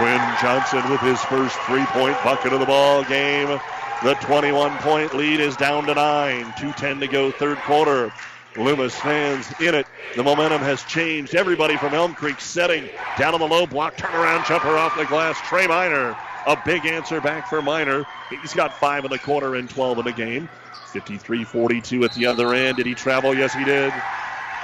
Quinn 0.00 0.36
Johnson 0.40 0.90
with 0.90 1.02
his 1.02 1.20
first 1.24 1.54
three 1.66 1.84
point 1.84 2.16
bucket 2.24 2.54
of 2.54 2.60
the 2.60 2.64
ball 2.64 3.04
game. 3.04 3.60
The 4.02 4.14
21 4.14 4.78
point 4.78 5.14
lead 5.14 5.40
is 5.40 5.58
down 5.58 5.84
to 5.88 5.94
nine. 5.94 6.46
2.10 6.52 7.00
to 7.00 7.06
go, 7.06 7.30
third 7.30 7.58
quarter. 7.58 8.10
Loomis 8.56 8.94
fans 8.94 9.46
in 9.60 9.74
it. 9.74 9.86
The 10.16 10.22
momentum 10.22 10.62
has 10.62 10.82
changed. 10.84 11.34
Everybody 11.34 11.76
from 11.76 11.92
Elm 11.92 12.14
Creek 12.14 12.40
setting 12.40 12.88
down 13.18 13.34
on 13.34 13.40
the 13.40 13.46
low 13.46 13.66
block, 13.66 13.98
turnaround 13.98 14.46
jumper 14.46 14.70
off 14.70 14.96
the 14.96 15.04
glass. 15.04 15.38
Trey 15.46 15.66
Miner, 15.66 16.16
a 16.46 16.56
big 16.64 16.86
answer 16.86 17.20
back 17.20 17.46
for 17.46 17.60
Miner. 17.60 18.06
He's 18.30 18.54
got 18.54 18.72
five 18.78 19.04
in 19.04 19.10
the 19.10 19.18
quarter 19.18 19.56
and 19.56 19.68
12 19.68 19.98
in 19.98 20.04
the 20.06 20.12
game. 20.12 20.48
53 20.94 21.44
42 21.44 22.04
at 22.04 22.14
the 22.14 22.24
other 22.24 22.54
end. 22.54 22.78
Did 22.78 22.86
he 22.86 22.94
travel? 22.94 23.34
Yes, 23.34 23.52
he 23.52 23.66
did. 23.66 23.92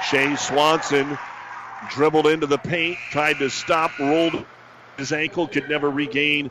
Shea 0.09 0.35
Swanson 0.35 1.15
dribbled 1.91 2.25
into 2.25 2.47
the 2.47 2.57
paint, 2.57 2.97
tried 3.11 3.37
to 3.37 3.51
stop, 3.51 3.99
rolled 3.99 4.43
his 4.97 5.11
ankle, 5.11 5.47
could 5.47 5.69
never 5.69 5.89
regain 5.89 6.49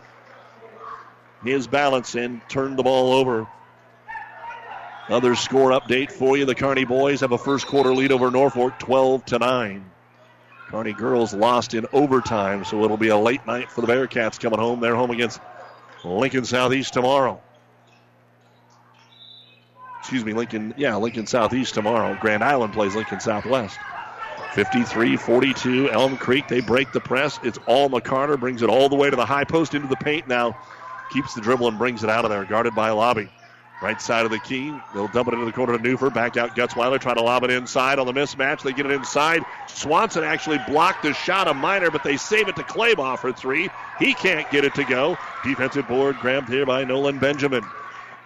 his 1.44 1.66
balance 1.66 2.14
and 2.14 2.40
turned 2.48 2.78
the 2.78 2.82
ball 2.82 3.12
over. 3.12 3.46
Another 5.08 5.36
score 5.36 5.70
update 5.70 6.10
for 6.10 6.36
you. 6.36 6.44
The 6.44 6.54
Kearney 6.54 6.84
boys 6.84 7.20
have 7.20 7.32
a 7.32 7.38
first 7.38 7.66
quarter 7.66 7.94
lead 7.94 8.10
over 8.10 8.30
Norfolk, 8.30 8.78
12 8.78 9.24
to 9.26 9.38
9. 9.38 9.84
Kearney 10.68 10.92
girls 10.92 11.32
lost 11.32 11.74
in 11.74 11.86
overtime, 11.92 12.64
so 12.64 12.82
it'll 12.84 12.96
be 12.96 13.08
a 13.08 13.16
late 13.16 13.46
night 13.46 13.70
for 13.70 13.82
the 13.82 13.86
Bearcats 13.86 14.40
coming 14.40 14.58
home. 14.58 14.80
They're 14.80 14.96
home 14.96 15.12
against 15.12 15.40
Lincoln 16.04 16.44
Southeast 16.44 16.92
tomorrow. 16.92 17.40
Excuse 20.00 20.24
me, 20.24 20.32
Lincoln, 20.32 20.74
yeah, 20.76 20.96
Lincoln 20.96 21.26
Southeast 21.26 21.74
tomorrow. 21.74 22.16
Grand 22.20 22.42
Island 22.42 22.72
plays 22.72 22.96
Lincoln 22.96 23.20
Southwest. 23.20 23.78
53 24.56 25.18
42. 25.18 25.90
Elm 25.90 26.16
Creek, 26.16 26.48
they 26.48 26.62
break 26.62 26.90
the 26.90 27.00
press. 27.00 27.38
It's 27.42 27.58
all 27.66 27.90
McCarter, 27.90 28.40
brings 28.40 28.62
it 28.62 28.70
all 28.70 28.88
the 28.88 28.96
way 28.96 29.10
to 29.10 29.14
the 29.14 29.26
high 29.26 29.44
post 29.44 29.74
into 29.74 29.86
the 29.86 29.96
paint 29.96 30.26
now. 30.28 30.56
Keeps 31.12 31.34
the 31.34 31.42
dribble 31.42 31.68
and 31.68 31.76
brings 31.76 32.02
it 32.02 32.08
out 32.08 32.24
of 32.24 32.30
there, 32.30 32.42
guarded 32.46 32.74
by 32.74 32.88
Lobby. 32.88 33.28
Right 33.82 34.00
side 34.00 34.24
of 34.24 34.30
the 34.30 34.38
key. 34.38 34.74
They'll 34.94 35.08
dump 35.08 35.28
it 35.28 35.34
into 35.34 35.44
the 35.44 35.52
corner 35.52 35.76
to 35.76 35.84
Newfer. 35.84 36.12
Back 36.12 36.38
out 36.38 36.56
Gutzweiler, 36.56 36.98
trying 36.98 37.16
to 37.16 37.22
lob 37.22 37.44
it 37.44 37.50
inside 37.50 37.98
on 37.98 38.06
the 38.06 38.14
mismatch. 38.14 38.62
They 38.62 38.72
get 38.72 38.86
it 38.86 38.92
inside. 38.92 39.44
Swanson 39.68 40.24
actually 40.24 40.58
blocked 40.66 41.02
the 41.02 41.12
shot 41.12 41.48
of 41.48 41.56
Miner, 41.56 41.90
but 41.90 42.02
they 42.02 42.16
save 42.16 42.48
it 42.48 42.56
to 42.56 42.62
Claybaugh 42.62 43.18
for 43.18 43.34
three. 43.34 43.68
He 43.98 44.14
can't 44.14 44.50
get 44.50 44.64
it 44.64 44.74
to 44.76 44.84
go. 44.84 45.18
Defensive 45.44 45.86
board 45.86 46.16
grabbed 46.20 46.48
here 46.48 46.64
by 46.64 46.84
Nolan 46.84 47.18
Benjamin. 47.18 47.62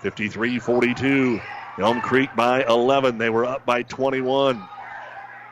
53 0.02 0.60
42. 0.60 1.40
Elm 1.78 2.00
Creek 2.00 2.30
by 2.36 2.62
11. 2.62 3.18
They 3.18 3.30
were 3.30 3.46
up 3.46 3.66
by 3.66 3.82
21. 3.82 4.62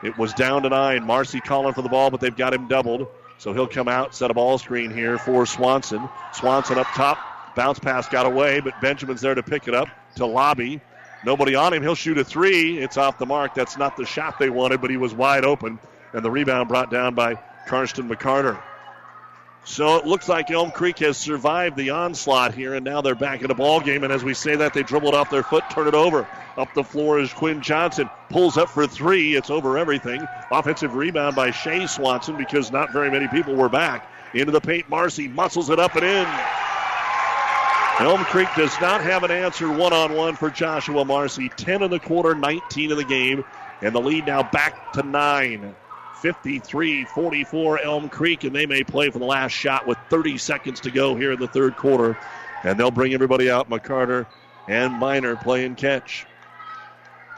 It 0.03 0.17
was 0.17 0.33
down 0.33 0.63
to 0.63 0.69
nine. 0.69 1.03
Marcy 1.05 1.39
calling 1.39 1.73
for 1.73 1.81
the 1.81 1.89
ball, 1.89 2.09
but 2.09 2.19
they've 2.19 2.35
got 2.35 2.53
him 2.53 2.67
doubled. 2.67 3.07
So 3.37 3.53
he'll 3.53 3.67
come 3.67 3.87
out, 3.87 4.13
set 4.13 4.31
a 4.31 4.33
ball 4.33 4.57
screen 4.57 4.91
here 4.91 5.17
for 5.17 5.45
Swanson. 5.45 6.09
Swanson 6.33 6.77
up 6.77 6.87
top. 6.87 7.17
Bounce 7.55 7.79
pass 7.79 8.07
got 8.07 8.25
away, 8.25 8.59
but 8.59 8.79
Benjamin's 8.81 9.21
there 9.21 9.35
to 9.35 9.43
pick 9.43 9.67
it 9.67 9.73
up 9.73 9.87
to 10.15 10.25
Lobby. 10.25 10.81
Nobody 11.25 11.55
on 11.55 11.73
him. 11.73 11.83
He'll 11.83 11.95
shoot 11.95 12.17
a 12.17 12.23
three. 12.23 12.77
It's 12.79 12.97
off 12.97 13.17
the 13.17 13.25
mark. 13.25 13.53
That's 13.53 13.77
not 13.77 13.97
the 13.97 14.05
shot 14.05 14.39
they 14.39 14.49
wanted, 14.49 14.81
but 14.81 14.89
he 14.89 14.97
was 14.97 15.13
wide 15.13 15.43
open. 15.43 15.79
And 16.13 16.23
the 16.23 16.31
rebound 16.31 16.69
brought 16.69 16.91
down 16.91 17.15
by 17.15 17.35
Karsten 17.67 18.09
McCarter. 18.09 18.61
So 19.65 19.97
it 19.97 20.05
looks 20.05 20.27
like 20.27 20.49
Elm 20.49 20.71
Creek 20.71 20.99
has 20.99 21.17
survived 21.17 21.77
the 21.77 21.91
onslaught 21.91 22.53
here, 22.55 22.73
and 22.73 22.83
now 22.83 23.01
they're 23.01 23.13
back 23.13 23.43
in 23.43 23.51
a 23.51 23.55
ball 23.55 23.79
game. 23.79 24.03
And 24.03 24.11
as 24.11 24.23
we 24.23 24.33
say 24.33 24.55
that, 24.55 24.73
they 24.73 24.83
dribble 24.83 25.09
it 25.09 25.13
off 25.13 25.29
their 25.29 25.43
foot, 25.43 25.63
turn 25.69 25.87
it 25.87 25.93
over. 25.93 26.27
Up 26.57 26.73
the 26.73 26.83
floor 26.83 27.19
is 27.19 27.31
Quinn 27.31 27.61
Johnson. 27.61 28.09
Pulls 28.29 28.57
up 28.57 28.69
for 28.69 28.87
three. 28.87 29.35
It's 29.35 29.49
over 29.49 29.77
everything. 29.77 30.25
Offensive 30.51 30.95
rebound 30.95 31.35
by 31.35 31.51
Shea 31.51 31.87
Swanson 31.87 32.35
because 32.37 32.71
not 32.71 32.91
very 32.91 33.11
many 33.11 33.27
people 33.27 33.55
were 33.55 33.69
back. 33.69 34.09
Into 34.33 34.51
the 34.51 34.61
paint, 34.61 34.89
Marcy 34.89 35.27
muscles 35.27 35.69
it 35.69 35.79
up 35.79 35.95
and 35.95 36.03
in. 36.03 36.27
Elm 37.99 38.23
Creek 38.25 38.47
does 38.55 38.73
not 38.79 39.01
have 39.01 39.23
an 39.23 39.31
answer 39.31 39.69
one 39.71 39.91
on 39.91 40.15
one 40.15 40.35
for 40.35 40.49
Joshua 40.49 41.03
Marcy. 41.03 41.49
10 41.49 41.83
in 41.83 41.91
the 41.91 41.99
quarter, 41.99 42.33
19 42.33 42.91
in 42.91 42.97
the 42.97 43.03
game, 43.03 43.43
and 43.81 43.93
the 43.93 43.99
lead 43.99 44.25
now 44.25 44.41
back 44.41 44.93
to 44.93 45.03
nine. 45.03 45.75
53 46.21 47.05
44 47.05 47.81
Elm 47.81 48.09
Creek, 48.09 48.43
and 48.43 48.55
they 48.55 48.65
may 48.65 48.83
play 48.83 49.09
for 49.09 49.19
the 49.19 49.25
last 49.25 49.51
shot 49.51 49.87
with 49.87 49.97
30 50.09 50.37
seconds 50.37 50.79
to 50.81 50.91
go 50.91 51.15
here 51.15 51.33
in 51.33 51.39
the 51.39 51.47
third 51.47 51.75
quarter. 51.75 52.17
And 52.63 52.79
they'll 52.79 52.91
bring 52.91 53.13
everybody 53.13 53.49
out. 53.49 53.69
McCarter 53.69 54.25
and 54.67 54.93
Miner 54.93 55.35
playing 55.35 55.75
catch. 55.75 56.25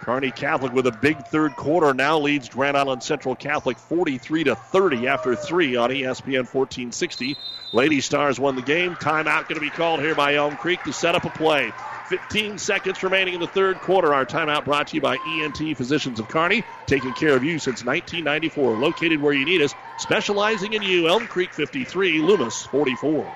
Kearney 0.02 0.32
Catholic 0.32 0.74
with 0.74 0.88
a 0.88 0.92
big 0.92 1.18
third 1.28 1.56
quarter 1.56 1.94
now 1.94 2.18
leads 2.18 2.50
Grand 2.50 2.76
Island 2.76 3.04
Central 3.04 3.36
Catholic 3.36 3.78
43 3.78 4.46
to 4.46 4.56
30 4.56 5.08
after 5.08 5.36
three 5.36 5.76
on 5.76 5.92
ESPN 5.92 6.52
1460. 6.52 7.38
Lady 7.72 8.02
Stars 8.02 8.40
won 8.40 8.56
the 8.56 8.64
game. 8.64 8.96
Timeout 8.96 9.44
going 9.44 9.56
to 9.56 9.60
be 9.60 9.70
called 9.70 10.00
here 10.00 10.16
by 10.16 10.36
Elm 10.36 10.58
Creek 10.58 10.82
to 10.84 10.92
set 10.92 11.14
up 11.14 11.24
a 11.24 11.30
play. 11.30 11.72
15 12.12 12.58
seconds 12.58 13.02
remaining 13.04 13.36
in 13.36 13.40
the 13.40 13.48
third 13.48 13.78
quarter. 13.78 14.14
Our 14.14 14.26
timeout 14.26 14.66
brought 14.66 14.88
to 14.88 14.96
you 14.96 15.02
by 15.02 15.16
ENT 15.26 15.78
Physicians 15.78 16.20
of 16.20 16.28
Kearney, 16.28 16.62
taking 16.86 17.14
care 17.14 17.38
of 17.38 17.42
you 17.42 17.58
since 17.58 17.86
1994. 17.86 18.76
Located 18.76 19.22
where 19.22 19.32
you 19.32 19.46
need 19.46 19.62
us, 19.62 19.74
specializing 19.98 20.74
in 20.74 20.82
you. 20.82 21.08
Elm 21.08 21.26
Creek 21.26 21.54
53, 21.54 22.20
Loomis 22.20 22.64
44. 22.64 23.34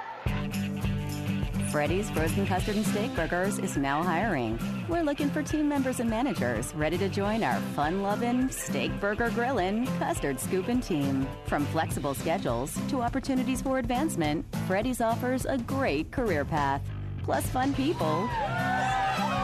Freddy's 1.71 2.09
Frozen 2.09 2.47
Custard 2.47 2.76
and 2.76 2.86
Steak 2.86 3.15
Burgers 3.15 3.59
is 3.59 3.78
now 3.78 4.03
hiring. 4.03 4.59
We're 4.89 5.03
looking 5.03 5.30
for 5.30 5.41
team 5.41 5.69
members 5.69 6.01
and 6.01 6.09
managers 6.09 6.76
ready 6.76 6.97
to 6.97 7.07
join 7.07 7.43
our 7.43 7.61
fun 7.78 8.01
loving, 8.01 8.49
steak 8.49 8.91
burger 8.99 9.30
grilling, 9.30 9.88
custard 9.99 10.38
scooping 10.38 10.82
team. 10.82 11.26
From 11.45 11.65
flexible 11.67 12.13
schedules 12.13 12.78
to 12.89 13.01
opportunities 13.01 13.61
for 13.61 13.80
advancement, 13.80 14.45
Freddy's 14.67 14.99
offers 14.99 15.45
a 15.45 15.57
great 15.57 16.11
career 16.11 16.43
path, 16.43 16.82
plus 17.26 17.45
fun 17.47 17.73
people, 17.73 18.30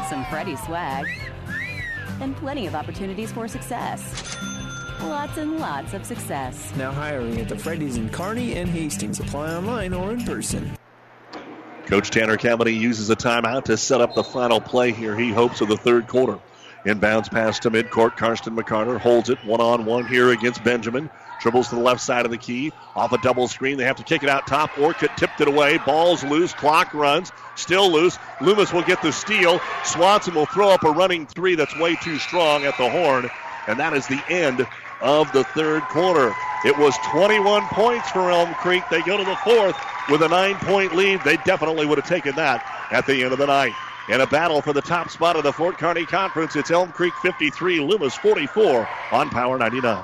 some 0.07 0.23
Freddy's 0.29 0.61
swag, 0.65 1.07
and 2.21 2.35
plenty 2.37 2.67
of 2.67 2.75
opportunities 2.75 3.31
for 3.31 3.47
success. 3.47 4.37
Lots 5.01 5.37
and 5.37 5.57
lots 5.59 5.95
of 5.95 6.05
success. 6.05 6.71
Now 6.75 6.91
hiring 6.91 7.41
at 7.41 7.49
the 7.49 7.57
Freddy's 7.57 7.97
in 7.97 8.09
Kearney 8.09 8.53
and 8.53 8.69
Hastings. 8.69 9.19
Apply 9.19 9.55
online 9.55 9.95
or 9.95 10.11
in 10.11 10.23
person. 10.23 10.77
Coach 11.87 12.11
Tanner 12.11 12.37
Cavity 12.37 12.75
uses 12.75 13.09
a 13.09 13.15
timeout 13.15 13.63
to 13.63 13.75
set 13.75 13.99
up 13.99 14.13
the 14.13 14.23
final 14.23 14.61
play 14.61 14.91
here, 14.91 15.17
he 15.17 15.31
hopes, 15.31 15.59
of 15.61 15.67
the 15.67 15.75
third 15.75 16.07
quarter. 16.07 16.37
Inbounds 16.85 17.31
pass 17.31 17.57
to 17.59 17.71
midcourt. 17.71 18.15
Karsten 18.15 18.55
McCarter 18.55 18.99
holds 18.99 19.31
it 19.31 19.43
one 19.43 19.59
on 19.59 19.85
one 19.85 20.05
here 20.05 20.29
against 20.29 20.63
Benjamin. 20.63 21.09
Dribbles 21.41 21.69
to 21.69 21.75
the 21.75 21.81
left 21.81 22.01
side 22.01 22.25
of 22.25 22.31
the 22.31 22.37
key. 22.37 22.71
Off 22.95 23.11
a 23.13 23.17
double 23.19 23.47
screen. 23.47 23.77
They 23.77 23.83
have 23.83 23.95
to 23.97 24.03
kick 24.03 24.23
it 24.23 24.29
out 24.29 24.45
top. 24.45 24.77
Orcutt 24.77 25.17
tipped 25.17 25.41
it 25.41 25.47
away. 25.47 25.79
Ball's 25.79 26.23
loose. 26.23 26.53
Clock 26.53 26.93
runs. 26.93 27.31
Still 27.55 27.91
loose. 27.91 28.19
Loomis 28.41 28.71
will 28.71 28.83
get 28.83 29.01
the 29.01 29.11
steal. 29.11 29.59
Swanson 29.83 30.35
will 30.35 30.45
throw 30.45 30.69
up 30.69 30.83
a 30.83 30.91
running 30.91 31.25
three 31.25 31.55
that's 31.55 31.77
way 31.79 31.95
too 31.95 32.17
strong 32.19 32.63
at 32.63 32.77
the 32.77 32.89
horn. 32.89 33.29
And 33.67 33.79
that 33.79 33.93
is 33.93 34.07
the 34.07 34.21
end 34.29 34.67
of 35.01 35.31
the 35.31 35.43
third 35.43 35.81
quarter. 35.83 36.33
It 36.63 36.77
was 36.77 36.95
21 37.05 37.63
points 37.69 38.09
for 38.11 38.29
Elm 38.29 38.53
Creek. 38.55 38.83
They 38.91 39.01
go 39.01 39.17
to 39.17 39.23
the 39.23 39.35
fourth 39.37 39.75
with 40.09 40.21
a 40.21 40.29
nine 40.29 40.55
point 40.55 40.95
lead. 40.95 41.21
They 41.23 41.37
definitely 41.37 41.87
would 41.87 41.97
have 41.97 42.07
taken 42.07 42.35
that 42.35 42.63
at 42.91 43.07
the 43.07 43.23
end 43.23 43.33
of 43.33 43.39
the 43.39 43.47
night. 43.47 43.73
In 44.09 44.21
a 44.21 44.27
battle 44.27 44.61
for 44.61 44.73
the 44.73 44.81
top 44.81 45.09
spot 45.09 45.35
of 45.35 45.43
the 45.43 45.53
Fort 45.53 45.77
Kearney 45.77 46.05
Conference, 46.05 46.55
it's 46.55 46.69
Elm 46.69 46.91
Creek 46.91 47.13
53, 47.21 47.79
Loomis 47.79 48.15
44 48.15 48.87
on 49.11 49.29
Power 49.29 49.57
99. 49.57 50.03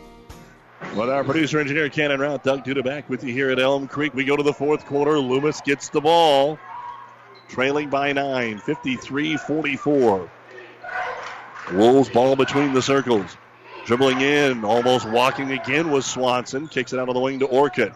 With 0.95 1.09
our 1.09 1.23
producer 1.23 1.59
engineer 1.59 1.87
Cannon 1.87 2.19
Rout, 2.19 2.43
Doug 2.43 2.65
Duda 2.65 2.83
back 2.83 3.09
with 3.09 3.23
you 3.23 3.31
here 3.31 3.49
at 3.49 3.59
Elm 3.59 3.87
Creek. 3.87 4.13
We 4.13 4.25
go 4.25 4.35
to 4.35 4.43
the 4.43 4.51
fourth 4.51 4.85
quarter. 4.85 5.17
Loomis 5.19 5.61
gets 5.61 5.87
the 5.87 6.01
ball, 6.01 6.59
trailing 7.47 7.89
by 7.89 8.11
nine, 8.11 8.57
53 8.57 9.37
44. 9.37 10.29
Wolves 11.73 12.09
ball 12.09 12.35
between 12.35 12.73
the 12.73 12.81
circles. 12.81 13.37
Dribbling 13.85 14.19
in, 14.19 14.65
almost 14.65 15.07
walking 15.07 15.51
again 15.51 15.91
was 15.91 16.05
Swanson. 16.05 16.67
Kicks 16.67 16.91
it 16.91 16.99
out 16.99 17.07
of 17.07 17.15
the 17.15 17.21
wing 17.21 17.39
to 17.39 17.47
Orcutt. 17.47 17.93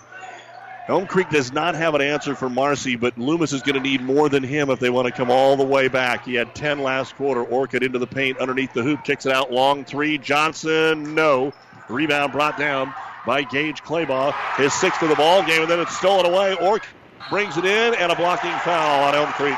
Elm 0.87 1.05
Creek 1.05 1.29
does 1.29 1.51
not 1.51 1.75
have 1.75 1.95
an 1.95 2.01
answer 2.01 2.33
for 2.35 2.47
Marcy, 2.47 2.95
but 2.95 3.17
Loomis 3.17 3.51
is 3.51 3.61
going 3.61 3.75
to 3.75 3.81
need 3.81 4.01
more 4.01 4.29
than 4.29 4.43
him 4.43 4.69
if 4.69 4.79
they 4.79 4.89
want 4.89 5.07
to 5.07 5.11
come 5.11 5.31
all 5.31 5.57
the 5.57 5.65
way 5.65 5.87
back. 5.87 6.23
He 6.23 6.35
had 6.35 6.55
10 6.55 6.79
last 6.79 7.15
quarter. 7.15 7.43
Orcutt 7.43 7.83
into 7.83 7.99
the 7.99 8.07
paint 8.07 8.37
underneath 8.37 8.71
the 8.71 8.83
hoop, 8.83 9.03
kicks 9.03 9.25
it 9.25 9.33
out 9.33 9.51
long 9.51 9.83
three. 9.83 10.17
Johnson, 10.17 11.13
no. 11.15 11.51
Rebound 11.89 12.31
brought 12.31 12.57
down 12.57 12.93
by 13.25 13.43
Gage 13.43 13.83
Claybaugh. 13.83 14.33
His 14.57 14.73
sixth 14.73 15.01
of 15.01 15.09
the 15.09 15.15
ball 15.15 15.43
game, 15.43 15.61
and 15.61 15.69
then 15.69 15.79
it's 15.79 15.97
stolen 15.97 16.25
away. 16.25 16.55
Orc 16.55 16.85
brings 17.29 17.57
it 17.57 17.65
in, 17.65 17.95
and 17.95 18.11
a 18.11 18.15
blocking 18.15 18.51
foul 18.59 19.03
on 19.03 19.15
Elm 19.15 19.31
Creek. 19.33 19.57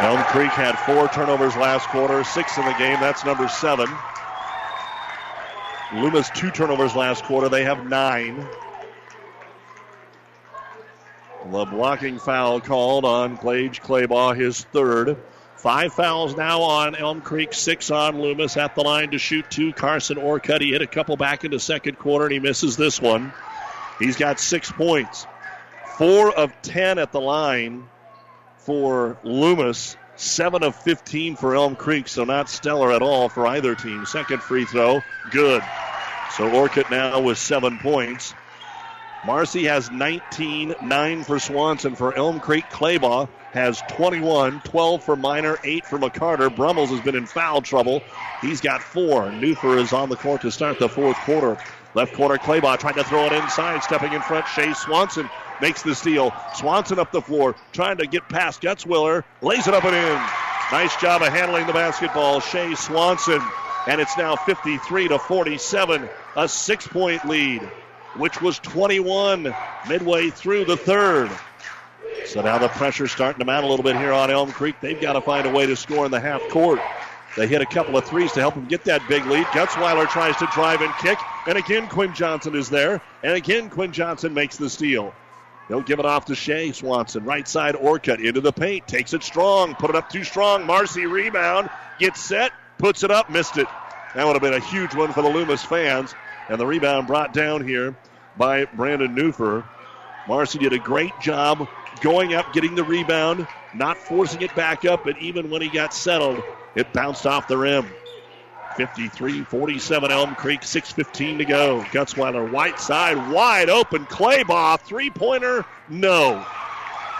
Elm 0.00 0.22
Creek 0.24 0.50
had 0.50 0.78
four 0.80 1.08
turnovers 1.08 1.56
last 1.56 1.88
quarter, 1.88 2.24
six 2.24 2.58
in 2.58 2.64
the 2.64 2.74
game. 2.74 2.98
That's 3.00 3.24
number 3.24 3.48
seven. 3.48 3.88
Loomis 5.94 6.28
two 6.30 6.50
turnovers 6.50 6.94
last 6.94 7.24
quarter. 7.24 7.48
They 7.48 7.64
have 7.64 7.86
nine. 7.86 8.46
The 11.50 11.64
blocking 11.66 12.18
foul 12.18 12.60
called 12.60 13.04
on 13.04 13.36
Gage 13.36 13.80
Claybaugh, 13.82 14.36
his 14.36 14.64
third. 14.64 15.16
Five 15.64 15.94
fouls 15.94 16.36
now 16.36 16.60
on 16.60 16.94
Elm 16.94 17.22
Creek, 17.22 17.54
six 17.54 17.90
on 17.90 18.20
Loomis 18.20 18.58
at 18.58 18.74
the 18.74 18.82
line 18.82 19.12
to 19.12 19.18
shoot 19.18 19.50
two. 19.50 19.72
Carson 19.72 20.18
Orcutt, 20.18 20.60
he 20.60 20.72
hit 20.72 20.82
a 20.82 20.86
couple 20.86 21.16
back 21.16 21.42
into 21.42 21.58
second 21.58 21.98
quarter 21.98 22.26
and 22.26 22.34
he 22.34 22.38
misses 22.38 22.76
this 22.76 23.00
one. 23.00 23.32
He's 23.98 24.16
got 24.16 24.38
six 24.38 24.70
points. 24.70 25.26
Four 25.96 26.36
of 26.36 26.52
ten 26.60 26.98
at 26.98 27.12
the 27.12 27.20
line 27.22 27.88
for 28.58 29.16
Loomis. 29.24 29.96
Seven 30.16 30.62
of 30.62 30.76
15 30.76 31.36
for 31.36 31.54
Elm 31.54 31.76
Creek, 31.76 32.08
so 32.08 32.24
not 32.24 32.50
stellar 32.50 32.92
at 32.92 33.00
all 33.00 33.30
for 33.30 33.46
either 33.46 33.74
team. 33.74 34.04
Second 34.04 34.42
free 34.42 34.66
throw, 34.66 35.00
good. 35.30 35.62
So 36.32 36.50
Orcutt 36.50 36.90
now 36.90 37.20
with 37.20 37.38
seven 37.38 37.78
points. 37.78 38.34
Marcy 39.26 39.64
has 39.64 39.90
19, 39.90 40.74
9 40.82 41.24
for 41.24 41.38
Swanson. 41.38 41.94
For 41.94 42.14
Elm 42.14 42.40
Creek, 42.40 42.64
Claybaugh 42.70 43.28
has 43.52 43.82
21, 43.88 44.60
12 44.60 45.02
for 45.02 45.16
Miner, 45.16 45.58
8 45.64 45.86
for 45.86 45.98
McCarter. 45.98 46.54
Brummels 46.54 46.90
has 46.90 47.00
been 47.00 47.14
in 47.14 47.24
foul 47.24 47.62
trouble. 47.62 48.02
He's 48.42 48.60
got 48.60 48.82
four. 48.82 49.22
Newfer 49.30 49.78
is 49.78 49.92
on 49.92 50.10
the 50.10 50.16
court 50.16 50.42
to 50.42 50.50
start 50.50 50.78
the 50.78 50.88
fourth 50.88 51.16
quarter. 51.18 51.56
Left 51.94 52.12
corner, 52.12 52.36
Claybaugh 52.36 52.78
trying 52.78 52.94
to 52.94 53.04
throw 53.04 53.24
it 53.26 53.32
inside. 53.32 53.82
Stepping 53.82 54.12
in 54.12 54.20
front, 54.20 54.46
Shea 54.48 54.74
Swanson 54.74 55.30
makes 55.60 55.82
the 55.82 55.94
steal. 55.94 56.34
Swanson 56.54 56.98
up 56.98 57.12
the 57.12 57.22
floor, 57.22 57.54
trying 57.72 57.98
to 57.98 58.06
get 58.06 58.28
past 58.28 58.60
Gutzwiller. 58.60 59.24
Lays 59.40 59.66
it 59.68 59.74
up 59.74 59.84
and 59.84 59.94
in. 59.94 60.22
Nice 60.72 60.96
job 60.96 61.22
of 61.22 61.28
handling 61.28 61.66
the 61.66 61.72
basketball, 61.72 62.40
Shea 62.40 62.74
Swanson. 62.74 63.40
And 63.86 64.00
it's 64.00 64.16
now 64.18 64.34
53 64.34 65.08
to 65.08 65.18
47, 65.18 66.08
a 66.36 66.48
six 66.48 66.86
point 66.86 67.24
lead, 67.26 67.62
which 68.16 68.40
was 68.40 68.58
21 68.60 69.54
midway 69.88 70.30
through 70.30 70.64
the 70.64 70.76
third. 70.76 71.30
So 72.26 72.42
now 72.42 72.58
the 72.58 72.68
pressure's 72.68 73.12
starting 73.12 73.38
to 73.40 73.44
mount 73.44 73.64
a 73.64 73.68
little 73.68 73.84
bit 73.84 73.96
here 73.96 74.12
on 74.12 74.30
Elm 74.30 74.50
Creek. 74.50 74.76
They've 74.80 75.00
got 75.00 75.14
to 75.14 75.20
find 75.20 75.46
a 75.46 75.50
way 75.50 75.66
to 75.66 75.76
score 75.76 76.04
in 76.04 76.10
the 76.10 76.20
half 76.20 76.42
court. 76.48 76.80
They 77.36 77.46
hit 77.46 77.60
a 77.60 77.66
couple 77.66 77.96
of 77.96 78.04
threes 78.04 78.32
to 78.32 78.40
help 78.40 78.54
them 78.54 78.66
get 78.66 78.84
that 78.84 79.06
big 79.08 79.26
lead. 79.26 79.46
Gutzweiler 79.46 80.08
tries 80.08 80.36
to 80.36 80.48
drive 80.52 80.80
and 80.80 80.92
kick, 80.94 81.18
and 81.46 81.58
again 81.58 81.88
Quinn 81.88 82.14
Johnson 82.14 82.54
is 82.54 82.70
there, 82.70 83.00
and 83.22 83.32
again 83.34 83.70
Quinn 83.70 83.92
Johnson 83.92 84.34
makes 84.34 84.56
the 84.56 84.70
steal. 84.70 85.12
He'll 85.68 85.80
give 85.80 85.98
it 85.98 86.06
off 86.06 86.26
to 86.26 86.34
Shea 86.34 86.72
Swanson. 86.72 87.24
Right 87.24 87.48
side 87.48 87.74
Orcutt 87.74 88.20
into 88.20 88.40
the 88.40 88.52
paint. 88.52 88.86
Takes 88.86 89.14
it 89.14 89.22
strong. 89.22 89.74
Put 89.74 89.90
it 89.90 89.96
up 89.96 90.10
too 90.10 90.24
strong. 90.24 90.66
Marcy 90.66 91.06
rebound. 91.06 91.70
Gets 91.98 92.20
set. 92.20 92.52
Puts 92.78 93.02
it 93.02 93.10
up. 93.10 93.30
Missed 93.30 93.56
it. 93.56 93.66
That 94.14 94.26
would 94.26 94.34
have 94.34 94.42
been 94.42 94.52
a 94.54 94.60
huge 94.60 94.94
one 94.94 95.12
for 95.12 95.22
the 95.22 95.28
Loomis 95.30 95.64
fans. 95.64 96.14
And 96.48 96.60
the 96.60 96.66
rebound 96.66 97.06
brought 97.06 97.32
down 97.32 97.66
here 97.66 97.96
by 98.36 98.64
Brandon 98.66 99.14
Newfer. 99.14 99.64
Marcy 100.28 100.58
did 100.58 100.72
a 100.72 100.78
great 100.78 101.12
job 101.20 101.68
going 102.00 102.34
up, 102.34 102.52
getting 102.52 102.74
the 102.74 102.84
rebound, 102.84 103.46
not 103.74 103.96
forcing 103.96 104.42
it 104.42 104.54
back 104.54 104.84
up, 104.84 105.04
but 105.04 105.18
even 105.18 105.50
when 105.50 105.62
he 105.62 105.68
got 105.68 105.94
settled, 105.94 106.42
it 106.74 106.92
bounced 106.92 107.26
off 107.26 107.48
the 107.48 107.56
rim. 107.56 107.86
53 108.76 109.44
47 109.44 110.10
Elm 110.10 110.34
Creek, 110.34 110.62
6.15 110.62 111.38
to 111.38 111.44
go. 111.44 111.80
Gutzweiler, 111.92 112.50
white 112.50 112.80
side, 112.80 113.30
wide 113.30 113.70
open. 113.70 114.04
Claybaugh, 114.06 114.80
three 114.80 115.10
pointer, 115.10 115.64
no. 115.88 116.44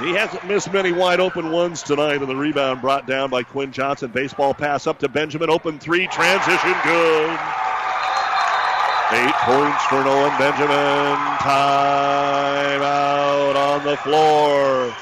He 0.00 0.12
hasn't 0.12 0.44
missed 0.46 0.72
many 0.72 0.90
wide 0.90 1.20
open 1.20 1.52
ones 1.52 1.84
tonight, 1.84 2.20
and 2.20 2.28
the 2.28 2.34
rebound 2.34 2.80
brought 2.80 3.06
down 3.06 3.30
by 3.30 3.44
Quinn 3.44 3.70
Johnson. 3.70 4.10
Baseball 4.10 4.52
pass 4.52 4.88
up 4.88 4.98
to 4.98 5.08
Benjamin, 5.08 5.50
open 5.50 5.78
three, 5.78 6.08
transition 6.08 6.74
good. 6.82 7.38
Eight 9.12 9.34
points 9.34 9.84
for 9.84 10.02
Nolan 10.02 10.36
Benjamin. 10.38 11.16
Time 11.38 12.82
out 12.82 13.54
on 13.54 13.84
the 13.84 13.96
floor 13.98 14.94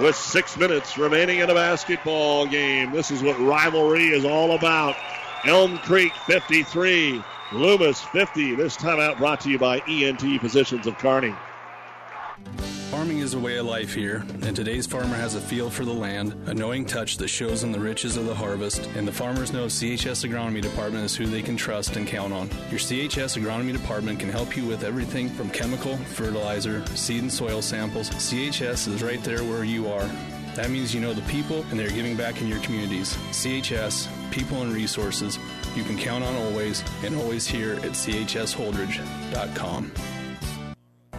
with 0.00 0.14
six 0.14 0.56
minutes 0.56 0.96
remaining 0.96 1.40
in 1.40 1.50
a 1.50 1.54
basketball 1.54 2.46
game. 2.46 2.92
This 2.92 3.10
is 3.10 3.20
what 3.20 3.38
rivalry 3.40 4.06
is 4.06 4.24
all 4.24 4.52
about. 4.52 4.94
Elm 5.44 5.78
Creek 5.78 6.12
53, 6.26 7.22
Loomis 7.52 8.00
50. 8.00 8.54
This 8.54 8.76
timeout 8.76 9.18
brought 9.18 9.40
to 9.40 9.50
you 9.50 9.58
by 9.58 9.80
ENT 9.88 10.40
Physicians 10.40 10.86
of 10.86 10.96
Kearney. 10.98 11.34
Farming 12.90 13.20
is 13.20 13.34
a 13.34 13.38
way 13.38 13.56
of 13.56 13.66
life 13.66 13.94
here, 13.94 14.24
and 14.42 14.56
today's 14.56 14.84
farmer 14.84 15.14
has 15.14 15.36
a 15.36 15.40
feel 15.40 15.70
for 15.70 15.84
the 15.84 15.92
land, 15.92 16.34
a 16.46 16.54
knowing 16.54 16.84
touch 16.84 17.18
that 17.18 17.28
shows 17.28 17.60
them 17.60 17.70
the 17.70 17.78
riches 17.78 18.16
of 18.16 18.26
the 18.26 18.34
harvest, 18.34 18.84
and 18.96 19.06
the 19.06 19.12
farmers 19.12 19.52
know 19.52 19.66
CHS 19.66 20.28
Agronomy 20.28 20.60
Department 20.60 21.04
is 21.04 21.14
who 21.14 21.26
they 21.26 21.40
can 21.40 21.56
trust 21.56 21.94
and 21.94 22.04
count 22.04 22.32
on. 22.32 22.48
Your 22.68 22.80
CHS 22.80 23.40
Agronomy 23.40 23.72
Department 23.72 24.18
can 24.18 24.28
help 24.28 24.56
you 24.56 24.66
with 24.66 24.82
everything 24.82 25.28
from 25.28 25.50
chemical, 25.50 25.98
fertilizer, 25.98 26.84
seed 26.96 27.22
and 27.22 27.32
soil 27.32 27.62
samples. 27.62 28.10
CHS 28.10 28.88
is 28.88 29.04
right 29.04 29.22
there 29.22 29.44
where 29.44 29.62
you 29.62 29.88
are. 29.88 30.10
That 30.56 30.70
means 30.70 30.92
you 30.92 31.00
know 31.00 31.14
the 31.14 31.22
people 31.22 31.64
and 31.70 31.78
they're 31.78 31.90
giving 31.90 32.16
back 32.16 32.42
in 32.42 32.48
your 32.48 32.58
communities. 32.60 33.14
CHS, 33.30 34.08
people 34.32 34.62
and 34.62 34.72
resources, 34.72 35.38
you 35.76 35.84
can 35.84 35.96
count 35.96 36.24
on 36.24 36.34
always 36.34 36.82
and 37.04 37.14
always 37.14 37.46
here 37.46 37.74
at 37.74 37.92
chsholdrege.com. 37.92 39.92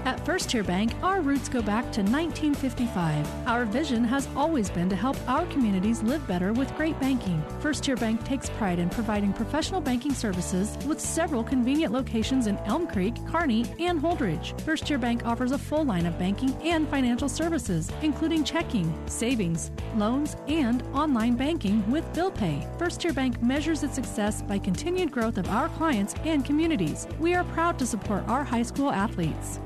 At 0.03 0.25
First 0.25 0.49
Tier 0.49 0.63
Bank, 0.63 0.93
our 1.03 1.21
roots 1.21 1.47
go 1.47 1.61
back 1.61 1.83
to 1.91 2.01
1955. 2.01 3.47
Our 3.47 3.65
vision 3.65 4.03
has 4.03 4.27
always 4.35 4.67
been 4.67 4.89
to 4.89 4.95
help 4.95 5.15
our 5.29 5.45
communities 5.45 6.01
live 6.01 6.25
better 6.27 6.53
with 6.53 6.75
great 6.75 6.99
banking. 6.99 7.43
First 7.59 7.83
Tier 7.83 7.95
Bank 7.95 8.23
takes 8.23 8.49
pride 8.49 8.79
in 8.79 8.89
providing 8.89 9.31
professional 9.31 9.79
banking 9.79 10.15
services 10.15 10.75
with 10.87 10.99
several 10.99 11.43
convenient 11.43 11.93
locations 11.93 12.47
in 12.47 12.57
Elm 12.65 12.87
Creek, 12.87 13.13
Kearney, 13.27 13.63
and 13.79 14.01
Holdrege. 14.01 14.59
First 14.61 14.87
Tier 14.87 14.97
Bank 14.97 15.23
offers 15.23 15.51
a 15.51 15.57
full 15.57 15.85
line 15.85 16.07
of 16.07 16.17
banking 16.17 16.55
and 16.63 16.87
financial 16.89 17.29
services, 17.29 17.91
including 18.01 18.43
checking, 18.43 18.91
savings, 19.07 19.69
loans, 19.95 20.35
and 20.47 20.81
online 20.93 21.35
banking 21.35 21.87
with 21.91 22.11
bill 22.15 22.31
pay. 22.31 22.67
First 22.79 23.01
Tier 23.01 23.13
Bank 23.13 23.39
measures 23.43 23.83
its 23.83 23.93
success 23.93 24.41
by 24.41 24.57
continued 24.57 25.11
growth 25.11 25.37
of 25.37 25.47
our 25.49 25.69
clients 25.69 26.15
and 26.25 26.43
communities. 26.43 27.07
We 27.19 27.35
are 27.35 27.43
proud 27.43 27.77
to 27.77 27.85
support 27.85 28.27
our 28.27 28.43
high 28.43 28.63
school 28.63 28.91
athletes. 28.91 29.59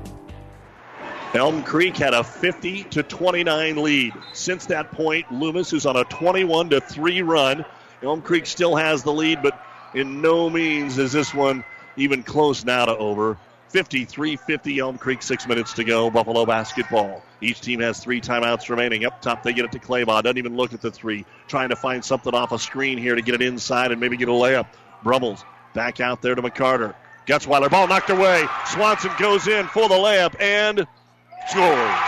Elm 1.34 1.62
Creek 1.64 1.96
had 1.96 2.14
a 2.14 2.24
50 2.24 2.84
to 2.84 3.02
29 3.02 3.82
lead. 3.82 4.14
Since 4.32 4.66
that 4.66 4.90
point, 4.92 5.30
Loomis 5.30 5.72
is 5.72 5.84
on 5.84 5.96
a 5.96 6.04
21 6.04 6.70
to 6.70 6.80
3 6.80 7.22
run. 7.22 7.64
Elm 8.02 8.22
Creek 8.22 8.46
still 8.46 8.76
has 8.76 9.02
the 9.02 9.12
lead, 9.12 9.42
but 9.42 9.60
in 9.94 10.22
no 10.22 10.48
means 10.48 10.98
is 10.98 11.12
this 11.12 11.34
one 11.34 11.64
even 11.96 12.22
close 12.22 12.64
now 12.64 12.86
to 12.86 12.96
over. 12.96 13.36
53 13.70 14.36
50 14.36 14.78
Elm 14.78 14.96
Creek, 14.96 15.20
six 15.20 15.46
minutes 15.46 15.72
to 15.74 15.84
go. 15.84 16.10
Buffalo 16.10 16.46
basketball. 16.46 17.22
Each 17.40 17.60
team 17.60 17.80
has 17.80 17.98
three 17.98 18.20
timeouts 18.20 18.68
remaining. 18.68 19.04
Up 19.04 19.20
top, 19.20 19.42
they 19.42 19.52
get 19.52 19.64
it 19.64 19.72
to 19.72 19.78
Claybaugh. 19.78 20.22
Doesn't 20.22 20.38
even 20.38 20.56
look 20.56 20.72
at 20.72 20.80
the 20.80 20.90
three. 20.90 21.26
Trying 21.48 21.68
to 21.70 21.76
find 21.76 22.04
something 22.04 22.34
off 22.34 22.52
a 22.52 22.58
screen 22.58 22.96
here 22.96 23.14
to 23.14 23.22
get 23.22 23.34
it 23.34 23.42
inside 23.42 23.90
and 23.90 24.00
maybe 24.00 24.16
get 24.16 24.28
a 24.28 24.32
layup. 24.32 24.68
Brummels 25.02 25.44
back 25.74 26.00
out 26.00 26.22
there 26.22 26.34
to 26.34 26.40
McCarter. 26.40 26.94
Gutzweiler, 27.26 27.68
ball 27.68 27.88
knocked 27.88 28.10
away. 28.10 28.46
Swanson 28.66 29.10
goes 29.18 29.48
in 29.48 29.66
for 29.66 29.88
the 29.88 29.94
layup 29.96 30.40
and 30.40 30.86
scores. 31.48 32.00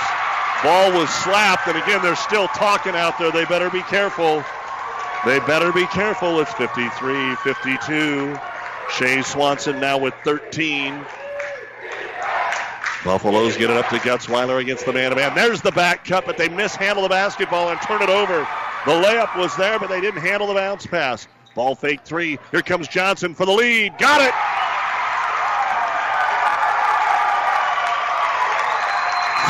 Ball 0.63 0.93
was 0.93 1.09
slapped, 1.11 1.69
and 1.69 1.77
again, 1.79 2.03
they're 2.03 2.17
still 2.17 2.49
talking 2.49 2.95
out 2.95 3.19
there. 3.19 3.31
They 3.31 3.45
better 3.45 3.71
be 3.71 3.83
careful. 3.83 4.45
They 5.25 5.39
better 5.41 5.73
be 5.73 5.87
careful. 5.87 6.41
It's 6.41 6.53
53 6.55 7.37
52. 7.37 8.37
Shea 8.91 9.23
Swanson 9.23 9.81
now 9.81 9.99
with 9.99 10.15
13. 10.25 11.05
Buffaloes 13.05 13.57
get 13.57 13.71
it 13.71 13.77
up 13.77 13.89
to 13.91 13.97
Gutzweiler 13.99 14.61
against 14.61 14.85
the 14.85 14.93
man 14.93 15.11
to 15.11 15.17
man. 15.17 15.35
There's 15.35 15.63
the 15.63 15.73
back 15.73 16.05
cut, 16.05 16.27
but 16.27 16.37
they 16.37 16.49
mishandle 16.49 17.05
the 17.05 17.09
basketball 17.09 17.69
and 17.71 17.81
turn 17.83 18.03
it 18.03 18.11
over. 18.11 18.47
The 18.87 18.93
layup 18.93 19.37
was 19.37 19.55
there, 19.57 19.79
but 19.79 19.89
they 19.89 20.01
didn't 20.01 20.21
handle 20.21 20.49
the 20.49 20.55
bounce 20.55 20.87
pass. 20.87 21.29
Ball 21.55 21.75
fake 21.75 22.01
three. 22.05 22.39
Here 22.51 22.63
comes 22.63 22.89
Johnson 22.89 23.35
for 23.35 23.47
the 23.47 23.53
lead. 23.53 23.97
Got 23.99 24.23
it. 24.23 24.35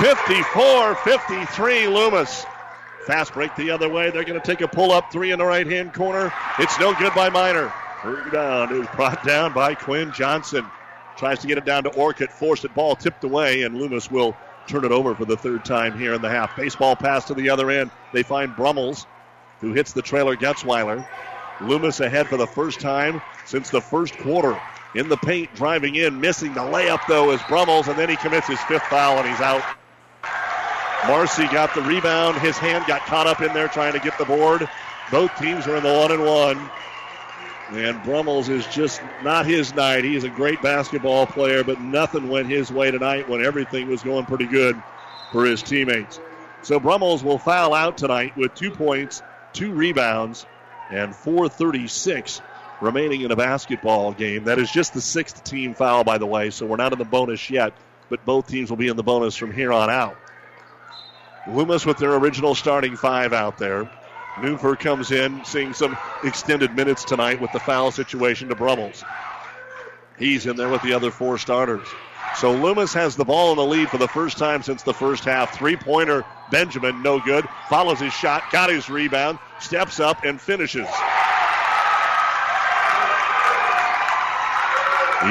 54 0.00 0.94
53 0.94 1.88
Loomis. 1.88 2.46
Fast 3.04 3.34
break 3.34 3.56
the 3.56 3.70
other 3.70 3.88
way. 3.88 4.10
They're 4.10 4.22
going 4.22 4.40
to 4.40 4.46
take 4.46 4.60
a 4.60 4.68
pull 4.68 4.92
up 4.92 5.10
three 5.10 5.32
in 5.32 5.40
the 5.40 5.44
right 5.44 5.66
hand 5.66 5.92
corner. 5.92 6.32
It's 6.60 6.78
no 6.78 6.94
good 6.94 7.12
by 7.14 7.30
Miner. 7.30 7.72
Rebound 8.04 8.70
is 8.70 8.86
brought 8.94 9.24
down 9.24 9.52
by 9.52 9.74
Quinn 9.74 10.12
Johnson. 10.12 10.64
Tries 11.16 11.40
to 11.40 11.48
get 11.48 11.58
it 11.58 11.64
down 11.64 11.82
to 11.82 11.90
Orcutt. 11.90 12.30
Forced 12.30 12.64
it. 12.64 12.72
Ball 12.76 12.94
tipped 12.94 13.24
away, 13.24 13.62
and 13.62 13.76
Loomis 13.76 14.08
will 14.08 14.36
turn 14.68 14.84
it 14.84 14.92
over 14.92 15.16
for 15.16 15.24
the 15.24 15.36
third 15.36 15.64
time 15.64 15.98
here 15.98 16.14
in 16.14 16.22
the 16.22 16.30
half. 16.30 16.54
Baseball 16.54 16.94
pass 16.94 17.24
to 17.24 17.34
the 17.34 17.50
other 17.50 17.68
end. 17.68 17.90
They 18.12 18.22
find 18.22 18.54
Brummels, 18.54 19.04
who 19.60 19.72
hits 19.72 19.94
the 19.94 20.02
trailer 20.02 20.36
Gutzweiler. 20.36 21.04
Loomis 21.60 21.98
ahead 21.98 22.28
for 22.28 22.36
the 22.36 22.46
first 22.46 22.78
time 22.78 23.20
since 23.46 23.70
the 23.70 23.80
first 23.80 24.16
quarter. 24.18 24.60
In 24.94 25.08
the 25.08 25.16
paint, 25.16 25.52
driving 25.56 25.96
in, 25.96 26.20
missing 26.20 26.54
the 26.54 26.60
layup 26.60 27.00
though 27.08 27.32
is 27.32 27.40
Brummels, 27.48 27.88
and 27.88 27.98
then 27.98 28.08
he 28.08 28.16
commits 28.16 28.46
his 28.46 28.60
fifth 28.60 28.84
foul 28.84 29.18
and 29.18 29.28
he's 29.28 29.40
out. 29.40 29.62
Marcy 31.06 31.46
got 31.48 31.74
the 31.74 31.82
rebound. 31.82 32.38
His 32.38 32.58
hand 32.58 32.84
got 32.86 33.02
caught 33.02 33.26
up 33.26 33.40
in 33.40 33.52
there 33.54 33.68
trying 33.68 33.92
to 33.92 34.00
get 34.00 34.18
the 34.18 34.24
board. 34.24 34.68
Both 35.10 35.36
teams 35.38 35.66
are 35.66 35.76
in 35.76 35.82
the 35.82 35.92
one 35.92 36.12
and 36.12 36.24
one. 36.24 36.70
And 37.70 38.02
Brummels 38.02 38.48
is 38.48 38.66
just 38.66 39.00
not 39.22 39.46
his 39.46 39.74
night. 39.74 40.04
He's 40.04 40.24
a 40.24 40.30
great 40.30 40.60
basketball 40.62 41.26
player, 41.26 41.62
but 41.62 41.80
nothing 41.80 42.28
went 42.28 42.48
his 42.48 42.72
way 42.72 42.90
tonight 42.90 43.28
when 43.28 43.44
everything 43.44 43.88
was 43.88 44.02
going 44.02 44.24
pretty 44.24 44.46
good 44.46 44.80
for 45.32 45.44
his 45.44 45.62
teammates. 45.62 46.18
So 46.62 46.80
Brummels 46.80 47.22
will 47.22 47.38
foul 47.38 47.74
out 47.74 47.98
tonight 47.98 48.36
with 48.36 48.54
two 48.54 48.70
points, 48.70 49.22
two 49.52 49.72
rebounds, 49.72 50.46
and 50.90 51.14
436 51.14 52.40
remaining 52.80 53.20
in 53.22 53.30
a 53.30 53.36
basketball 53.36 54.12
game. 54.12 54.44
That 54.44 54.58
is 54.58 54.70
just 54.70 54.94
the 54.94 55.00
sixth 55.00 55.44
team 55.44 55.74
foul, 55.74 56.04
by 56.04 56.18
the 56.18 56.26
way, 56.26 56.50
so 56.50 56.66
we're 56.66 56.76
not 56.76 56.92
in 56.92 56.98
the 56.98 57.04
bonus 57.04 57.50
yet, 57.50 57.74
but 58.08 58.24
both 58.24 58.48
teams 58.48 58.70
will 58.70 58.76
be 58.76 58.88
in 58.88 58.96
the 58.96 59.02
bonus 59.02 59.36
from 59.36 59.52
here 59.52 59.72
on 59.72 59.90
out. 59.90 60.16
Loomis 61.48 61.86
with 61.86 61.98
their 61.98 62.14
original 62.14 62.54
starting 62.54 62.96
five 62.96 63.32
out 63.32 63.58
there. 63.58 63.90
Newfer 64.36 64.78
comes 64.78 65.10
in, 65.10 65.44
seeing 65.44 65.72
some 65.72 65.96
extended 66.22 66.76
minutes 66.76 67.04
tonight 67.04 67.40
with 67.40 67.50
the 67.52 67.58
foul 67.58 67.90
situation 67.90 68.48
to 68.48 68.54
Brummels. 68.54 69.02
He's 70.18 70.46
in 70.46 70.56
there 70.56 70.68
with 70.68 70.82
the 70.82 70.92
other 70.92 71.10
four 71.10 71.38
starters. 71.38 71.86
So 72.36 72.52
Loomis 72.52 72.92
has 72.92 73.16
the 73.16 73.24
ball 73.24 73.50
in 73.52 73.56
the 73.56 73.64
lead 73.64 73.88
for 73.88 73.98
the 73.98 74.06
first 74.06 74.36
time 74.36 74.62
since 74.62 74.82
the 74.82 74.94
first 74.94 75.24
half. 75.24 75.54
Three 75.54 75.76
pointer, 75.76 76.24
Benjamin, 76.50 77.02
no 77.02 77.18
good. 77.18 77.48
Follows 77.68 77.98
his 77.98 78.12
shot, 78.12 78.44
got 78.52 78.70
his 78.70 78.88
rebound, 78.88 79.38
steps 79.58 79.98
up, 79.98 80.24
and 80.24 80.40
finishes. 80.40 80.86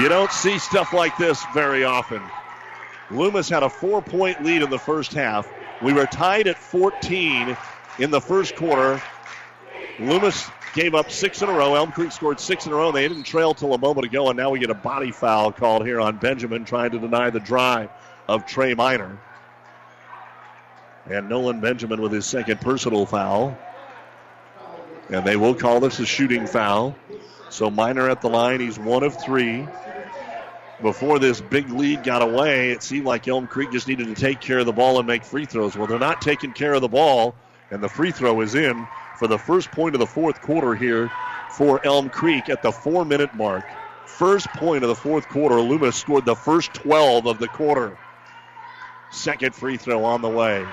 You 0.02 0.10
don't 0.10 0.32
see 0.32 0.60
stuff 0.60 0.92
like 0.92 1.16
this 1.18 1.46
very 1.54 1.86
often. 1.86 2.22
Loomis 3.10 3.48
had 3.48 3.64
a 3.64 3.70
four 3.70 4.02
point 4.02 4.44
lead 4.44 4.62
in 4.62 4.70
the 4.70 4.80
first 4.80 5.14
half. 5.14 5.48
We 5.82 5.94
were 5.94 6.08
tied 6.08 6.48
at 6.48 6.58
14 6.58 7.56
in 8.00 8.12
the 8.12 8.22
first 8.22 8.56
quarter. 8.56 9.02
Loomis 10.00 10.50
gave 10.74 10.96
up 10.96 11.12
six 11.12 11.42
in 11.42 11.50
a 11.50 11.54
row. 11.54 11.76
Elm 11.76 11.92
Creek 11.92 12.12
scored 12.12 12.40
six 12.40 12.66
in 12.66 12.72
a 12.72 12.76
row. 12.76 12.92
They 12.92 13.08
didn't 13.08 13.24
trail 13.24 13.54
till 13.54 13.74
a 13.74 13.78
moment 13.78 14.06
ago, 14.06 14.30
and 14.30 14.38
now 14.38 14.50
we 14.52 14.60
get 14.60 14.70
a 14.70 14.76
body 14.76 15.12
foul 15.12 15.52
called 15.52 15.86
here 15.86 16.00
on 16.00 16.18
Benjamin 16.18 16.66
trying 16.66 16.92
to 16.92 17.00
deny 17.00 17.30
the 17.30 17.40
drive 17.40 17.90
of 18.28 18.46
Trey 18.46 18.74
Miner. 18.74 19.20
And 21.10 21.30
Nolan 21.30 21.62
Benjamin 21.62 22.02
with 22.02 22.12
his 22.12 22.26
second 22.26 22.60
personal 22.62 23.06
foul. 23.06 23.58
And 25.10 25.26
they 25.26 25.38
will 25.38 25.56
call 25.56 25.80
this 25.80 26.00
a 26.00 26.06
shooting 26.06 26.46
foul. 26.48 26.96
So 27.50 27.72
Miner 27.72 28.10
at 28.10 28.22
the 28.22 28.30
line, 28.30 28.60
he's 28.60 28.78
one 28.78 29.04
of 29.04 29.16
three. 29.16 29.66
Before 30.82 31.18
this 31.18 31.42
big 31.42 31.70
lead 31.72 32.04
got 32.04 32.22
away, 32.22 32.72
it 32.72 32.84
seemed 32.84 33.06
like 33.06 33.28
Elm 33.28 33.48
Creek 33.48 33.72
just 33.72 33.88
needed 33.88 34.08
to 34.08 34.14
take 34.14 34.40
care 34.40 34.60
of 34.60 34.68
the 34.68 34.74
ball 34.74 35.00
and 35.00 35.08
make 35.08 35.24
free 35.24 35.46
throws. 35.46 35.76
Well, 35.76 35.88
they're 35.88 35.98
not 35.98 36.22
taking 36.22 36.54
care 36.54 36.74
of 36.74 36.82
the 36.82 36.88
ball, 36.88 37.34
and 37.72 37.82
the 37.82 37.90
free 37.90 38.12
throw 38.12 38.42
is 38.42 38.54
in 38.54 38.88
for 39.18 39.28
the 39.28 39.40
first 39.40 39.72
point 39.72 39.96
of 39.96 40.00
the 40.00 40.06
fourth 40.06 40.40
quarter 40.42 40.76
here 40.76 41.12
for 41.50 41.84
Elm 41.84 42.10
Creek 42.10 42.50
at 42.50 42.62
the 42.62 42.72
four 42.72 43.06
minute 43.06 43.34
mark. 43.34 43.66
First 44.06 44.48
point 44.50 44.84
of 44.84 44.90
the 44.90 44.96
fourth 44.96 45.28
quarter, 45.30 45.60
Loomis 45.60 45.96
scored 45.96 46.26
the 46.26 46.36
first 46.36 46.74
12 46.76 47.26
of 47.26 47.40
the 47.40 47.48
quarter. 47.48 47.98
Second 49.12 49.56
free 49.56 49.78
throw 49.78 50.04
on 50.04 50.22
the 50.22 50.30
way. 50.30 50.66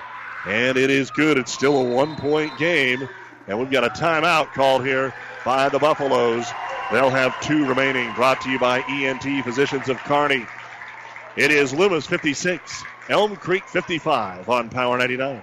And 0.47 0.77
it 0.77 0.91
is 0.91 1.11
good. 1.11 1.39
It's 1.39 1.53
still 1.53 1.79
a 1.79 1.85
one 1.85 2.17
point 2.17 2.57
game. 2.59 3.09
And 3.47 3.59
we've 3.59 3.71
got 3.71 3.85
a 3.85 3.91
timeout 3.91 4.53
called 4.53 4.85
here 4.85 5.15
by 5.45 5.69
the 5.69 5.79
Buffaloes. 5.79 6.47
They'll 6.91 7.11
have 7.11 7.39
two 7.41 7.67
remaining. 7.67 8.13
Brought 8.15 8.41
to 8.43 8.51
you 8.51 8.59
by 8.59 8.81
ENT 8.89 9.45
Physicians 9.45 9.89
of 9.89 9.99
Kearney. 9.99 10.47
It 11.37 11.51
is 11.51 11.73
Loomis 11.73 12.07
56, 12.07 12.85
Elm 13.09 13.37
Creek 13.37 13.65
55 13.65 14.49
on 14.49 14.71
Power 14.71 14.97
99. 14.99 15.43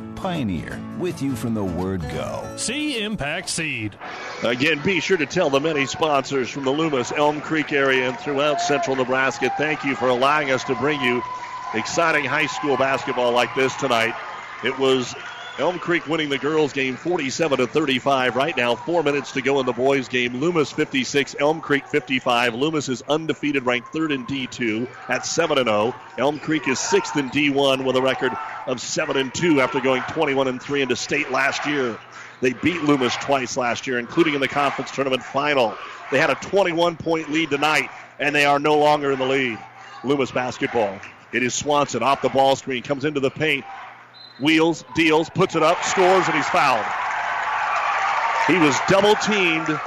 Pioneer, 0.21 0.79
with 0.99 1.19
you 1.23 1.35
from 1.35 1.55
the 1.55 1.63
word 1.63 2.01
go. 2.01 2.47
See 2.55 3.01
Impact 3.01 3.49
Seed. 3.49 3.97
Again, 4.43 4.79
be 4.83 4.99
sure 4.99 5.17
to 5.17 5.25
tell 5.25 5.49
the 5.49 5.59
many 5.59 5.87
sponsors 5.87 6.47
from 6.47 6.63
the 6.63 6.69
Loomis, 6.69 7.11
Elm 7.11 7.41
Creek 7.41 7.71
area 7.73 8.07
and 8.07 8.19
throughout 8.19 8.61
central 8.61 8.95
Nebraska, 8.95 9.51
thank 9.57 9.83
you 9.83 9.95
for 9.95 10.09
allowing 10.09 10.51
us 10.51 10.63
to 10.65 10.75
bring 10.75 11.01
you 11.01 11.23
exciting 11.73 12.23
high 12.23 12.45
school 12.45 12.77
basketball 12.77 13.31
like 13.31 13.55
this 13.55 13.75
tonight. 13.77 14.13
It 14.63 14.77
was 14.77 15.15
Elm 15.59 15.79
Creek 15.79 16.07
winning 16.07 16.29
the 16.29 16.37
girls 16.37 16.71
game 16.71 16.95
47 16.95 17.57
to 17.57 17.67
35. 17.67 18.35
Right 18.37 18.55
now, 18.55 18.73
four 18.73 19.03
minutes 19.03 19.33
to 19.33 19.41
go 19.41 19.59
in 19.59 19.65
the 19.65 19.73
boys 19.73 20.07
game. 20.07 20.37
Loomis 20.37 20.71
56, 20.71 21.35
Elm 21.39 21.59
Creek 21.59 21.85
55. 21.85 22.55
Loomis 22.55 22.87
is 22.87 23.01
undefeated, 23.03 23.65
ranked 23.65 23.89
third 23.91 24.13
in 24.13 24.25
D2 24.25 24.87
at 25.09 25.25
7 25.25 25.57
and 25.57 25.67
0. 25.67 25.93
Elm 26.17 26.39
Creek 26.39 26.69
is 26.69 26.79
sixth 26.79 27.17
in 27.17 27.29
D1 27.29 27.83
with 27.83 27.97
a 27.97 28.01
record 28.01 28.31
of 28.65 28.79
7 28.79 29.17
and 29.17 29.33
2 29.33 29.59
after 29.59 29.81
going 29.81 30.01
21 30.03 30.47
and 30.47 30.61
3 30.61 30.83
into 30.83 30.95
state 30.95 31.29
last 31.31 31.65
year. 31.65 31.99
They 32.39 32.53
beat 32.53 32.83
Loomis 32.83 33.15
twice 33.17 33.57
last 33.57 33.85
year, 33.85 33.99
including 33.99 34.35
in 34.35 34.41
the 34.41 34.47
conference 34.47 34.89
tournament 34.91 35.21
final. 35.21 35.75
They 36.11 36.17
had 36.17 36.29
a 36.29 36.35
21 36.35 36.95
point 36.95 37.29
lead 37.29 37.49
tonight, 37.49 37.89
and 38.19 38.33
they 38.33 38.45
are 38.45 38.57
no 38.57 38.79
longer 38.79 39.11
in 39.11 39.19
the 39.19 39.25
lead. 39.25 39.59
Loomis 40.05 40.31
basketball. 40.31 40.97
It 41.33 41.43
is 41.43 41.53
Swanson 41.53 42.03
off 42.03 42.21
the 42.21 42.29
ball 42.29 42.55
screen, 42.55 42.83
comes 42.83 43.05
into 43.05 43.19
the 43.19 43.29
paint, 43.29 43.63
wheels, 44.41 44.83
deals, 44.95 45.29
puts 45.29 45.55
it 45.55 45.63
up, 45.63 45.83
scores, 45.83 46.25
and 46.25 46.35
he's 46.35 46.47
fouled. 46.47 46.85
He 48.47 48.57
was 48.57 48.75
double 48.87 49.15
teamed 49.15 49.79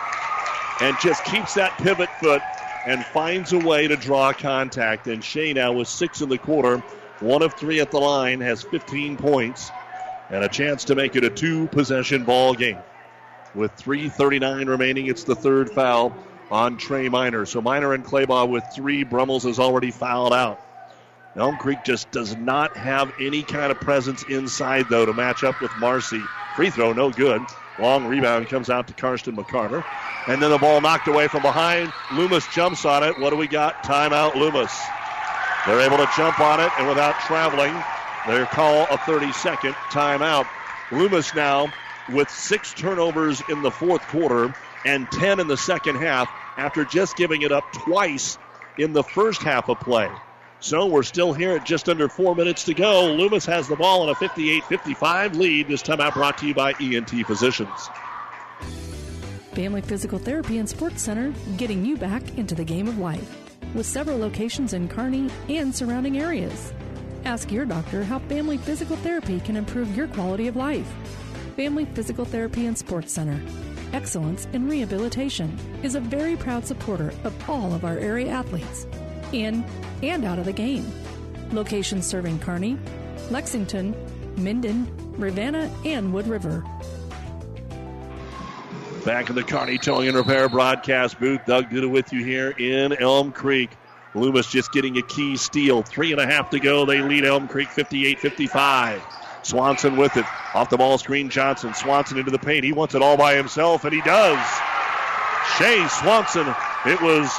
and 0.81 0.97
just 1.01 1.25
keeps 1.25 1.55
that 1.55 1.77
pivot 1.79 2.09
foot 2.21 2.43
and 2.87 3.05
finds 3.07 3.53
a 3.53 3.59
way 3.59 3.89
to 3.89 3.97
draw 3.97 4.33
contact. 4.33 5.07
And 5.07 5.23
Shea 5.23 5.53
now 5.53 5.73
with 5.73 5.89
six 5.89 6.21
in 6.21 6.29
the 6.29 6.39
quarter, 6.39 6.79
one 7.21 7.43
of 7.43 7.55
three 7.55 7.81
at 7.81 7.91
the 7.91 7.99
line, 7.99 8.41
has 8.41 8.63
15 8.63 9.17
points 9.17 9.71
and 10.31 10.45
a 10.45 10.49
chance 10.49 10.85
to 10.85 10.95
make 10.95 11.17
it 11.17 11.25
a 11.25 11.31
two 11.31 11.67
possession 11.69 12.25
ball 12.25 12.55
game. 12.55 12.79
With 13.55 13.77
3.39 13.77 14.69
remaining, 14.69 15.07
it's 15.07 15.25
the 15.25 15.37
third 15.37 15.71
foul 15.71 16.17
on 16.51 16.77
Trey 16.77 17.09
Miner. 17.09 17.47
So 17.47 17.61
Miner 17.61 17.95
and 17.95 18.05
Claybaugh 18.05 18.49
with 18.49 18.65
three. 18.75 19.05
Brummels 19.05 19.45
is 19.45 19.59
already 19.59 19.91
fouled 19.91 20.33
out. 20.33 20.64
Elm 21.37 21.57
Creek 21.57 21.83
just 21.85 22.11
does 22.13 22.37
not 22.37 22.77
have 22.77 23.13
any 23.19 23.43
kind 23.43 23.73
of 23.73 23.81
presence 23.81 24.23
inside, 24.29 24.89
though, 24.89 25.05
to 25.05 25.13
match 25.13 25.43
up 25.43 25.61
with 25.61 25.77
Marcy. 25.79 26.23
Free 26.55 26.71
throw, 26.71 26.93
no 26.93 27.11
good. 27.11 27.43
Long 27.81 28.07
rebound 28.07 28.49
comes 28.49 28.71
out 28.71 28.87
to 28.87 28.95
Karsten 28.95 29.37
McCarter. 29.37 29.85
And 30.29 30.41
then 30.41 30.51
the 30.51 30.59
ball 30.59 30.81
knocked 30.81 31.09
away 31.09 31.27
from 31.27 31.43
behind. 31.43 31.93
Loomis 32.13 32.47
jumps 32.55 32.85
on 32.85 33.03
it. 33.03 33.19
What 33.19 33.31
do 33.31 33.37
we 33.37 33.49
got? 33.49 33.83
Timeout, 33.83 34.37
Loomis. 34.37 34.73
They're 35.67 35.81
able 35.81 35.97
to 35.97 36.09
jump 36.17 36.39
on 36.39 36.61
it, 36.61 36.71
and 36.79 36.87
without 36.87 37.19
traveling, 37.21 37.75
they 38.29 38.45
call 38.47 38.87
a 38.91 38.99
30 38.99 39.33
second 39.33 39.75
timeout. 39.91 40.47
Loomis 40.93 41.35
now 41.35 41.73
with 42.13 42.31
six 42.31 42.73
turnovers 42.75 43.43
in 43.49 43.63
the 43.63 43.71
fourth 43.71 44.03
quarter 44.03 44.55
and 44.85 45.11
10 45.11 45.41
in 45.41 45.49
the 45.49 45.57
second 45.57 45.97
half 45.97 46.29
after 46.57 46.85
just 46.85 47.17
giving 47.17 47.43
it 47.43 47.51
up 47.51 47.65
twice 47.73 48.39
in 48.79 48.93
the 48.93 49.03
first 49.03 49.43
half 49.43 49.69
of 49.69 49.81
play. 49.81 50.11
So 50.65 50.87
we're 50.87 51.03
still 51.03 51.35
here 51.35 51.51
at 51.51 51.67
just 51.67 51.91
under 51.91 52.09
four 52.09 52.35
minutes 52.35 52.65
to 52.65 52.73
go. 52.73 53.13
Loomis 53.13 53.45
has 53.45 53.69
the 53.69 53.77
ball 53.77 54.03
in 54.05 54.09
a 54.09 54.15
58 54.15 54.65
55 54.65 55.37
lead. 55.37 55.69
This 55.69 55.83
time 55.83 56.01
out 56.01 56.15
brought 56.15 56.39
to 56.39 56.47
you 56.47 56.55
by 56.55 56.73
ENT 56.81 57.11
Physicians. 57.27 57.91
Family 59.53 59.83
Physical 59.83 60.19
Therapy 60.19 60.57
and 60.57 60.67
Sports 60.67 61.03
Center, 61.03 61.35
getting 61.59 61.85
you 61.85 61.99
back 61.99 62.39
into 62.39 62.55
the 62.55 62.65
game 62.65 62.89
of 62.89 62.97
life. 62.97 63.47
With 63.75 63.85
several 63.85 64.17
locations 64.17 64.73
in 64.73 64.89
Kearney 64.89 65.29
and 65.51 65.75
surrounding 65.75 66.17
areas. 66.17 66.73
Ask 67.27 67.53
your 67.53 67.67
doctor 67.67 68.03
how 68.03 68.21
family 68.21 68.57
physical 68.57 68.97
therapy 68.97 69.41
can 69.41 69.57
improve 69.57 69.95
your 69.95 70.09
quality 70.09 70.49
of 70.49 70.57
life. 70.57 70.91
Family 71.57 71.85
Physical 71.85 72.25
Therapy 72.25 72.65
and 72.65 72.77
Sports 72.77 73.13
Center. 73.13 73.39
Excellence 73.93 74.49
in 74.55 74.67
Rehabilitation 74.67 75.59
is 75.83 75.95
a 75.95 76.01
very 76.01 76.37
proud 76.37 76.67
supporter 76.67 77.13
of 77.23 77.51
all 77.51 77.75
of 77.75 77.85
our 77.85 77.99
area 77.99 78.31
athletes, 78.31 78.87
in 79.35 79.65
and 80.03 80.25
out 80.25 80.39
of 80.39 80.45
the 80.45 80.53
game. 80.53 80.91
Locations 81.53 82.07
serving 82.07 82.39
Kearney, 82.39 82.79
Lexington, 83.31 83.95
Minden, 84.37 84.91
Ravenna, 85.19 85.71
and 85.85 86.13
Wood 86.13 86.27
River. 86.27 86.65
Back 89.05 89.29
in 89.29 89.37
the 89.37 89.45
Kearney 89.45 89.77
Towing 89.77 90.09
and 90.09 90.17
Repair 90.17 90.49
broadcast 90.49 91.21
booth, 91.21 91.41
Doug 91.47 91.69
Duda 91.69 91.91
with 91.91 92.13
you 92.13 92.25
here 92.25 92.51
in 92.51 92.95
Elm 92.95 93.33
Creek. 93.33 93.71
Loomis 94.15 94.47
just 94.47 94.73
getting 94.73 94.97
a 94.97 95.03
key 95.03 95.37
steal. 95.37 95.83
Three 95.83 96.13
and 96.13 96.21
a 96.21 96.27
half 96.27 96.51
to 96.51 96.61
go. 96.61 96.87
They 96.87 97.01
lead 97.01 97.25
Elm 97.25 97.49
Creek 97.49 97.69
58 97.69 98.19
55. 98.19 99.03
Swanson 99.43 99.97
with 99.97 100.17
it. 100.17 100.25
Off 100.55 100.71
the 100.71 100.79
ball 100.79 100.97
screen, 100.99 101.29
Johnson. 101.29 101.75
Swanson 101.75 102.17
into 102.17 102.31
the 102.31 102.39
paint. 102.39 102.65
He 102.65 102.73
wants 102.73 102.95
it 102.95 103.03
all 103.03 103.17
by 103.17 103.35
himself, 103.35 103.85
and 103.85 103.93
he 103.93 104.01
does. 104.03 104.39
Shea 105.59 105.87
Swanson. 105.89 106.47
It 106.87 107.01
was 107.03 107.31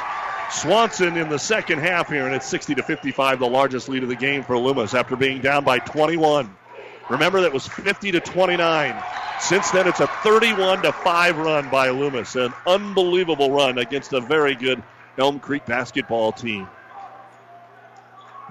Swanson 0.51 1.17
in 1.17 1.29
the 1.29 1.39
second 1.39 1.79
half 1.79 2.09
here, 2.09 2.25
and 2.25 2.35
it's 2.35 2.45
60 2.47 2.75
to 2.75 2.83
55, 2.83 3.39
the 3.39 3.47
largest 3.47 3.89
lead 3.89 4.03
of 4.03 4.09
the 4.09 4.15
game 4.15 4.43
for 4.43 4.57
Loomis 4.57 4.93
after 4.93 5.15
being 5.15 5.41
down 5.41 5.63
by 5.63 5.79
21. 5.79 6.55
Remember 7.09 7.41
that 7.41 7.53
was 7.53 7.67
50 7.67 8.11
to 8.11 8.19
29. 8.19 9.03
Since 9.39 9.71
then, 9.71 9.87
it's 9.87 9.99
a 9.99 10.07
31 10.07 10.81
to 10.83 10.91
5 10.91 11.37
run 11.37 11.69
by 11.69 11.89
Loomis. 11.89 12.35
An 12.35 12.53
unbelievable 12.65 13.51
run 13.51 13.77
against 13.77 14.13
a 14.13 14.21
very 14.21 14.55
good 14.55 14.81
Elm 15.17 15.39
Creek 15.39 15.65
basketball 15.65 16.31
team. 16.31 16.67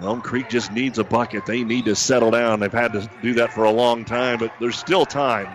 Elm 0.03 0.21
Creek 0.21 0.49
just 0.49 0.73
needs 0.73 0.99
a 0.99 1.05
bucket. 1.05 1.47
They 1.47 1.63
need 1.63 1.85
to 1.85 1.95
settle 1.95 2.31
down. 2.31 2.61
They've 2.61 2.73
had 2.73 2.93
to 2.93 3.09
do 3.23 3.35
that 3.35 3.53
for 3.53 3.65
a 3.65 3.71
long 3.71 4.05
time, 4.05 4.39
but 4.39 4.53
there's 4.61 4.79
still 4.79 5.07
time 5.07 5.55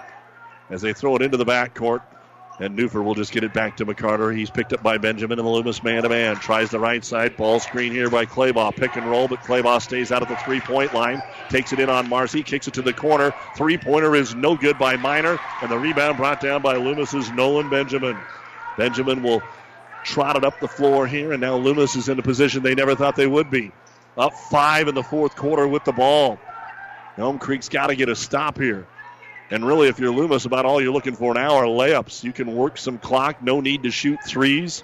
as 0.70 0.82
they 0.82 0.94
throw 0.94 1.16
it 1.16 1.22
into 1.22 1.38
the 1.38 1.46
backcourt. 1.46 2.02
And 2.62 2.78
Newfer 2.78 3.02
will 3.02 3.16
just 3.16 3.32
get 3.32 3.46
it 3.46 3.54
back 3.54 3.78
to 3.78 3.86
McCarter. 3.86 4.36
He's 4.36 4.50
picked 4.50 4.74
up 4.74 4.84
by 4.84 4.98
Benjamin 4.98 5.40
and 5.40 5.48
Loomis 5.48 5.82
man 5.82 6.04
to 6.04 6.10
man. 6.10 6.36
Tries 6.36 6.70
the 6.70 6.80
right 6.80 7.04
side. 7.06 7.38
Ball 7.38 7.62
screen 7.62 7.94
here 7.94 8.10
by 8.10 8.26
Claybaugh. 8.26 8.76
Pick 8.76 8.98
and 8.98 9.10
roll, 9.10 9.30
but 9.30 9.40
Claybaugh 9.40 9.82
stays 9.82 10.12
out 10.12 10.22
of 10.22 10.28
the 10.28 10.36
three 10.38 10.60
point 10.60 10.94
line. 10.94 11.22
Takes 11.48 11.72
it 11.72 11.80
in 11.80 11.90
on 11.90 12.10
Marcy. 12.10 12.44
Kicks 12.44 12.68
it 12.68 12.74
to 12.74 12.82
the 12.82 12.92
corner. 12.92 13.34
Three 13.56 13.78
pointer 13.78 14.14
is 14.14 14.36
no 14.36 14.58
good 14.58 14.78
by 14.78 14.98
Miner. 14.98 15.40
And 15.62 15.72
the 15.72 15.80
rebound 15.80 16.18
brought 16.18 16.42
down 16.42 16.62
by 16.62 16.76
Loomis's 16.76 17.32
Nolan 17.32 17.70
Benjamin. 17.70 18.18
Benjamin 18.78 19.24
will 19.24 19.42
trot 20.04 20.36
it 20.36 20.44
up 20.44 20.60
the 20.60 20.68
floor 20.68 21.08
here. 21.08 21.32
And 21.32 21.40
now 21.40 21.56
Loomis 21.56 21.96
is 21.96 22.10
in 22.10 22.20
a 22.20 22.24
position 22.24 22.62
they 22.62 22.76
never 22.76 22.94
thought 22.94 23.16
they 23.16 23.28
would 23.28 23.50
be. 23.50 23.72
Up 24.18 24.34
five 24.34 24.90
in 24.90 24.96
the 24.96 25.04
fourth 25.04 25.34
quarter 25.38 25.66
with 25.66 25.86
the 25.86 25.94
ball. 25.94 26.38
Elm 27.18 27.40
Creek's 27.40 27.70
got 27.70 27.88
to 27.88 27.96
get 27.96 28.10
a 28.10 28.16
stop 28.16 28.58
here. 28.58 28.86
And 29.52 29.66
really, 29.66 29.88
if 29.88 30.00
you're 30.00 30.12
Loomis, 30.12 30.46
about 30.46 30.66
all 30.66 30.82
you're 30.82 30.94
looking 30.94 31.16
for 31.16 31.34
now 31.34 31.56
are 31.56 31.66
layups. 31.66 32.24
You 32.24 32.32
can 32.32 32.56
work 32.56 32.78
some 32.78 33.00
clock. 33.00 33.42
No 33.42 33.62
need 33.62 33.84
to 33.84 33.92
shoot 33.92 34.20
threes. 34.26 34.84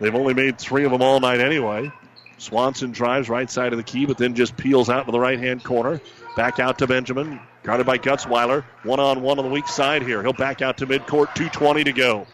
They've 0.00 0.14
only 0.14 0.34
made 0.34 0.58
three 0.58 0.84
of 0.84 0.90
them 0.90 1.02
all 1.02 1.20
night 1.20 1.40
anyway. 1.40 1.92
Swanson 2.38 2.92
drives 2.92 3.28
right 3.28 3.50
side 3.50 3.72
of 3.72 3.76
the 3.76 3.84
key, 3.84 4.06
but 4.06 4.16
then 4.16 4.34
just 4.34 4.56
peels 4.56 4.88
out 4.88 5.06
to 5.06 5.12
the 5.12 5.18
right 5.18 5.38
hand 5.38 5.64
corner. 5.64 6.00
Back 6.36 6.60
out 6.60 6.78
to 6.78 6.86
Benjamin. 6.86 7.40
Guarded 7.62 7.86
by 7.86 7.98
Gutzweiler. 7.98 8.64
One 8.84 9.00
on 9.00 9.22
one 9.22 9.38
on 9.38 9.44
the 9.44 9.50
weak 9.50 9.66
side 9.68 10.02
here. 10.02 10.22
He'll 10.22 10.32
back 10.32 10.62
out 10.62 10.78
to 10.78 10.86
midcourt. 10.86 11.28
2.20 11.34 11.84
to 11.84 11.92
go. 11.92 12.26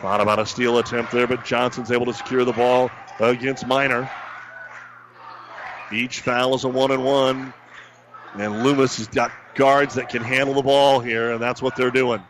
Thought 0.00 0.20
about 0.20 0.38
a 0.38 0.46
steal 0.46 0.78
attempt 0.78 1.12
there, 1.12 1.26
but 1.26 1.44
Johnson's 1.44 1.90
able 1.90 2.06
to 2.06 2.14
secure 2.14 2.44
the 2.44 2.52
ball 2.52 2.90
against 3.18 3.66
Miner. 3.66 4.10
Each 5.92 6.20
foul 6.20 6.54
is 6.54 6.64
a 6.64 6.68
one 6.68 6.90
and 6.90 7.04
one. 7.04 7.54
And 8.34 8.62
Loomis 8.62 8.98
has 8.98 9.06
got 9.06 9.30
guards 9.56 9.94
that 9.94 10.08
can 10.08 10.22
handle 10.22 10.54
the 10.54 10.62
ball 10.62 11.00
here, 11.00 11.32
and 11.32 11.42
that's 11.42 11.60
what 11.60 11.76
they're 11.76 11.90
doing. 11.90 12.22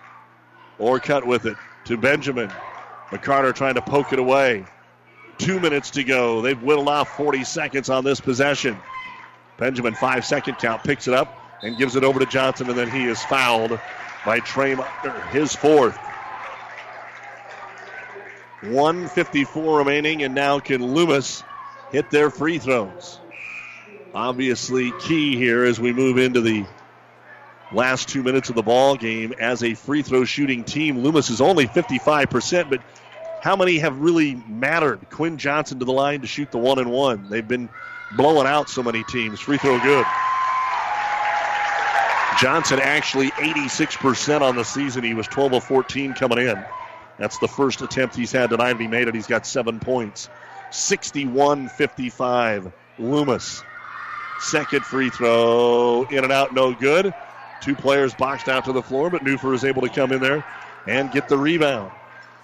Orcutt 0.78 1.26
with 1.26 1.46
it 1.46 1.56
to 1.84 1.96
Benjamin. 1.96 2.50
McCarter 3.10 3.54
trying 3.54 3.74
to 3.74 3.82
poke 3.82 4.12
it 4.12 4.18
away. 4.18 4.64
Two 5.38 5.60
minutes 5.60 5.90
to 5.92 6.04
go. 6.04 6.40
They've 6.40 6.60
whittled 6.60 6.88
off 6.88 7.16
40 7.16 7.44
seconds 7.44 7.90
on 7.90 8.04
this 8.04 8.20
possession. 8.20 8.78
Benjamin, 9.58 9.94
five 9.94 10.24
second 10.24 10.58
count, 10.58 10.82
picks 10.82 11.08
it 11.08 11.14
up 11.14 11.36
and 11.62 11.78
gives 11.78 11.96
it 11.96 12.04
over 12.04 12.18
to 12.20 12.26
Johnson, 12.26 12.68
and 12.68 12.78
then 12.78 12.90
he 12.90 13.04
is 13.04 13.22
fouled 13.22 13.78
by 14.24 14.40
Trey 14.40 14.76
his 15.30 15.54
fourth. 15.54 15.96
154 18.62 19.78
remaining, 19.78 20.22
and 20.22 20.34
now 20.34 20.58
can 20.58 20.94
Loomis 20.94 21.42
hit 21.92 22.10
their 22.10 22.30
free 22.30 22.58
throws? 22.58 23.20
Obviously, 24.14 24.92
key 25.00 25.36
here 25.36 25.64
as 25.64 25.78
we 25.78 25.92
move 25.92 26.18
into 26.18 26.40
the 26.40 26.64
last 27.72 28.08
two 28.08 28.22
minutes 28.22 28.48
of 28.48 28.54
the 28.54 28.62
ball 28.62 28.96
game 28.96 29.34
as 29.40 29.62
a 29.62 29.74
free 29.74 30.02
throw 30.02 30.24
shooting 30.24 30.64
team. 30.64 30.98
Loomis 30.98 31.30
is 31.30 31.40
only 31.40 31.66
55%, 31.66 32.70
but 32.70 32.80
how 33.42 33.56
many 33.56 33.78
have 33.78 33.98
really 33.98 34.34
mattered? 34.48 35.08
Quinn 35.10 35.38
Johnson 35.38 35.78
to 35.78 35.84
the 35.84 35.92
line 35.92 36.20
to 36.20 36.26
shoot 36.26 36.50
the 36.50 36.58
one 36.58 36.78
and 36.78 36.90
one. 36.90 37.28
They've 37.28 37.46
been 37.46 37.68
blowing 38.16 38.46
out 38.46 38.68
so 38.68 38.82
many 38.82 39.04
teams. 39.04 39.40
Free 39.40 39.58
throw 39.58 39.78
good. 39.80 40.06
Johnson 42.40 42.80
actually 42.80 43.30
86% 43.30 44.42
on 44.42 44.56
the 44.56 44.64
season. 44.64 45.02
He 45.02 45.14
was 45.14 45.26
12 45.28 45.54
of 45.54 45.64
14 45.64 46.12
coming 46.14 46.38
in. 46.38 46.64
That's 47.18 47.38
the 47.38 47.48
first 47.48 47.80
attempt 47.80 48.14
he's 48.14 48.32
had 48.32 48.50
tonight, 48.50 48.78
he 48.78 48.86
made 48.86 49.08
it. 49.08 49.14
He's 49.14 49.26
got 49.26 49.46
seven 49.46 49.80
points. 49.80 50.28
61 50.70 51.68
55. 51.68 52.72
Loomis. 52.98 53.62
Second 54.38 54.84
free 54.84 55.08
throw. 55.08 56.04
In 56.10 56.24
and 56.24 56.32
out, 56.32 56.52
no 56.52 56.74
good. 56.74 57.14
Two 57.60 57.74
players 57.74 58.14
boxed 58.14 58.48
out 58.48 58.64
to 58.66 58.72
the 58.72 58.82
floor, 58.82 59.10
but 59.10 59.24
Newfer 59.24 59.54
is 59.54 59.64
able 59.64 59.82
to 59.82 59.88
come 59.88 60.12
in 60.12 60.20
there 60.20 60.44
and 60.86 61.10
get 61.10 61.28
the 61.28 61.38
rebound. 61.38 61.90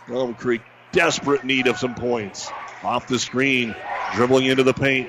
Elm 0.09 0.35
Creek 0.35 0.63
desperate 0.93 1.45
need 1.45 1.67
of 1.67 1.79
some 1.79 1.95
points. 1.95 2.51
Off 2.83 3.07
the 3.07 3.19
screen, 3.19 3.75
dribbling 4.15 4.47
into 4.47 4.63
the 4.63 4.75
paint. 4.75 5.09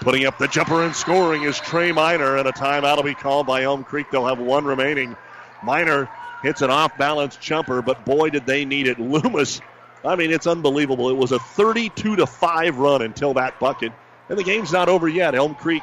Putting 0.00 0.26
up 0.26 0.38
the 0.38 0.48
jumper 0.48 0.82
and 0.82 0.94
scoring 0.94 1.42
is 1.42 1.58
Trey 1.58 1.90
Miner, 1.90 2.36
and 2.36 2.46
a 2.46 2.52
timeout 2.52 2.96
will 2.96 3.04
be 3.04 3.14
called 3.14 3.46
by 3.46 3.62
Elm 3.62 3.82
Creek. 3.82 4.10
They'll 4.10 4.26
have 4.26 4.38
one 4.38 4.64
remaining. 4.64 5.16
Miner 5.62 6.08
hits 6.42 6.62
an 6.62 6.70
off 6.70 6.96
balance 6.98 7.36
jumper, 7.36 7.80
but 7.82 8.04
boy, 8.04 8.30
did 8.30 8.46
they 8.46 8.64
need 8.64 8.86
it. 8.86 8.98
Loomis, 9.00 9.60
I 10.04 10.16
mean, 10.16 10.30
it's 10.30 10.46
unbelievable. 10.46 11.08
It 11.08 11.16
was 11.16 11.32
a 11.32 11.38
32 11.38 12.16
to 12.16 12.26
5 12.26 12.78
run 12.78 13.02
until 13.02 13.34
that 13.34 13.58
bucket, 13.58 13.92
and 14.28 14.38
the 14.38 14.44
game's 14.44 14.72
not 14.72 14.88
over 14.88 15.08
yet. 15.08 15.34
Elm 15.34 15.54
Creek 15.54 15.82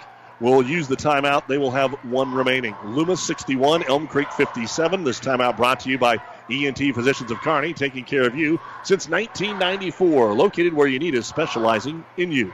will 0.52 0.61
use 0.61 0.88
the 0.88 0.98
timeout. 0.98 1.48
They 1.48 1.57
will 1.57 1.72
have 1.72 1.95
one 2.02 2.34
remaining. 2.34 2.76
Loomis 2.84 3.26
61, 3.26 3.84
Elm 3.84 4.07
Creek 4.07 4.32
57. 4.32 5.03
This 5.03 5.20
timeout 5.20 5.56
brought 5.56 5.80
to 5.82 5.90
you 5.90 5.98
by 5.98 6.20
ENT 6.49 6.80
Physicians 6.94 7.32
of 7.32 7.40
Kearney, 7.40 7.74
taking 7.74 8.03
care 8.03 8.28
of 8.28 8.36
you 8.36 8.60
since 8.82 9.07
1994. 9.07 10.34
Located 10.34 10.74
where 10.74 10.88
you 10.88 10.99
need 10.99 11.15
is 11.15 11.28
specializing 11.28 12.06
in 12.18 12.32
you. 12.32 12.53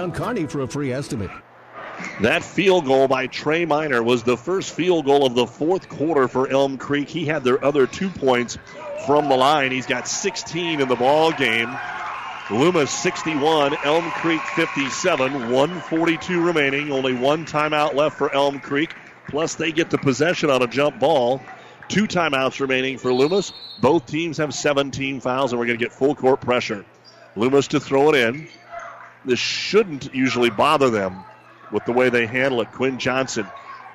Kearney 0.09 0.47
for 0.47 0.61
a 0.61 0.67
free 0.67 0.91
estimate. 0.91 1.29
That 2.21 2.43
field 2.43 2.85
goal 2.85 3.07
by 3.07 3.27
Trey 3.27 3.65
Miner 3.65 4.01
was 4.01 4.23
the 4.23 4.37
first 4.37 4.73
field 4.73 5.05
goal 5.05 5.25
of 5.25 5.35
the 5.35 5.45
fourth 5.45 5.89
quarter 5.89 6.27
for 6.27 6.47
Elm 6.47 6.77
Creek. 6.77 7.09
He 7.09 7.25
had 7.25 7.43
their 7.43 7.63
other 7.63 7.85
two 7.85 8.09
points 8.09 8.57
from 9.05 9.29
the 9.29 9.35
line. 9.35 9.71
He's 9.71 9.85
got 9.85 10.07
16 10.07 10.81
in 10.81 10.87
the 10.87 10.95
ball 10.95 11.31
game. 11.31 11.69
Loomis 12.49 12.91
61, 12.91 13.77
Elm 13.83 14.11
Creek 14.11 14.41
57, 14.41 15.51
142 15.51 16.41
remaining. 16.41 16.91
Only 16.91 17.13
one 17.13 17.45
timeout 17.45 17.93
left 17.93 18.17
for 18.17 18.33
Elm 18.33 18.59
Creek. 18.59 18.93
Plus, 19.27 19.55
they 19.55 19.71
get 19.71 19.89
the 19.89 19.97
possession 19.97 20.49
on 20.49 20.61
a 20.61 20.67
jump 20.67 20.99
ball. 20.99 21.41
Two 21.87 22.07
timeouts 22.07 22.59
remaining 22.59 22.97
for 22.97 23.13
Loomis. 23.13 23.53
Both 23.79 24.05
teams 24.05 24.37
have 24.37 24.53
17 24.53 25.21
fouls, 25.21 25.51
and 25.51 25.59
we're 25.59 25.67
going 25.67 25.77
to 25.77 25.83
get 25.83 25.93
full 25.93 26.15
court 26.15 26.41
pressure. 26.41 26.85
Loomis 27.35 27.67
to 27.69 27.79
throw 27.79 28.13
it 28.13 28.15
in. 28.15 28.47
This 29.25 29.39
shouldn't 29.39 30.13
usually 30.13 30.49
bother 30.49 30.89
them 30.89 31.23
with 31.71 31.85
the 31.85 31.91
way 31.91 32.09
they 32.09 32.25
handle 32.25 32.61
it. 32.61 32.71
Quinn 32.71 32.99
Johnson 32.99 33.47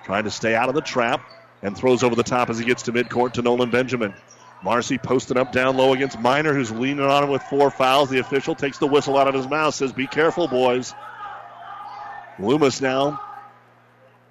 trying 0.04 0.24
to 0.24 0.30
stay 0.30 0.54
out 0.54 0.68
of 0.68 0.74
the 0.74 0.80
trap 0.80 1.20
and 1.62 1.76
throws 1.76 2.02
over 2.02 2.14
the 2.14 2.22
top 2.22 2.48
as 2.50 2.58
he 2.58 2.64
gets 2.64 2.82
to 2.84 2.92
midcourt 2.92 3.34
to 3.34 3.42
Nolan 3.42 3.70
Benjamin. 3.70 4.14
Marcy 4.62 4.98
posting 4.98 5.36
up 5.36 5.52
down 5.52 5.76
low 5.76 5.92
against 5.92 6.18
Miner, 6.18 6.54
who's 6.54 6.70
leaning 6.70 7.04
on 7.04 7.24
him 7.24 7.30
with 7.30 7.42
four 7.42 7.70
fouls. 7.70 8.08
The 8.08 8.18
official 8.18 8.54
takes 8.54 8.78
the 8.78 8.86
whistle 8.86 9.18
out 9.18 9.28
of 9.28 9.34
his 9.34 9.46
mouth, 9.46 9.74
says, 9.74 9.92
Be 9.92 10.06
careful, 10.06 10.48
boys. 10.48 10.94
Loomis 12.38 12.80
now 12.80 13.20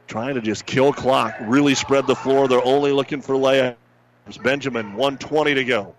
trying 0.08 0.36
to 0.36 0.42
just 0.42 0.66
kill 0.66 0.94
clock, 0.94 1.36
really 1.42 1.76
spread 1.76 2.08
the 2.08 2.16
floor. 2.16 2.48
They're 2.48 2.64
only 2.64 2.92
looking 2.92 3.22
for 3.22 3.36
layups. 3.36 3.76
Benjamin, 4.44 4.94
120 4.94 5.56
to 5.56 5.64
go. 5.64 5.96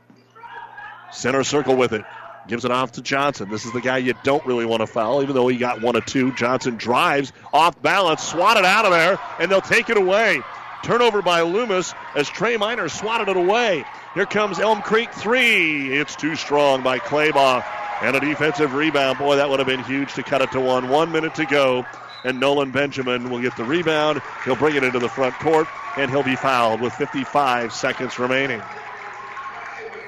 Center 1.12 1.44
circle 1.44 1.76
with 1.76 1.92
it. 1.92 2.04
Gives 2.48 2.64
it 2.64 2.70
off 2.70 2.92
to 2.92 3.02
Johnson. 3.02 3.48
This 3.48 3.64
is 3.64 3.72
the 3.72 3.80
guy 3.80 3.98
you 3.98 4.14
don't 4.22 4.44
really 4.46 4.66
want 4.66 4.80
to 4.80 4.86
foul, 4.86 5.22
even 5.22 5.34
though 5.34 5.48
he 5.48 5.56
got 5.56 5.82
one 5.82 5.96
or 5.96 6.00
two. 6.00 6.32
Johnson 6.32 6.76
drives 6.76 7.32
off 7.52 7.80
balance, 7.82 8.22
swatted 8.22 8.64
out 8.64 8.84
of 8.84 8.92
there, 8.92 9.18
and 9.40 9.50
they'll 9.50 9.60
take 9.60 9.90
it 9.90 9.96
away. 9.96 10.42
Turnover 10.84 11.22
by 11.22 11.40
Loomis 11.42 11.92
as 12.14 12.28
Trey 12.28 12.56
Miner 12.56 12.88
swatted 12.88 13.28
it 13.28 13.36
away. 13.36 13.84
Here 14.14 14.26
comes 14.26 14.60
Elm 14.60 14.82
Creek 14.82 15.12
three. 15.12 15.92
It's 15.92 16.14
too 16.14 16.36
strong 16.36 16.82
by 16.82 16.98
Claybaugh. 17.00 17.64
And 18.02 18.14
a 18.14 18.20
defensive 18.20 18.74
rebound. 18.74 19.18
Boy, 19.18 19.36
that 19.36 19.50
would 19.50 19.58
have 19.58 19.66
been 19.66 19.82
huge 19.82 20.14
to 20.14 20.22
cut 20.22 20.42
it 20.42 20.52
to 20.52 20.60
one. 20.60 20.88
One 20.88 21.10
minute 21.10 21.34
to 21.36 21.46
go. 21.46 21.84
And 22.24 22.38
Nolan 22.38 22.70
Benjamin 22.70 23.30
will 23.30 23.40
get 23.40 23.56
the 23.56 23.64
rebound. 23.64 24.20
He'll 24.44 24.56
bring 24.56 24.76
it 24.76 24.84
into 24.84 24.98
the 24.98 25.08
front 25.08 25.34
court, 25.36 25.66
and 25.96 26.10
he'll 26.10 26.22
be 26.22 26.36
fouled 26.36 26.80
with 26.80 26.92
55 26.94 27.72
seconds 27.72 28.18
remaining. 28.18 28.62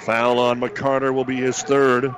Foul 0.01 0.39
on 0.39 0.61
McCarter 0.61 1.13
will 1.13 1.25
be 1.25 1.37
his 1.37 1.63
third. 1.63 2.15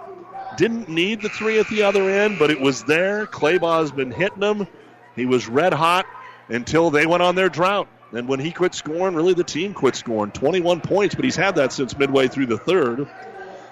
Didn't 0.60 0.90
need 0.90 1.22
the 1.22 1.30
three 1.30 1.58
at 1.58 1.66
the 1.68 1.84
other 1.84 2.10
end, 2.10 2.38
but 2.38 2.50
it 2.50 2.60
was 2.60 2.84
there. 2.84 3.24
Claybaugh's 3.24 3.90
been 3.92 4.10
hitting 4.10 4.40
them. 4.40 4.68
He 5.16 5.24
was 5.24 5.48
red 5.48 5.72
hot 5.72 6.04
until 6.48 6.90
they 6.90 7.06
went 7.06 7.22
on 7.22 7.34
their 7.34 7.48
drought. 7.48 7.88
And 8.12 8.28
when 8.28 8.40
he 8.40 8.52
quit 8.52 8.74
scoring, 8.74 9.14
really 9.14 9.32
the 9.32 9.42
team 9.42 9.72
quit 9.72 9.96
scoring. 9.96 10.32
21 10.32 10.82
points, 10.82 11.14
but 11.14 11.24
he's 11.24 11.34
had 11.34 11.54
that 11.54 11.72
since 11.72 11.96
midway 11.96 12.28
through 12.28 12.44
the 12.44 12.58
third. 12.58 13.08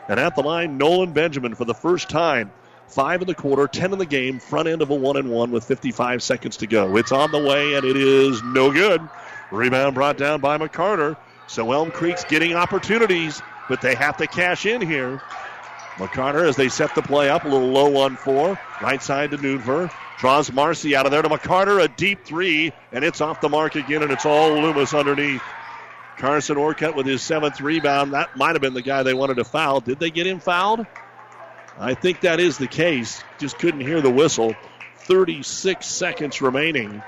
And 0.08 0.18
at 0.18 0.34
the 0.34 0.40
line, 0.40 0.78
Nolan 0.78 1.12
Benjamin 1.12 1.54
for 1.54 1.66
the 1.66 1.74
first 1.74 2.08
time. 2.08 2.50
Five 2.86 3.20
in 3.20 3.26
the 3.26 3.34
quarter, 3.34 3.68
10 3.68 3.92
in 3.92 3.98
the 3.98 4.06
game, 4.06 4.40
front 4.40 4.66
end 4.66 4.80
of 4.80 4.88
a 4.88 4.94
one 4.94 5.18
and 5.18 5.30
one 5.30 5.50
with 5.50 5.64
55 5.64 6.22
seconds 6.22 6.56
to 6.56 6.66
go. 6.66 6.96
It's 6.96 7.12
on 7.12 7.30
the 7.32 7.38
way, 7.38 7.74
and 7.74 7.84
it 7.84 7.98
is 7.98 8.42
no 8.42 8.72
good. 8.72 9.06
Rebound 9.52 9.94
brought 9.94 10.16
down 10.16 10.40
by 10.40 10.56
McCarter. 10.56 11.18
So 11.48 11.70
Elm 11.70 11.90
Creek's 11.90 12.24
getting 12.24 12.54
opportunities, 12.54 13.42
but 13.68 13.82
they 13.82 13.94
have 13.94 14.16
to 14.16 14.26
cash 14.26 14.64
in 14.64 14.80
here. 14.80 15.20
McCarter, 15.98 16.48
as 16.48 16.56
they 16.56 16.68
set 16.68 16.94
the 16.94 17.02
play 17.02 17.28
up, 17.28 17.44
a 17.44 17.48
little 17.48 17.68
low 17.68 17.96
on 17.98 18.16
four. 18.16 18.58
Right 18.80 19.02
side 19.02 19.32
to 19.32 19.38
Newfer. 19.38 19.92
Draws 20.18 20.52
Marcy 20.52 20.96
out 20.96 21.06
of 21.06 21.12
there 21.12 21.22
to 21.22 21.28
McCarter, 21.28 21.82
a 21.82 21.88
deep 21.88 22.24
three, 22.24 22.72
and 22.92 23.04
it's 23.04 23.20
off 23.20 23.40
the 23.40 23.48
mark 23.48 23.76
again, 23.76 24.02
and 24.02 24.10
it's 24.10 24.26
all 24.26 24.50
Loomis 24.50 24.94
underneath. 24.94 25.42
Carson 26.16 26.56
Orcutt 26.56 26.96
with 26.96 27.06
his 27.06 27.22
seventh 27.22 27.60
rebound. 27.60 28.12
That 28.12 28.36
might 28.36 28.54
have 28.54 28.60
been 28.60 28.74
the 28.74 28.82
guy 28.82 29.02
they 29.02 29.14
wanted 29.14 29.36
to 29.36 29.44
foul. 29.44 29.80
Did 29.80 30.00
they 30.00 30.10
get 30.10 30.26
him 30.26 30.40
fouled? 30.40 30.86
I 31.78 31.94
think 31.94 32.22
that 32.22 32.40
is 32.40 32.58
the 32.58 32.66
case. 32.66 33.22
Just 33.38 33.58
couldn't 33.58 33.80
hear 33.80 34.00
the 34.00 34.10
whistle. 34.10 34.54
36 34.96 35.86
seconds 35.86 36.42
remaining. 36.42 37.02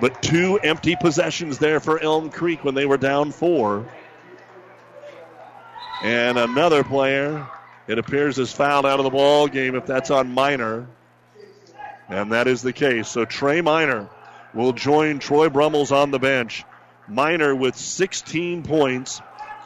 But 0.00 0.20
two 0.22 0.58
empty 0.58 0.96
possessions 0.96 1.58
there 1.58 1.80
for 1.80 2.00
Elm 2.00 2.30
Creek 2.30 2.64
when 2.64 2.74
they 2.74 2.86
were 2.86 2.96
down 2.96 3.30
four. 3.30 3.86
And 6.02 6.38
another 6.38 6.84
player, 6.84 7.48
it 7.88 7.98
appears, 7.98 8.38
is 8.38 8.52
fouled 8.52 8.86
out 8.86 9.00
of 9.00 9.04
the 9.04 9.10
ball 9.10 9.48
game 9.48 9.74
if 9.74 9.86
that's 9.86 10.10
on 10.10 10.32
Miner. 10.32 10.86
And 12.08 12.32
that 12.32 12.46
is 12.46 12.62
the 12.62 12.72
case. 12.72 13.08
So 13.08 13.24
Trey 13.24 13.60
Miner 13.60 14.08
will 14.54 14.72
join 14.72 15.18
Troy 15.18 15.48
Brummels 15.48 15.90
on 15.90 16.10
the 16.10 16.18
bench. 16.18 16.64
Miner 17.08 17.54
with 17.54 17.76
16 17.76 18.62
points, 18.62 19.20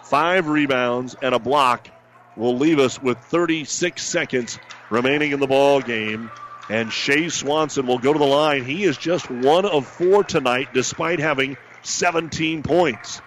five 0.05 0.47
rebounds, 0.47 1.17
and 1.21 1.35
a 1.35 1.39
block 1.39 1.89
will 2.37 2.57
leave 2.57 2.79
us 2.79 3.03
with 3.03 3.19
36 3.19 4.03
seconds 4.03 4.59
remaining 4.91 5.33
in 5.33 5.41
the 5.41 5.47
ball 5.47 5.81
game. 5.81 6.31
And 6.71 6.93
Shea 6.93 7.29
Swanson 7.29 7.87
will 7.87 7.99
go 7.99 8.13
to 8.13 8.19
the 8.19 8.25
line. 8.25 8.65
He 8.65 8.85
is 8.85 8.97
just 8.97 9.29
one 9.31 9.67
of 9.67 9.87
four 9.87 10.23
tonight, 10.23 10.69
despite 10.73 11.19
having 11.19 11.57
17 11.83 12.63
points. 12.63 13.21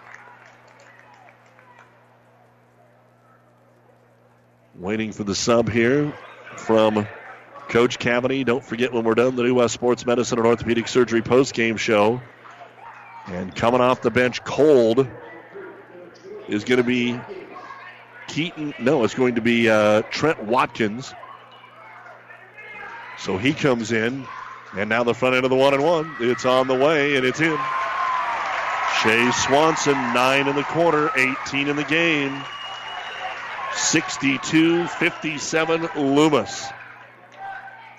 Waiting 4.77 5.13
for 5.13 5.23
the 5.23 5.35
sub 5.35 5.69
here 5.69 6.13
from 6.57 7.07
Coach 7.69 7.97
Cavity. 7.97 8.43
Don't 8.43 8.63
forget 8.63 8.91
when 8.91 9.05
we're 9.05 9.15
done 9.15 9.37
the 9.37 9.43
New 9.43 9.55
West 9.55 9.73
Sports 9.73 10.05
Medicine 10.05 10.37
and 10.37 10.45
Orthopedic 10.45 10.89
Surgery 10.89 11.21
post-game 11.21 11.77
show. 11.77 12.21
And 13.27 13.55
coming 13.55 13.79
off 13.79 14.01
the 14.01 14.11
bench 14.11 14.43
cold 14.43 15.07
is 16.49 16.65
going 16.65 16.77
to 16.77 16.83
be 16.83 17.17
Keaton. 18.27 18.73
No, 18.77 19.05
it's 19.05 19.15
going 19.15 19.35
to 19.35 19.41
be 19.41 19.69
uh, 19.69 20.01
Trent 20.11 20.43
Watkins. 20.43 21.13
So 23.17 23.37
he 23.37 23.53
comes 23.53 23.93
in, 23.93 24.27
and 24.75 24.89
now 24.89 25.05
the 25.05 25.13
front 25.13 25.35
end 25.35 25.45
of 25.45 25.51
the 25.51 25.55
one 25.55 25.73
and 25.73 25.83
one. 25.83 26.13
It's 26.19 26.45
on 26.45 26.67
the 26.67 26.75
way, 26.75 27.15
and 27.15 27.25
it's 27.25 27.39
in. 27.39 27.57
Shea 29.01 29.31
Swanson, 29.31 29.93
nine 30.13 30.47
in 30.49 30.55
the 30.55 30.63
quarter, 30.63 31.11
18 31.15 31.69
in 31.69 31.77
the 31.77 31.83
game. 31.85 32.43
62 33.75 34.87
57 34.87 35.89
Loomis. 35.95 36.65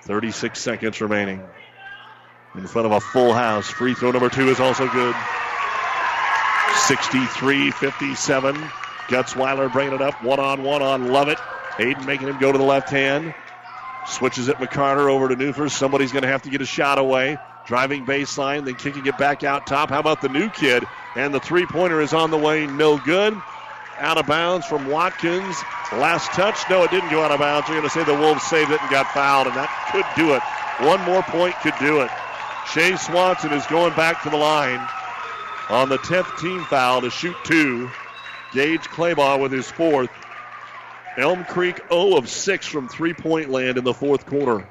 36 0.03 0.59
seconds 0.59 1.01
remaining. 1.01 1.43
In 2.55 2.65
front 2.65 2.87
of 2.87 2.91
a 2.91 2.99
full 2.99 3.33
house. 3.33 3.69
Free 3.69 3.93
throw 3.93 4.11
number 4.11 4.29
two 4.29 4.49
is 4.49 4.59
also 4.59 4.87
good. 4.89 5.15
63 6.87 7.71
57. 7.71 8.55
Gutzweiler 9.07 9.71
bringing 9.71 9.93
it 9.93 10.01
up 10.01 10.23
one 10.23 10.39
on 10.39 10.63
one 10.63 10.81
on 10.81 11.09
Lovett. 11.09 11.39
Hayden 11.77 12.05
making 12.05 12.27
him 12.27 12.39
go 12.39 12.51
to 12.51 12.57
the 12.57 12.63
left 12.63 12.89
hand. 12.89 13.33
Switches 14.07 14.47
it 14.47 14.57
McCarter 14.57 15.09
over 15.11 15.29
to 15.29 15.35
Newfer. 15.35 15.69
Somebody's 15.69 16.11
going 16.11 16.23
to 16.23 16.29
have 16.29 16.43
to 16.43 16.49
get 16.49 16.61
a 16.61 16.65
shot 16.65 16.97
away. 16.97 17.37
Driving 17.67 18.05
baseline, 18.05 18.63
then 18.63 18.75
kicking 18.75 19.05
it 19.05 19.17
back 19.17 19.43
out 19.43 19.67
top. 19.67 19.89
How 19.89 19.99
about 19.99 20.21
the 20.21 20.29
new 20.29 20.49
kid? 20.49 20.85
And 21.15 21.33
the 21.33 21.41
three 21.41 21.65
pointer 21.65 21.99
is 21.99 22.13
on 22.13 22.31
the 22.31 22.37
way. 22.37 22.65
No 22.65 22.97
good. 22.97 23.37
Out 23.99 24.17
of 24.17 24.27
bounds 24.27 24.65
from 24.65 24.87
Watkins. 24.87 25.55
Last 25.91 26.31
touch. 26.31 26.57
No, 26.69 26.83
it 26.83 26.91
didn't 26.91 27.09
go 27.09 27.23
out 27.23 27.31
of 27.31 27.39
bounds. 27.39 27.67
You're 27.67 27.77
going 27.77 27.89
to 27.89 27.93
say 27.93 28.03
the 28.03 28.13
Wolves 28.13 28.43
saved 28.43 28.71
it 28.71 28.81
and 28.81 28.91
got 28.91 29.07
fouled, 29.07 29.47
and 29.47 29.55
that 29.55 29.69
could 29.91 30.05
do 30.15 30.33
it. 30.33 30.41
One 30.87 31.01
more 31.01 31.23
point 31.23 31.55
could 31.61 31.73
do 31.79 32.01
it. 32.01 32.11
Shea 32.71 32.95
Swanson 32.97 33.53
is 33.53 33.65
going 33.67 33.95
back 33.95 34.21
to 34.23 34.29
the 34.29 34.37
line 34.37 34.85
on 35.69 35.89
the 35.89 35.97
10th 35.97 36.39
team 36.39 36.63
foul 36.65 37.01
to 37.01 37.09
shoot 37.09 37.35
two. 37.43 37.89
Gage 38.53 38.83
Claybaugh 38.83 39.41
with 39.41 39.51
his 39.51 39.69
fourth. 39.69 40.09
Elm 41.17 41.45
Creek 41.45 41.81
0 41.89 42.15
of 42.15 42.29
6 42.29 42.67
from 42.67 42.87
three 42.87 43.13
point 43.13 43.49
land 43.49 43.77
in 43.77 43.83
the 43.83 43.93
fourth 43.93 44.25
quarter. 44.25 44.67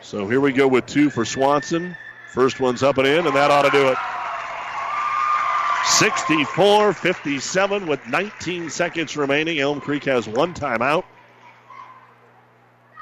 So 0.00 0.28
here 0.28 0.40
we 0.40 0.52
go 0.52 0.68
with 0.68 0.86
two 0.86 1.10
for 1.10 1.24
Swanson. 1.24 1.96
First 2.32 2.60
one's 2.60 2.82
up 2.82 2.98
and 2.98 3.06
in, 3.06 3.26
and 3.26 3.36
that 3.36 3.50
ought 3.50 3.62
to 3.62 3.70
do 3.70 3.88
it. 3.88 3.98
64 5.84 6.92
57 6.92 7.86
with 7.86 8.06
19 8.06 8.70
seconds 8.70 9.16
remaining. 9.16 9.58
Elm 9.58 9.80
Creek 9.80 10.04
has 10.04 10.28
one 10.28 10.54
timeout. 10.54 11.04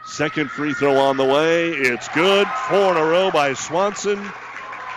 Second 0.07 0.51
free 0.51 0.73
throw 0.73 0.99
on 0.99 1.17
the 1.17 1.25
way. 1.25 1.69
It's 1.69 2.09
good. 2.09 2.49
Four 2.69 2.93
in 2.93 2.97
a 2.97 3.05
row 3.05 3.31
by 3.31 3.53
Swanson. 3.53 4.21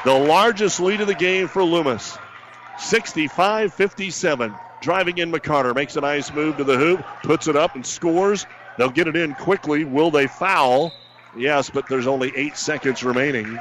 The 0.06 0.14
largest 0.14 0.80
lead 0.80 1.02
of 1.02 1.08
the 1.08 1.14
game 1.14 1.48
for 1.48 1.64
Loomis. 1.64 2.18
65 2.80 3.74
57. 3.74 4.56
Driving 4.82 5.18
in 5.18 5.32
McCarter. 5.32 5.76
Makes 5.76 5.98
a 5.98 6.02
nice 6.02 6.34
move 6.34 6.58
to 6.58 6.64
the 6.64 6.78
hoop. 6.78 7.06
Puts 7.24 7.48
it 7.48 7.56
up 7.56 7.76
and 7.76 7.86
scores. 7.86 8.46
They'll 8.78 8.90
get 8.90 9.08
it 9.08 9.16
in 9.16 9.36
quickly. 9.36 9.84
Will 9.84 10.10
they 10.10 10.28
foul? 10.28 10.94
Yes, 11.36 11.70
but 11.70 11.88
there's 11.88 12.08
only 12.08 12.32
eight 12.36 12.58
seconds 12.58 13.04
remaining. 13.04 13.60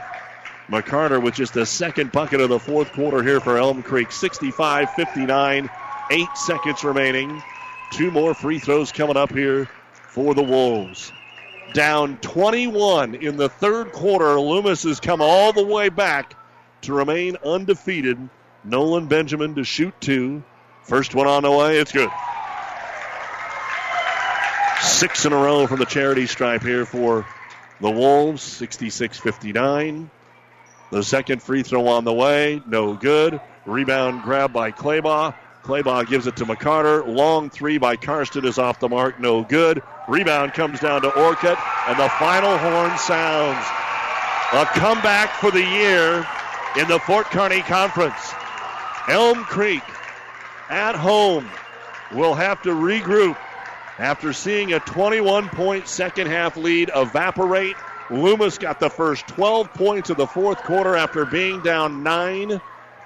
McCarter 0.73 1.23
with 1.23 1.35
just 1.35 1.55
a 1.57 1.67
second 1.67 2.13
bucket 2.13 2.41
of 2.41 2.49
the 2.49 2.59
fourth 2.59 2.93
quarter 2.93 3.23
here 3.23 3.41
for 3.41 3.59
Elm 3.59 3.83
Creek. 3.83 4.11
65 4.11 4.91
59. 4.95 5.69
Eight 6.11 6.29
seconds 6.35 6.83
remaining. 6.83 7.43
Two 7.93 8.11
more 8.11 8.33
free 8.33 8.59
throws 8.59 8.91
coming 8.91 9.19
up 9.19 9.31
here 9.31 9.69
for 10.09 10.33
the 10.35 10.43
Wolves. 10.43 11.13
Down 11.75 12.17
21 12.19 13.17
in 13.17 13.37
the 13.37 13.51
third 13.51 13.93
quarter. 13.93 14.41
Loomis 14.41 14.85
has 14.85 14.99
come 14.99 15.21
all 15.21 15.53
the 15.53 15.65
way 15.65 15.91
back 15.91 16.37
to 16.83 16.95
remain 16.95 17.37
undefeated. 17.45 18.31
Nolan 18.65 19.09
Benjamin 19.09 19.57
to 19.57 19.65
shoot 19.65 19.93
two. 20.01 20.43
First 20.85 21.15
one 21.15 21.27
on 21.27 21.43
the 21.43 21.51
way. 21.51 21.81
It's 21.81 21.93
good. 21.93 22.11
Six 24.81 25.27
in 25.27 25.35
a 25.35 25.37
row 25.37 25.67
from 25.67 25.81
the 25.81 25.85
charity 25.85 26.27
stripe 26.27 26.63
here 26.63 26.87
for 26.87 27.27
the 27.83 27.91
Wolves. 27.91 28.43
66 28.43 29.19
59. 29.19 30.11
The 30.93 31.03
second 31.03 31.43
free 31.43 31.63
throw 31.63 31.89
on 31.89 32.05
the 32.05 32.13
way. 32.13 32.63
No 32.67 32.93
good. 32.93 33.41
Rebound 33.65 34.23
grab 34.23 34.53
by 34.53 34.73
Claybaugh. 34.73 35.35
Claybaugh 35.63 36.07
gives 36.07 36.27
it 36.27 36.37
to 36.37 36.45
McCarter. 36.45 37.07
Long 37.07 37.49
three 37.49 37.79
by 37.79 37.97
Karsten 37.97 38.45
is 38.45 38.59
off 38.59 38.79
the 38.79 38.91
mark. 38.91 39.19
No 39.19 39.43
good. 39.43 39.83
Rebound 40.07 40.53
comes 40.53 40.81
down 40.81 41.01
to 41.01 41.09
Orcutt. 41.09 41.59
And 41.89 41.99
the 41.99 42.11
final 42.11 42.59
horn 42.59 42.99
sounds. 42.99 43.65
A 44.53 44.67
comeback 44.79 45.33
for 45.37 45.51
the 45.51 45.65
year 45.65 46.27
in 46.79 46.87
the 46.89 46.99
Fort 46.99 47.25
Kearney 47.31 47.63
Conference. 47.63 48.35
Elm 49.09 49.45
Creek 49.45 49.83
at 50.69 50.95
home 50.95 51.49
will 52.13 52.35
have 52.35 52.61
to 52.63 52.69
regroup 52.69 53.39
after 53.99 54.35
seeing 54.35 54.75
a 54.75 54.81
21 54.81 55.49
point 55.49 55.89
second 55.89 56.27
half 56.27 56.59
lead 56.59 56.91
evaporate. 56.95 57.77
Loomis 58.13 58.59
got 58.59 58.79
the 58.79 58.91
first 58.91 59.27
12 59.29 59.73
points 59.73 60.11
of 60.11 60.19
the 60.19 60.27
fourth 60.27 60.59
quarter 60.59 60.97
after 60.97 61.25
being 61.25 61.63
down 61.63 62.03
nine 62.03 62.61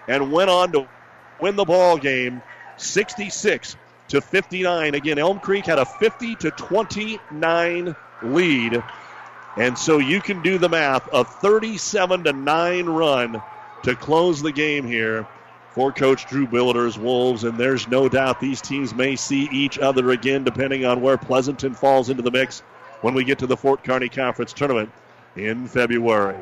and 0.09 0.33
went 0.33 0.51
on 0.51 0.73
to 0.73 0.89
win 1.41 1.55
the 1.55 1.65
ball 1.65 1.97
game 1.97 2.43
66 2.77 3.77
to 4.09 4.21
59. 4.21 4.95
Again, 4.95 5.19
Elm 5.19 5.39
Creek 5.39 5.67
had 5.67 5.79
a 5.79 5.85
50 5.85 6.35
to 6.37 6.51
29 6.51 7.97
lead. 8.23 8.83
And 9.57 9.79
so 9.79 9.99
you 9.99 10.21
can 10.21 10.43
do 10.43 10.59
the 10.59 10.69
math 10.69 11.09
a 11.13 11.25
37 11.25 12.25
to 12.25 12.33
9 12.33 12.87
run 12.87 13.43
to 13.85 13.95
close 13.95 14.43
the 14.43 14.53
game 14.53 14.87
here 14.87 15.27
for 15.71 15.93
Coach 15.93 16.27
Drew 16.27 16.47
Billiter's 16.47 16.99
Wolves. 16.99 17.45
And 17.45 17.57
there's 17.57 17.87
no 17.87 18.09
doubt 18.09 18.41
these 18.41 18.61
teams 18.61 18.95
may 18.95 19.15
see 19.15 19.49
each 19.53 19.79
other 19.79 20.11
again, 20.11 20.43
depending 20.43 20.85
on 20.85 21.01
where 21.01 21.17
Pleasanton 21.17 21.75
falls 21.75 22.11
into 22.11 22.23
the 22.23 22.31
mix 22.31 22.63
when 23.01 23.15
we 23.15 23.25
get 23.25 23.39
to 23.41 23.47
the 23.47 23.57
Fort 23.57 23.85
Kearney 23.85 24.09
Conference 24.09 24.53
Tournament 24.53 24.91
in 25.37 25.67
February. 25.67 26.39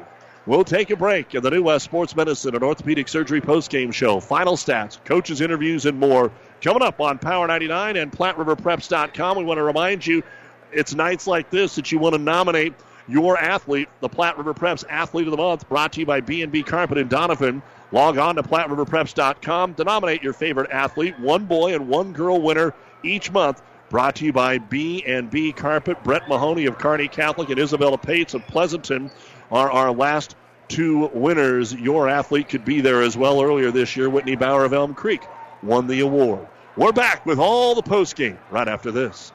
We'll 0.47 0.65
take 0.65 0.91
a 0.91 0.97
break 0.97 1.35
in 1.35 1.43
the 1.43 1.51
New 1.51 1.63
West 1.63 1.87
Sports 1.87 2.15
Medicine 2.15 2.55
and 2.55 2.63
Orthopedic 2.63 3.09
Surgery 3.09 3.41
postgame 3.41 3.93
show. 3.93 4.21
Final 4.21 4.57
stats, 4.57 5.03
coaches' 5.05 5.41
interviews, 5.41 5.87
and 5.87 5.99
more 5.99 6.31
coming 6.61 6.83
up 6.83 7.01
on 7.01 7.19
Power 7.19 7.47
99 7.47 7.97
and 7.97 8.13
PlatteRiverPreps.com. 8.13 9.39
We 9.39 9.45
want 9.45 9.57
to 9.57 9.63
remind 9.63 10.07
you 10.07 10.23
it's 10.71 10.95
nights 10.95 11.27
like 11.27 11.49
this 11.49 11.77
that 11.77 11.91
you 11.91 11.99
want 11.99 12.15
to 12.15 12.19
nominate 12.19 12.75
your 13.09 13.39
athlete, 13.39 13.89
the 14.01 14.09
Platte 14.09 14.37
River 14.37 14.55
Preps 14.55 14.85
Athlete 14.89 15.27
of 15.27 15.31
the 15.31 15.37
Month, 15.37 15.69
brought 15.69 15.93
to 15.95 16.01
you 16.01 16.07
by 16.07 16.21
B&B 16.21 16.63
Carpet 16.63 16.99
in 16.99 17.09
Doniphan. 17.09 17.63
Log 17.93 18.19
on 18.19 18.37
to 18.37 18.43
PlatteRiverPreps.com 18.43 19.75
to 19.75 19.85
nominate 19.85 20.23
your 20.23 20.33
favorite 20.33 20.71
athlete, 20.71 21.19
one 21.21 21.45
boy 21.45 21.75
and 21.75 21.89
one 21.89 22.13
girl 22.13 22.41
winner 22.41 22.75
each 23.03 23.31
month. 23.31 23.63
Brought 23.95 24.16
to 24.16 24.25
you 24.25 24.33
by 24.33 24.59
B&B 24.59 25.53
Carpet. 25.53 26.03
Brett 26.03 26.29
Mahoney 26.29 26.66
of 26.66 26.79
Kearney 26.79 27.07
Catholic 27.07 27.51
and 27.51 27.61
Isabella 27.61 27.97
Pates 27.97 28.35
of 28.35 28.45
Pleasanton 28.49 29.09
are 29.53 29.71
our 29.71 29.93
last 29.93 30.35
two 30.66 31.07
winners. 31.15 31.73
Your 31.73 32.09
athlete 32.09 32.49
could 32.49 32.65
be 32.65 32.81
there 32.81 33.03
as 33.03 33.16
well. 33.16 33.41
Earlier 33.41 33.71
this 33.71 33.97
year, 33.97 34.11
Whitney 34.11 34.35
Bauer 34.35 34.65
of 34.65 34.73
Elm 34.73 34.95
Creek 34.95 35.23
won 35.62 35.87
the 35.87 36.01
award. 36.01 36.45
We're 36.77 36.91
back 36.91 37.25
with 37.25 37.39
all 37.39 37.77
the 37.77 37.85
postgame 37.85 38.37
right 38.51 38.66
after 38.66 38.91
this. 38.91 39.31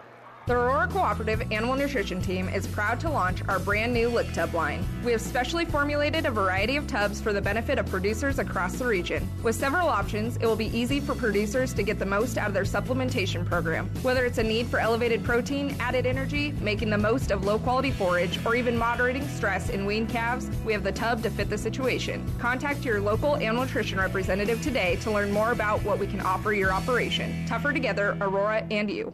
The 0.49 0.55
Aurora 0.55 0.87
Cooperative 0.87 1.43
Animal 1.51 1.75
Nutrition 1.75 2.23
Team 2.23 2.49
is 2.49 2.65
proud 2.65 2.99
to 3.01 3.09
launch 3.11 3.43
our 3.47 3.59
brand 3.59 3.93
new 3.93 4.09
Lick 4.09 4.33
Tub 4.33 4.55
line. 4.55 4.83
We 5.03 5.11
have 5.11 5.21
specially 5.21 5.63
formulated 5.63 6.25
a 6.25 6.31
variety 6.31 6.75
of 6.75 6.87
tubs 6.87 7.21
for 7.21 7.33
the 7.33 7.39
benefit 7.39 7.77
of 7.77 7.85
producers 7.85 8.39
across 8.39 8.79
the 8.79 8.87
region. 8.87 9.29
With 9.43 9.55
several 9.55 9.87
options, 9.87 10.37
it 10.37 10.47
will 10.47 10.55
be 10.55 10.75
easy 10.75 11.01
for 11.01 11.13
producers 11.13 11.71
to 11.75 11.83
get 11.83 11.99
the 11.99 12.05
most 12.07 12.39
out 12.39 12.47
of 12.47 12.55
their 12.55 12.63
supplementation 12.63 13.45
program. 13.45 13.91
Whether 14.01 14.25
it's 14.25 14.39
a 14.39 14.43
need 14.43 14.65
for 14.65 14.79
elevated 14.79 15.23
protein, 15.23 15.75
added 15.79 16.07
energy, 16.07 16.53
making 16.61 16.89
the 16.89 16.97
most 16.97 17.29
of 17.29 17.45
low 17.45 17.59
quality 17.59 17.91
forage, 17.91 18.43
or 18.43 18.55
even 18.55 18.75
moderating 18.75 19.27
stress 19.27 19.69
in 19.69 19.85
weaned 19.85 20.09
calves, 20.09 20.49
we 20.65 20.73
have 20.73 20.83
the 20.83 20.91
tub 20.91 21.21
to 21.21 21.29
fit 21.29 21.51
the 21.51 21.59
situation. 21.59 22.25
Contact 22.39 22.83
your 22.83 22.99
local 22.99 23.35
animal 23.35 23.65
nutrition 23.65 23.99
representative 23.99 24.59
today 24.63 24.95
to 25.01 25.11
learn 25.11 25.31
more 25.31 25.51
about 25.51 25.83
what 25.83 25.99
we 25.99 26.07
can 26.07 26.21
offer 26.21 26.53
your 26.53 26.73
operation. 26.73 27.45
Tougher 27.45 27.71
together, 27.71 28.17
Aurora 28.19 28.65
and 28.71 28.89
you. 28.89 29.13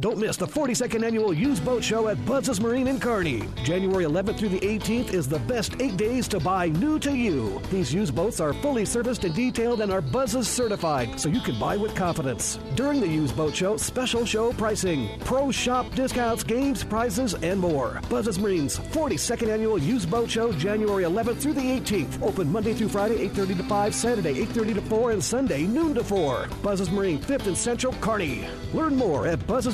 Don't 0.00 0.18
miss 0.18 0.36
the 0.36 0.46
42nd 0.46 1.04
annual 1.04 1.32
Used 1.32 1.64
Boat 1.64 1.84
Show 1.84 2.08
at 2.08 2.26
Buzz's 2.26 2.60
Marine 2.60 2.88
in 2.88 2.98
Kearney. 2.98 3.44
January 3.62 4.04
11th 4.04 4.36
through 4.36 4.48
the 4.48 4.58
18th 4.58 5.14
is 5.14 5.28
the 5.28 5.38
best 5.38 5.80
eight 5.80 5.96
days 5.96 6.26
to 6.26 6.40
buy 6.40 6.68
new 6.68 6.98
to 6.98 7.12
you. 7.12 7.62
These 7.70 7.94
used 7.94 8.12
boats 8.12 8.40
are 8.40 8.52
fully 8.54 8.84
serviced 8.84 9.22
and 9.22 9.32
detailed 9.32 9.82
and 9.82 9.92
are 9.92 10.00
Buzz's 10.00 10.48
certified, 10.48 11.20
so 11.20 11.28
you 11.28 11.40
can 11.40 11.56
buy 11.60 11.76
with 11.76 11.94
confidence. 11.94 12.58
During 12.74 13.00
the 13.00 13.06
Used 13.06 13.36
Boat 13.36 13.54
Show, 13.54 13.76
special 13.76 14.26
show 14.26 14.52
pricing, 14.54 15.16
pro 15.20 15.52
shop 15.52 15.88
discounts, 15.94 16.42
games, 16.42 16.82
prizes, 16.82 17.34
and 17.34 17.60
more. 17.60 18.00
Buzz's 18.10 18.40
Marine's 18.40 18.76
42nd 18.76 19.48
annual 19.48 19.78
Used 19.78 20.10
Boat 20.10 20.28
Show, 20.28 20.50
January 20.54 21.04
11th 21.04 21.38
through 21.38 21.52
the 21.52 21.60
18th. 21.60 22.20
Open 22.20 22.50
Monday 22.50 22.74
through 22.74 22.88
Friday, 22.88 23.28
8:30 23.28 23.58
to 23.58 23.62
5, 23.62 23.94
Saturday 23.94 24.40
8:30 24.40 24.74
to 24.74 24.82
4, 24.82 25.12
and 25.12 25.22
Sunday 25.22 25.62
noon 25.68 25.94
to 25.94 26.02
4. 26.02 26.48
Buzz's 26.64 26.90
Marine, 26.90 27.20
5th 27.20 27.46
and 27.46 27.56
Central, 27.56 27.92
Kearney. 28.00 28.48
Learn 28.72 28.96
more 28.96 29.28
at 29.28 29.46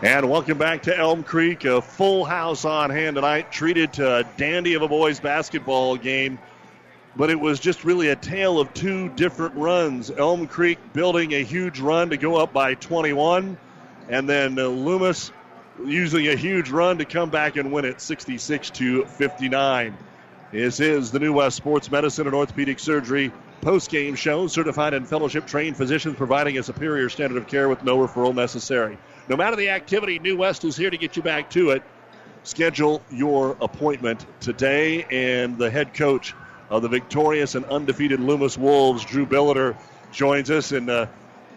And 0.00 0.30
welcome 0.30 0.58
back 0.58 0.82
to 0.82 0.96
Elm 0.96 1.24
Creek. 1.24 1.64
A 1.64 1.82
full 1.82 2.24
house 2.24 2.64
on 2.64 2.90
hand 2.90 3.16
tonight, 3.16 3.50
treated 3.50 3.94
to 3.94 4.18
a 4.18 4.24
dandy 4.36 4.74
of 4.74 4.82
a 4.82 4.86
boys 4.86 5.18
basketball 5.18 5.96
game. 5.96 6.38
But 7.16 7.30
it 7.30 7.40
was 7.40 7.58
just 7.58 7.84
really 7.84 8.08
a 8.08 8.14
tale 8.14 8.60
of 8.60 8.72
two 8.72 9.08
different 9.08 9.56
runs. 9.56 10.08
Elm 10.12 10.46
Creek 10.46 10.78
building 10.92 11.34
a 11.34 11.42
huge 11.42 11.80
run 11.80 12.10
to 12.10 12.16
go 12.16 12.36
up 12.36 12.52
by 12.52 12.74
21, 12.74 13.58
and 14.08 14.28
then 14.28 14.56
uh, 14.56 14.68
Loomis 14.68 15.32
using 15.84 16.28
a 16.28 16.36
huge 16.36 16.70
run 16.70 16.98
to 16.98 17.04
come 17.04 17.30
back 17.30 17.56
and 17.56 17.72
win 17.72 17.84
it 17.84 18.00
66 18.00 18.70
to 18.70 19.04
59. 19.04 19.98
This 20.52 20.78
is 20.78 21.10
the 21.10 21.18
New 21.18 21.32
West 21.32 21.56
Sports 21.56 21.90
Medicine 21.90 22.28
and 22.28 22.36
Orthopedic 22.36 22.78
Surgery 22.78 23.32
post-game 23.62 24.14
show. 24.14 24.46
Certified 24.46 24.94
and 24.94 25.08
fellowship 25.08 25.44
trained 25.44 25.76
physicians 25.76 26.14
providing 26.14 26.56
a 26.56 26.62
superior 26.62 27.08
standard 27.08 27.36
of 27.36 27.48
care 27.48 27.68
with 27.68 27.82
no 27.82 27.98
referral 27.98 28.32
necessary. 28.32 28.96
No 29.28 29.36
matter 29.36 29.56
the 29.56 29.68
activity, 29.68 30.18
New 30.18 30.38
West 30.38 30.64
is 30.64 30.74
here 30.74 30.88
to 30.88 30.96
get 30.96 31.14
you 31.14 31.22
back 31.22 31.50
to 31.50 31.70
it. 31.70 31.82
Schedule 32.44 33.02
your 33.10 33.58
appointment 33.60 34.24
today, 34.40 35.04
and 35.10 35.58
the 35.58 35.70
head 35.70 35.92
coach 35.92 36.34
of 36.70 36.80
the 36.80 36.88
victorious 36.88 37.54
and 37.54 37.66
undefeated 37.66 38.20
Loomis 38.20 38.56
Wolves, 38.56 39.04
Drew 39.04 39.26
Billiter, 39.26 39.76
joins 40.12 40.50
us. 40.50 40.72
And 40.72 40.88
uh, 40.88 41.06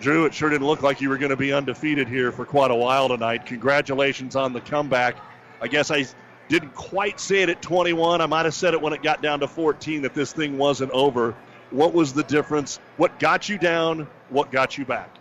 Drew, 0.01 0.25
it 0.25 0.33
sure 0.33 0.49
didn't 0.49 0.67
look 0.67 0.81
like 0.81 0.99
you 0.99 1.07
were 1.07 1.17
going 1.17 1.29
to 1.29 1.37
be 1.37 1.53
undefeated 1.53 2.09
here 2.09 2.33
for 2.33 2.43
quite 2.43 2.71
a 2.71 2.75
while 2.75 3.07
tonight. 3.07 3.45
Congratulations 3.45 4.35
on 4.35 4.51
the 4.51 4.59
comeback. 4.59 5.15
I 5.61 5.69
guess 5.69 5.91
I 5.91 6.05
didn't 6.49 6.75
quite 6.75 7.21
say 7.21 7.41
it 7.41 7.47
at 7.49 7.61
21. 7.61 8.19
I 8.19 8.25
might 8.25 8.43
have 8.43 8.53
said 8.53 8.73
it 8.73 8.81
when 8.81 8.91
it 8.91 9.01
got 9.01 9.21
down 9.21 9.39
to 9.39 9.47
14 9.47 10.01
that 10.01 10.13
this 10.13 10.33
thing 10.33 10.57
wasn't 10.57 10.91
over. 10.91 11.33
What 11.69 11.93
was 11.93 12.11
the 12.11 12.23
difference? 12.23 12.81
What 12.97 13.17
got 13.17 13.47
you 13.47 13.57
down? 13.57 14.09
What 14.27 14.51
got 14.51 14.77
you 14.77 14.83
back? 14.83 15.20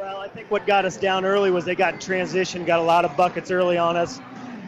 Well, 0.00 0.16
I 0.16 0.28
think 0.28 0.50
what 0.50 0.66
got 0.66 0.86
us 0.86 0.96
down 0.96 1.26
early 1.26 1.50
was 1.50 1.66
they 1.66 1.74
got 1.74 1.92
in 1.92 2.00
transition, 2.00 2.64
got 2.64 2.78
a 2.78 2.82
lot 2.82 3.04
of 3.04 3.18
buckets 3.18 3.50
early 3.50 3.76
on 3.76 3.98
us. 3.98 4.18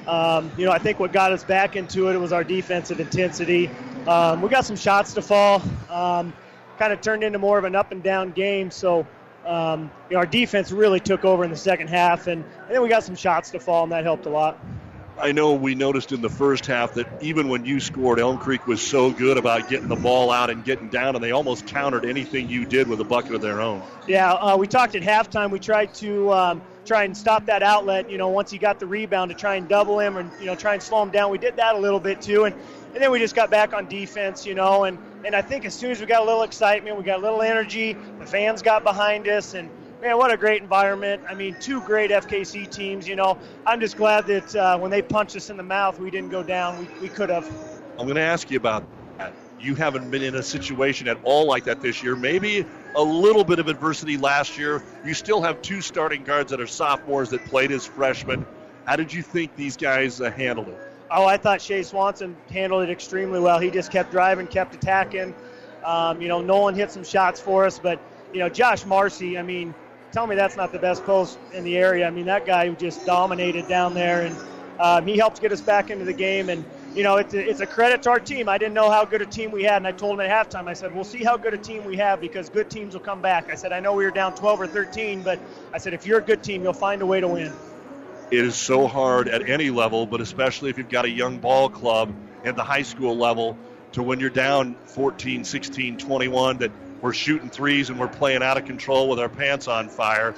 Um, 0.06 0.52
you 0.58 0.66
know, 0.66 0.72
I 0.72 0.78
think 0.78 1.00
what 1.00 1.10
got 1.10 1.32
us 1.32 1.42
back 1.42 1.74
into 1.74 2.10
it 2.10 2.18
was 2.18 2.34
our 2.34 2.44
defensive 2.44 3.00
intensity. 3.00 3.70
Um, 4.06 4.42
we 4.42 4.50
got 4.50 4.66
some 4.66 4.76
shots 4.76 5.14
to 5.14 5.22
fall. 5.22 5.62
Um, 5.88 6.34
kind 6.78 6.92
of 6.92 7.00
turned 7.00 7.24
into 7.24 7.38
more 7.38 7.56
of 7.56 7.64
an 7.64 7.74
up 7.74 7.92
and 7.92 8.02
down 8.02 8.32
game. 8.32 8.70
So, 8.70 9.06
um, 9.46 9.90
you 10.10 10.16
know, 10.16 10.18
our 10.18 10.26
defense 10.26 10.70
really 10.70 11.00
took 11.00 11.24
over 11.24 11.44
in 11.44 11.50
the 11.50 11.56
second 11.56 11.88
half, 11.88 12.26
and, 12.26 12.44
and 12.44 12.74
then 12.74 12.82
we 12.82 12.90
got 12.90 13.02
some 13.02 13.16
shots 13.16 13.48
to 13.52 13.58
fall, 13.58 13.84
and 13.84 13.92
that 13.92 14.04
helped 14.04 14.26
a 14.26 14.30
lot. 14.30 14.62
I 15.22 15.30
know 15.30 15.54
we 15.54 15.76
noticed 15.76 16.10
in 16.10 16.20
the 16.20 16.28
first 16.28 16.66
half 16.66 16.94
that 16.94 17.06
even 17.20 17.48
when 17.48 17.64
you 17.64 17.78
scored, 17.78 18.18
Elm 18.18 18.38
Creek 18.38 18.66
was 18.66 18.84
so 18.84 19.12
good 19.12 19.38
about 19.38 19.68
getting 19.68 19.86
the 19.86 19.94
ball 19.94 20.32
out 20.32 20.50
and 20.50 20.64
getting 20.64 20.88
down, 20.88 21.14
and 21.14 21.22
they 21.22 21.30
almost 21.30 21.64
countered 21.68 22.04
anything 22.04 22.48
you 22.48 22.66
did 22.66 22.88
with 22.88 23.00
a 23.00 23.04
bucket 23.04 23.36
of 23.36 23.40
their 23.40 23.60
own. 23.60 23.84
Yeah, 24.08 24.32
uh, 24.32 24.56
we 24.56 24.66
talked 24.66 24.96
at 24.96 25.02
halftime. 25.02 25.52
We 25.52 25.60
tried 25.60 25.94
to 25.94 26.32
um, 26.32 26.62
try 26.84 27.04
and 27.04 27.16
stop 27.16 27.46
that 27.46 27.62
outlet. 27.62 28.10
You 28.10 28.18
know, 28.18 28.30
once 28.30 28.50
he 28.50 28.58
got 28.58 28.80
the 28.80 28.86
rebound, 28.86 29.30
to 29.30 29.36
try 29.36 29.54
and 29.54 29.68
double 29.68 30.00
him 30.00 30.18
or 30.18 30.28
you 30.40 30.46
know 30.46 30.56
try 30.56 30.74
and 30.74 30.82
slow 30.82 31.00
him 31.00 31.10
down. 31.10 31.30
We 31.30 31.38
did 31.38 31.54
that 31.54 31.76
a 31.76 31.78
little 31.78 32.00
bit 32.00 32.20
too, 32.20 32.46
and 32.46 32.54
and 32.92 33.00
then 33.00 33.12
we 33.12 33.20
just 33.20 33.36
got 33.36 33.48
back 33.48 33.72
on 33.74 33.86
defense. 33.86 34.44
You 34.44 34.56
know, 34.56 34.84
and 34.84 34.98
and 35.24 35.36
I 35.36 35.42
think 35.42 35.64
as 35.64 35.74
soon 35.74 35.92
as 35.92 36.00
we 36.00 36.06
got 36.06 36.22
a 36.22 36.24
little 36.24 36.42
excitement, 36.42 36.96
we 36.96 37.04
got 37.04 37.20
a 37.20 37.22
little 37.22 37.42
energy. 37.42 37.96
The 38.18 38.26
fans 38.26 38.60
got 38.60 38.82
behind 38.82 39.28
us, 39.28 39.54
and 39.54 39.70
man, 40.02 40.18
what 40.18 40.32
a 40.32 40.36
great 40.36 40.60
environment. 40.60 41.22
I 41.28 41.34
mean, 41.34 41.56
two 41.60 41.80
great 41.82 42.10
FKC 42.10 42.68
teams. 42.70 43.06
You 43.06 43.16
know, 43.16 43.38
I'm 43.64 43.80
just 43.80 43.96
glad 43.96 44.26
that 44.26 44.54
uh, 44.54 44.76
when 44.78 44.90
they 44.90 45.00
punched 45.00 45.36
us 45.36 45.48
in 45.48 45.56
the 45.56 45.62
mouth, 45.62 45.98
we 46.00 46.10
didn't 46.10 46.30
go 46.30 46.42
down. 46.42 46.78
We, 46.78 46.88
we 47.00 47.08
could 47.08 47.30
have. 47.30 47.48
I'm 47.98 48.06
going 48.06 48.16
to 48.16 48.22
ask 48.22 48.50
you 48.50 48.56
about 48.56 48.84
that. 49.18 49.32
You 49.60 49.76
haven't 49.76 50.10
been 50.10 50.22
in 50.22 50.34
a 50.34 50.42
situation 50.42 51.06
at 51.06 51.18
all 51.22 51.46
like 51.46 51.64
that 51.64 51.80
this 51.80 52.02
year. 52.02 52.16
Maybe 52.16 52.66
a 52.96 53.02
little 53.02 53.44
bit 53.44 53.60
of 53.60 53.68
adversity 53.68 54.16
last 54.16 54.58
year. 54.58 54.82
You 55.06 55.14
still 55.14 55.40
have 55.40 55.62
two 55.62 55.80
starting 55.80 56.24
guards 56.24 56.50
that 56.50 56.60
are 56.60 56.66
sophomores 56.66 57.30
that 57.30 57.44
played 57.44 57.70
as 57.70 57.86
freshmen. 57.86 58.44
How 58.86 58.96
did 58.96 59.12
you 59.12 59.22
think 59.22 59.54
these 59.54 59.76
guys 59.76 60.20
uh, 60.20 60.32
handled 60.32 60.68
it? 60.68 60.80
Oh, 61.12 61.26
I 61.26 61.36
thought 61.36 61.62
Shea 61.62 61.84
Swanson 61.84 62.36
handled 62.50 62.82
it 62.82 62.90
extremely 62.90 63.38
well. 63.38 63.60
He 63.60 63.70
just 63.70 63.92
kept 63.92 64.10
driving, 64.10 64.48
kept 64.48 64.74
attacking. 64.74 65.32
Um, 65.84 66.20
you 66.20 66.26
know, 66.26 66.40
Nolan 66.40 66.74
hit 66.74 66.90
some 66.90 67.04
shots 67.04 67.40
for 67.40 67.64
us, 67.64 67.78
but 67.78 68.02
you 68.32 68.40
know, 68.40 68.48
Josh 68.48 68.84
Marcy. 68.84 69.38
I 69.38 69.42
mean, 69.42 69.74
tell 70.12 70.26
me 70.26 70.36
that's 70.36 70.56
not 70.56 70.70
the 70.72 70.78
best 70.78 71.04
post 71.04 71.38
in 71.52 71.64
the 71.64 71.76
area. 71.76 72.06
I 72.06 72.10
mean, 72.10 72.26
that 72.26 72.46
guy 72.46 72.68
just 72.68 73.04
dominated 73.06 73.66
down 73.66 73.94
there, 73.94 74.22
and 74.22 74.36
um, 74.78 75.06
he 75.06 75.16
helped 75.16 75.40
get 75.40 75.50
us 75.52 75.60
back 75.60 75.90
into 75.90 76.04
the 76.04 76.12
game. 76.12 76.50
And 76.50 76.64
you 76.94 77.02
know, 77.02 77.16
it's 77.16 77.32
a, 77.32 77.48
it's 77.48 77.60
a 77.60 77.66
credit 77.66 78.02
to 78.02 78.10
our 78.10 78.20
team. 78.20 78.48
I 78.48 78.58
didn't 78.58 78.74
know 78.74 78.90
how 78.90 79.04
good 79.04 79.22
a 79.22 79.26
team 79.26 79.50
we 79.50 79.62
had, 79.64 79.78
and 79.78 79.86
I 79.86 79.92
told 79.92 80.20
him 80.20 80.20
at 80.20 80.50
halftime. 80.50 80.68
I 80.68 80.74
said, 80.74 80.94
"We'll 80.94 81.04
see 81.04 81.24
how 81.24 81.36
good 81.36 81.54
a 81.54 81.58
team 81.58 81.84
we 81.84 81.96
have 81.96 82.20
because 82.20 82.50
good 82.50 82.70
teams 82.70 82.92
will 82.92 83.00
come 83.00 83.22
back." 83.22 83.50
I 83.50 83.54
said, 83.54 83.72
"I 83.72 83.80
know 83.80 83.94
we 83.94 84.04
were 84.04 84.10
down 84.10 84.34
12 84.34 84.60
or 84.60 84.66
13, 84.66 85.22
but 85.22 85.40
I 85.72 85.78
said 85.78 85.94
if 85.94 86.06
you're 86.06 86.18
a 86.18 86.22
good 86.22 86.42
team, 86.42 86.62
you'll 86.62 86.74
find 86.74 87.02
a 87.02 87.06
way 87.06 87.20
to 87.20 87.28
win." 87.28 87.52
It 88.30 88.44
is 88.44 88.54
so 88.54 88.86
hard 88.86 89.28
at 89.28 89.48
any 89.48 89.70
level, 89.70 90.06
but 90.06 90.20
especially 90.20 90.70
if 90.70 90.78
you've 90.78 90.88
got 90.88 91.04
a 91.04 91.10
young 91.10 91.38
ball 91.38 91.68
club 91.68 92.14
at 92.44 92.56
the 92.56 92.64
high 92.64 92.82
school 92.82 93.16
level, 93.16 93.56
to 93.92 94.02
when 94.02 94.20
you're 94.20 94.30
down 94.30 94.74
14, 94.86 95.44
16, 95.44 95.98
21, 95.98 96.58
that 96.58 96.70
we're 97.02 97.12
shooting 97.12 97.50
threes 97.50 97.90
and 97.90 98.00
we're 98.00 98.08
playing 98.08 98.42
out 98.42 98.56
of 98.56 98.64
control 98.64 99.10
with 99.10 99.18
our 99.18 99.28
pants 99.28 99.68
on 99.68 99.90
fire 99.90 100.34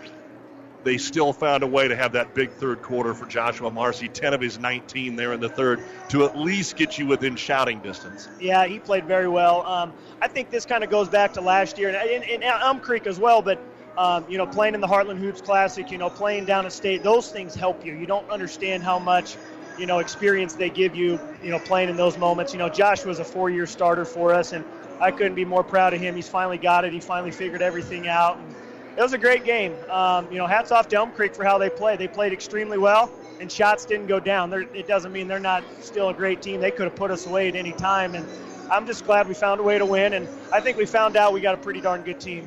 they 0.85 0.99
still 0.99 1.33
found 1.33 1.63
a 1.63 1.67
way 1.67 1.89
to 1.89 1.97
have 1.97 2.13
that 2.13 2.35
big 2.35 2.53
third 2.53 2.83
quarter 2.83 3.15
for 3.15 3.27
Joshua 3.27 3.71
Marcy, 3.71 4.09
10 4.09 4.35
of 4.35 4.41
his 4.41 4.59
19 4.59 5.17
there 5.17 5.33
in 5.33 5.41
the 5.41 5.49
third, 5.49 5.83
to 6.11 6.25
at 6.25 6.39
least 6.39 6.77
get 6.77 6.99
you 6.99 7.07
within 7.07 7.37
shouting 7.37 7.81
distance. 7.81 8.29
Yeah, 8.39 8.67
he 8.67 8.79
played 8.79 9.07
very 9.07 9.29
well. 9.29 9.67
Um, 9.67 9.93
I 10.21 10.29
think 10.29 10.51
this 10.51 10.67
kind 10.67 10.85
of 10.85 10.91
goes 10.91 11.09
back 11.09 11.33
to 11.33 11.41
last 11.41 11.79
year, 11.79 11.89
and 11.89 12.45
Elm 12.45 12.81
Creek 12.81 13.07
as 13.07 13.19
well, 13.19 13.43
but. 13.43 13.59
Um, 13.97 14.25
you 14.29 14.39
know, 14.39 14.47
playing 14.49 14.75
in 14.75 14.81
the 14.81 14.89
Heartland 14.89 15.19
Hoops 15.19 15.41
Classic, 15.41 15.89
you 15.93 15.99
know, 15.99 16.11
playing 16.11 16.47
down 16.47 16.67
a 16.67 16.71
state, 16.73 17.05
those 17.05 17.31
things 17.31 17.55
help 17.55 17.87
you. 17.87 17.95
You 17.95 18.07
don't 18.07 18.29
understand 18.29 18.83
how 18.83 18.99
much, 18.99 19.37
you 19.79 19.87
know, 19.87 20.01
experience 20.01 20.55
they 20.55 20.69
give 20.69 20.97
you, 20.97 21.21
you 21.45 21.53
know, 21.53 21.61
playing 21.61 21.91
in 21.91 21.97
those 21.97 22.19
moments. 22.19 22.53
You 22.53 22.59
know, 22.59 22.69
Josh 22.69 23.05
was 23.05 23.21
a 23.21 23.25
four 23.25 23.51
year 23.51 23.67
starter 23.67 24.05
for 24.05 24.35
us, 24.35 24.53
and 24.53 24.65
I 25.01 25.11
couldn't 25.11 25.35
be 25.35 25.45
more 25.45 25.65
proud 25.65 25.95
of 25.95 26.01
him. 26.01 26.15
He's 26.15 26.29
finally 26.29 26.59
got 26.59 26.85
it. 26.85 26.93
He 26.93 27.01
finally 27.01 27.31
figured 27.31 27.63
everything 27.63 28.09
out. 28.09 28.39
And, 28.39 28.55
it 28.97 29.03
was 29.03 29.13
a 29.13 29.19
great 29.19 29.45
game. 29.45 29.75
Um, 29.91 30.31
you 30.31 30.39
know, 30.39 30.47
hats 30.47 30.71
off 30.71 30.89
to 30.89 30.97
Elm 30.97 31.11
Creek 31.11 31.35
for 31.35 31.45
how 31.45 31.59
they 31.59 31.69
played. 31.69 31.99
They 31.99 32.07
played 32.07 32.33
extremely 32.33 32.79
well, 32.79 33.11
and 33.41 33.51
shots 33.51 33.85
didn't 33.85 34.07
go 34.07 34.21
down. 34.21 34.51
They're, 34.51 34.67
it 34.73 34.87
doesn't 34.87 35.13
mean 35.13 35.27
they're 35.27 35.41
not 35.41 35.65
still 35.81 36.11
a 36.11 36.15
great 36.15 36.43
team. 36.43 36.61
They 36.61 36.71
could 36.71 36.85
have 36.85 36.95
put 36.95 37.11
us 37.11 37.27
away 37.27 37.49
at 37.49 37.57
any 37.57 37.73
time, 37.73 38.15
and 38.15 38.25
I'm 38.71 38.87
just 38.87 39.05
glad 39.05 39.27
we 39.27 39.35
found 39.35 39.61
a 39.61 39.65
way 39.65 39.79
to 39.79 39.87
win. 39.87 40.13
And 40.13 40.29
I 40.53 40.61
think 40.61 40.77
we 40.77 40.87
found 40.87 41.17
out 41.17 41.33
we 41.33 41.41
got 41.41 41.55
a 41.55 41.59
pretty 41.59 41.81
darn 41.81 42.03
good 42.03 42.21
team. 42.21 42.47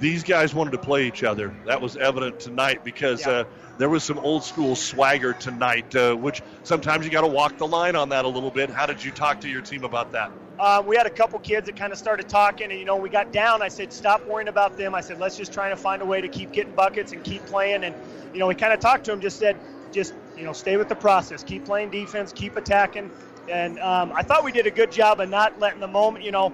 These 0.00 0.24
guys 0.24 0.54
wanted 0.54 0.70
to 0.72 0.78
play 0.78 1.06
each 1.06 1.22
other. 1.22 1.54
That 1.66 1.80
was 1.80 1.96
evident 1.96 2.40
tonight 2.40 2.82
because 2.84 3.20
yeah. 3.20 3.30
uh, 3.30 3.44
there 3.76 3.90
was 3.90 4.02
some 4.02 4.18
old 4.18 4.42
school 4.42 4.74
swagger 4.74 5.34
tonight, 5.34 5.94
uh, 5.94 6.14
which 6.14 6.42
sometimes 6.62 7.04
you 7.04 7.10
got 7.10 7.20
to 7.20 7.26
walk 7.26 7.58
the 7.58 7.66
line 7.66 7.96
on 7.96 8.08
that 8.08 8.24
a 8.24 8.28
little 8.28 8.50
bit. 8.50 8.70
How 8.70 8.86
did 8.86 9.04
you 9.04 9.10
talk 9.10 9.42
to 9.42 9.48
your 9.48 9.60
team 9.60 9.84
about 9.84 10.12
that? 10.12 10.30
Uh, 10.58 10.82
we 10.86 10.96
had 10.96 11.06
a 11.06 11.10
couple 11.10 11.38
kids 11.38 11.66
that 11.66 11.76
kind 11.76 11.92
of 11.92 11.98
started 11.98 12.28
talking, 12.28 12.70
and 12.70 12.78
you 12.78 12.86
know, 12.86 12.96
we 12.96 13.10
got 13.10 13.30
down. 13.30 13.62
I 13.62 13.68
said, 13.68 13.92
"Stop 13.92 14.26
worrying 14.26 14.48
about 14.48 14.76
them." 14.76 14.94
I 14.94 15.02
said, 15.02 15.18
"Let's 15.18 15.36
just 15.36 15.52
try 15.52 15.68
to 15.68 15.76
find 15.76 16.00
a 16.00 16.04
way 16.04 16.20
to 16.20 16.28
keep 16.28 16.52
getting 16.52 16.74
buckets 16.74 17.12
and 17.12 17.22
keep 17.22 17.44
playing." 17.46 17.84
And 17.84 17.94
you 18.32 18.40
know, 18.40 18.46
we 18.46 18.54
kind 18.54 18.72
of 18.72 18.80
talked 18.80 19.04
to 19.04 19.10
them, 19.10 19.20
just 19.20 19.38
said, 19.38 19.56
"Just 19.92 20.14
you 20.36 20.44
know, 20.44 20.52
stay 20.52 20.76
with 20.78 20.88
the 20.88 20.96
process, 20.96 21.42
keep 21.42 21.64
playing 21.64 21.90
defense, 21.90 22.32
keep 22.32 22.56
attacking." 22.56 23.10
And 23.50 23.78
um, 23.80 24.12
I 24.14 24.22
thought 24.22 24.44
we 24.44 24.52
did 24.52 24.66
a 24.66 24.70
good 24.70 24.92
job 24.92 25.20
of 25.20 25.28
not 25.28 25.58
letting 25.58 25.80
the 25.80 25.88
moment, 25.88 26.24
you 26.24 26.32
know. 26.32 26.52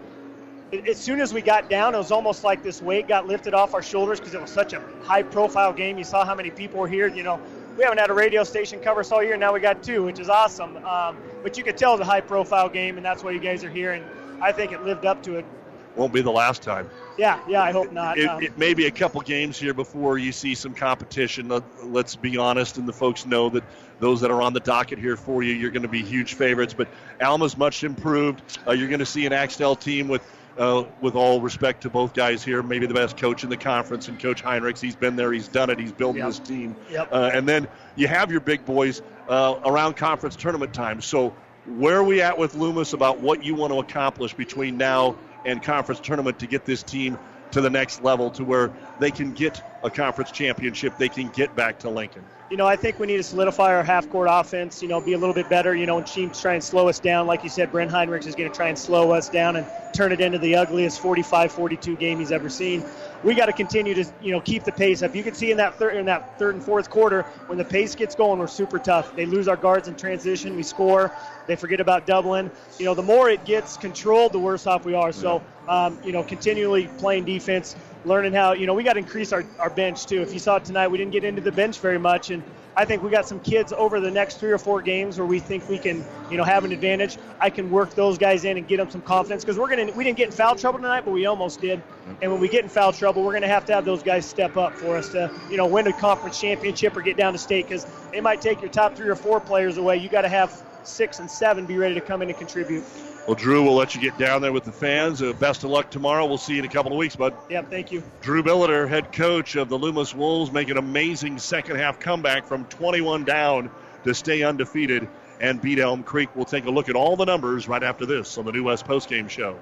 As 0.88 0.96
soon 0.98 1.20
as 1.20 1.32
we 1.32 1.42
got 1.42 1.70
down, 1.70 1.94
it 1.94 1.98
was 1.98 2.10
almost 2.10 2.42
like 2.42 2.62
this 2.62 2.82
weight 2.82 3.06
got 3.06 3.28
lifted 3.28 3.54
off 3.54 3.72
our 3.72 3.82
shoulders 3.82 4.18
because 4.18 4.34
it 4.34 4.40
was 4.40 4.50
such 4.50 4.72
a 4.72 4.82
high-profile 5.02 5.72
game. 5.72 5.96
You 5.96 6.04
saw 6.04 6.24
how 6.24 6.34
many 6.34 6.50
people 6.50 6.80
were 6.80 6.88
here. 6.88 7.06
You 7.06 7.22
know, 7.22 7.40
we 7.76 7.84
haven't 7.84 7.98
had 7.98 8.10
a 8.10 8.14
radio 8.14 8.42
station 8.42 8.80
cover 8.80 9.00
us 9.00 9.12
all 9.12 9.22
year. 9.22 9.36
Now 9.36 9.52
we 9.52 9.60
got 9.60 9.84
two, 9.84 10.02
which 10.02 10.18
is 10.18 10.28
awesome. 10.28 10.76
Um, 10.84 11.18
but 11.44 11.56
you 11.56 11.62
could 11.62 11.76
tell 11.76 11.94
it's 11.94 12.02
a 12.02 12.04
high-profile 12.04 12.70
game, 12.70 12.96
and 12.96 13.06
that's 13.06 13.22
why 13.22 13.30
you 13.30 13.38
guys 13.38 13.62
are 13.62 13.70
here. 13.70 13.92
And 13.92 14.04
I 14.42 14.50
think 14.50 14.72
it 14.72 14.82
lived 14.82 15.06
up 15.06 15.22
to 15.22 15.36
it. 15.36 15.46
Won't 15.94 16.12
be 16.12 16.20
the 16.20 16.32
last 16.32 16.62
time. 16.62 16.90
Yeah, 17.16 17.40
yeah, 17.48 17.62
I 17.62 17.70
hope 17.70 17.92
not. 17.92 18.18
It, 18.18 18.26
um, 18.26 18.42
it 18.42 18.58
may 18.58 18.74
be 18.74 18.86
a 18.86 18.90
couple 18.90 19.20
games 19.22 19.58
here 19.58 19.72
before 19.72 20.18
you 20.18 20.32
see 20.32 20.54
some 20.54 20.74
competition. 20.74 21.50
Let's 21.84 22.16
be 22.16 22.36
honest, 22.36 22.76
and 22.76 22.86
the 22.88 22.92
folks 22.92 23.24
know 23.24 23.48
that 23.50 23.64
those 24.00 24.20
that 24.20 24.30
are 24.30 24.42
on 24.42 24.52
the 24.52 24.60
docket 24.60 24.98
here 24.98 25.16
for 25.16 25.42
you, 25.42 25.54
you're 25.54 25.70
going 25.70 25.82
to 25.82 25.88
be 25.88 26.02
huge 26.02 26.34
favorites. 26.34 26.74
But 26.74 26.88
Alma's 27.22 27.56
much 27.56 27.82
improved. 27.82 28.42
Uh, 28.66 28.72
you're 28.72 28.88
going 28.88 28.98
to 28.98 29.06
see 29.06 29.24
an 29.24 29.32
Axtell 29.32 29.74
team 29.74 30.08
with 30.08 30.22
uh, 30.58 30.84
with 31.00 31.14
all 31.14 31.40
respect 31.40 31.82
to 31.82 31.90
both 31.90 32.14
guys 32.14 32.42
here, 32.42 32.62
maybe 32.62 32.86
the 32.86 32.94
best 32.94 33.16
coach 33.16 33.44
in 33.44 33.50
the 33.50 33.56
conference, 33.56 34.08
and 34.08 34.18
Coach 34.18 34.42
Heinrichs. 34.42 34.80
He's 34.80 34.96
been 34.96 35.16
there, 35.16 35.32
he's 35.32 35.48
done 35.48 35.70
it, 35.70 35.78
he's 35.78 35.92
building 35.92 36.20
yep. 36.20 36.28
this 36.28 36.38
team. 36.38 36.76
Yep. 36.90 37.08
Uh, 37.12 37.30
and 37.32 37.48
then 37.48 37.68
you 37.94 38.08
have 38.08 38.30
your 38.30 38.40
big 38.40 38.64
boys 38.64 39.02
uh, 39.28 39.60
around 39.64 39.96
conference 39.96 40.36
tournament 40.36 40.72
time. 40.72 41.00
So 41.00 41.34
where 41.66 41.96
are 41.96 42.04
we 42.04 42.22
at 42.22 42.38
with 42.38 42.54
Loomis 42.54 42.92
about 42.92 43.20
what 43.20 43.44
you 43.44 43.54
want 43.54 43.72
to 43.72 43.80
accomplish 43.80 44.34
between 44.34 44.76
now 44.76 45.16
and 45.44 45.62
conference 45.62 46.00
tournament 46.00 46.38
to 46.40 46.46
get 46.46 46.64
this 46.64 46.82
team 46.82 47.18
to 47.52 47.60
the 47.60 47.70
next 47.70 48.02
level 48.02 48.30
to 48.30 48.44
where 48.44 48.72
they 48.98 49.10
can 49.10 49.32
get 49.32 49.62
a 49.82 49.90
conference 49.90 50.30
championship, 50.30 50.96
they 50.98 51.08
can 51.08 51.28
get 51.28 51.54
back 51.54 51.80
to 51.80 51.90
Lincoln? 51.90 52.24
You 52.48 52.56
know, 52.56 52.66
I 52.66 52.76
think 52.76 53.00
we 53.00 53.08
need 53.08 53.16
to 53.16 53.24
solidify 53.24 53.74
our 53.74 53.82
half 53.82 54.08
court 54.08 54.28
offense, 54.30 54.80
you 54.80 54.86
know, 54.86 55.00
be 55.00 55.14
a 55.14 55.18
little 55.18 55.34
bit 55.34 55.48
better. 55.48 55.74
You 55.74 55.84
know, 55.86 55.96
when 55.96 56.04
teams 56.04 56.40
try 56.40 56.54
and 56.54 56.62
slow 56.62 56.88
us 56.88 57.00
down, 57.00 57.26
like 57.26 57.42
you 57.42 57.50
said, 57.50 57.72
Brent 57.72 57.90
Heinrichs 57.90 58.26
is 58.26 58.36
going 58.36 58.48
to 58.48 58.56
try 58.56 58.68
and 58.68 58.78
slow 58.78 59.10
us 59.10 59.28
down 59.28 59.56
and 59.56 59.66
turn 59.92 60.12
it 60.12 60.20
into 60.20 60.38
the 60.38 60.54
ugliest 60.54 61.00
45 61.00 61.50
42 61.50 61.96
game 61.96 62.18
he's 62.18 62.30
ever 62.30 62.48
seen 62.48 62.84
we 63.26 63.34
got 63.34 63.46
to 63.46 63.52
continue 63.52 63.94
to 63.94 64.04
you 64.22 64.30
know 64.30 64.40
keep 64.40 64.62
the 64.62 64.72
pace 64.72 65.02
up. 65.02 65.14
You 65.14 65.22
can 65.22 65.34
see 65.34 65.50
in 65.50 65.56
that 65.56 65.74
third 65.74 65.96
in 65.96 66.06
that 66.06 66.38
third 66.38 66.54
and 66.54 66.62
fourth 66.62 66.88
quarter 66.88 67.22
when 67.46 67.58
the 67.58 67.64
pace 67.64 67.94
gets 67.94 68.14
going, 68.14 68.38
we're 68.38 68.46
super 68.46 68.78
tough. 68.78 69.14
They 69.16 69.26
lose 69.26 69.48
our 69.48 69.56
guards 69.56 69.88
in 69.88 69.96
transition, 69.96 70.54
we 70.56 70.62
score. 70.62 71.10
They 71.46 71.56
forget 71.56 71.80
about 71.80 72.06
Dublin. 72.06 72.50
You 72.78 72.86
know, 72.86 72.94
the 72.94 73.02
more 73.02 73.30
it 73.30 73.44
gets 73.44 73.76
controlled, 73.76 74.32
the 74.32 74.38
worse 74.38 74.66
off 74.66 74.84
we 74.84 74.94
are. 74.94 75.12
So, 75.12 75.42
um, 75.68 75.98
you 76.04 76.12
know, 76.12 76.22
continually 76.22 76.88
playing 76.98 77.24
defense, 77.24 77.76
learning 78.04 78.32
how. 78.32 78.52
You 78.52 78.66
know, 78.66 78.74
we 78.74 78.82
got 78.82 78.94
to 78.94 78.98
increase 78.98 79.32
our, 79.32 79.44
our 79.58 79.70
bench 79.70 80.06
too. 80.06 80.22
If 80.22 80.32
you 80.32 80.38
saw 80.38 80.56
it 80.56 80.64
tonight, 80.64 80.88
we 80.88 80.98
didn't 80.98 81.12
get 81.12 81.24
into 81.24 81.40
the 81.40 81.52
bench 81.52 81.78
very 81.80 81.98
much, 81.98 82.30
and 82.30 82.42
I 82.76 82.84
think 82.84 83.02
we 83.02 83.10
got 83.10 83.26
some 83.26 83.40
kids 83.40 83.72
over 83.72 84.00
the 84.00 84.10
next 84.10 84.38
three 84.38 84.50
or 84.50 84.58
four 84.58 84.82
games 84.82 85.18
where 85.18 85.26
we 85.26 85.38
think 85.38 85.66
we 85.68 85.78
can, 85.78 86.04
you 86.30 86.36
know, 86.36 86.44
have 86.44 86.64
an 86.64 86.72
advantage. 86.72 87.16
I 87.40 87.48
can 87.48 87.70
work 87.70 87.94
those 87.94 88.18
guys 88.18 88.44
in 88.44 88.58
and 88.58 88.68
get 88.68 88.76
them 88.76 88.90
some 88.90 89.00
confidence 89.00 89.44
because 89.44 89.58
we're 89.58 89.70
gonna 89.70 89.90
we 89.92 90.04
didn't 90.04 90.18
get 90.18 90.26
in 90.26 90.32
foul 90.32 90.56
trouble 90.56 90.78
tonight, 90.78 91.02
but 91.04 91.12
we 91.12 91.24
almost 91.24 91.60
did. 91.60 91.80
And 92.20 92.30
when 92.30 92.40
we 92.40 92.48
get 92.48 92.64
in 92.64 92.68
foul 92.68 92.92
trouble, 92.92 93.22
we're 93.22 93.32
gonna 93.32 93.48
have 93.48 93.64
to 93.66 93.72
have 93.72 93.86
those 93.86 94.02
guys 94.02 94.26
step 94.28 94.56
up 94.58 94.74
for 94.74 94.96
us 94.96 95.08
to, 95.10 95.30
you 95.50 95.56
know, 95.56 95.66
win 95.66 95.86
a 95.86 95.92
conference 95.92 96.38
championship 96.38 96.96
or 96.96 97.00
get 97.00 97.16
down 97.16 97.32
to 97.32 97.38
state 97.38 97.66
because 97.66 97.86
they 98.12 98.20
might 98.20 98.42
take 98.42 98.60
your 98.60 98.70
top 98.70 98.94
three 98.94 99.08
or 99.08 99.16
four 99.16 99.40
players 99.40 99.78
away. 99.78 99.96
You 99.96 100.10
got 100.10 100.22
to 100.22 100.28
have 100.28 100.62
six 100.86 101.18
and 101.18 101.30
seven 101.30 101.66
be 101.66 101.78
ready 101.78 101.94
to 101.94 102.00
come 102.00 102.22
in 102.22 102.28
and 102.28 102.38
contribute. 102.38 102.84
Well, 103.26 103.34
Drew, 103.34 103.62
we'll 103.64 103.74
let 103.74 103.94
you 103.94 104.00
get 104.00 104.16
down 104.18 104.40
there 104.40 104.52
with 104.52 104.64
the 104.64 104.72
fans. 104.72 105.20
Uh, 105.20 105.32
best 105.32 105.64
of 105.64 105.70
luck 105.70 105.90
tomorrow. 105.90 106.26
We'll 106.26 106.38
see 106.38 106.54
you 106.54 106.60
in 106.60 106.64
a 106.64 106.68
couple 106.68 106.92
of 106.92 106.98
weeks, 106.98 107.16
bud. 107.16 107.34
Yeah, 107.50 107.62
thank 107.62 107.90
you. 107.90 108.04
Drew 108.20 108.42
Billiter, 108.42 108.88
head 108.88 109.12
coach 109.12 109.56
of 109.56 109.68
the 109.68 109.76
Loomis 109.76 110.14
Wolves, 110.14 110.52
make 110.52 110.68
an 110.68 110.76
amazing 110.78 111.38
second 111.38 111.76
half 111.76 111.98
comeback 111.98 112.46
from 112.46 112.66
21 112.66 113.24
down 113.24 113.70
to 114.04 114.14
stay 114.14 114.44
undefeated 114.44 115.08
and 115.40 115.60
beat 115.60 115.80
Elm 115.80 116.04
Creek. 116.04 116.34
We'll 116.36 116.44
take 116.44 116.66
a 116.66 116.70
look 116.70 116.88
at 116.88 116.94
all 116.94 117.16
the 117.16 117.24
numbers 117.24 117.66
right 117.66 117.82
after 117.82 118.06
this 118.06 118.38
on 118.38 118.44
the 118.44 118.52
New 118.52 118.62
West 118.62 118.86
Postgame 118.86 119.28
Show. 119.28 119.58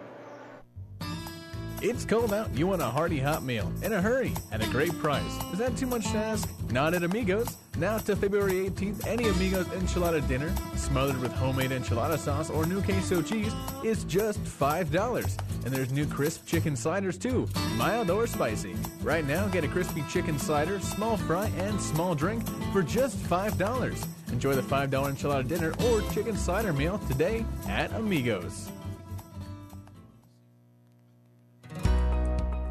It's 1.87 2.07
cold 2.07 2.33
out. 2.33 2.49
You 2.57 2.67
want 2.67 2.81
a 2.81 2.87
hearty 2.87 3.21
hot 3.21 3.43
meal 3.43 3.71
in 3.83 3.93
a 3.93 4.01
hurry 4.01 4.33
at 4.51 4.67
a 4.67 4.71
great 4.71 4.99
price. 5.01 5.37
Is 5.53 5.59
that 5.59 5.77
too 5.77 5.87
much 5.87 6.11
to 6.13 6.17
ask? 6.17 6.49
Not 6.71 6.95
at 6.95 7.03
Amigos. 7.03 7.59
Now 7.77 7.99
to 7.99 8.17
February 8.17 8.71
18th, 8.71 9.07
any 9.07 9.29
Amigos 9.29 9.67
enchilada 9.67 10.27
dinner, 10.27 10.51
smothered 10.77 11.21
with 11.21 11.31
homemade 11.33 11.73
enchilada 11.73 12.17
sauce 12.17 12.49
or 12.49 12.65
new 12.65 12.81
queso 12.81 13.21
cheese, 13.21 13.53
is 13.85 14.05
just 14.05 14.43
$5. 14.45 15.39
And 15.67 15.75
there's 15.75 15.93
new 15.93 16.07
crisp 16.07 16.47
chicken 16.47 16.75
sliders 16.75 17.19
too, 17.19 17.47
mild 17.77 18.09
or 18.09 18.27
spicy. 18.27 18.75
Right 19.03 19.27
now, 19.27 19.47
get 19.49 19.63
a 19.63 19.69
crispy 19.69 20.03
chicken 20.09 20.39
slider, 20.39 20.81
small 20.81 21.19
fry, 21.19 21.53
and 21.59 21.79
small 21.79 22.15
drink 22.15 22.49
for 22.73 22.83
just 22.83 23.19
$5. 23.25 24.07
Enjoy 24.33 24.55
the 24.55 24.63
$5 24.63 24.89
enchilada 24.89 25.47
dinner 25.47 25.75
or 25.85 26.01
chicken 26.13 26.35
slider 26.35 26.73
meal 26.73 26.99
today 27.11 27.45
at 27.69 27.93
Amigos. 27.93 28.71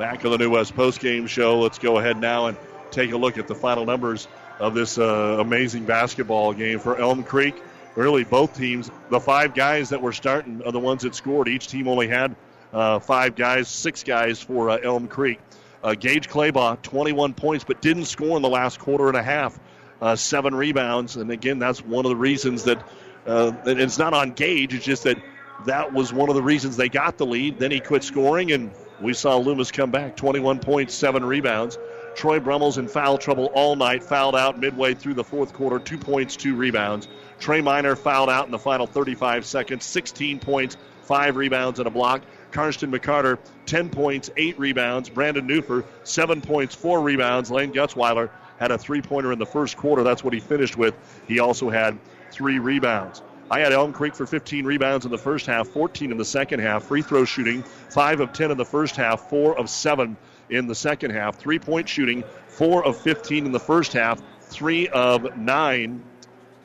Back 0.00 0.24
on 0.24 0.30
the 0.30 0.38
New 0.38 0.48
West 0.48 0.74
postgame 0.74 1.28
show, 1.28 1.60
let's 1.60 1.78
go 1.78 1.98
ahead 1.98 2.16
now 2.16 2.46
and 2.46 2.56
take 2.90 3.12
a 3.12 3.18
look 3.18 3.36
at 3.36 3.46
the 3.46 3.54
final 3.54 3.84
numbers 3.84 4.28
of 4.58 4.72
this 4.72 4.96
uh, 4.96 5.36
amazing 5.38 5.84
basketball 5.84 6.54
game 6.54 6.78
for 6.78 6.98
Elm 6.98 7.22
Creek. 7.22 7.54
Really, 7.96 8.24
both 8.24 8.56
teams, 8.56 8.90
the 9.10 9.20
five 9.20 9.54
guys 9.54 9.90
that 9.90 10.00
were 10.00 10.14
starting 10.14 10.62
are 10.64 10.72
the 10.72 10.80
ones 10.80 11.02
that 11.02 11.14
scored. 11.14 11.48
Each 11.48 11.68
team 11.68 11.86
only 11.86 12.08
had 12.08 12.34
uh, 12.72 13.00
five 13.00 13.36
guys, 13.36 13.68
six 13.68 14.02
guys 14.02 14.40
for 14.40 14.70
uh, 14.70 14.78
Elm 14.78 15.06
Creek. 15.06 15.38
Uh, 15.84 15.92
Gage 15.92 16.30
Claybaugh, 16.30 16.80
21 16.80 17.34
points, 17.34 17.64
but 17.64 17.82
didn't 17.82 18.06
score 18.06 18.38
in 18.38 18.42
the 18.42 18.48
last 18.48 18.78
quarter 18.78 19.08
and 19.08 19.18
a 19.18 19.22
half. 19.22 19.60
uh, 20.00 20.16
seven 20.16 20.54
rebounds. 20.54 21.16
And 21.16 21.30
again, 21.30 21.58
that's 21.58 21.84
one 21.84 22.04
of 22.04 22.08
the 22.08 22.16
reasons 22.16 22.64
that, 22.64 22.82
uh, 23.26 23.50
that 23.64 23.78
it's 23.78 23.98
not 23.98 24.14
on 24.14 24.32
Gage. 24.32 24.72
It's 24.74 24.84
just 24.84 25.04
that 25.04 25.18
that 25.66 25.92
was 25.92 26.12
one 26.12 26.30
of 26.30 26.34
the 26.34 26.42
reasons 26.42 26.76
they 26.76 26.88
got 26.88 27.18
the 27.18 27.26
lead. 27.26 27.58
Then 27.58 27.70
he 27.70 27.80
quit 27.80 28.02
scoring, 28.02 28.50
and 28.52 28.70
we 29.00 29.14
saw 29.14 29.36
Loomis 29.36 29.70
come 29.70 29.90
back 29.90 30.16
21 30.16 30.58
points, 30.60 30.94
seven 30.94 31.24
rebounds. 31.24 31.78
Troy 32.14 32.40
Brummel's 32.40 32.78
in 32.78 32.88
foul 32.88 33.18
trouble 33.18 33.46
all 33.54 33.76
night, 33.76 34.02
fouled 34.02 34.36
out 34.36 34.58
midway 34.58 34.94
through 34.94 35.14
the 35.14 35.24
fourth 35.24 35.52
quarter, 35.52 35.78
two 35.78 35.98
points, 35.98 36.36
two 36.36 36.54
rebounds. 36.54 37.08
Trey 37.38 37.60
Miner 37.60 37.96
fouled 37.96 38.28
out 38.28 38.46
in 38.46 38.50
the 38.50 38.58
final 38.58 38.86
35 38.86 39.46
seconds, 39.46 39.84
16 39.84 40.40
points, 40.40 40.76
five 41.02 41.36
rebounds, 41.36 41.78
and 41.78 41.86
a 41.86 41.90
block. 41.90 42.22
Karsten 42.50 42.90
McCarter, 42.90 43.38
10 43.66 43.90
points, 43.90 44.30
eight 44.36 44.58
rebounds. 44.58 45.08
Brandon 45.08 45.46
Newfer, 45.46 45.84
seven 46.02 46.40
points, 46.40 46.74
four 46.74 47.00
rebounds. 47.00 47.50
Lane 47.50 47.72
Gutzweiler 47.72 48.28
had 48.58 48.70
a 48.70 48.78
three 48.78 49.00
pointer 49.00 49.32
in 49.32 49.38
the 49.38 49.46
first 49.46 49.76
quarter. 49.76 50.02
That's 50.02 50.22
what 50.22 50.34
he 50.34 50.40
finished 50.40 50.76
with. 50.76 50.94
He 51.26 51.38
also 51.38 51.70
had 51.70 51.98
three 52.30 52.58
rebounds. 52.58 53.22
I 53.50 53.58
had 53.58 53.72
Elm 53.72 53.92
Creek 53.92 54.14
for 54.14 54.26
15 54.26 54.64
rebounds 54.64 55.04
in 55.04 55.10
the 55.10 55.18
first 55.18 55.46
half, 55.46 55.66
14 55.68 56.12
in 56.12 56.16
the 56.16 56.24
second 56.24 56.60
half. 56.60 56.84
Free 56.84 57.02
throw 57.02 57.24
shooting, 57.24 57.64
5 57.90 58.20
of 58.20 58.32
10 58.32 58.52
in 58.52 58.56
the 58.56 58.64
first 58.64 58.94
half, 58.94 59.28
4 59.28 59.58
of 59.58 59.68
7 59.68 60.16
in 60.50 60.68
the 60.68 60.74
second 60.74 61.10
half. 61.10 61.36
Three 61.36 61.58
point 61.58 61.88
shooting, 61.88 62.22
4 62.46 62.84
of 62.84 62.96
15 62.96 63.46
in 63.46 63.52
the 63.52 63.58
first 63.58 63.92
half, 63.92 64.22
3 64.42 64.88
of 64.88 65.36
9. 65.36 66.02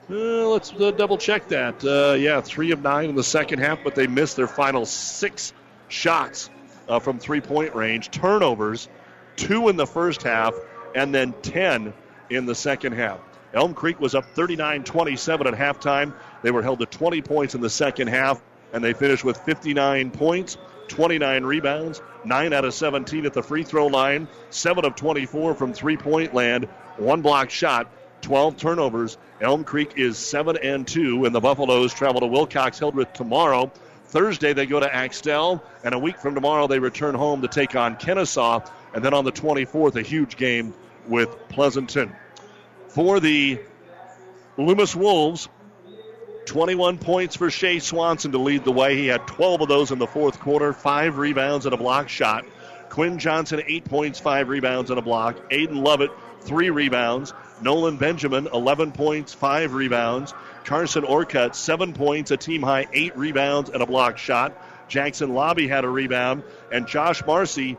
Uh, 0.08 0.14
let's 0.14 0.72
uh, 0.74 0.92
double 0.92 1.18
check 1.18 1.48
that. 1.48 1.84
Uh, 1.84 2.14
yeah, 2.14 2.40
3 2.40 2.70
of 2.70 2.84
9 2.84 3.10
in 3.10 3.16
the 3.16 3.24
second 3.24 3.58
half, 3.58 3.80
but 3.84 3.96
they 3.96 4.06
missed 4.06 4.36
their 4.36 4.48
final 4.48 4.86
six 4.86 5.54
shots 5.88 6.52
uh, 6.88 7.00
from 7.00 7.18
three 7.18 7.42
point 7.42 7.74
range. 7.74 8.12
Turnovers, 8.12 8.90
2 9.38 9.70
in 9.70 9.76
the 9.76 9.88
first 9.88 10.22
half, 10.22 10.54
and 10.94 11.14
then 11.16 11.34
10 11.42 11.94
in 12.30 12.46
the 12.46 12.54
second 12.54 12.94
half. 12.94 13.20
Elm 13.56 13.74
Creek 13.74 14.00
was 14.02 14.14
up 14.16 14.26
39 14.26 14.84
27 14.84 15.48
at 15.48 15.54
halftime. 15.54 16.14
They 16.46 16.52
were 16.52 16.62
held 16.62 16.78
to 16.78 16.86
20 16.86 17.24
points 17.24 17.56
in 17.56 17.62
the 17.62 17.72
second 17.72 18.06
half, 18.06 18.40
and 18.72 18.84
they 18.84 18.94
finished 18.94 19.24
with 19.24 19.36
59 19.36 20.12
points, 20.12 20.60
29 20.90 21.44
rebounds, 21.44 22.04
9 22.24 22.54
out 22.54 22.64
of 22.64 22.76
17 22.76 23.26
at 23.26 23.34
the 23.34 23.42
free 23.42 23.64
throw 23.64 23.88
line, 23.88 24.28
7 24.52 24.86
of 24.86 24.96
24 24.96 25.56
from 25.56 25.74
three 25.74 25.98
point 25.98 26.36
land, 26.36 26.66
one 26.98 27.24
block 27.24 27.50
shot, 27.50 27.90
12 28.22 28.58
turnovers. 28.58 29.18
Elm 29.42 29.64
Creek 29.64 29.94
is 29.96 30.20
7 30.20 30.56
and 30.62 30.88
2, 30.88 31.26
and 31.26 31.34
the 31.34 31.40
Buffaloes 31.40 31.96
travel 31.96 32.22
to 32.22 32.28
Wilcox 32.28 32.78
Hildreth 32.78 33.14
tomorrow. 33.14 33.72
Thursday, 34.06 34.54
they 34.54 34.68
go 34.68 34.80
to 34.80 34.96
Axtell, 34.96 35.64
and 35.84 35.96
a 35.96 36.00
week 36.00 36.20
from 36.20 36.36
tomorrow, 36.36 36.68
they 36.68 36.78
return 36.78 37.16
home 37.16 37.42
to 37.42 37.48
take 37.48 37.76
on 37.76 37.96
Kenesaw, 37.96 38.70
And 38.94 39.04
then 39.04 39.16
on 39.16 39.26
the 39.26 39.32
24th, 39.32 39.96
a 39.96 40.04
huge 40.04 40.38
game 40.38 40.76
with 41.08 41.36
Pleasanton 41.50 42.16
for 42.90 43.20
the 43.20 43.60
Loomis 44.58 44.96
Wolves. 44.96 45.50
21 46.46 47.00
points 47.00 47.36
for 47.36 47.50
Shea 47.50 47.80
Swanson 47.80 48.32
to 48.32 48.38
lead 48.38 48.64
the 48.64 48.72
way. 48.72 48.96
He 48.96 49.08
had 49.08 49.28
12 49.28 49.62
of 49.62 49.68
those 49.68 49.92
in 49.92 50.00
the 50.00 50.08
fourth 50.08 50.40
quarter, 50.40 50.74
five 50.74 51.18
rebounds 51.18 51.66
and 51.66 51.74
a 51.74 51.78
block 51.78 52.10
shot. 52.10 52.46
Quinn 52.90 53.20
Johnson, 53.20 53.62
eight 53.68 53.86
points, 53.86 54.20
five 54.20 54.48
rebounds 54.48 54.90
and 54.90 55.00
a 55.00 55.02
block. 55.02 55.50
Aiden 55.52 55.84
Lovett, 55.84 56.12
three 56.42 56.70
rebounds. 56.70 57.34
Nolan 57.62 57.98
Benjamin, 57.98 58.48
11 58.54 58.92
points, 58.92 59.34
five 59.34 59.74
rebounds. 59.74 60.34
Carson 60.66 61.04
Orcutt, 61.04 61.56
seven 61.56 61.94
points, 61.94 62.32
a 62.32 62.38
team 62.38 62.62
high, 62.62 62.88
eight 62.94 63.18
rebounds 63.18 63.70
and 63.70 63.82
a 63.82 63.86
block 63.86 64.18
shot. 64.18 64.54
Jackson 64.88 65.34
Lobby 65.34 65.68
had 65.68 65.84
a 65.84 65.90
rebound. 65.90 66.44
And 66.72 66.88
Josh 66.88 67.26
Marcy, 67.26 67.78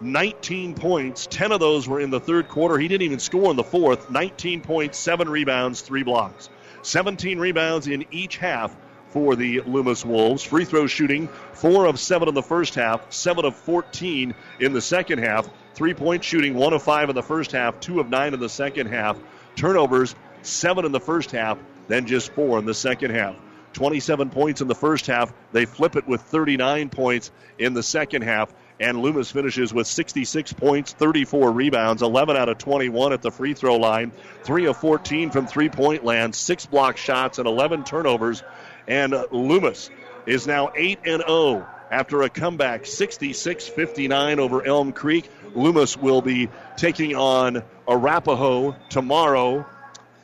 19 0.00 0.74
points. 0.74 1.26
10 1.30 1.52
of 1.52 1.60
those 1.60 1.88
were 1.88 2.00
in 2.00 2.10
the 2.10 2.20
third 2.20 2.48
quarter. 2.48 2.78
He 2.78 2.88
didn't 2.88 3.02
even 3.02 3.18
score 3.18 3.50
in 3.50 3.56
the 3.56 3.64
fourth. 3.64 4.10
19 4.10 4.62
points, 4.62 4.98
7 4.98 5.28
rebounds, 5.28 5.80
3 5.80 6.02
blocks. 6.02 6.48
17 6.82 7.38
rebounds 7.38 7.86
in 7.86 8.04
each 8.10 8.36
half 8.36 8.76
for 9.08 9.36
the 9.36 9.60
Loomis 9.62 10.04
Wolves. 10.04 10.42
Free 10.42 10.64
throw 10.64 10.86
shooting, 10.86 11.28
4 11.54 11.86
of 11.86 11.98
7 11.98 12.28
in 12.28 12.34
the 12.34 12.42
first 12.42 12.74
half, 12.74 13.12
7 13.12 13.44
of 13.44 13.56
14 13.56 14.34
in 14.60 14.72
the 14.72 14.80
second 14.80 15.18
half. 15.18 15.48
Three 15.74 15.94
point 15.94 16.24
shooting, 16.24 16.54
1 16.54 16.72
of 16.72 16.82
5 16.82 17.10
in 17.10 17.14
the 17.14 17.22
first 17.22 17.52
half, 17.52 17.80
2 17.80 18.00
of 18.00 18.10
9 18.10 18.34
in 18.34 18.40
the 18.40 18.48
second 18.48 18.88
half. 18.88 19.18
Turnovers, 19.56 20.14
7 20.42 20.84
in 20.84 20.92
the 20.92 21.00
first 21.00 21.30
half, 21.30 21.58
then 21.88 22.06
just 22.06 22.32
4 22.32 22.58
in 22.58 22.66
the 22.66 22.74
second 22.74 23.12
half. 23.12 23.36
27 23.74 24.30
points 24.30 24.60
in 24.60 24.68
the 24.68 24.74
first 24.74 25.06
half. 25.06 25.32
They 25.52 25.64
flip 25.64 25.96
it 25.96 26.06
with 26.06 26.22
39 26.22 26.88
points 26.88 27.30
in 27.58 27.74
the 27.74 27.82
second 27.82 28.22
half. 28.22 28.52
And 28.80 29.00
Loomis 29.02 29.30
finishes 29.30 29.74
with 29.74 29.88
66 29.88 30.52
points, 30.52 30.92
34 30.92 31.50
rebounds, 31.50 32.02
11 32.02 32.36
out 32.36 32.48
of 32.48 32.58
21 32.58 33.12
at 33.12 33.22
the 33.22 33.30
free 33.32 33.54
throw 33.54 33.76
line, 33.76 34.12
3 34.44 34.66
of 34.66 34.76
14 34.76 35.30
from 35.30 35.46
three 35.46 35.68
point 35.68 36.04
land, 36.04 36.34
6 36.34 36.66
block 36.66 36.96
shots, 36.96 37.38
and 37.38 37.48
11 37.48 37.84
turnovers. 37.84 38.42
And 38.86 39.14
Loomis 39.32 39.90
is 40.26 40.46
now 40.46 40.70
8 40.76 41.00
and 41.06 41.22
0 41.26 41.66
after 41.90 42.22
a 42.22 42.28
comeback 42.28 42.86
66 42.86 43.68
59 43.68 44.38
over 44.38 44.64
Elm 44.64 44.92
Creek. 44.92 45.28
Loomis 45.54 45.96
will 45.96 46.22
be 46.22 46.48
taking 46.76 47.16
on 47.16 47.62
Arapahoe 47.88 48.76
tomorrow 48.90 49.66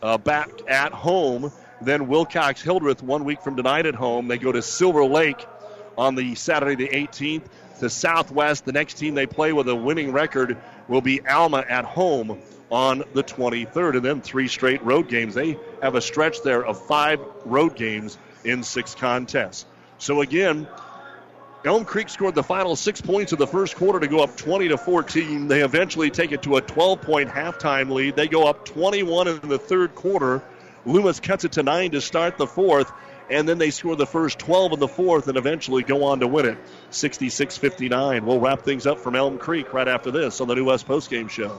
uh, 0.03 0.19
back 0.19 0.51
at 0.69 0.93
home. 0.93 1.51
Then 1.81 2.07
Wilcox 2.07 2.63
Hildreth 2.63 3.03
one 3.03 3.25
week 3.25 3.43
from 3.43 3.57
tonight 3.57 3.87
at 3.87 3.95
home. 3.95 4.29
They 4.29 4.39
go 4.39 4.53
to 4.53 4.63
Silver 4.63 5.05
Lake 5.05 5.45
on 5.97 6.15
the 6.15 6.35
Saturday 6.35 6.75
the 6.75 6.89
18th 6.89 7.45
to 7.81 7.91
Southwest. 7.91 8.65
The 8.65 8.73
next 8.73 8.95
team 8.95 9.15
they 9.15 9.27
play 9.27 9.53
with 9.53 9.69
a 9.69 9.75
winning 9.75 10.13
record 10.13 10.57
will 10.89 11.01
be 11.01 11.27
Alma 11.27 11.65
at 11.69 11.85
home 11.85 12.39
on 12.71 13.05
the 13.13 13.23
23rd, 13.23 13.97
and 13.97 14.05
then 14.05 14.21
three 14.21 14.49
straight 14.49 14.83
road 14.83 15.09
games. 15.09 15.35
They 15.35 15.59
have 15.83 15.95
a 15.95 16.01
stretch 16.01 16.43
there 16.43 16.65
of 16.65 16.81
five 16.87 17.21
road 17.45 17.77
games 17.77 18.19
in 18.45 18.63
six 18.63 18.95
contests. 18.95 19.67
So 19.99 20.23
again, 20.23 20.67
Elm 21.65 21.85
Creek 21.85 22.11
scored 22.11 22.35
the 22.35 22.43
final 22.43 22.77
six 22.77 23.01
points 23.01 23.33
of 23.33 23.39
the 23.39 23.47
first 23.47 23.77
quarter 23.77 23.99
to 23.99 24.07
go 24.07 24.23
up 24.23 24.37
20 24.37 24.69
to 24.69 24.77
14. 24.77 25.49
They 25.49 25.63
eventually 25.63 26.11
take 26.11 26.33
it 26.33 26.43
to 26.43 26.57
a 26.57 26.61
12 26.61 27.01
point 27.01 27.31
halftime 27.31 27.91
lead. 27.91 28.17
They 28.17 28.29
go 28.29 28.47
up 28.47 28.65
21 28.67 29.29
in 29.29 29.49
the 29.49 29.59
third 29.59 29.95
quarter. 29.95 30.43
Loomis 30.85 31.21
cuts 31.21 31.45
it 31.45 31.53
to 31.53 31.63
nine 31.63 31.93
to 31.93 32.03
start 32.03 32.37
the 32.37 32.47
fourth 32.47 32.93
and 33.31 33.49
then 33.49 33.59
they 33.59 33.71
score 33.71 33.97
the 33.97 34.07
first 34.07 34.39
12 34.39 34.73
in 34.73 34.79
the 34.81 34.89
fourth 34.89 35.29
and 35.29 35.37
eventually 35.37 35.83
go 35.83 36.05
on 36.05 36.21
to 36.21 36.27
win 36.27 36.47
it 36.47 36.59
66 36.91 37.57
59. 37.57 38.27
We'll 38.27 38.41
wrap 38.41 38.63
things 38.63 38.87
up 38.87 38.99
from 38.99 39.17
Elm 39.17 39.39
Creek 39.39 39.73
right 39.73 39.89
after 39.89 40.11
this 40.11 40.41
on 40.41 40.49
the 40.49 40.55
New 40.55 40.67
West 40.67 40.87
Postgame 40.87 41.31
Show. 41.31 41.59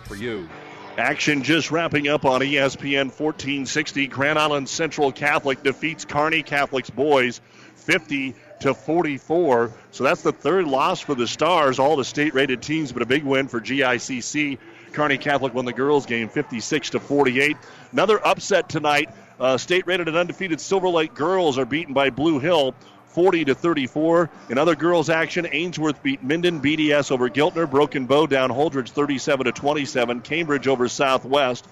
for 0.05 0.15
you. 0.15 0.49
Action 0.97 1.43
just 1.43 1.71
wrapping 1.71 2.07
up 2.09 2.25
on 2.25 2.41
ESPN 2.41 3.05
1460. 3.05 4.07
Grand 4.07 4.37
Island 4.37 4.67
Central 4.67 5.11
Catholic 5.11 5.63
defeats 5.63 6.03
Kearney 6.03 6.43
Catholic's 6.43 6.89
boys 6.89 7.39
50 7.75 8.35
to 8.61 8.73
44. 8.73 9.73
So 9.91 10.03
that's 10.03 10.21
the 10.21 10.33
third 10.33 10.67
loss 10.67 10.99
for 10.99 11.15
the 11.15 11.27
Stars. 11.27 11.79
All 11.79 11.95
the 11.95 12.05
state-rated 12.05 12.61
teams, 12.61 12.91
but 12.91 13.01
a 13.01 13.05
big 13.05 13.23
win 13.23 13.47
for 13.47 13.61
GICC. 13.61 14.57
Kearney 14.91 15.17
Catholic 15.17 15.53
won 15.53 15.65
the 15.65 15.73
girls' 15.73 16.05
game 16.05 16.27
56 16.27 16.91
to 16.91 16.99
48. 16.99 17.55
Another 17.91 18.25
upset 18.25 18.67
tonight. 18.67 19.09
Uh, 19.39 19.57
state-rated 19.57 20.07
and 20.07 20.17
undefeated 20.17 20.59
Silver 20.59 20.89
Lake 20.89 21.13
girls 21.13 21.57
are 21.57 21.65
beaten 21.65 21.93
by 21.93 22.09
Blue 22.09 22.39
Hill 22.39 22.75
40 23.13 23.45
to 23.45 23.55
34. 23.55 24.29
In 24.49 24.57
other 24.57 24.75
girls' 24.75 25.09
action, 25.09 25.47
Ainsworth 25.51 26.01
beat 26.01 26.23
Minden 26.23 26.61
BDS 26.61 27.11
over 27.11 27.29
Giltner. 27.29 27.69
Broken 27.69 28.05
Bow 28.05 28.25
down 28.25 28.49
Holdrege 28.49 28.89
37 28.89 29.45
to 29.45 29.51
27. 29.51 30.21
Cambridge 30.21 30.67
over 30.67 30.87
Southwest. 30.87 31.67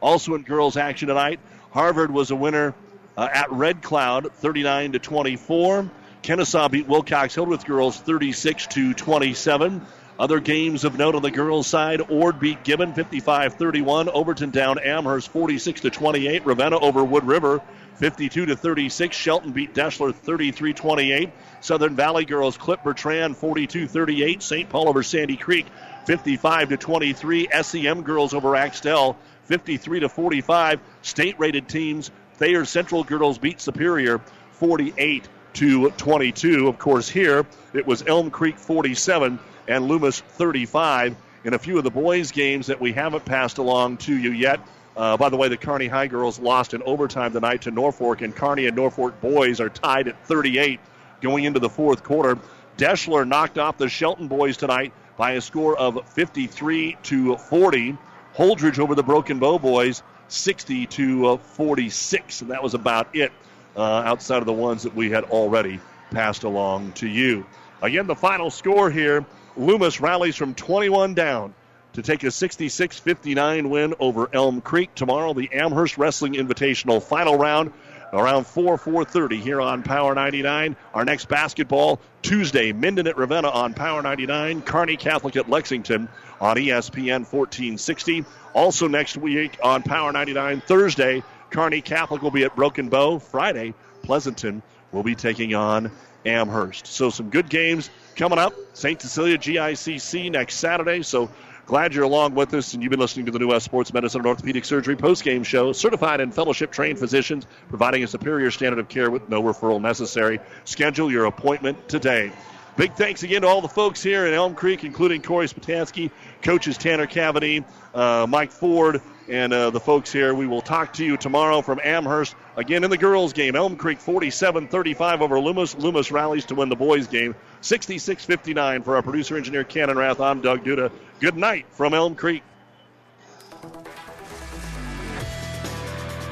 Also 0.00 0.34
in 0.34 0.42
girls' 0.42 0.76
action 0.76 1.08
tonight, 1.08 1.38
Harvard 1.70 2.10
was 2.10 2.30
a 2.30 2.36
winner 2.36 2.74
uh, 3.16 3.28
at 3.32 3.52
Red 3.52 3.82
Cloud 3.82 4.32
39 4.32 4.92
to 4.92 4.98
24. 4.98 5.90
Kenesaw 6.22 6.70
beat 6.70 6.88
Wilcox 6.88 7.34
Hildreth 7.34 7.64
girls 7.64 7.98
36 7.98 8.66
to 8.68 8.94
27. 8.94 9.84
Other 10.18 10.40
games 10.40 10.84
of 10.84 10.98
note 10.98 11.14
on 11.14 11.22
the 11.22 11.30
girls' 11.30 11.66
side: 11.66 12.10
Ord 12.10 12.38
beat 12.38 12.62
Gibbon 12.64 12.92
55-31. 12.92 14.08
Overton 14.08 14.50
down 14.50 14.78
Amherst 14.78 15.28
46 15.30 15.80
to 15.82 15.90
28. 15.90 16.44
Ravenna 16.44 16.78
over 16.78 17.02
Wood 17.02 17.24
River 17.24 17.60
52 18.02 18.46
to 18.46 18.56
36. 18.56 19.16
Shelton 19.16 19.52
beat 19.52 19.74
Deshler 19.74 20.12
33-28. 20.12 21.30
Southern 21.60 21.94
Valley 21.94 22.24
girls 22.24 22.56
clip 22.56 22.82
Bertrand 22.82 23.36
42-38. 23.36 24.42
St. 24.42 24.68
Paul 24.68 24.88
over 24.88 25.04
Sandy 25.04 25.36
Creek 25.36 25.66
55 26.06 26.70
to 26.70 26.76
23. 26.76 27.48
SEM 27.62 28.02
girls 28.02 28.34
over 28.34 28.56
Axtell 28.56 29.16
53 29.44 30.00
to 30.00 30.08
45. 30.08 30.80
State-rated 31.02 31.68
teams: 31.68 32.10
Thayer 32.38 32.64
Central 32.64 33.04
girls 33.04 33.38
beat 33.38 33.60
Superior 33.60 34.18
48 34.54 35.28
to 35.52 35.90
22. 35.90 36.66
Of 36.66 36.80
course, 36.80 37.08
here 37.08 37.46
it 37.72 37.86
was 37.86 38.02
Elm 38.04 38.32
Creek 38.32 38.58
47 38.58 39.38
and 39.68 39.86
Loomis 39.86 40.22
35. 40.22 41.14
In 41.44 41.54
a 41.54 41.58
few 41.58 41.78
of 41.78 41.84
the 41.84 41.90
boys' 41.90 42.32
games 42.32 42.66
that 42.66 42.80
we 42.80 42.92
haven't 42.92 43.24
passed 43.24 43.58
along 43.58 43.98
to 43.98 44.16
you 44.16 44.32
yet. 44.32 44.58
Uh, 44.96 45.16
by 45.16 45.28
the 45.28 45.36
way, 45.36 45.48
the 45.48 45.56
Kearney 45.56 45.88
High 45.88 46.06
girls 46.06 46.38
lost 46.38 46.74
in 46.74 46.82
overtime 46.82 47.32
tonight 47.32 47.62
to 47.62 47.70
Norfolk, 47.70 48.20
and 48.20 48.34
Kearney 48.34 48.66
and 48.66 48.76
Norfolk 48.76 49.20
boys 49.20 49.60
are 49.60 49.70
tied 49.70 50.08
at 50.08 50.26
38 50.26 50.80
going 51.20 51.44
into 51.44 51.60
the 51.60 51.68
fourth 51.68 52.02
quarter. 52.02 52.38
Deshler 52.76 53.26
knocked 53.26 53.58
off 53.58 53.78
the 53.78 53.88
Shelton 53.88 54.28
boys 54.28 54.56
tonight 54.56 54.92
by 55.16 55.32
a 55.32 55.40
score 55.40 55.76
of 55.78 56.06
53 56.10 56.96
to 57.04 57.36
40. 57.36 57.96
Holdrege 58.36 58.78
over 58.78 58.94
the 58.94 59.02
Broken 59.02 59.38
Bow 59.38 59.58
boys 59.58 60.02
60 60.28 60.86
to 60.86 61.26
uh, 61.26 61.36
46, 61.36 62.42
and 62.42 62.50
that 62.50 62.62
was 62.62 62.74
about 62.74 63.14
it 63.14 63.32
uh, 63.76 63.82
outside 63.82 64.38
of 64.38 64.46
the 64.46 64.52
ones 64.52 64.82
that 64.82 64.94
we 64.94 65.10
had 65.10 65.24
already 65.24 65.80
passed 66.10 66.44
along 66.44 66.92
to 66.92 67.06
you. 67.06 67.46
Again, 67.82 68.06
the 68.06 68.14
final 68.14 68.50
score 68.50 68.90
here 68.90 69.24
Loomis 69.56 70.00
rallies 70.00 70.36
from 70.36 70.54
21 70.54 71.14
down 71.14 71.54
to 71.94 72.02
take 72.02 72.22
a 72.24 72.30
66 72.30 72.98
59 72.98 73.70
win 73.70 73.94
over 74.00 74.28
Elm 74.32 74.60
Creek. 74.60 74.94
Tomorrow, 74.94 75.34
the 75.34 75.50
Amherst 75.52 75.98
Wrestling 75.98 76.34
Invitational 76.34 77.02
final 77.02 77.36
round 77.36 77.72
around 78.12 78.46
4 78.46 78.78
4.30 78.78 79.40
here 79.40 79.60
on 79.60 79.82
Power 79.82 80.14
99. 80.14 80.76
Our 80.94 81.04
next 81.04 81.28
basketball 81.28 82.00
Tuesday, 82.20 82.72
Minden 82.72 83.06
at 83.06 83.16
Ravenna 83.16 83.48
on 83.48 83.74
Power 83.74 84.02
99, 84.02 84.62
Kearney 84.62 84.96
Catholic 84.96 85.36
at 85.36 85.48
Lexington 85.48 86.08
on 86.40 86.56
ESPN 86.56 87.20
1460. 87.20 88.24
Also 88.54 88.86
next 88.86 89.16
week 89.16 89.58
on 89.62 89.82
Power 89.82 90.12
99, 90.12 90.60
Thursday, 90.66 91.22
Kearney 91.50 91.80
Catholic 91.80 92.22
will 92.22 92.30
be 92.30 92.44
at 92.44 92.54
Broken 92.54 92.88
Bow. 92.88 93.18
Friday, 93.18 93.74
Pleasanton 94.02 94.62
will 94.90 95.02
be 95.02 95.14
taking 95.14 95.54
on 95.54 95.90
Amherst. 96.24 96.86
So 96.86 97.10
some 97.10 97.30
good 97.30 97.48
games 97.48 97.90
coming 98.16 98.38
up. 98.38 98.54
St. 98.74 99.00
Cecilia 99.00 99.38
GICC 99.38 100.30
next 100.30 100.56
Saturday. 100.56 101.02
So 101.02 101.30
glad 101.66 101.94
you're 101.94 102.04
along 102.04 102.34
with 102.34 102.52
us 102.54 102.74
and 102.74 102.82
you've 102.82 102.90
been 102.90 103.00
listening 103.00 103.26
to 103.26 103.32
the 103.32 103.38
New 103.38 103.48
West 103.48 103.64
Sports 103.64 103.92
Medicine 103.92 104.20
and 104.20 104.26
Orthopedic 104.26 104.64
Surgery 104.64 104.96
post-game 104.96 105.44
show. 105.44 105.72
Certified 105.72 106.20
and 106.20 106.34
fellowship 106.34 106.70
trained 106.72 106.98
physicians 106.98 107.46
providing 107.68 108.02
a 108.04 108.06
superior 108.06 108.50
standard 108.50 108.78
of 108.78 108.88
care 108.88 109.10
with 109.10 109.28
no 109.28 109.42
referral 109.42 109.80
necessary. 109.80 110.40
Schedule 110.64 111.10
your 111.10 111.26
appointment 111.26 111.88
today. 111.88 112.32
Big 112.76 112.94
thanks 112.94 113.22
again 113.22 113.42
to 113.42 113.48
all 113.48 113.60
the 113.60 113.68
folks 113.68 114.02
here 114.02 114.26
in 114.26 114.32
Elm 114.32 114.54
Creek, 114.54 114.82
including 114.82 115.20
Corey 115.20 115.46
Spatansky, 115.46 116.10
coaches 116.40 116.78
Tanner 116.78 117.06
Cavity, 117.06 117.64
uh, 117.94 118.26
Mike 118.26 118.50
Ford, 118.50 119.02
and 119.28 119.52
uh, 119.52 119.68
the 119.68 119.80
folks 119.80 120.10
here. 120.10 120.34
We 120.34 120.46
will 120.46 120.62
talk 120.62 120.94
to 120.94 121.04
you 121.04 121.18
tomorrow 121.18 121.60
from 121.60 121.80
Amherst. 121.84 122.34
Again 122.56 122.82
in 122.82 122.90
the 122.90 122.96
girls' 122.96 123.34
game, 123.34 123.56
Elm 123.56 123.76
Creek 123.76 123.98
47 123.98 124.68
35 124.68 125.20
over 125.20 125.38
Loomis. 125.38 125.74
Loomis 125.74 126.10
rallies 126.10 126.46
to 126.46 126.54
win 126.54 126.70
the 126.70 126.76
boys' 126.76 127.06
game 127.06 127.34
66 127.60 128.24
59 128.24 128.82
for 128.82 128.96
our 128.96 129.02
producer 129.02 129.36
engineer 129.36 129.64
Cannon 129.64 129.98
Rath. 129.98 130.20
I'm 130.20 130.40
Doug 130.40 130.64
Duda. 130.64 130.90
Good 131.22 131.36
night 131.36 131.66
from 131.70 131.94
Elm 131.94 132.16
Creek. 132.16 132.42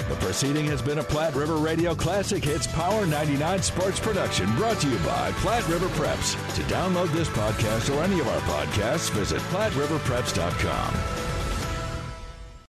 The 0.09 0.17
proceeding 0.17 0.65
has 0.65 0.83
been 0.83 0.99
a 0.99 1.05
Platte 1.05 1.37
River 1.37 1.59
Radio 1.59 1.95
Classic 1.95 2.43
Hits 2.43 2.67
Power 2.67 3.07
99 3.07 3.63
sports 3.63 4.01
production 4.01 4.53
brought 4.57 4.81
to 4.81 4.89
you 4.89 4.99
by 5.07 5.31
Platte 5.37 5.69
River 5.69 5.87
Preps. 5.91 6.35
To 6.57 6.63
download 6.63 7.13
this 7.13 7.29
podcast 7.29 7.97
or 7.97 8.03
any 8.03 8.19
of 8.19 8.27
our 8.27 8.41
podcasts, 8.41 9.11
visit 9.11 9.41
PlatteRiverPreps.com. 9.43 11.40